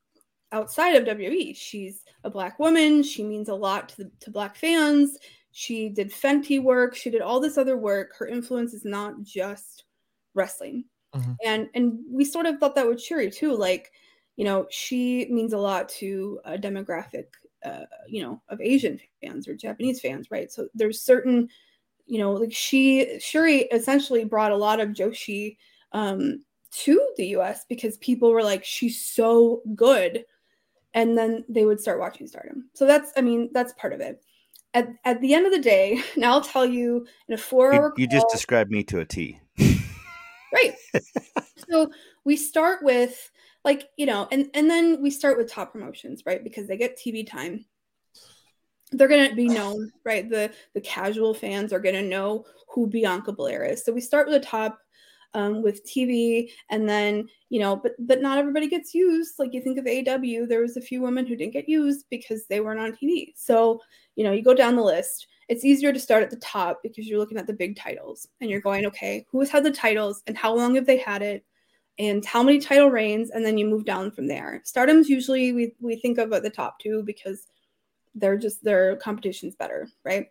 outside 0.51 0.95
of 0.95 1.17
WWE. 1.17 1.55
She's 1.55 2.03
a 2.23 2.29
black 2.29 2.59
woman. 2.59 3.03
She 3.03 3.23
means 3.23 3.49
a 3.49 3.55
lot 3.55 3.89
to, 3.89 3.97
the, 3.97 4.11
to 4.21 4.31
black 4.31 4.55
fans. 4.55 5.17
She 5.51 5.89
did 5.89 6.11
Fenty 6.11 6.61
work. 6.61 6.95
She 6.95 7.09
did 7.09 7.21
all 7.21 7.39
this 7.39 7.57
other 7.57 7.77
work. 7.77 8.15
Her 8.17 8.27
influence 8.27 8.73
is 8.73 8.85
not 8.85 9.23
just 9.23 9.85
wrestling. 10.33 10.85
Mhm. 11.15 11.37
And 11.45 11.69
and 11.73 11.99
we 12.09 12.25
sort 12.25 12.45
of 12.45 12.59
thought 12.59 12.75
that 12.75 12.87
with 12.87 12.97
Syuri 12.97 13.33
too. 13.33 13.55
Like, 13.55 13.91
you 14.35 14.43
know, 14.43 14.67
she 14.69 15.27
means 15.29 15.53
a 15.53 15.57
lot 15.57 15.89
to 15.89 16.39
a 16.45 16.57
demographic, 16.57 17.25
uh, 17.63 17.85
you 18.07 18.21
know, 18.21 18.41
of 18.49 18.59
Asian 18.61 18.99
fans 19.21 19.47
or 19.47 19.55
Japanese 19.55 20.01
fans, 20.01 20.29
right? 20.29 20.51
So 20.51 20.67
there's 20.73 21.01
certain, 21.01 21.49
you 22.05 22.19
know, 22.19 22.33
like 22.33 22.53
she 22.53 23.17
Syuri 23.19 23.65
essentially 23.71 24.25
brought 24.25 24.51
a 24.51 24.57
lot 24.57 24.79
of 24.79 24.89
Joshi 24.89 25.57
um, 25.93 26.43
to 26.71 27.01
the 27.17 27.27
US 27.27 27.65
because 27.67 27.97
people 27.97 28.31
were 28.31 28.43
like, 28.43 28.65
she's 28.65 29.01
so 29.01 29.61
good. 29.73 30.25
And 30.93 31.17
then 31.17 31.43
they 31.49 31.65
would 31.65 31.79
start 31.79 31.99
watching 31.99 32.27
Stardom. 32.27 32.69
So 32.73 32.85
that's, 32.85 33.11
I 33.17 33.21
mean, 33.21 33.49
that's 33.53 33.73
part 33.73 33.93
of 33.93 33.99
it. 33.99 34.23
At, 34.73 34.89
at 35.05 35.21
the 35.21 35.33
end 35.33 35.45
of 35.45 35.53
the 35.53 35.59
day, 35.59 36.01
now 36.17 36.33
I'll 36.33 36.41
tell 36.41 36.65
you 36.65 37.07
in 37.27 37.33
a 37.33 37.37
four 37.37 37.93
You, 37.97 38.03
you 38.03 38.07
just 38.07 38.27
described 38.29 38.71
me 38.71 38.83
to 38.85 38.99
a 38.99 39.05
T. 39.05 39.39
Right. 40.53 40.75
so 41.69 41.91
we 42.23 42.37
start 42.37 42.79
with 42.81 43.31
like, 43.65 43.89
you 43.97 44.05
know, 44.05 44.27
and 44.31 44.49
and 44.53 44.69
then 44.69 45.01
we 45.01 45.09
start 45.09 45.37
with 45.37 45.51
top 45.51 45.73
promotions, 45.73 46.21
right? 46.25 46.43
Because 46.43 46.67
they 46.67 46.77
get 46.77 46.97
TV 46.97 47.27
time. 47.27 47.65
They're 48.91 49.07
gonna 49.07 49.33
be 49.33 49.47
known, 49.47 49.91
right? 50.05 50.29
The 50.29 50.53
the 50.75 50.81
casual 50.81 51.33
fans 51.33 51.73
are 51.73 51.79
gonna 51.79 52.03
know 52.03 52.45
who 52.69 52.85
Bianca 52.85 53.33
Belair 53.33 53.65
is. 53.65 53.83
So 53.83 53.91
we 53.91 54.01
start 54.01 54.27
with 54.27 54.39
the 54.39 54.47
top 54.47 54.77
um, 55.33 55.63
with 55.63 55.83
TV, 55.83 56.51
and 56.69 56.87
then 56.87 57.27
you 57.49 57.59
know, 57.59 57.75
but 57.75 57.93
but 57.97 58.21
not 58.21 58.37
everybody 58.37 58.67
gets 58.67 58.93
used. 58.93 59.33
Like 59.39 59.53
you 59.53 59.61
think 59.61 59.79
of 59.79 59.87
AW, 59.87 60.45
there 60.47 60.61
was 60.61 60.77
a 60.77 60.81
few 60.81 61.01
women 61.01 61.25
who 61.25 61.35
didn't 61.35 61.53
get 61.53 61.67
used 61.67 62.05
because 62.11 62.45
they 62.45 62.61
weren't 62.61 62.79
on 62.79 62.95
TV. 62.95 63.33
So 63.35 63.81
you 64.15 64.23
know, 64.23 64.31
you 64.31 64.43
go 64.43 64.53
down 64.53 64.75
the 64.75 64.83
list. 64.83 65.27
It's 65.49 65.65
easier 65.65 65.91
to 65.91 65.99
start 65.99 66.23
at 66.23 66.29
the 66.29 66.37
top 66.37 66.79
because 66.83 67.07
you're 67.07 67.19
looking 67.19 67.37
at 67.37 67.47
the 67.47 67.53
big 67.53 67.77
titles 67.77 68.27
and 68.41 68.49
you're 68.49 68.61
going, 68.61 68.85
okay, 68.85 69.25
who 69.31 69.39
has 69.39 69.49
had 69.49 69.63
the 69.63 69.71
titles 69.71 70.23
and 70.27 70.37
how 70.37 70.55
long 70.55 70.73
have 70.75 70.87
they 70.87 70.97
had 70.97 71.21
it, 71.21 71.45
and 71.97 72.25
how 72.25 72.43
many 72.43 72.59
title 72.59 72.89
reigns, 72.89 73.29
and 73.29 73.45
then 73.45 73.57
you 73.57 73.65
move 73.65 73.85
down 73.85 74.11
from 74.11 74.27
there. 74.27 74.61
Stardom's 74.65 75.09
usually 75.09 75.53
we 75.53 75.73
we 75.79 75.95
think 75.95 76.17
of 76.17 76.31
at 76.33 76.43
the 76.43 76.49
top 76.49 76.79
two 76.79 77.03
because 77.03 77.47
they're 78.13 78.37
just 78.37 78.63
their 78.63 78.95
competition's 78.97 79.55
better, 79.55 79.87
right? 80.03 80.27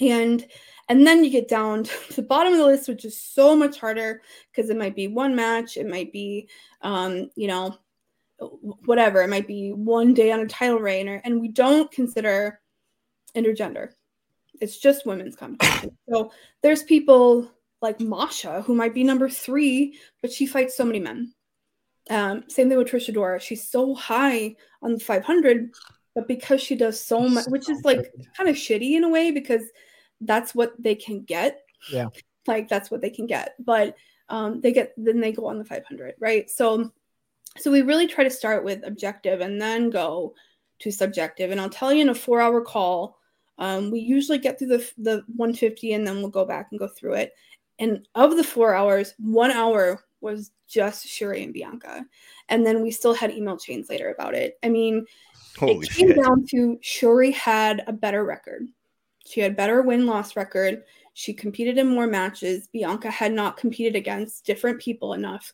and 0.00 0.46
and 0.88 1.06
then 1.06 1.24
you 1.24 1.30
get 1.30 1.48
down 1.48 1.84
to 1.84 2.14
the 2.14 2.22
bottom 2.22 2.52
of 2.52 2.58
the 2.58 2.64
list 2.64 2.88
which 2.88 3.04
is 3.04 3.20
so 3.20 3.56
much 3.56 3.78
harder 3.78 4.22
because 4.50 4.70
it 4.70 4.76
might 4.76 4.94
be 4.94 5.08
one 5.08 5.34
match 5.34 5.76
it 5.76 5.88
might 5.88 6.12
be 6.12 6.48
um 6.82 7.30
you 7.36 7.48
know 7.48 7.76
whatever 8.84 9.22
it 9.22 9.28
might 9.28 9.48
be 9.48 9.72
one 9.72 10.14
day 10.14 10.30
on 10.30 10.40
a 10.40 10.46
title 10.46 10.78
reign 10.78 11.08
or, 11.08 11.20
and 11.24 11.40
we 11.40 11.48
don't 11.48 11.90
consider 11.90 12.60
intergender 13.34 13.90
it's 14.60 14.78
just 14.78 15.06
women's 15.06 15.36
competition 15.36 15.96
so 16.08 16.30
there's 16.62 16.82
people 16.84 17.50
like 17.80 18.00
masha 18.00 18.62
who 18.62 18.74
might 18.74 18.94
be 18.94 19.04
number 19.04 19.28
three 19.28 19.98
but 20.20 20.32
she 20.32 20.46
fights 20.46 20.76
so 20.76 20.84
many 20.84 20.98
men 20.98 21.32
um, 22.10 22.44
same 22.48 22.68
thing 22.68 22.78
with 22.78 22.88
Trisha 22.88 23.12
Dora. 23.12 23.40
She's 23.40 23.68
so 23.68 23.94
high 23.94 24.56
on 24.82 24.94
the 24.94 25.00
500, 25.00 25.70
but 26.14 26.28
because 26.28 26.60
she 26.60 26.74
does 26.74 27.00
so 27.00 27.28
much, 27.28 27.46
which 27.48 27.68
is 27.68 27.84
like 27.84 28.12
kind 28.36 28.48
of 28.48 28.56
shitty 28.56 28.96
in 28.96 29.04
a 29.04 29.08
way 29.08 29.30
because 29.30 29.62
that's 30.20 30.54
what 30.54 30.72
they 30.82 30.94
can 30.94 31.22
get. 31.22 31.62
Yeah. 31.92 32.08
Like 32.46 32.68
that's 32.68 32.90
what 32.90 33.00
they 33.00 33.10
can 33.10 33.26
get. 33.26 33.54
But 33.58 33.96
um, 34.28 34.60
they 34.60 34.72
get 34.72 34.94
then 34.96 35.20
they 35.20 35.32
go 35.32 35.46
on 35.46 35.58
the 35.58 35.64
500, 35.64 36.14
right? 36.18 36.48
So 36.50 36.90
so 37.56 37.70
we 37.70 37.82
really 37.82 38.06
try 38.06 38.24
to 38.24 38.30
start 38.30 38.64
with 38.64 38.86
objective 38.86 39.40
and 39.40 39.60
then 39.60 39.90
go 39.90 40.34
to 40.80 40.90
subjective. 40.90 41.50
And 41.50 41.60
I'll 41.60 41.68
tell 41.68 41.92
you 41.92 42.02
in 42.02 42.08
a 42.08 42.14
four 42.14 42.40
hour 42.40 42.60
call, 42.60 43.18
um, 43.58 43.90
we 43.90 44.00
usually 44.00 44.38
get 44.38 44.58
through 44.58 44.68
the 44.68 44.90
the 44.96 45.24
150 45.36 45.92
and 45.92 46.06
then 46.06 46.18
we'll 46.18 46.28
go 46.28 46.46
back 46.46 46.68
and 46.70 46.78
go 46.78 46.88
through 46.88 47.14
it. 47.14 47.32
And 47.78 48.06
of 48.14 48.36
the 48.36 48.44
four 48.44 48.74
hours, 48.74 49.14
one 49.18 49.50
hour 49.50 50.04
was 50.20 50.50
just 50.68 51.06
Syuri 51.06 51.44
and 51.44 51.52
Bianca. 51.52 52.04
And 52.48 52.66
then 52.66 52.82
we 52.82 52.90
still 52.90 53.14
had 53.14 53.30
email 53.30 53.56
chains 53.56 53.88
later 53.88 54.10
about 54.18 54.34
it. 54.34 54.58
I 54.64 54.68
mean, 54.68 55.06
Holy 55.58 55.86
it 55.86 55.90
came 55.92 56.08
shit. 56.08 56.16
down 56.22 56.44
to 56.50 56.78
Syuri 56.82 57.32
had 57.32 57.84
a 57.86 57.92
better 57.92 58.24
record. 58.24 58.66
She 59.26 59.40
had 59.40 59.56
better 59.56 59.82
win 59.82 60.06
loss 60.06 60.34
record. 60.36 60.82
She 61.14 61.32
competed 61.34 61.78
in 61.78 61.88
more 61.88 62.06
matches. 62.06 62.68
Bianca 62.68 63.10
had 63.10 63.32
not 63.32 63.56
competed 63.56 63.94
against 63.96 64.44
different 64.46 64.80
people 64.80 65.12
enough, 65.14 65.52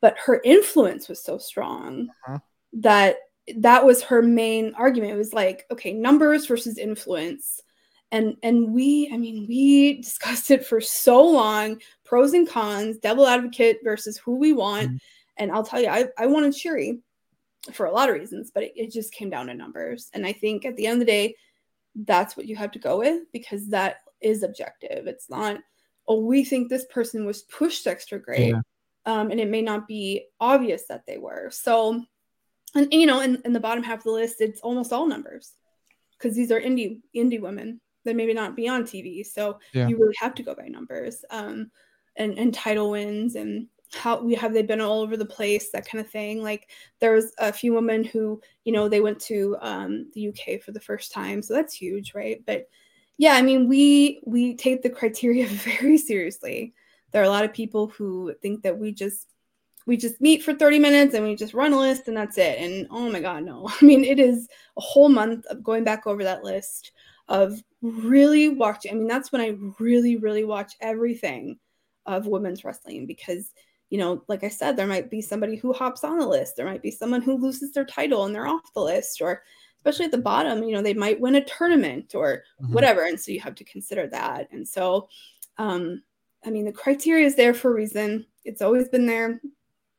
but 0.00 0.16
her 0.24 0.40
influence 0.44 1.08
was 1.08 1.22
so 1.22 1.36
strong 1.38 2.08
Uh-huh. 2.26 2.38
that 2.74 3.16
that 3.56 3.84
was 3.84 4.02
her 4.02 4.22
main 4.22 4.72
argument. 4.74 5.12
It 5.12 5.16
was 5.16 5.34
like, 5.34 5.66
okay, 5.70 5.92
numbers 5.92 6.46
versus 6.46 6.78
influence. 6.78 7.60
And 8.12 8.36
and 8.42 8.72
we, 8.72 9.10
I 9.12 9.16
mean, 9.16 9.46
we 9.48 9.94
discussed 10.02 10.50
it 10.50 10.64
for 10.64 10.80
so 10.80 11.24
long, 11.24 11.80
pros 12.04 12.32
and 12.32 12.48
cons, 12.48 12.98
devil 12.98 13.26
advocate 13.26 13.78
versus 13.84 14.18
who 14.18 14.36
we 14.36 14.52
want. 14.52 15.00
And 15.36 15.50
I'll 15.50 15.64
tell 15.64 15.80
you, 15.80 15.88
I, 15.88 16.06
I 16.18 16.26
wanted 16.26 16.52
Syuri 16.52 17.00
for 17.72 17.86
a 17.86 17.92
lot 17.92 18.08
of 18.08 18.14
reasons, 18.14 18.50
but 18.52 18.64
it, 18.64 18.72
it 18.76 18.92
just 18.92 19.12
came 19.12 19.30
down 19.30 19.46
to 19.46 19.54
numbers. 19.54 20.10
And 20.12 20.26
I 20.26 20.32
think 20.32 20.64
at 20.64 20.76
the 20.76 20.86
end 20.86 21.00
of 21.00 21.06
the 21.06 21.12
day, 21.12 21.36
that's 21.94 22.36
what 22.36 22.46
you 22.46 22.56
have 22.56 22.72
to 22.72 22.78
go 22.78 22.98
with 22.98 23.24
because 23.32 23.68
that 23.68 23.98
is 24.20 24.42
objective. 24.42 25.06
It's 25.06 25.30
not, 25.30 25.58
oh, 26.08 26.20
we 26.20 26.44
think 26.44 26.68
this 26.68 26.86
person 26.86 27.24
was 27.24 27.42
pushed 27.42 27.86
extra 27.86 28.18
great. 28.18 28.48
Yeah. 28.48 28.60
Um, 29.06 29.30
and 29.30 29.40
it 29.40 29.48
may 29.48 29.62
not 29.62 29.88
be 29.88 30.26
obvious 30.40 30.84
that 30.88 31.06
they 31.06 31.16
were. 31.16 31.50
So, 31.50 32.04
and 32.74 32.92
you 32.92 33.06
know, 33.06 33.20
in, 33.20 33.40
in 33.44 33.52
the 33.52 33.60
bottom 33.60 33.82
half 33.82 33.98
of 33.98 34.04
the 34.04 34.10
list, 34.10 34.40
it's 34.40 34.60
almost 34.60 34.92
all 34.92 35.06
numbers 35.06 35.52
because 36.18 36.36
these 36.36 36.52
are 36.52 36.60
indie 36.60 37.00
indie 37.16 37.40
women 37.40 37.80
that 38.04 38.16
maybe 38.16 38.34
not 38.34 38.56
be 38.56 38.68
on 38.68 38.84
TV. 38.84 39.22
So 39.24 39.58
Yeah. 39.72 39.88
you 39.88 39.98
really 39.98 40.14
have 40.18 40.34
to 40.36 40.42
go 40.42 40.54
by 40.54 40.68
numbers. 40.68 41.24
Um, 41.30 41.70
and 42.16 42.38
and 42.38 42.52
title 42.52 42.90
wins 42.90 43.34
and 43.36 43.66
how 43.92 44.22
we 44.22 44.34
have 44.34 44.52
they 44.52 44.62
been 44.62 44.80
all 44.80 45.00
over 45.00 45.16
the 45.16 45.24
place 45.24 45.70
that 45.70 45.86
kind 45.86 46.04
of 46.04 46.10
thing 46.10 46.42
like 46.42 46.70
there 47.00 47.12
was 47.12 47.32
a 47.38 47.52
few 47.52 47.72
women 47.72 48.04
who 48.04 48.40
you 48.64 48.72
know 48.72 48.88
they 48.88 49.00
went 49.00 49.18
to 49.18 49.56
um, 49.60 50.08
the 50.14 50.28
uk 50.28 50.62
for 50.62 50.72
the 50.72 50.80
first 50.80 51.12
time 51.12 51.42
so 51.42 51.54
that's 51.54 51.74
huge 51.74 52.14
right 52.14 52.42
but 52.46 52.68
yeah 53.18 53.32
i 53.34 53.42
mean 53.42 53.68
we 53.68 54.20
we 54.24 54.54
take 54.54 54.82
the 54.82 54.90
criteria 54.90 55.46
very 55.48 55.98
seriously 55.98 56.72
there 57.10 57.20
are 57.22 57.26
a 57.26 57.30
lot 57.30 57.44
of 57.44 57.52
people 57.52 57.88
who 57.88 58.32
think 58.40 58.62
that 58.62 58.78
we 58.78 58.92
just 58.92 59.26
we 59.86 59.96
just 59.96 60.20
meet 60.20 60.42
for 60.42 60.54
30 60.54 60.78
minutes 60.78 61.14
and 61.14 61.24
we 61.24 61.34
just 61.34 61.54
run 61.54 61.72
a 61.72 61.78
list 61.78 62.06
and 62.06 62.16
that's 62.16 62.38
it 62.38 62.58
and 62.58 62.86
oh 62.90 63.10
my 63.10 63.20
god 63.20 63.42
no 63.42 63.68
i 63.80 63.84
mean 63.84 64.04
it 64.04 64.20
is 64.20 64.48
a 64.76 64.80
whole 64.80 65.08
month 65.08 65.46
of 65.46 65.64
going 65.64 65.82
back 65.82 66.06
over 66.06 66.22
that 66.22 66.44
list 66.44 66.92
of 67.30 67.62
really 67.80 68.50
watching. 68.50 68.90
I 68.92 68.94
mean, 68.96 69.06
that's 69.06 69.32
when 69.32 69.40
I 69.40 69.56
really, 69.78 70.16
really 70.16 70.44
watch 70.44 70.74
everything 70.80 71.58
of 72.04 72.26
women's 72.26 72.64
wrestling 72.64 73.06
because, 73.06 73.52
you 73.88 73.98
know, 73.98 74.22
like 74.28 74.44
I 74.44 74.48
said, 74.48 74.76
there 74.76 74.86
might 74.86 75.10
be 75.10 75.22
somebody 75.22 75.56
who 75.56 75.72
hops 75.72 76.04
on 76.04 76.18
the 76.18 76.26
list, 76.26 76.56
there 76.56 76.66
might 76.66 76.82
be 76.82 76.90
someone 76.90 77.22
who 77.22 77.38
loses 77.38 77.72
their 77.72 77.84
title 77.84 78.24
and 78.24 78.34
they're 78.34 78.48
off 78.48 78.74
the 78.74 78.82
list, 78.82 79.22
or 79.22 79.42
especially 79.78 80.06
at 80.06 80.10
the 80.10 80.18
bottom, 80.18 80.62
you 80.64 80.74
know, 80.74 80.82
they 80.82 80.92
might 80.92 81.20
win 81.20 81.36
a 81.36 81.44
tournament 81.44 82.14
or 82.14 82.42
Mhm. 82.60 82.74
whatever. 82.74 83.06
And 83.06 83.18
so 83.18 83.30
you 83.32 83.40
have 83.40 83.54
to 83.54 83.64
consider 83.64 84.06
that. 84.08 84.48
And 84.50 84.66
so, 84.66 85.08
um, 85.56 86.02
I 86.44 86.50
mean, 86.50 86.64
the 86.64 86.72
criteria 86.72 87.26
is 87.26 87.36
there 87.36 87.54
for 87.54 87.70
a 87.70 87.74
reason. 87.74 88.26
It's 88.44 88.60
always 88.60 88.88
been 88.88 89.06
there. 89.06 89.40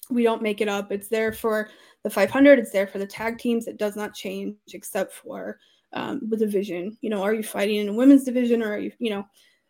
We 0.09 0.23
don't 0.23 0.41
make 0.41 0.59
it 0.59 0.67
up. 0.67 0.91
It's 0.91 1.07
there 1.07 1.31
for 1.31 1.69
the 2.03 2.09
500. 2.09 2.59
It's 2.59 2.71
there 2.71 2.87
for 2.87 2.99
the 2.99 3.07
tag 3.07 3.37
teams. 3.37 3.67
It 3.67 3.77
does 3.77 3.95
not 3.95 4.13
change 4.13 4.57
except 4.73 5.13
for 5.13 5.59
um, 5.93 6.21
the 6.29 6.37
division. 6.37 6.97
You 7.01 7.09
know, 7.09 7.23
are 7.23 7.33
you 7.33 7.43
fighting 7.43 7.77
in 7.77 7.89
a 7.89 7.93
women's 7.93 8.23
division 8.23 8.61
or 8.61 8.73
are 8.73 8.79
you, 8.79 8.91
you 8.99 9.09
know, 9.09 9.25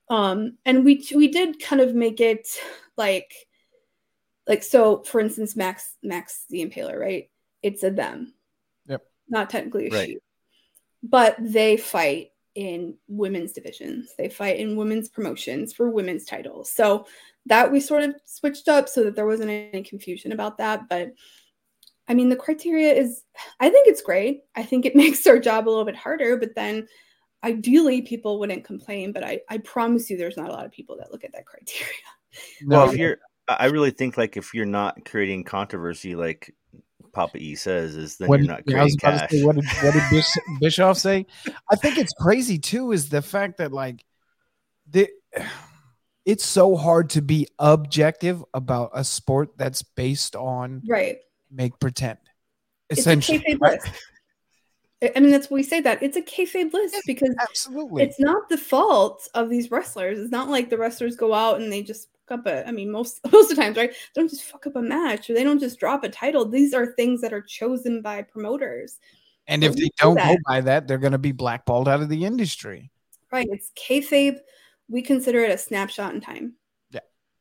um, 0.10 0.58
and 0.66 0.84
we 0.84 1.08
we 1.16 1.30
did 1.30 1.62
kind 1.62 1.82
of 1.82 1.96
make 1.96 2.20
it 2.20 2.48
like, 2.98 3.34
like 4.48 4.64
so. 4.64 5.04
For 5.04 5.20
instance, 5.22 5.56
Max 5.56 5.96
Max 6.04 6.46
the 6.50 6.66
Impaler, 6.66 7.00
right? 7.00 7.30
It's 7.64 7.84
a 7.84 7.92
them, 7.92 8.34
Yep. 8.88 9.04
not 9.30 9.50
technically 9.50 9.88
a 9.88 9.92
Right. 9.92 10.08
she, 10.10 10.18
but 11.02 11.36
they 11.40 11.78
fight 11.78 12.32
in 12.54 12.98
women's 13.08 13.54
divisions. 13.54 14.14
They 14.18 14.28
fight 14.28 14.60
in 14.60 14.76
women's 14.76 15.08
promotions 15.08 15.72
for 15.72 15.90
women's 15.90 16.26
titles. 16.26 16.70
So 16.72 17.06
that 17.46 17.72
we 17.72 17.80
sort 17.80 18.04
of 18.04 18.16
switched 18.26 18.68
up 18.68 18.90
so 18.90 19.06
that 19.06 19.16
there 19.16 19.26
wasn't 19.26 19.50
any 19.50 19.84
confusion 19.84 20.34
about 20.34 20.58
that. 20.58 20.90
But 20.90 21.14
I 22.08 22.14
mean, 22.14 22.30
the 22.30 22.36
criteria 22.36 22.94
is, 22.94 23.24
I 23.60 23.70
think 23.70 23.88
it's 23.88 24.02
great. 24.02 24.42
I 24.56 24.64
think 24.64 24.86
it 24.86 24.96
makes 25.04 25.26
our 25.28 25.40
job 25.40 25.68
a 25.68 25.70
little 25.70 25.86
bit 25.86 25.96
harder, 25.96 26.38
but 26.38 26.56
then 26.56 26.88
ideally 27.44 28.02
people 28.02 28.40
wouldn't 28.40 28.64
complain. 28.66 29.12
But 29.14 29.24
I, 29.24 29.42
I 29.50 29.60
promise 29.60 30.10
you, 30.10 30.18
there's 30.18 30.38
not 30.38 30.50
a 30.50 30.54
lot 30.54 30.66
of 30.66 30.72
people 30.72 30.98
that 30.98 31.12
look 31.12 31.24
at 31.24 31.32
that 31.34 31.46
criteria. 31.52 31.94
Well, 32.66 32.90
if 32.90 32.98
you're, 32.98 33.18
I 33.48 33.56
I 33.62 33.66
really 33.66 33.92
think 33.92 34.18
like 34.18 34.38
if 34.38 34.54
you're 34.54 34.66
not 34.66 35.04
creating 35.06 35.44
controversy, 35.44 36.16
like 36.16 36.54
Papa 37.14 37.38
E 37.38 37.56
says, 37.56 37.96
is 37.96 38.18
then 38.18 38.30
What 38.30 38.36
you're 38.40 38.44
did- 38.44 38.52
not 38.52 38.64
yeah, 38.68 38.74
creating 38.80 38.98
about 39.04 39.20
cash. 39.20 39.30
say, 39.32 39.44
what 39.44 39.56
did, 39.56 39.66
what 39.66 39.94
did 39.94 40.04
Bish, 40.12 40.28
Bischoff 40.62 40.98
say? 40.98 41.26
I 41.72 41.76
think 41.76 41.98
it's 41.98 42.14
crazy 42.14 42.58
too. 42.58 42.92
Is 42.94 43.10
the 43.10 43.22
fact 43.22 43.58
that 43.58 43.72
like 43.74 44.06
the 44.90 45.10
it's 46.26 46.46
so 46.46 46.76
hard 46.76 47.10
to 47.12 47.22
be 47.22 47.48
objective 47.60 48.44
about 48.54 48.92
a 48.94 49.04
sport 49.04 49.58
that's 49.58 49.82
based 49.82 50.36
on 50.36 50.84
Right. 50.88 51.18
Make 51.52 51.80
pretend. 51.80 52.18
It's 52.90 53.00
a 53.00 53.02
Essentially, 53.02 53.40
kayfabe 53.40 53.62
right? 53.62 53.80
list. 53.84 54.04
I- 55.16 55.20
mean, 55.20 55.32
that's 55.32 55.50
why 55.50 55.56
we 55.56 55.64
say 55.64 55.82
that. 55.82 56.04
It's 56.04 56.18
a 56.18 56.22
kayfabe 56.22 56.74
list 56.74 56.96
because 57.08 57.36
absolutely. 57.40 58.04
it's 58.04 58.20
not 58.20 58.50
the 58.50 58.58
fault 58.58 59.28
of 59.34 59.50
these 59.50 59.72
wrestlers. 59.72 60.20
It's 60.20 60.32
not 60.32 60.50
like 60.50 60.70
the 60.70 60.78
wrestlers 60.78 61.16
go 61.16 61.34
out 61.34 61.60
and 61.60 61.72
they 61.72 61.82
just 61.82 62.10
fuck 62.28 62.40
up 62.40 62.46
a. 62.46 62.68
I 62.68 62.72
mean, 62.72 62.92
most 62.92 63.20
most 63.32 63.50
of 63.50 63.58
the 63.58 63.62
times, 63.62 63.78
right? 63.78 63.92
They 63.92 64.22
don't 64.22 64.30
just 64.30 64.44
fuck 64.44 64.68
up 64.68 64.76
a 64.76 64.82
match 64.82 65.30
or 65.30 65.34
they 65.34 65.44
don't 65.44 65.60
just 65.60 65.80
drop 65.80 66.04
a 66.04 66.10
title. 66.10 66.46
These 66.46 66.74
are 66.74 66.94
things 66.94 67.22
that 67.22 67.34
are 67.34 67.42
chosen 67.42 68.02
by 68.02 68.22
promoters. 68.22 69.00
And 69.48 69.62
But 69.62 69.72
if 69.72 69.76
they 69.76 69.82
do 69.84 69.90
don't 69.98 70.18
go 70.18 70.36
by 70.48 70.62
that, 70.62 70.88
they're 70.88 70.98
going 71.00 71.12
to 71.14 71.18
be 71.18 71.32
blackballed 71.32 71.88
out 71.88 72.02
of 72.02 72.10
the 72.10 72.24
industry. 72.26 72.92
Right. 73.32 73.48
It's 73.50 73.72
kayfabe. 73.72 74.38
We 74.88 75.02
consider 75.02 75.40
it 75.44 75.52
a 75.52 75.58
snapshot 75.58 76.14
in 76.14 76.22
time. 76.22 76.54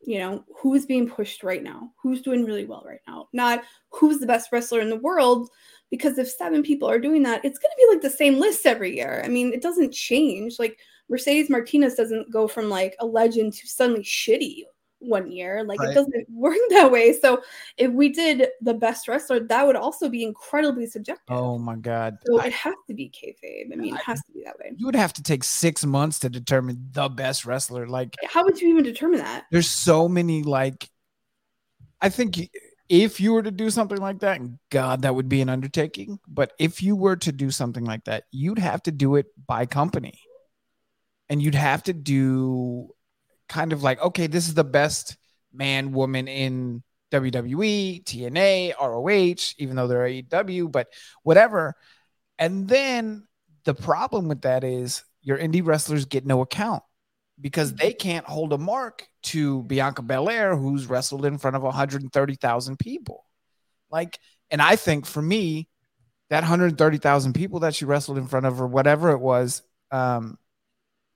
You 0.02 0.18
know, 0.18 0.44
who's 0.56 0.86
being 0.86 1.08
pushed 1.08 1.42
right 1.42 1.62
now? 1.62 1.92
Who's 2.02 2.22
doing 2.22 2.44
really 2.44 2.64
well 2.64 2.82
right 2.86 3.00
now? 3.06 3.28
Not 3.32 3.62
who's 3.90 4.18
the 4.18 4.26
best 4.26 4.50
wrestler 4.50 4.80
in 4.80 4.90
the 4.90 4.96
world. 4.96 5.50
Because 5.90 6.18
if 6.18 6.30
seven 6.30 6.62
people 6.62 6.88
are 6.88 7.00
doing 7.00 7.22
that, 7.24 7.44
it's 7.44 7.58
going 7.58 7.70
to 7.72 7.76
be 7.76 7.92
like 7.92 8.00
the 8.00 8.16
same 8.16 8.38
list 8.38 8.64
every 8.64 8.96
year. 8.96 9.22
I 9.24 9.28
mean, 9.28 9.52
it 9.52 9.60
doesn't 9.60 9.92
change. 9.92 10.58
Like 10.58 10.78
Mercedes 11.08 11.50
Martinez 11.50 11.96
doesn't 11.96 12.32
go 12.32 12.46
from 12.46 12.68
like 12.68 12.94
a 13.00 13.06
legend 13.06 13.54
to 13.54 13.66
suddenly 13.66 14.02
shitty 14.02 14.62
one 15.00 15.30
year. 15.30 15.64
Like 15.64 15.80
Right. 15.80 15.90
it 15.90 15.94
doesn't 15.94 16.14
work 16.30 16.56
that 16.70 16.90
way. 16.92 17.18
So 17.18 17.42
if 17.76 17.90
we 17.90 18.10
did 18.10 18.48
the 18.60 18.74
best 18.74 19.08
wrestler, 19.08 19.40
that 19.40 19.66
would 19.66 19.76
also 19.76 20.08
be 20.08 20.22
incredibly 20.22 20.86
subjective. 20.86 21.36
Oh 21.36 21.58
my 21.58 21.76
God. 21.76 22.18
So 22.26 22.40
it 22.40 22.52
has 22.52 22.74
to 22.86 22.94
be 22.94 23.10
kayfabe. 23.10 23.72
I 23.72 23.76
mean, 23.76 23.94
it 23.94 24.02
has 24.02 24.22
to 24.24 24.32
be 24.32 24.42
that 24.44 24.58
way. 24.58 24.72
You 24.76 24.86
would 24.86 24.94
have 24.96 25.12
to 25.14 25.22
take 25.22 25.42
six 25.44 25.84
months 25.84 26.18
to 26.20 26.28
determine 26.28 26.88
the 26.92 27.08
best 27.08 27.44
wrestler. 27.44 27.86
Like, 27.86 28.14
How 28.28 28.44
would 28.44 28.60
you 28.60 28.68
even 28.68 28.84
determine 28.84 29.18
that? 29.20 29.46
there's 29.50 29.68
so 29.70 30.08
many, 30.08 30.42
like, 30.42 30.88
I 32.00 32.08
think 32.08 32.38
if 32.88 33.20
you 33.20 33.32
were 33.32 33.42
to 33.42 33.50
do 33.50 33.70
something 33.70 33.98
like 33.98 34.20
that, 34.20 34.40
God, 34.70 35.02
that 35.02 35.14
would 35.14 35.28
be 35.28 35.40
an 35.42 35.48
undertaking. 35.48 36.18
But 36.26 36.52
if 36.58 36.82
you 36.82 36.96
were 36.96 37.16
to 37.16 37.30
do 37.32 37.50
something 37.50 37.84
like 37.84 38.04
that, 38.04 38.24
you'd 38.32 38.58
have 38.58 38.82
to 38.84 38.90
do 38.90 39.16
it 39.16 39.26
by 39.46 39.66
company. 39.66 40.20
And 41.28 41.40
you'd 41.40 41.54
have 41.54 41.84
to 41.84 41.92
do 41.92 42.90
kind 43.50 43.74
of 43.74 43.82
like, 43.82 44.00
okay, 44.00 44.26
this 44.26 44.48
is 44.48 44.54
the 44.54 44.64
best 44.64 45.18
man, 45.52 45.92
woman 45.92 46.28
in 46.28 46.82
WWE, 47.10 48.04
TNA, 48.04 48.74
ROH, 48.80 49.54
even 49.58 49.76
though 49.76 49.88
they're 49.88 50.06
AEW, 50.06 50.70
but 50.70 50.88
whatever. 51.22 51.74
And 52.38 52.68
then 52.68 53.26
the 53.64 53.74
problem 53.74 54.28
with 54.28 54.42
that 54.42 54.64
is 54.64 55.04
your 55.20 55.36
indie 55.36 55.64
wrestlers 55.64 56.06
get 56.06 56.24
no 56.24 56.40
account 56.40 56.82
because 57.40 57.74
they 57.74 57.92
can't 57.92 58.26
hold 58.26 58.52
a 58.52 58.58
mark 58.58 59.06
to 59.22 59.62
Bianca 59.64 60.02
Belair, 60.02 60.56
who's 60.56 60.86
wrestled 60.86 61.26
in 61.26 61.36
front 61.36 61.56
of 61.56 61.62
130,000 61.62 62.78
people. 62.78 63.26
Like, 63.90 64.18
and 64.50 64.62
I 64.62 64.76
think 64.76 65.04
for 65.06 65.20
me, 65.20 65.68
that 66.28 66.42
130,000 66.42 67.32
people 67.32 67.60
that 67.60 67.74
she 67.74 67.84
wrestled 67.84 68.18
in 68.18 68.28
front 68.28 68.46
of, 68.46 68.60
or 68.60 68.66
whatever 68.66 69.10
it 69.10 69.18
was, 69.18 69.62
um, 69.90 70.38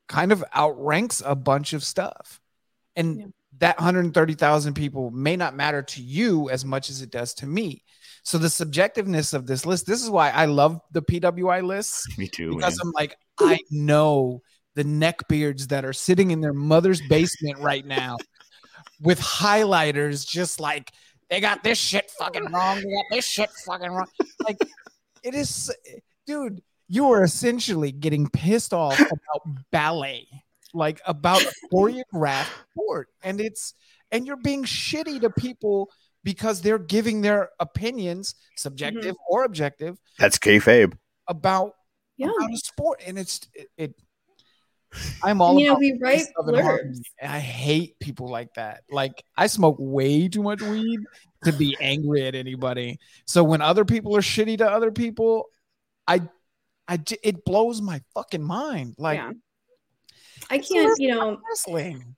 kind 0.09 0.33
of 0.33 0.45
outranks 0.55 1.23
a 1.25 1.35
bunch 1.35 1.73
of 1.73 1.83
stuff. 1.83 2.41
And 2.97 3.33
that 3.59 3.77
130,000 3.79 4.75
people 4.75 5.11
may 5.11 5.37
not 5.37 5.55
matter 5.55 5.83
to 5.83 6.03
you 6.03 6.51
as 6.51 6.65
much 6.65 6.91
as 6.91 7.03
it 7.03 7.11
does 7.11 7.35
to 7.35 7.47
me. 7.47 7.83
So 8.23 8.39
the 8.39 8.49
subjectiveness 8.49 9.35
of 9.35 9.47
this 9.47 9.67
list, 9.67 9.87
this 9.87 10.03
is 10.03 10.11
why 10.11 10.31
I 10.31 10.47
love 10.47 10.81
the 10.93 11.03
PWI 11.03 11.63
lists 11.63 12.07
Me 12.19 12.27
too. 12.27 12.55
because 12.55 12.79
man. 12.79 12.87
I'm 12.87 12.93
like, 12.93 13.17
I 13.39 13.59
know 13.71 14.41
the 14.75 14.85
neckbeards 14.85 15.69
that 15.69 15.85
are 15.85 15.93
sitting 15.93 16.31
in 16.31 16.41
their 16.41 16.55
mother's 16.55 17.01
basement 17.03 17.59
right 17.59 17.85
now 17.85 18.17
with 19.01 19.21
highlighters, 19.21 20.27
just 20.27 20.59
like 20.59 20.91
they 21.31 21.41
got 21.41 21.63
this 21.63 21.79
shit 21.79 22.11
fucking 22.19 22.51
wrong. 22.51 22.77
They 22.77 22.83
got 22.83 23.05
this 23.11 23.27
shit 23.27 23.51
fucking 23.67 23.91
wrong. 23.91 24.07
Like, 24.43 24.59
it 25.23 25.35
is, 25.35 25.73
dude, 26.27 26.63
you 26.95 27.11
are 27.11 27.25
essentially 27.25 27.91
getting 27.91 28.29
pissed 28.29 28.73
off 28.73 28.99
about 29.01 29.57
ballet, 29.73 30.29
like 30.73 31.01
about 31.07 31.43
a 31.43 31.53
choreographed 31.73 32.53
sport. 32.73 33.09
And 33.23 33.41
it's, 33.41 33.75
and 34.13 34.27
you're 34.27 34.37
being 34.37 34.65
shitty 34.65 35.21
to 35.23 35.31
people 35.31 35.91
because 36.23 36.61
they're 36.61 36.79
giving 36.79 37.21
their 37.21 37.51
opinions, 37.59 38.37
subjective 38.57 39.15
mm-hmm. 39.17 39.35
or 39.35 39.45
objective, 39.45 39.99
That's 40.19 40.39
kayfabe. 40.39 40.97
about 41.27 41.75
Yeah. 42.17 42.29
about 42.37 42.53
a 42.53 42.57
sport, 42.59 43.03
and 43.07 43.19
it's 43.19 43.41
it. 43.55 43.69
it 43.77 43.95
I'm 45.25 45.41
all 45.41 45.51
And, 45.51 45.61
you 45.61 45.67
know, 45.67 45.75
we 45.75 45.93
peace, 45.93 46.01
write 46.01 46.27
love, 46.39 46.49
and 46.49 46.61
harmony, 46.61 46.91
blurbs. 46.91 47.03
and 47.19 47.33
I 47.33 47.41
hate 47.41 47.99
people 47.99 48.29
like 48.29 48.55
that. 48.55 48.85
Like 48.89 49.25
I 49.37 49.49
smoke 49.49 49.77
way 49.81 50.29
too 50.29 50.43
much 50.45 50.63
weed 50.63 51.01
to 51.43 51.53
be 51.53 51.77
angry 51.81 52.27
at 52.27 52.37
anybody. 52.37 53.01
So 53.27 53.43
when 53.43 53.61
other 53.61 53.85
people 53.85 54.17
are 54.17 54.21
shitty 54.21 54.59
to 54.59 54.71
other 54.71 54.93
people, 54.93 55.47
I, 56.07 56.23
I 56.89 56.97
j- 56.99 57.19
it 57.23 57.45
blows 57.45 57.81
my 57.81 58.01
fucking 58.15 58.43
mind. 58.43 58.95
Like 58.99 59.19
Yeah. 59.19 59.33
I 60.51 60.59
can't, 60.59 60.99
you 60.99 61.09
know, 61.09 61.41
wrestling. 61.49 62.17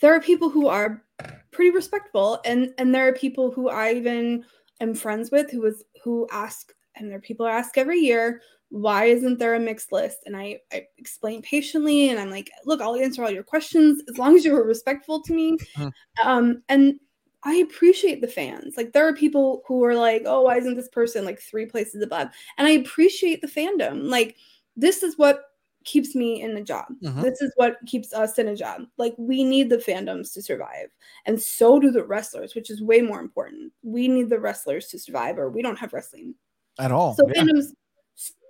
there 0.00 0.14
are 0.14 0.20
people 0.20 0.50
who 0.50 0.66
are 0.68 1.04
pretty 1.50 1.70
respectful, 1.70 2.40
and 2.44 2.74
and 2.78 2.94
there 2.94 3.08
are 3.08 3.12
people 3.12 3.50
who 3.50 3.68
I 3.68 3.92
even 3.94 4.44
am 4.80 4.94
friends 4.94 5.30
with 5.30 5.50
who 5.50 5.64
is 5.66 5.84
who 6.02 6.26
ask 6.32 6.72
and 6.96 7.08
there 7.08 7.16
are 7.18 7.20
people 7.22 7.46
who 7.46 7.52
ask 7.52 7.78
every 7.78 8.00
year 8.00 8.42
why 8.70 9.04
isn't 9.04 9.38
there 9.38 9.54
a 9.54 9.60
mixed 9.60 9.92
list 9.92 10.18
and 10.26 10.36
I, 10.36 10.58
I 10.72 10.86
explain 10.98 11.40
patiently 11.42 12.08
and 12.10 12.18
I'm 12.18 12.30
like 12.30 12.50
look 12.64 12.80
I'll 12.80 12.96
answer 12.96 13.22
all 13.22 13.30
your 13.30 13.44
questions 13.44 14.02
as 14.10 14.18
long 14.18 14.34
as 14.34 14.44
you 14.44 14.52
were 14.54 14.64
respectful 14.66 15.22
to 15.22 15.32
me 15.32 15.56
Mhm. 15.76 15.92
um 16.24 16.62
and 16.68 16.98
I 17.44 17.56
appreciate 17.56 18.20
the 18.20 18.28
fans 18.28 18.76
like 18.76 18.92
there 18.92 19.06
are 19.06 19.12
people 19.14 19.62
who 19.66 19.82
are 19.84 19.96
like 19.96 20.22
oh 20.26 20.42
why 20.42 20.58
isn't 20.58 20.76
this 20.76 20.88
person 20.88 21.24
like 21.24 21.40
three 21.40 21.66
places 21.66 22.02
above 22.02 22.28
and 22.58 22.66
I 22.68 22.72
appreciate 22.72 23.40
the 23.40 23.48
fandom 23.48 24.08
like 24.08 24.36
this 24.76 25.02
is 25.02 25.18
what 25.18 25.44
keeps 25.84 26.14
me 26.14 26.40
in 26.40 26.54
the 26.54 26.60
job. 26.62 26.86
Mhm. 27.02 27.22
This 27.22 27.42
is 27.42 27.52
what 27.56 27.76
keeps 27.86 28.12
us 28.12 28.38
in 28.38 28.46
a 28.48 28.54
job. 28.56 28.82
Like 28.98 29.14
we 29.18 29.42
need 29.42 29.68
the 29.68 29.78
fandoms 29.78 30.32
to 30.34 30.40
survive. 30.42 30.86
And 31.26 31.40
so 31.42 31.80
do 31.80 31.90
the 31.90 32.04
wrestlers, 32.04 32.54
which 32.54 32.70
is 32.70 32.80
way 32.80 33.02
more 33.02 33.18
important. 33.20 33.72
We 33.82 34.06
need 34.06 34.28
the 34.30 34.38
wrestlers 34.38 34.86
to 34.90 34.98
survive 35.00 35.38
or 35.38 35.50
we 35.50 35.60
don't 35.60 35.78
have 35.78 35.92
wrestling. 35.92 36.36
at 36.78 36.92
all. 36.92 37.14
So 37.16 37.28
Yeah. 37.34 37.42
fandoms 37.42 37.72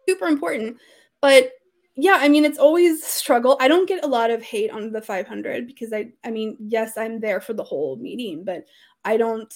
super 0.06 0.26
important. 0.26 0.76
But 1.22 1.52
yeah, 1.96 2.16
I 2.20 2.28
mean 2.28 2.44
it's 2.44 2.58
always 2.58 3.04
struggle. 3.04 3.56
I 3.60 3.68
don't 3.68 3.88
get 3.88 4.04
a 4.04 4.08
lot 4.08 4.30
of 4.30 4.42
hate 4.42 4.70
on 4.70 4.92
the 4.92 5.02
500 5.02 5.66
because 5.66 5.92
I 5.92 6.12
I 6.24 6.30
mean, 6.30 6.56
yes, 6.60 6.96
I'm 6.96 7.20
there 7.20 7.40
for 7.40 7.52
the 7.52 7.64
whole 7.64 7.96
meeting, 7.96 8.44
but 8.44 8.64
I 9.04 9.16
don't 9.16 9.52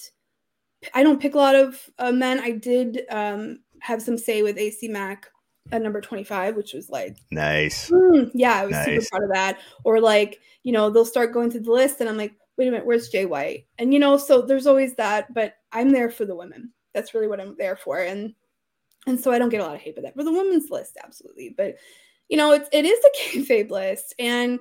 I 0.94 1.02
don't 1.02 1.20
pick 1.20 1.34
a 1.34 1.38
lot 1.38 1.54
of 1.54 1.80
uh, 1.98 2.12
men. 2.12 2.40
I 2.40 2.50
did 2.52 3.02
um 3.10 3.60
have 3.80 4.02
some 4.02 4.18
say 4.18 4.42
with 4.42 4.58
AC 4.58 4.88
Mack 4.88 5.28
at 5.72 5.82
number 5.82 6.00
25, 6.00 6.56
which 6.56 6.72
was 6.72 6.90
like, 6.90 7.16
Nice. 7.30 7.90
mm, 7.90 8.30
yeah, 8.34 8.54
I 8.54 8.66
was 8.66 8.72
Nice. 8.72 8.84
super 8.86 9.06
proud 9.10 9.22
of 9.24 9.30
that. 9.32 9.58
Or 9.84 10.00
like, 10.00 10.40
you 10.62 10.72
know, 10.72 10.90
they'll 10.90 11.04
start 11.04 11.32
going 11.32 11.50
through 11.50 11.60
the 11.60 11.72
list 11.72 12.00
and 12.00 12.08
I'm 12.08 12.16
like, 12.16 12.34
wait 12.56 12.68
a 12.68 12.70
minute, 12.70 12.86
where's 12.86 13.08
Jay 13.08 13.26
White? 13.26 13.66
And 13.78 13.92
you 13.92 13.98
know, 13.98 14.16
so 14.16 14.42
there's 14.42 14.66
always 14.66 14.94
that, 14.96 15.32
but 15.34 15.54
I'm 15.72 15.90
there 15.90 16.10
for 16.10 16.24
the 16.24 16.36
women. 16.36 16.72
That's 16.94 17.14
really 17.14 17.28
what 17.28 17.40
I'm 17.40 17.56
there 17.58 17.76
for. 17.76 18.00
And 18.00 18.34
and 19.06 19.20
so 19.20 19.30
I 19.30 19.38
don't 19.38 19.50
get 19.50 19.60
a 19.60 19.64
lot 19.64 19.74
of 19.76 19.80
hate 19.80 19.94
for 19.94 20.00
that. 20.02 20.14
For 20.14 20.24
the 20.24 20.32
women's 20.32 20.70
list, 20.70 20.96
absolutely. 21.02 21.54
But 21.56 21.76
you 22.28 22.36
know, 22.36 22.52
it's 22.52 22.68
it 22.72 22.84
is 22.84 22.98
a 23.04 23.38
kayfabe 23.38 23.70
list, 23.70 24.14
and 24.18 24.60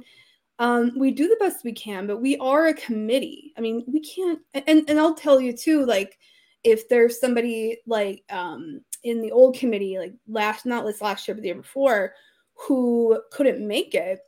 um, 0.59 0.93
we 0.97 1.11
do 1.11 1.27
the 1.27 1.37
best 1.39 1.63
we 1.63 1.73
can. 1.73 2.07
But 2.07 2.21
we 2.21 2.37
are 2.37 2.67
a 2.67 2.73
committee. 2.73 3.53
I 3.57 3.61
mean, 3.61 3.83
we 3.87 3.99
can't. 3.99 4.39
And 4.53 4.83
and 4.87 4.99
I'll 4.99 5.15
tell 5.15 5.39
you 5.39 5.53
too, 5.53 5.85
like 5.85 6.17
if 6.63 6.89
there's 6.89 7.19
somebody 7.19 7.77
like 7.85 8.23
um 8.29 8.81
in 9.03 9.21
the 9.21 9.31
old 9.31 9.55
committee, 9.57 9.97
like 9.97 10.13
last 10.27 10.65
not 10.65 10.85
this 10.85 11.01
last 11.01 11.27
year, 11.27 11.35
but 11.35 11.41
the 11.41 11.49
year 11.49 11.55
before, 11.55 12.13
who 12.55 13.19
couldn't 13.31 13.65
make 13.65 13.93
it 13.93 14.19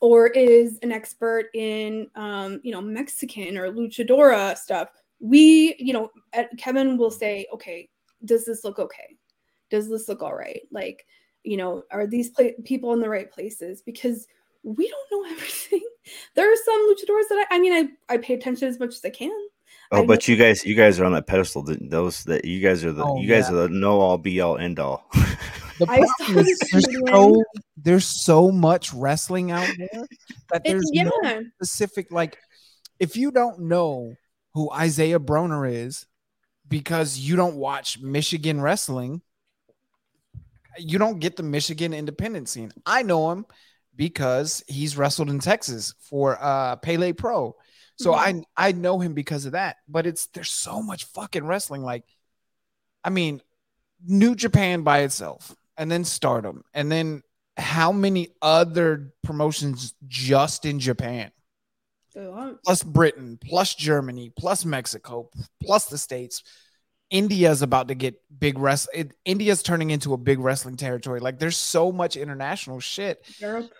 or 0.00 0.26
is 0.28 0.78
an 0.82 0.92
expert 0.92 1.46
in 1.54 2.08
um, 2.14 2.60
you 2.62 2.72
know 2.72 2.80
Mexican 2.80 3.56
or 3.56 3.70
luchadora 3.72 4.56
stuff, 4.56 4.88
we 5.20 5.74
you 5.78 5.92
know 5.92 6.10
Kevin 6.58 6.96
will 6.98 7.10
say, 7.10 7.46
okay, 7.52 7.88
does 8.24 8.44
this 8.44 8.64
look 8.64 8.78
okay? 8.78 9.16
Does 9.70 9.88
this 9.88 10.08
look 10.08 10.22
all 10.22 10.34
right? 10.34 10.60
Like 10.70 11.06
you 11.44 11.56
know, 11.56 11.82
are 11.90 12.06
these 12.06 12.30
pla- 12.30 12.56
people 12.64 12.92
in 12.92 13.00
the 13.00 13.08
right 13.08 13.30
places? 13.30 13.82
Because 13.82 14.26
we 14.62 14.88
don't 14.88 15.10
know 15.24 15.30
everything. 15.36 15.82
There 16.34 16.50
are 16.52 16.56
some 16.64 16.88
luchadoras 16.90 17.28
that 17.28 17.46
I, 17.50 17.56
I 17.56 17.58
mean, 17.60 17.72
I 17.72 18.14
I 18.14 18.18
pay 18.18 18.34
attention 18.34 18.68
as 18.68 18.78
much 18.80 18.94
as 18.94 19.04
I 19.04 19.10
can. 19.10 19.30
Oh, 19.92 20.02
I 20.02 20.06
but 20.06 20.26
you 20.26 20.36
guys, 20.36 20.64
you 20.64 20.74
guys 20.74 20.98
are 20.98 21.04
on 21.04 21.12
that 21.12 21.26
pedestal. 21.26 21.64
th- 21.64 21.78
Those 21.82 22.24
that 22.24 22.44
you 22.44 22.60
guys 22.60 22.84
are 22.84 22.92
the, 22.92 23.04
Oh, 23.04 23.20
you 23.20 23.28
guys 23.28 23.48
yeah. 23.50 23.56
are 23.56 23.60
the 23.62 23.68
know 23.68 24.00
all, 24.00 24.18
be 24.18 24.40
all, 24.40 24.58
end 24.58 24.78
all. 24.78 25.08
The 25.76 25.86
I 25.88 25.98
problem 25.98 26.46
is 26.46 26.58
there's 26.70 26.86
so 27.10 27.42
there's 27.76 28.04
so 28.06 28.52
much 28.52 28.94
wrestling 28.94 29.50
out 29.50 29.68
there 29.76 30.06
that 30.50 30.62
It- 30.64 30.70
there's 30.70 30.88
no 30.92 31.10
specific 31.56 32.12
like 32.12 32.38
if 33.00 33.16
you 33.16 33.32
don't 33.32 33.58
know 33.58 34.14
who 34.52 34.70
Isaiah 34.70 35.18
Broner 35.18 35.68
is 35.68 36.06
because 36.68 37.18
you 37.18 37.34
don't 37.34 37.56
watch 37.56 37.98
Michigan 37.98 38.60
wrestling, 38.60 39.20
you 40.78 40.98
don't 40.98 41.20
get 41.20 41.36
the 41.36 41.42
Michigan 41.42 41.92
independent 41.94 42.48
scene. 42.48 42.72
I 42.86 43.02
know 43.02 43.30
him 43.30 43.46
because 43.96 44.62
he's 44.66 44.96
wrestled 44.96 45.30
in 45.30 45.38
Texas 45.38 45.94
for 46.00 46.38
uh 46.40 46.76
Pele 46.76 47.12
Pro. 47.12 47.56
So 47.96 48.12
Mhm. 48.12 48.44
I 48.56 48.68
I 48.68 48.72
know 48.72 48.98
him 48.98 49.14
because 49.14 49.46
of 49.46 49.52
that. 49.52 49.76
But 49.88 50.06
it's 50.06 50.26
there's 50.28 50.50
so 50.50 50.82
much 50.82 51.04
fucking 51.06 51.44
wrestling. 51.46 51.82
Like, 51.82 52.04
I 53.04 53.10
mean, 53.10 53.40
New 54.04 54.34
Japan 54.34 54.82
by 54.82 55.00
itself, 55.00 55.54
and 55.76 55.90
then 55.90 56.04
Stardom, 56.04 56.64
and 56.74 56.90
then 56.90 57.22
how 57.56 57.92
many 57.92 58.28
other 58.42 59.12
promotions 59.22 59.94
just 60.08 60.64
in 60.64 60.80
Japan? 60.80 61.30
Plus 62.64 62.82
Britain, 62.82 63.38
plus 63.42 63.74
Germany, 63.74 64.32
plus 64.36 64.64
Mexico, 64.64 65.30
plus 65.62 65.86
the 65.86 65.98
States. 65.98 66.42
India's 67.14 67.62
about 67.62 67.86
to 67.88 67.94
get 67.94 68.20
big 68.40 68.58
rest. 68.58 68.88
It, 68.92 69.12
India's 69.24 69.62
turning 69.62 69.90
into 69.90 70.14
a 70.14 70.16
big 70.16 70.40
wrestling 70.40 70.76
territory. 70.76 71.20
Like 71.20 71.38
there's 71.38 71.56
so 71.56 71.92
much 71.92 72.16
international 72.16 72.80
shit. 72.80 73.24
Europe. 73.38 73.70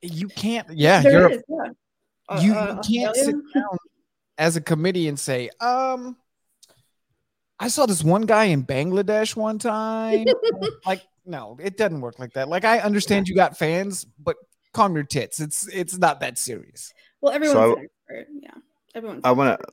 You 0.00 0.28
can't. 0.28 0.66
Yeah, 0.72 1.02
There 1.02 1.12
Europe. 1.12 1.32
is, 1.32 1.42
yeah. 1.46 1.72
Uh, 2.26 2.40
you, 2.40 2.54
uh, 2.54 2.82
you 2.88 3.02
can't 3.02 3.14
sit 3.14 3.34
down 3.54 3.76
as 4.38 4.56
a 4.56 4.62
committee 4.62 5.08
and 5.08 5.20
say, 5.20 5.50
um, 5.60 6.16
I 7.58 7.68
saw 7.68 7.84
this 7.84 8.02
one 8.02 8.22
guy 8.22 8.44
in 8.44 8.64
Bangladesh 8.64 9.36
one 9.36 9.58
time. 9.58 10.24
like, 10.86 11.02
no, 11.26 11.58
it 11.60 11.76
doesn't 11.76 12.00
work 12.00 12.18
like 12.18 12.32
that. 12.32 12.48
Like, 12.48 12.64
I 12.64 12.78
understand 12.78 13.28
you 13.28 13.34
got 13.34 13.58
fans, 13.58 14.06
but 14.18 14.36
calm 14.72 14.94
your 14.94 15.04
tits. 15.04 15.38
It's 15.38 15.68
it's 15.68 15.98
not 15.98 16.20
that 16.20 16.38
serious. 16.38 16.94
Well, 17.20 17.34
everyone's 17.34 17.58
I- 17.58 17.66
an 17.82 17.88
expert. 18.08 18.28
Yeah, 18.40 18.50
everyone's. 18.94 19.20
I 19.22 19.32
want 19.32 19.60
to. 19.60 19.66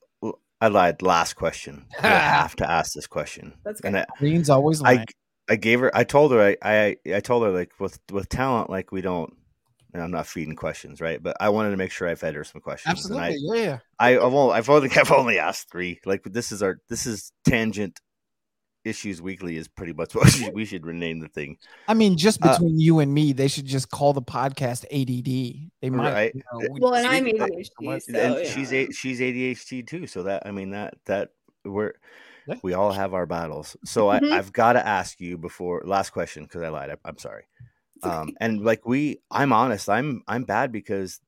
I 0.60 0.68
lied. 0.70 1.02
Last 1.02 1.36
question. 1.36 1.86
I 2.02 2.08
have 2.08 2.56
to 2.58 2.70
ask 2.70 2.94
this 2.94 3.08
question. 3.08 3.54
That's 3.64 3.82
good. 3.82 3.88
And 3.90 3.96
good. 3.96 4.06
I, 4.10 4.18
Green's 4.20 4.50
always 4.50 4.82
I, 4.82 4.94
lying. 4.96 5.06
I 5.50 5.56
gave 5.56 5.80
her. 5.80 5.96
I 5.96 6.04
told 6.04 6.32
her. 6.32 6.42
I, 6.42 6.58
I, 6.62 6.98
I 7.16 7.20
told 7.20 7.44
her 7.44 7.52
like 7.52 7.72
with 7.80 8.00
with 8.12 8.30
talent, 8.30 8.70
like 8.70 8.92
we 8.92 9.02
don't. 9.02 9.34
And 9.94 10.04
I'm 10.04 10.12
not 10.12 10.28
feeding 10.28 10.56
questions, 10.56 11.00
right? 11.00 11.24
But 11.24 11.38
I 11.40 11.50
wanted 11.50 11.72
to 11.72 11.78
make 11.78 11.92
sure 11.92 12.08
I 12.08 12.16
fed 12.16 12.36
her 12.36 12.44
some 12.44 12.62
questions. 12.62 13.06
and 13.06 13.18
I- 13.20 13.30
Absolutely, 13.30 13.64
yeah. 13.64 13.78
I, 13.98 14.18
I've 14.18 14.34
only, 14.34 14.54
I've 14.54 14.70
only, 14.70 14.90
I've 14.96 15.12
only 15.12 15.40
asked 15.40 15.72
three. 15.72 16.00
Like 16.06 16.24
this 16.24 16.52
is 16.52 16.62
our, 16.62 16.80
this 16.90 17.08
is 17.08 17.32
tangent 17.46 18.00
issues 18.88 19.22
weekly 19.22 19.58
is 19.58 19.68
pretty 19.68 19.94
much 19.94 20.16
what 20.16 20.26
we 20.26 20.32
should, 20.32 20.54
we 20.56 20.66
should 20.66 20.86
rename 20.86 21.20
the 21.20 21.28
thing. 21.28 21.58
I 21.88 21.94
mean, 21.94 22.18
just 22.18 22.40
Uh, 22.44 22.52
between 22.54 22.80
you 22.80 23.00
and 23.00 23.14
me, 23.14 23.34
they 23.34 23.48
should 23.48 23.66
just 23.66 23.90
call 23.92 24.14
the 24.14 24.22
podcast 24.22 24.86
ADD. 24.86 25.70
They 25.82 25.90
might. 25.90 26.14
Right. 26.14 26.36
you 26.36 26.42
know, 26.54 26.68
Well, 26.80 26.96
and 26.96 27.06
I'm 27.06 27.26
See, 27.26 27.38
uh, 27.40 27.46
ADHD, 27.48 28.02
so 28.02 28.20
and 28.20 28.36
yeah. 28.36 28.44
she's 28.52 28.74
a, 28.74 28.92
she's 28.92 29.20
ADHD 29.20 29.86
too. 29.86 30.08
So 30.08 30.24
that 30.24 30.44
I 30.46 30.52
mean 30.52 30.72
that 30.72 30.96
that 31.06 31.30
we're 31.66 31.94
Yeah. 32.48 32.56
we 32.64 32.74
all 32.74 32.92
have 32.94 33.14
our 33.14 33.26
battles. 33.26 33.76
So 33.84 34.10
I, 34.10 34.20
Mhm. 34.20 34.32
I've 34.32 34.54
got 34.54 34.74
to 34.74 34.86
ask 34.88 35.20
you 35.20 35.38
before 35.38 35.82
last 35.86 36.12
question 36.12 36.44
because 36.44 36.62
I 36.64 36.70
lied. 36.70 36.90
I, 36.90 36.96
I'm 37.06 37.18
sorry. 37.18 37.44
Um, 38.04 38.36
and 38.40 38.64
like 38.64 38.86
we, 38.86 39.20
I'm 39.32 39.52
honest. 39.52 39.90
I'm 39.90 40.22
I'm 40.28 40.44
bad 40.44 40.72
because 40.72 41.20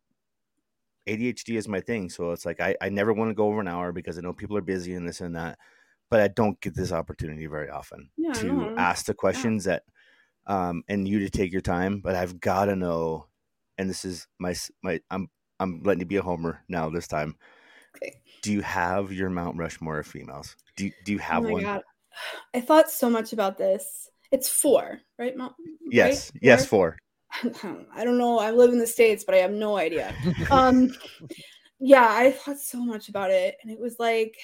ADHD 1.07 1.57
is 1.57 1.67
my 1.67 1.81
thing. 1.81 2.09
So 2.09 2.31
it's 2.31 2.45
like 2.45 2.59
I, 2.61 2.75
I 2.79 2.89
never 2.89 3.11
want 3.13 3.31
to 3.31 3.33
go 3.33 3.47
over 3.47 3.59
an 3.61 3.67
hour 3.67 3.91
because 3.91 4.17
I 4.17 4.21
know 4.21 4.33
people 4.33 4.55
are 4.57 4.61
busy 4.61 4.93
and 4.93 5.07
this 5.07 5.21
and 5.21 5.35
that. 5.35 5.57
But 6.09 6.21
I 6.21 6.27
don't 6.29 6.59
get 6.61 6.75
this 6.75 6.91
opportunity 6.91 7.45
very 7.47 7.69
often 7.69 8.09
Yeah, 8.17 8.33
to 8.33 8.47
no. 8.47 8.73
ask 8.77 9.05
the 9.05 9.13
questions 9.13 9.65
that 9.65 9.83
um 10.47 10.83
and 10.87 11.07
you 11.07 11.19
to 11.19 11.29
take 11.29 11.51
your 11.51 11.61
time. 11.61 11.99
But 12.01 12.15
I've 12.15 12.39
got 12.39 12.65
to 12.65 12.75
know, 12.75 13.27
and 13.77 13.89
this 13.89 14.05
is 14.05 14.27
my 14.39 14.55
my 14.83 14.99
I'm 15.11 15.29
I'm 15.59 15.81
letting 15.83 16.01
you 16.01 16.05
be 16.05 16.17
a 16.17 16.21
homer 16.21 16.63
now 16.69 16.89
this 16.89 17.07
time. 17.07 17.35
Okay. 17.97 18.21
Do 18.41 18.53
you 18.53 18.61
have 18.61 19.11
your 19.11 19.29
Mount 19.29 19.57
Rushmore 19.57 19.99
of 19.99 20.07
females? 20.07 20.55
Do 20.75 20.85
you, 20.85 20.91
do 21.03 21.11
you 21.11 21.19
have 21.19 21.39
oh 21.39 21.47
my 21.47 21.51
one? 21.53 21.63
god, 21.63 21.81
I 22.55 22.61
thought 22.61 22.89
so 22.89 23.09
much 23.09 23.33
about 23.33 23.57
this. 23.57 24.09
It's 24.31 24.47
four, 24.49 24.99
right? 25.17 25.35
Mom? 25.35 25.53
Yes, 25.91 26.31
Right? 26.31 26.41
yes, 26.41 26.65
four. 26.65 26.97
I 27.93 28.03
don't 28.03 28.17
know. 28.17 28.39
I 28.39 28.51
live 28.51 28.71
in 28.71 28.79
the 28.79 28.87
states, 28.87 29.23
but 29.23 29.35
I 29.35 29.39
have 29.39 29.51
no 29.51 29.77
idea. 29.77 30.15
um, 30.51 30.89
yeah, 31.79 32.07
I 32.09 32.31
thought 32.31 32.59
so 32.59 32.83
much 32.83 33.09
about 33.09 33.31
it, 33.31 33.57
and 33.61 33.71
it 33.71 33.79
was 33.79 33.97
like, 33.99 34.37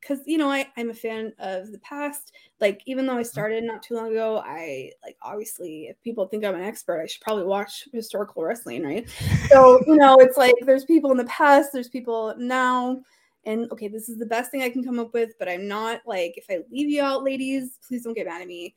because 0.00 0.20
you 0.26 0.38
know, 0.38 0.50
I 0.50 0.66
I'm 0.76 0.90
a 0.90 0.94
fan 0.94 1.32
of 1.38 1.72
the 1.72 1.78
past. 1.78 2.32
Like, 2.60 2.82
even 2.86 3.06
though 3.06 3.16
I 3.16 3.22
started 3.22 3.64
not 3.64 3.82
too 3.82 3.94
long 3.94 4.10
ago, 4.10 4.42
I 4.44 4.92
like 5.04 5.16
obviously, 5.22 5.88
if 5.88 6.00
people 6.02 6.26
think 6.26 6.44
I'm 6.44 6.54
an 6.54 6.62
expert, 6.62 7.00
I 7.00 7.06
should 7.06 7.22
probably 7.22 7.44
watch 7.44 7.88
historical 7.92 8.42
wrestling, 8.42 8.82
right? 8.84 9.08
So 9.48 9.80
you 9.86 9.96
know, 9.96 10.16
it's 10.16 10.36
like 10.36 10.54
there's 10.62 10.84
people 10.84 11.10
in 11.10 11.16
the 11.16 11.24
past, 11.24 11.70
there's 11.72 11.88
people 11.88 12.34
now. 12.38 13.00
And 13.46 13.70
okay, 13.72 13.88
this 13.88 14.10
is 14.10 14.18
the 14.18 14.26
best 14.26 14.50
thing 14.50 14.62
I 14.62 14.68
can 14.68 14.84
come 14.84 14.98
up 14.98 15.14
with, 15.14 15.30
but 15.38 15.48
I'm 15.48 15.66
not 15.66 16.02
like 16.06 16.36
if 16.36 16.44
I 16.50 16.58
leave 16.70 16.90
you 16.90 17.02
out, 17.02 17.24
ladies, 17.24 17.78
please 17.86 18.04
don't 18.04 18.14
get 18.14 18.26
mad 18.26 18.42
at 18.42 18.48
me. 18.48 18.74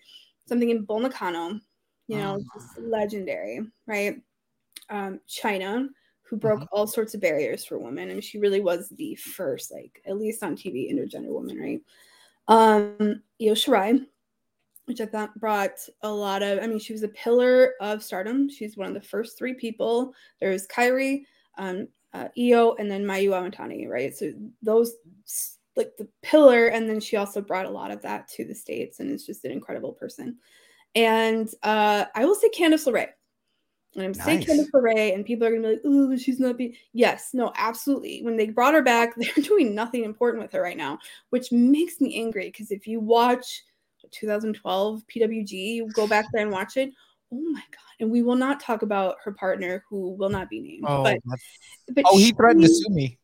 Something 0.47 0.69
in 0.69 0.83
Bull 0.83 0.99
Nakano, 0.99 1.59
you 2.07 2.17
know, 2.17 2.41
just 2.53 2.77
legendary, 2.79 3.61
right? 3.87 4.21
Um, 4.89 5.19
Chyna, 5.27 5.87
who 6.33 6.39
broke 6.39 6.67
all 6.71 6.87
sorts 6.87 7.13
of 7.13 7.21
barriers 7.21 7.63
for 7.63 7.77
women. 7.77 8.07
Mean, 8.07 8.19
she 8.19 8.39
really 8.39 8.59
was 8.59 8.89
the 8.89 9.13
first, 9.13 9.71
like, 9.71 10.01
at 10.07 10.17
least 10.17 10.41
on 10.41 10.55
TV, 10.55 10.91
intergender 10.91 11.27
woman, 11.27 11.59
right? 11.59 11.81
Um, 12.47 13.21
Io 13.39 13.53
Shirai, 13.53 14.03
which 14.85 14.99
I 14.99 15.05
thought 15.05 15.39
brought 15.39 15.77
a 16.01 16.09
lot 16.09 16.41
of, 16.41 16.57
I 16.57 16.65
mean, 16.65 16.79
she 16.79 16.91
was 16.91 17.03
a 17.03 17.09
pillar 17.09 17.73
of 17.81 18.01
stardom. 18.01 18.49
She's 18.49 18.75
one 18.75 18.87
of 18.87 18.95
the 18.95 19.07
first 19.07 19.37
three 19.37 19.53
people. 19.53 20.15
There's 20.39 20.65
Kairi, 20.65 21.25
um, 21.59 21.87
uh, 22.13 22.29
Io, 22.35 22.73
and 22.79 22.89
then 22.89 23.05
Mayu 23.05 23.29
Iwatani, 23.29 23.87
right? 23.87 24.15
So 24.15 24.31
those, 24.63 24.95
like 25.75 25.91
the 25.99 26.07
pillar, 26.23 26.69
and 26.69 26.89
then 26.89 26.99
she 26.99 27.15
also 27.15 27.41
brought 27.41 27.67
a 27.67 27.69
lot 27.69 27.91
of 27.91 28.01
that 28.01 28.27
to 28.29 28.43
the 28.43 28.55
States 28.55 28.99
and 28.99 29.11
is 29.11 29.23
just 29.23 29.45
an 29.45 29.51
incredible 29.51 29.93
person. 29.93 30.37
And 30.95 31.47
uh, 31.61 32.05
I 32.15 32.25
will 32.25 32.35
say 32.35 32.49
Candice 32.49 32.87
LeRae. 32.87 33.09
And 33.95 34.03
I'm 34.03 34.13
saying. 34.13 34.41
Candice 34.41 34.71
LeRae, 34.73 35.13
and 35.13 35.25
people 35.25 35.45
are 35.47 35.51
gonna 35.51 35.61
be 35.67 35.73
like, 35.73 35.81
"Oh, 35.85 36.09
but 36.09 36.19
she's 36.19 36.39
not 36.39 36.57
being." 36.57 36.75
Yes, 36.93 37.29
no, 37.33 37.51
absolutely. 37.55 38.21
When 38.23 38.37
they 38.37 38.47
brought 38.47 38.73
her 38.73 38.81
back, 38.81 39.13
they're 39.17 39.43
doing 39.43 39.75
nothing 39.75 40.03
important 40.03 40.41
with 40.41 40.51
her 40.53 40.61
right 40.61 40.77
now, 40.77 40.97
which 41.29 41.51
makes 41.51 42.01
me 42.01 42.19
angry. 42.19 42.45
Because 42.45 42.71
if 42.71 42.87
you 42.87 42.99
watch 42.99 43.63
2012 44.11 45.03
PWG, 45.07 45.51
you 45.51 45.87
go 45.93 46.07
back 46.07 46.25
there 46.33 46.41
and 46.41 46.51
watch 46.51 46.77
it. 46.77 46.91
Oh 47.31 47.39
my 47.39 47.63
god! 47.71 47.79
And 47.99 48.09
we 48.11 48.21
will 48.23 48.35
not 48.35 48.59
talk 48.59 48.81
about 48.81 49.17
her 49.23 49.31
partner, 49.31 49.83
who 49.89 50.11
will 50.15 50.29
not 50.29 50.49
be 50.49 50.59
named. 50.59 50.85
Oh, 50.87 51.03
but, 51.03 51.19
but 51.89 52.05
oh, 52.07 52.17
he 52.17 52.31
threatened 52.31 52.63
to 52.63 52.69
sue 52.69 52.89
me. 52.89 53.19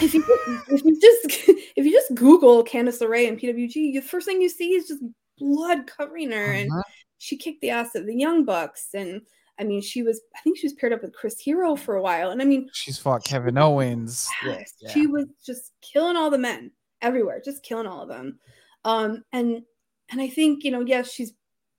if 0.00 0.14
you 0.14 0.24
if 0.70 0.84
you 0.84 1.00
just 1.00 1.48
if 1.76 1.84
you 1.84 1.92
just 1.92 2.14
Google 2.14 2.64
Candice 2.64 3.00
LeRae 3.02 3.28
and 3.28 3.38
PWG, 3.38 3.94
the 3.94 4.00
first 4.00 4.26
thing 4.26 4.40
you 4.40 4.48
see 4.48 4.74
is 4.74 4.86
just 4.86 5.02
blood 5.36 5.86
covering 5.86 6.30
her, 6.30 6.52
and 6.52 6.70
Uh-huh. 6.70 6.82
she 7.18 7.36
kicked 7.36 7.60
the 7.60 7.70
ass 7.70 7.94
of 7.96 8.06
the 8.06 8.14
Young 8.14 8.44
Bucks, 8.44 8.88
and 8.94 9.22
I 9.58 9.64
mean, 9.64 9.80
she 9.82 10.02
was 10.02 10.20
I 10.36 10.40
think 10.40 10.58
she 10.58 10.66
was 10.66 10.74
paired 10.74 10.92
up 10.92 11.02
with 11.02 11.14
Chris 11.14 11.38
Hero 11.38 11.76
for 11.76 11.96
a 11.96 12.02
while, 12.02 12.30
and 12.30 12.42
I 12.42 12.44
mean, 12.44 12.68
She's 12.72 12.98
fought 12.98 13.24
Kevin 13.24 13.56
Owens. 13.58 14.28
yes, 14.44 14.74
Yeah. 14.80 14.90
she 14.90 15.06
was 15.06 15.26
just 15.44 15.72
killing 15.80 16.16
all 16.16 16.30
the 16.30 16.38
men 16.38 16.70
everywhere, 17.02 17.40
just 17.44 17.62
killing 17.62 17.86
all 17.86 18.02
of 18.02 18.08
them, 18.08 18.38
um, 18.84 19.22
and 19.32 19.62
and 20.10 20.20
I 20.20 20.28
think 20.28 20.64
you 20.64 20.70
know, 20.70 20.80
yes, 20.80 21.10
she's 21.12 21.32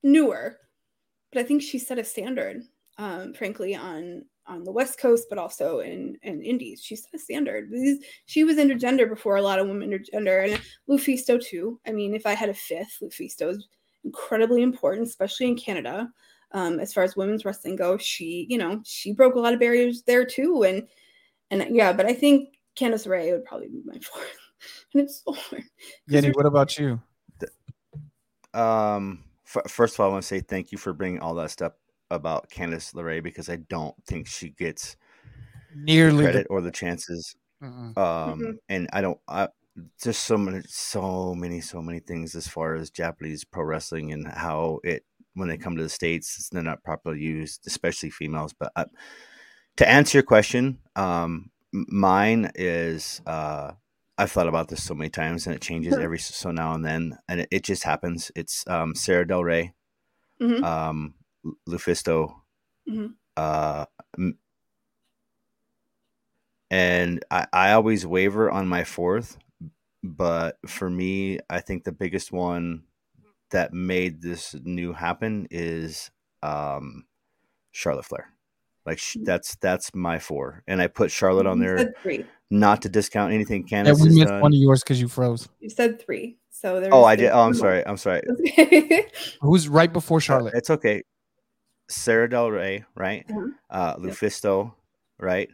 newer, 0.03 0.57
but 1.31 1.39
I 1.41 1.43
think 1.43 1.61
she 1.61 1.77
set 1.79 1.99
a 1.99 2.03
standard, 2.03 2.61
um, 2.97 3.33
frankly, 3.33 3.75
on 3.75 4.25
on 4.47 4.63
the 4.63 4.71
West 4.71 4.99
Coast, 4.99 5.25
but 5.29 5.37
also 5.39 5.79
in 5.79 6.17
in 6.21 6.41
Indies. 6.41 6.81
She 6.83 6.95
set 6.95 7.13
a 7.13 7.19
standard. 7.19 7.69
These, 7.71 8.05
she 8.27 8.43
was 8.43 8.57
intergender 8.57 9.09
before 9.09 9.35
a 9.37 9.41
lot 9.41 9.59
of 9.59 9.67
women 9.67 9.89
intergender, 9.89 10.45
and 10.49 10.61
Lufisto 10.89 11.43
too. 11.43 11.79
I 11.85 11.91
mean, 11.91 12.13
if 12.15 12.25
I 12.25 12.35
had 12.35 12.49
a 12.49 12.53
fifth, 12.53 12.99
Lufisto 13.01 13.49
is 13.49 13.67
incredibly 14.03 14.61
important, 14.61 15.07
especially 15.07 15.47
in 15.47 15.57
Canada. 15.57 16.07
Um, 16.51 16.79
as 16.79 16.93
far 16.93 17.03
as 17.03 17.15
women's 17.17 17.43
wrestling 17.45 17.75
goes, 17.75 18.01
she, 18.01 18.45
you 18.49 18.57
know, 18.57 18.81
she 18.85 19.11
broke 19.13 19.35
a 19.35 19.39
lot 19.39 19.53
of 19.53 19.59
barriers 19.59 20.03
there 20.03 20.25
too, 20.25 20.63
and 20.63 20.87
and 21.51 21.75
yeah, 21.75 21.91
but 21.93 22.05
I 22.05 22.13
think 22.13 22.49
Candice 22.77 23.07
Ray 23.09 23.31
would 23.31 23.45
probably 23.45 23.67
be 23.67 23.81
my 23.85 23.99
fourth. 24.01 24.37
and 24.93 25.03
it's 25.03 25.23
so 25.23 25.33
hard. 25.33 25.61
'cause 25.61 25.69
Yeti, 26.09 26.21
there's- 26.21 26.35
what 26.35 26.45
about 26.45 26.77
you? 26.77 27.01
Um, 28.53 29.23
f- 29.45 29.69
first 29.69 29.95
of 29.95 29.99
all, 29.99 30.09
I 30.09 30.11
want 30.13 30.23
to 30.23 30.27
say 30.27 30.39
thank 30.39 30.71
you 30.71 30.77
for 30.77 30.93
bringing 30.93 31.19
all 31.19 31.35
that 31.35 31.51
stuff 31.51 31.73
about 32.11 32.49
Candice 32.49 32.93
LeRae 32.93 33.21
because 33.21 33.49
I 33.49 33.57
don't 33.57 33.95
think 34.05 34.27
she 34.27 34.49
gets 34.49 34.95
Nearly 35.75 36.11
the 36.11 36.17
the- 36.17 36.23
credit 36.23 36.47
or 36.49 36.61
the 36.61 36.71
chances. 36.71 37.35
Mm-mm. 37.61 37.97
Um, 37.97 38.39
Mhm. 38.39 38.57
and 38.69 38.89
I 38.93 39.01
don't. 39.01 39.19
I, 39.27 39.49
just 40.01 40.23
so 40.23 40.37
many, 40.37 40.61
so 40.69 41.35
many, 41.35 41.59
so 41.59 41.81
many 41.81 41.99
things 41.99 42.33
as 42.35 42.47
far 42.47 42.75
as 42.75 42.89
Japanese 42.89 43.43
pro 43.43 43.63
wrestling 43.63 44.13
and 44.13 44.25
how 44.25 44.79
it 44.85 45.03
when 45.35 45.47
they 45.47 45.57
come 45.57 45.75
to 45.77 45.83
the 45.83 45.89
states, 45.89 46.49
they're 46.51 46.63
not 46.63 46.83
properly 46.83 47.19
used, 47.19 47.67
especially 47.67 48.09
females. 48.09 48.53
But 48.57 48.71
uh, 48.75 48.85
to 49.77 49.87
answer 49.87 50.17
your 50.17 50.23
question, 50.23 50.79
um, 50.95 51.51
mine 51.71 52.51
is 52.55 53.21
uh, 53.27 53.73
I've 54.17 54.31
thought 54.31 54.47
about 54.47 54.69
this 54.69 54.83
so 54.83 54.95
many 54.95 55.09
times, 55.09 55.45
and 55.45 55.55
it 55.55 55.61
changes 55.61 55.97
every 55.99 56.19
so 56.19 56.51
now 56.51 56.73
and 56.73 56.83
then, 56.83 57.17
and 57.29 57.41
it, 57.41 57.49
it 57.51 57.63
just 57.63 57.83
happens. 57.83 58.31
It's 58.35 58.63
um, 58.67 58.95
Sara 58.95 59.27
Del 59.27 59.43
Rey, 59.43 59.73
Mhm. 60.41 60.63
um, 60.63 61.13
Lufisto, 61.69 62.33
Mhm. 62.89 63.13
uh, 63.37 63.85
m- 64.17 64.37
and 66.71 67.23
I, 67.29 67.47
I 67.53 67.71
always 67.73 68.05
waver 68.05 68.49
on 68.49 68.67
my 68.67 68.83
fourth, 68.83 69.37
but 70.03 70.57
for 70.67 70.89
me, 70.89 71.39
I 71.49 71.59
think 71.61 71.83
the 71.83 71.91
biggest 71.91 72.31
one 72.31 72.83
that 73.51 73.73
made 73.73 74.21
this 74.21 74.55
new 74.63 74.93
happen 74.93 75.47
is 75.51 76.11
um, 76.43 77.05
Charlotte 77.71 78.05
Flair. 78.05 78.29
Like 78.85 78.99
sh- 78.99 79.17
that's 79.23 79.55
that's 79.55 79.95
my 79.95 80.19
four, 80.19 80.63
and 80.67 80.79
I 80.81 80.87
put 80.87 81.09
Charlotte 81.11 81.47
on 81.47 81.59
there 81.59 81.93
three. 82.03 82.25
not 82.51 82.83
to 82.83 82.89
discount 82.89 83.33
anything 83.33 83.65
Yeah, 83.67 83.83
Candice 83.83 83.99
we 84.01 84.07
has 84.09 84.15
missed 84.17 84.27
done. 84.27 84.41
one 84.41 84.53
of 84.53 84.57
yours 84.59 84.83
because 84.83 85.01
you 85.01 85.07
froze. 85.07 85.49
You 85.59 85.69
said 85.71 85.99
three. 85.99 86.37
So 86.51 86.79
there. 86.79 86.93
Oh, 86.93 87.03
I 87.03 87.15
did. 87.15 87.31
Oh, 87.31 87.41
I'm 87.41 87.55
sorry. 87.55 87.85
I'm 87.85 87.97
sorry. 87.97 88.21
Who's 89.41 89.67
right 89.67 89.91
before 89.91 90.21
Charlotte? 90.21 90.53
It's 90.55 90.69
okay. 90.69 91.01
Sara 91.89 92.29
Del 92.29 92.49
Rey, 92.51 92.83
right? 92.95 93.25
Mhm. 93.27 93.49
Uh, 93.69 93.95
Lufisto, 93.97 94.73
right? 95.19 95.49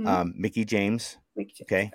Mhm. 0.00 0.06
Um, 0.06 0.34
Mickie 0.36 0.64
James, 0.64 1.16
Mickie 1.36 1.52
James. 1.58 1.66
okay, 1.66 1.90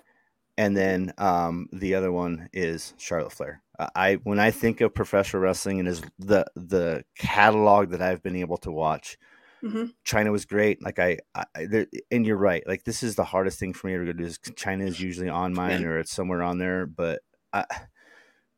and 0.59 0.75
then 0.75 1.13
um, 1.17 1.69
the 1.71 1.95
other 1.95 2.11
one 2.11 2.49
is 2.51 2.93
Charlotte 2.97 3.31
Flair. 3.31 3.61
Uh, 3.79 3.87
I 3.95 4.15
when 4.23 4.39
I 4.39 4.51
think 4.51 4.81
of 4.81 4.93
professional 4.93 5.41
wrestling 5.41 5.79
and 5.79 5.87
is 5.87 6.01
the 6.19 6.45
the 6.55 7.03
catalog 7.17 7.91
that 7.91 8.01
I've 8.01 8.21
been 8.21 8.35
able 8.35 8.57
to 8.57 8.71
watch, 8.71 9.17
Mhm. 9.63 9.93
Chyna 10.05 10.31
was 10.31 10.45
great. 10.45 10.83
Like 10.83 10.99
I, 10.99 11.19
I 11.33 11.65
there, 11.65 11.87
and 12.11 12.25
you're 12.25 12.37
right. 12.37 12.61
Like 12.67 12.83
this 12.83 13.03
is 13.03 13.15
the 13.15 13.23
hardest 13.23 13.57
thing 13.59 13.73
for 13.73 13.87
me 13.87 13.93
to 14.05 14.13
do. 14.13 14.23
Is 14.23 14.37
Chyna 14.37 14.85
is 14.87 14.99
usually 14.99 15.29
on 15.29 15.53
mine 15.53 15.81
Yeah. 15.81 15.87
or 15.87 15.99
it's 15.99 16.11
somewhere 16.11 16.43
on 16.43 16.57
there. 16.57 16.85
But 16.85 17.21
I, 17.53 17.63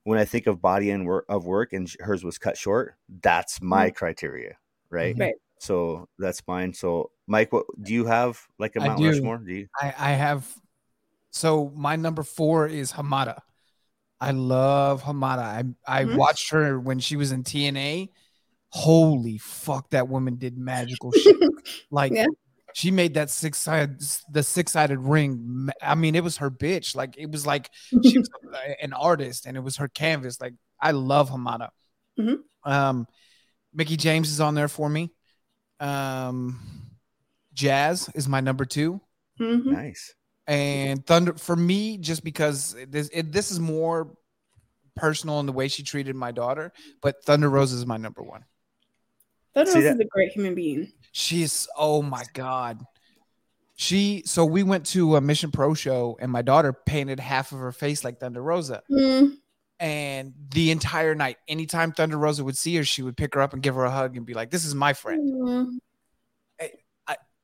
when 0.04 0.18
I 0.18 0.26
think 0.26 0.48
of 0.48 0.60
body 0.62 0.90
and 0.90 1.06
work 1.06 1.26
of 1.30 1.46
work, 1.46 1.72
and 1.74 1.88
hers 2.00 2.24
was 2.24 2.38
cut 2.40 2.58
short, 2.58 2.96
that's 3.22 3.62
my 3.62 3.92
criteria, 3.92 4.58
right? 4.90 5.16
Right. 5.18 5.36
So 5.60 6.08
that's 6.18 6.42
mine. 6.48 6.74
So 6.74 7.12
Mike, 7.28 7.54
what 7.54 7.66
do 7.80 7.94
you 7.94 8.06
have? 8.06 8.42
Like 8.58 8.76
a 8.76 8.82
I 8.82 8.88
Mount 8.88 9.00
do. 9.00 9.10
Rushmore? 9.10 9.38
Do 9.38 9.54
you? 9.54 9.68
I, 9.80 9.94
I 9.98 10.12
have. 10.14 10.48
So 11.32 11.72
my 11.76 11.96
number 11.96 12.24
four 12.24 12.68
is 12.68 12.92
Hamada. 12.94 13.40
I 14.20 14.32
love 14.32 15.02
Hamada. 15.04 15.40
I 15.40 15.64
I 15.88 16.04
Mhm. 16.06 16.18
watched 16.18 16.52
her 16.52 16.80
when 16.80 17.00
she 17.00 17.16
was 17.16 17.32
in 17.32 17.44
TNA. 17.44 18.10
Holy 18.70 19.38
fuck, 19.38 19.90
that 19.92 20.08
woman 20.08 20.36
did 20.38 20.58
magical 20.58 21.12
shit. 21.12 21.36
Like 21.92 22.14
Yeah. 22.14 22.28
she 22.74 22.92
made 22.92 23.16
that 23.16 23.30
six 23.30 23.58
sided 23.58 24.02
the 24.30 24.44
six 24.44 24.74
sided 24.74 25.00
ring. 25.00 25.70
I 25.82 25.96
mean, 25.96 26.16
it 26.16 26.24
was 26.24 26.38
her 26.38 26.52
bitch. 26.52 26.96
Like 26.96 27.16
it 27.18 27.32
was 27.32 27.46
like 27.46 27.70
she 28.04 28.18
was 28.20 28.30
an 28.82 28.94
artist 28.94 29.46
and 29.46 29.58
it 29.58 29.62
was 29.62 29.78
her 29.78 29.88
canvas. 29.88 30.40
Like 30.40 30.54
I 30.80 30.92
love 30.92 31.30
Hamada. 31.30 31.70
Mhm. 32.20 32.38
Um, 32.64 33.08
Mickie 33.74 33.98
James 33.98 34.30
is 34.30 34.40
on 34.40 34.54
there 34.56 34.68
for 34.68 34.88
me. 34.90 35.12
Um, 35.80 36.60
Jazz 37.54 38.10
is 38.16 38.28
my 38.28 38.40
number 38.42 38.66
two 38.66 39.02
Mhm. 39.40 39.66
Nice. 39.66 40.14
And 40.52 41.06
Thunder 41.06 41.34
for 41.36 41.56
me 41.56 41.98
just 41.98 42.24
because 42.24 42.76
this 42.90 43.10
it, 43.14 43.32
this 43.32 43.52
is 43.52 43.60
more 43.60 44.14
personal 44.96 45.40
in 45.40 45.46
the 45.46 45.54
way 45.54 45.68
she 45.70 45.82
treated 45.84 46.16
my 46.16 46.32
daughter, 46.32 46.74
but 47.02 47.24
Thunder 47.24 47.50
Rosa 47.50 47.76
is 47.76 47.86
my 47.86 47.96
number 47.98 48.22
one. 48.22 48.44
Thunder 49.54 49.72
See 49.72 49.78
Rose 49.78 49.84
that- 49.86 49.94
is 49.96 50.00
a 50.02 50.06
great 50.06 50.32
human 50.34 50.54
being. 50.56 50.92
She's 51.14 51.68
oh 51.78 52.02
my 52.02 52.24
god. 52.34 52.84
She 53.76 54.24
so 54.26 54.46
we 54.46 54.64
went 54.64 54.86
to 54.88 55.16
a 55.16 55.22
Mission 55.22 55.52
Pro 55.52 55.74
show 55.74 56.18
and 56.20 56.32
my 56.32 56.42
daughter 56.42 56.74
painted 56.74 57.20
half 57.20 57.52
of 57.54 57.60
her 57.60 57.72
face 57.72 58.04
like 58.04 58.20
Thunder 58.20 58.42
Rosa. 58.42 58.84
Mm, 58.92 59.38
And 59.80 60.34
the 60.54 60.72
entire 60.72 61.16
night, 61.16 61.38
anytime 61.48 61.92
Thunder 61.94 62.18
Rosa 62.18 62.44
would 62.44 62.58
see 62.58 62.76
her, 62.76 62.84
she 62.84 63.02
would 63.02 63.16
pick 63.18 63.34
her 63.36 63.42
up 63.42 63.54
and 63.54 63.64
give 63.64 63.76
her 63.76 63.86
a 63.86 63.90
hug 63.92 64.18
and 64.18 64.26
be 64.26 64.34
like, 64.34 64.52
This 64.52 64.66
is 64.66 64.76
my 64.76 64.92
friend. 64.94 65.34
mm, 65.34 65.70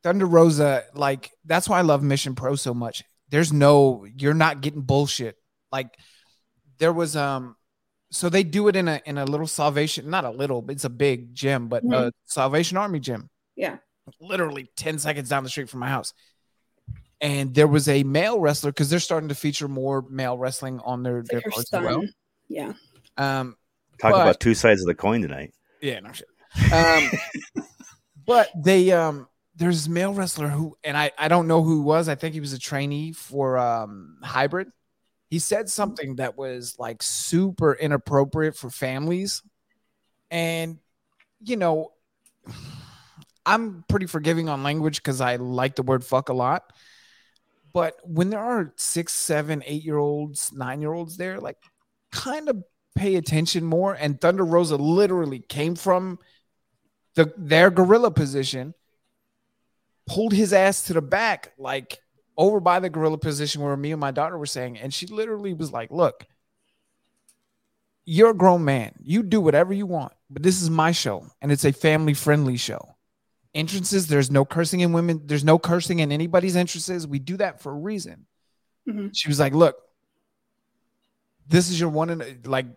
Thunder 0.07 0.25
Rosa, 0.25 0.83
like 0.93 1.31
that's 1.45 1.67
why 1.67 1.79
I 1.79 1.81
love 1.81 2.01
Mission 2.01 2.33
Pro 2.33 2.55
so 2.55 2.73
much. 2.73 3.03
There's 3.29 3.51
no, 3.51 4.05
you're 4.17 4.33
not 4.33 4.61
getting 4.61 4.81
bullshit. 4.81 5.35
Like 5.69 5.89
there 6.77 6.93
was 6.93 7.17
um 7.17 7.57
so 8.09 8.29
they 8.29 8.43
do 8.43 8.69
it 8.69 8.77
in 8.77 8.87
a 8.87 9.01
in 9.05 9.17
a 9.17 9.25
little 9.25 9.47
salvation, 9.47 10.09
not 10.09 10.23
a 10.23 10.29
little, 10.29 10.61
but 10.61 10.75
it's 10.75 10.85
a 10.85 10.89
big 10.89 11.35
gym, 11.35 11.67
but 11.67 11.83
a 11.83 11.87
Mhm. 11.87 12.11
Salvation 12.23 12.77
Army 12.77 13.01
gym, 13.01 13.29
Yeah. 13.57 13.79
literally 14.21 14.71
10 14.77 14.97
seconds 14.97 15.27
down 15.27 15.43
the 15.43 15.49
street 15.49 15.69
from 15.69 15.81
my 15.81 15.89
house. 15.89 16.13
And 17.19 17.53
there 17.53 17.67
was 17.67 17.89
a 17.89 18.03
male 18.03 18.39
wrestler 18.39 18.71
because 18.71 18.89
they're 18.89 18.99
starting 19.01 19.27
to 19.29 19.35
feature 19.35 19.67
more 19.67 20.03
male 20.09 20.37
wrestling 20.37 20.79
on 20.85 21.03
their, 21.03 21.17
It's 21.19 21.29
their 21.29 21.41
cards 21.41 21.73
as 21.73 21.81
well. 21.83 22.03
Yeah. 22.47 22.73
Um, 23.17 23.57
Talk 23.99 24.11
But- 24.13 24.21
about 24.21 24.39
two 24.39 24.53
sides 24.53 24.79
of 24.79 24.87
the 24.87 24.95
coin 24.95 25.21
tonight. 25.21 25.53
yeah, 25.81 25.99
no 25.99 26.13
shit. 26.13 26.27
Um, 26.71 27.09
but 28.25 28.49
they 28.55 28.91
um 28.91 29.27
there's 29.57 29.77
this 29.77 29.89
male 29.89 30.13
wrestler 30.13 30.47
who 30.47 30.77
and 30.83 30.95
I 30.95 31.11
I 31.17 31.27
don't 31.27 31.47
know 31.47 31.63
who 31.63 31.79
he 31.79 31.83
was. 31.83 32.07
I 32.07 32.15
think 32.15 32.33
he 32.33 32.39
was 32.39 32.53
a 32.53 32.59
trainee 32.59 33.11
for 33.11 33.57
um 33.57 34.17
hybrid. 34.23 34.71
He 35.29 35.39
said 35.39 35.69
something 35.69 36.17
that 36.17 36.37
was 36.37 36.75
like 36.79 37.03
super 37.03 37.73
inappropriate 37.73 38.55
for 38.55 38.69
families. 38.69 39.41
And 40.31 40.77
you 41.41 41.57
know, 41.57 41.91
I'm 43.45 43.83
pretty 43.87 44.05
forgiving 44.05 44.47
on 44.47 44.63
language 44.63 44.97
because 44.97 45.21
I 45.21 45.37
like 45.37 45.75
the 45.75 45.83
word 45.83 46.05
fuck 46.05 46.29
a 46.29 46.33
lot. 46.33 46.71
But 47.73 47.95
when 48.03 48.29
there 48.29 48.39
are 48.39 48.73
six, 48.75 49.13
seven, 49.13 49.63
eight 49.65 49.83
year 49.83 49.97
olds, 49.97 50.51
nine 50.53 50.81
year 50.81 50.93
olds 50.93 51.17
there, 51.17 51.39
like 51.39 51.57
kind 52.11 52.49
of 52.49 52.63
pay 52.95 53.15
attention 53.15 53.63
more. 53.63 53.93
And 53.93 54.19
Thunder 54.19 54.45
Rosa 54.45 54.75
literally 54.75 55.39
came 55.39 55.75
from 55.75 56.19
the 57.15 57.33
their 57.37 57.69
gorilla 57.69 58.11
position, 58.11 58.73
pulled 60.07 60.33
his 60.33 60.53
ass 60.53 60.83
to 60.83 60.93
the 60.93 61.01
back, 61.01 61.53
like 61.57 61.99
over 62.37 62.59
by 62.59 62.79
the 62.79 62.89
gorilla 62.89 63.17
position 63.17 63.61
where 63.61 63.75
me 63.77 63.91
and 63.91 63.99
my 64.01 64.11
daughter 64.11 64.37
were 64.37 64.45
saying, 64.45 64.77
and 64.77 64.93
she 64.93 65.07
literally 65.07 65.53
was 65.53 65.71
like, 65.71 65.91
"Look, 65.91 66.25
you're 68.05 68.31
a 68.31 68.35
grown 68.35 68.63
man. 68.63 68.93
You 69.03 69.23
do 69.23 69.41
whatever 69.41 69.73
you 69.73 69.85
want, 69.85 70.13
but 70.29 70.43
this 70.43 70.61
is 70.61 70.69
my 70.69 70.91
show, 70.91 71.27
and 71.41 71.51
it's 71.51 71.65
a 71.65 71.73
family 71.73 72.13
friendly 72.13 72.57
show." 72.57 72.95
Entrances, 73.53 74.07
there's 74.07 74.29
no 74.29 74.45
cursing 74.45 74.81
in 74.81 74.93
women, 74.93 75.21
there's 75.25 75.43
no 75.43 75.57
cursing 75.57 75.99
in 75.99 76.11
anybody's 76.11 76.55
entrances. 76.55 77.07
We 77.07 77.17
do 77.19 77.37
that 77.37 77.59
for 77.59 77.71
a 77.71 77.75
reason. 77.75 78.27
Mhm. 78.87 79.09
She 79.13 79.27
was 79.27 79.39
like, 79.39 79.53
Look, 79.53 79.75
this 81.47 81.69
is 81.69 81.79
your 81.79 81.89
one 81.89 82.09
and 82.09 82.45
like 82.45 82.67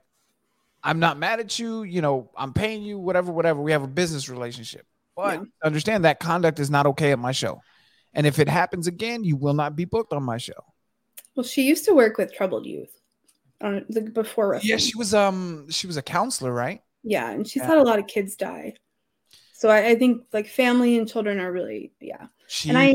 I'm 0.82 0.98
not 0.98 1.18
mad 1.18 1.40
at 1.40 1.58
you, 1.58 1.82
you 1.82 2.00
know, 2.00 2.30
I'm 2.34 2.54
paying 2.54 2.82
you, 2.82 2.98
whatever, 2.98 3.30
whatever. 3.30 3.60
We 3.60 3.72
have 3.72 3.82
a 3.82 3.88
business 3.88 4.28
relationship. 4.30 4.86
But 5.22 5.40
Yeah. 5.40 5.44
understand 5.64 6.04
that 6.04 6.20
conduct 6.20 6.58
is 6.58 6.70
not 6.70 6.86
okay 6.86 7.12
at 7.12 7.18
my 7.18 7.32
show. 7.32 7.60
And 8.12 8.26
if 8.26 8.38
it 8.38 8.48
happens 8.48 8.86
again, 8.86 9.22
you 9.24 9.36
will 9.36 9.54
not 9.54 9.76
be 9.76 9.84
booked 9.84 10.12
on 10.12 10.22
my 10.22 10.38
show. 10.38 10.64
Well, 11.36 11.44
she 11.44 11.62
used 11.62 11.84
to 11.86 11.94
work 11.94 12.18
with 12.18 12.32
troubled 12.34 12.66
youth 12.66 12.92
on 13.60 13.84
the 13.88 14.00
before 14.02 14.48
wrestling. 14.50 14.70
Yeah, 14.70 14.76
she 14.78 14.96
was 14.96 15.14
um 15.14 15.70
she 15.70 15.86
was 15.86 15.96
a 15.96 16.02
counselor, 16.02 16.52
right? 16.52 16.80
Yeah, 17.02 17.30
and 17.30 17.46
she's 17.46 17.62
Yeah. 17.62 17.68
had 17.68 17.78
a 17.78 17.82
lot 17.82 17.98
of 17.98 18.06
kids 18.06 18.36
die. 18.36 18.74
So 19.52 19.68
I, 19.68 19.88
I 19.90 19.94
think 19.94 20.22
like 20.32 20.48
family 20.48 20.96
and 20.98 21.08
children 21.08 21.38
are 21.38 21.52
really 21.52 21.92
yeah. 22.00 22.26
She 22.48 22.68
and 22.70 22.78
I 22.78 22.94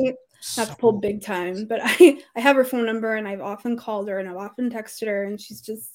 pull 0.79 0.91
so- 0.93 0.99
big 0.99 1.21
time, 1.23 1.65
but 1.65 1.79
I 1.83 2.21
I 2.35 2.39
have 2.41 2.55
her 2.55 2.65
phone 2.65 2.85
number 2.85 3.15
and 3.15 3.27
I've 3.27 3.41
often 3.41 3.77
called 3.77 4.09
her 4.09 4.19
and 4.19 4.27
I've 4.27 4.37
often 4.37 4.69
texted 4.69 5.07
her 5.07 5.23
and 5.23 5.39
she's 5.39 5.61
just 5.61 5.94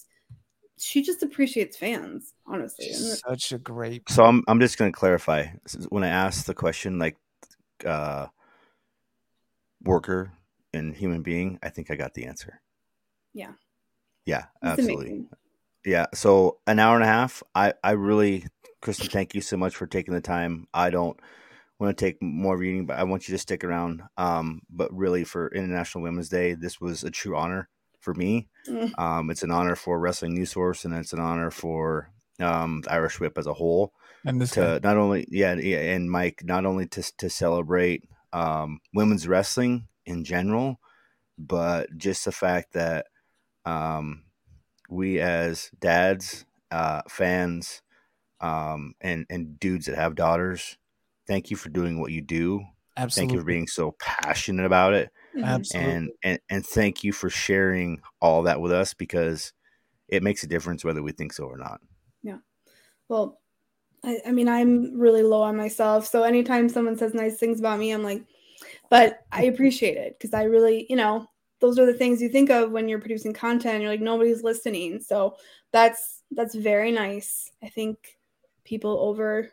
she 0.81 1.03
just 1.03 1.23
appreciates 1.23 1.77
fans, 1.77 2.33
honestly. 2.47 2.87
She's 2.87 3.21
such 3.21 3.53
a 3.53 3.59
great. 3.59 4.09
So 4.09 4.25
I'm 4.25 4.43
I'm 4.49 4.61
just 4.61 4.79
going 4.79 4.93
to 4.93 4.99
clarify 4.99 5.47
when 5.89 6.05
I 6.05 6.09
asked 6.09 6.47
the 6.47 6.55
question 6.55 6.99
like 6.99 7.17
uh 7.85 8.27
worker 9.83 10.33
and 10.73 10.95
human 10.95 11.23
being, 11.23 11.59
I 11.63 11.69
think 11.69 11.91
I 11.91 11.97
got 11.97 12.15
the 12.15 12.27
answer. 12.27 12.61
yeah. 13.33 13.53
Yeah, 14.27 14.45
It's 14.63 14.73
absolutely. 14.73 15.07
amazing. 15.07 15.29
Yeah, 15.85 16.07
so 16.15 16.59
an 16.67 16.79
hour 16.79 16.95
and 16.95 17.05
a 17.05 17.09
half. 17.09 17.43
I 17.55 17.73
I 17.83 17.93
really 17.93 18.47
Kristen, 18.83 19.09
thank 19.09 19.35
you 19.35 19.41
so 19.41 19.57
much 19.57 19.75
for 19.75 19.87
taking 19.87 20.15
the 20.15 20.21
time. 20.21 20.67
I 20.75 20.91
don't 20.91 21.19
want 21.79 21.97
to 21.97 22.05
take 22.05 22.23
more 22.23 22.55
of 22.55 22.61
your 22.61 22.71
evening, 22.71 22.87
but 22.87 22.99
I 22.99 23.05
want 23.05 23.29
you 23.29 23.35
to 23.35 23.39
stick 23.39 23.65
around. 23.65 24.03
Um, 24.19 24.61
but 24.71 24.95
really 24.95 25.25
for 25.25 25.49
International 25.49 26.03
Women's 26.03 26.29
Day, 26.29 26.55
this 26.55 26.81
was 26.81 27.03
a 27.03 27.11
true 27.11 27.37
honor 27.37 27.69
for 28.01 28.15
me. 28.15 28.49
Mm. 28.67 28.99
Um, 28.99 29.31
it's 29.31 29.43
an 29.43 29.51
honor 29.51 29.77
for 29.77 29.99
Wrestling 29.99 30.35
News 30.35 30.51
Source, 30.53 30.85
and 30.85 30.95
it's 30.95 31.13
an 31.13 31.21
honor 31.21 31.51
for 31.51 32.11
um, 32.41 32.81
the 32.83 32.93
Irish 32.93 33.21
Whip 33.21 33.39
as 33.39 33.47
a 33.47 33.55
whole. 33.55 33.93
And 34.25 34.41
this 34.41 34.53
to 34.53 34.81
not 34.83 34.97
only 34.97 35.27
yeah, 35.31 35.55
yeah, 35.55 35.79
and 35.79 36.11
Mike, 36.11 36.43
not 36.45 36.67
only 36.67 36.87
to 36.87 37.03
to 37.19 37.31
celebrate 37.31 38.05
um, 38.33 38.81
women's 38.93 39.29
wrestling 39.29 39.89
in 40.05 40.25
general, 40.25 40.81
but 41.39 41.97
just 41.97 42.25
the 42.25 42.33
fact 42.33 42.75
that 42.75 43.07
um, 43.65 44.25
we 44.91 45.21
as 45.21 45.71
dads, 45.81 46.45
uh, 46.71 47.03
fans, 47.09 47.83
um, 48.41 48.95
and 49.01 49.27
and 49.31 49.59
dudes 49.59 49.87
that 49.87 49.97
have 49.97 50.15
daughters, 50.15 50.77
thank 51.27 51.51
you 51.51 51.57
for 51.57 51.71
doing 51.71 52.01
what 52.01 52.13
you 52.13 52.21
do. 52.21 52.63
Absolutely. 52.97 53.29
Thank 53.29 53.35
you 53.35 53.41
for 53.41 53.47
being 53.47 53.67
so 53.67 53.95
passionate 53.99 54.67
about 54.67 54.93
it. 54.93 55.11
Absolutely. 55.43 55.93
And, 55.93 56.11
and 56.23 56.39
and 56.51 56.67
thank 56.67 57.05
you 57.05 57.13
for 57.13 57.31
sharing 57.31 58.01
all 58.21 58.43
that 58.43 58.61
with 58.61 58.73
us 58.73 58.95
because 58.95 59.53
it 60.09 60.23
makes 60.23 60.43
a 60.43 60.49
difference 60.49 60.85
whether 60.85 61.03
we 61.03 61.13
think 61.13 61.33
so 61.33 61.45
or 61.45 61.57
not. 61.57 61.81
Yeah. 62.23 62.39
Well, 63.09 63.41
I, 64.05 64.19
I 64.27 64.33
mean, 64.33 64.49
I'm 64.49 64.99
really 64.99 65.23
low 65.23 65.43
on 65.43 65.57
myself. 65.57 66.07
So 66.07 66.23
anytime 66.23 66.69
someone 66.69 66.97
says 66.97 67.15
nice 67.15 67.39
things 67.39 67.61
about 67.61 67.79
me, 67.79 67.93
I'm 67.93 68.03
like, 68.03 68.25
but 68.91 69.21
I 69.31 69.45
appreciate 69.45 69.97
it 69.97 70.19
because 70.19 70.35
I 70.35 70.45
really, 70.45 70.87
you 70.89 70.97
know, 70.97 71.27
those 71.61 71.79
are 71.79 71.87
the 71.87 71.95
things 71.95 72.21
you 72.21 72.29
think 72.29 72.51
of 72.51 72.73
when 72.73 72.89
you're 72.89 73.01
producing 73.01 73.33
content. 73.33 73.83
You're 73.83 73.91
like, 73.91 74.01
nobody's 74.01 74.43
listening. 74.43 75.01
So 75.01 75.37
that's 75.73 76.23
that's 76.33 76.55
very 76.55 76.91
nice. 76.91 77.51
I 77.63 77.69
think 77.69 78.19
people 78.65 78.99
over 78.99 79.53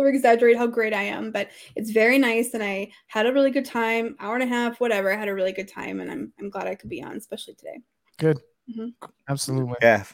over 0.00 0.08
exaggerate 0.08 0.56
how 0.56 0.66
great 0.66 0.92
I 0.94 1.02
am, 1.02 1.30
but 1.30 1.50
it's 1.76 1.90
very 1.90 2.18
nice 2.18 2.54
and 2.54 2.62
I 2.62 2.90
had 3.06 3.26
a 3.26 3.32
really 3.32 3.50
good 3.50 3.64
time, 3.64 4.16
hour 4.18 4.34
and 4.34 4.42
a 4.42 4.46
half, 4.46 4.80
whatever. 4.80 5.12
I 5.12 5.16
had 5.16 5.28
a 5.28 5.34
really 5.34 5.52
good 5.52 5.68
time 5.68 6.00
and 6.00 6.10
I'm 6.10 6.32
I'm 6.40 6.50
glad 6.50 6.66
I 6.66 6.74
could 6.74 6.90
be 6.90 7.02
on, 7.02 7.16
especially 7.16 7.54
today. 7.54 7.80
Good. 8.18 8.40
Mhm. 8.74 8.94
Absolutely. 9.28 9.74
Yeah. 9.80 10.04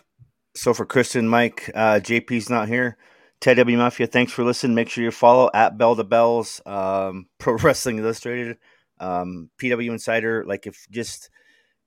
So 0.55 0.73
for 0.73 0.87
Kristen, 0.87 1.29
Mike, 1.29 1.71
uh, 1.75 2.01
JP's 2.03 2.49
not 2.49 2.69
here. 2.69 2.97
Ted 3.41 3.59
W 3.59 3.77
Mafia, 3.77 4.07
thanks 4.07 4.33
for 4.33 4.45
listening. 4.45 4.75
Make 4.75 4.89
sure 4.89 5.05
you 5.05 5.11
follow 5.11 5.51
at 5.53 5.77
Bell 5.77 5.95
to 5.95 6.05
Belles, 6.05 6.61
um, 6.65 7.27
Pro 7.39 7.55
Wrestling 7.55 7.99
Illustrated, 7.99 8.57
um, 8.99 9.51
PW 9.59 9.91
Insider. 9.91 10.45
Like 10.47 10.67
if 10.67 10.87
just 10.91 11.31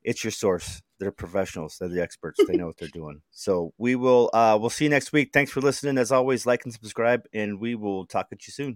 it's 0.03 0.23
your 0.23 0.31
source. 0.31 0.81
They're 0.99 1.11
professionals. 1.11 1.77
They're 1.80 1.89
the 1.89 2.01
experts. 2.01 2.39
They 2.45 2.55
know 2.55 2.67
what 2.67 2.77
they're 2.77 2.89
doing. 2.89 3.21
So 3.31 3.73
we 3.77 3.95
will 3.95 4.30
uh 4.34 4.57
we'll 4.59 4.69
see 4.69 4.84
you 4.84 4.89
next 4.89 5.13
week. 5.13 5.30
Thanks 5.34 5.51
for 5.51 5.61
listening. 5.61 5.97
As 5.97 6.11
always, 6.11 6.45
like 6.45 6.65
and 6.65 6.73
subscribe, 6.73 7.23
and 7.34 7.59
we 7.59 7.73
will 7.76 8.05
talk 8.05 8.27
at 8.34 8.45
you 8.45 8.51
soon. 8.51 8.76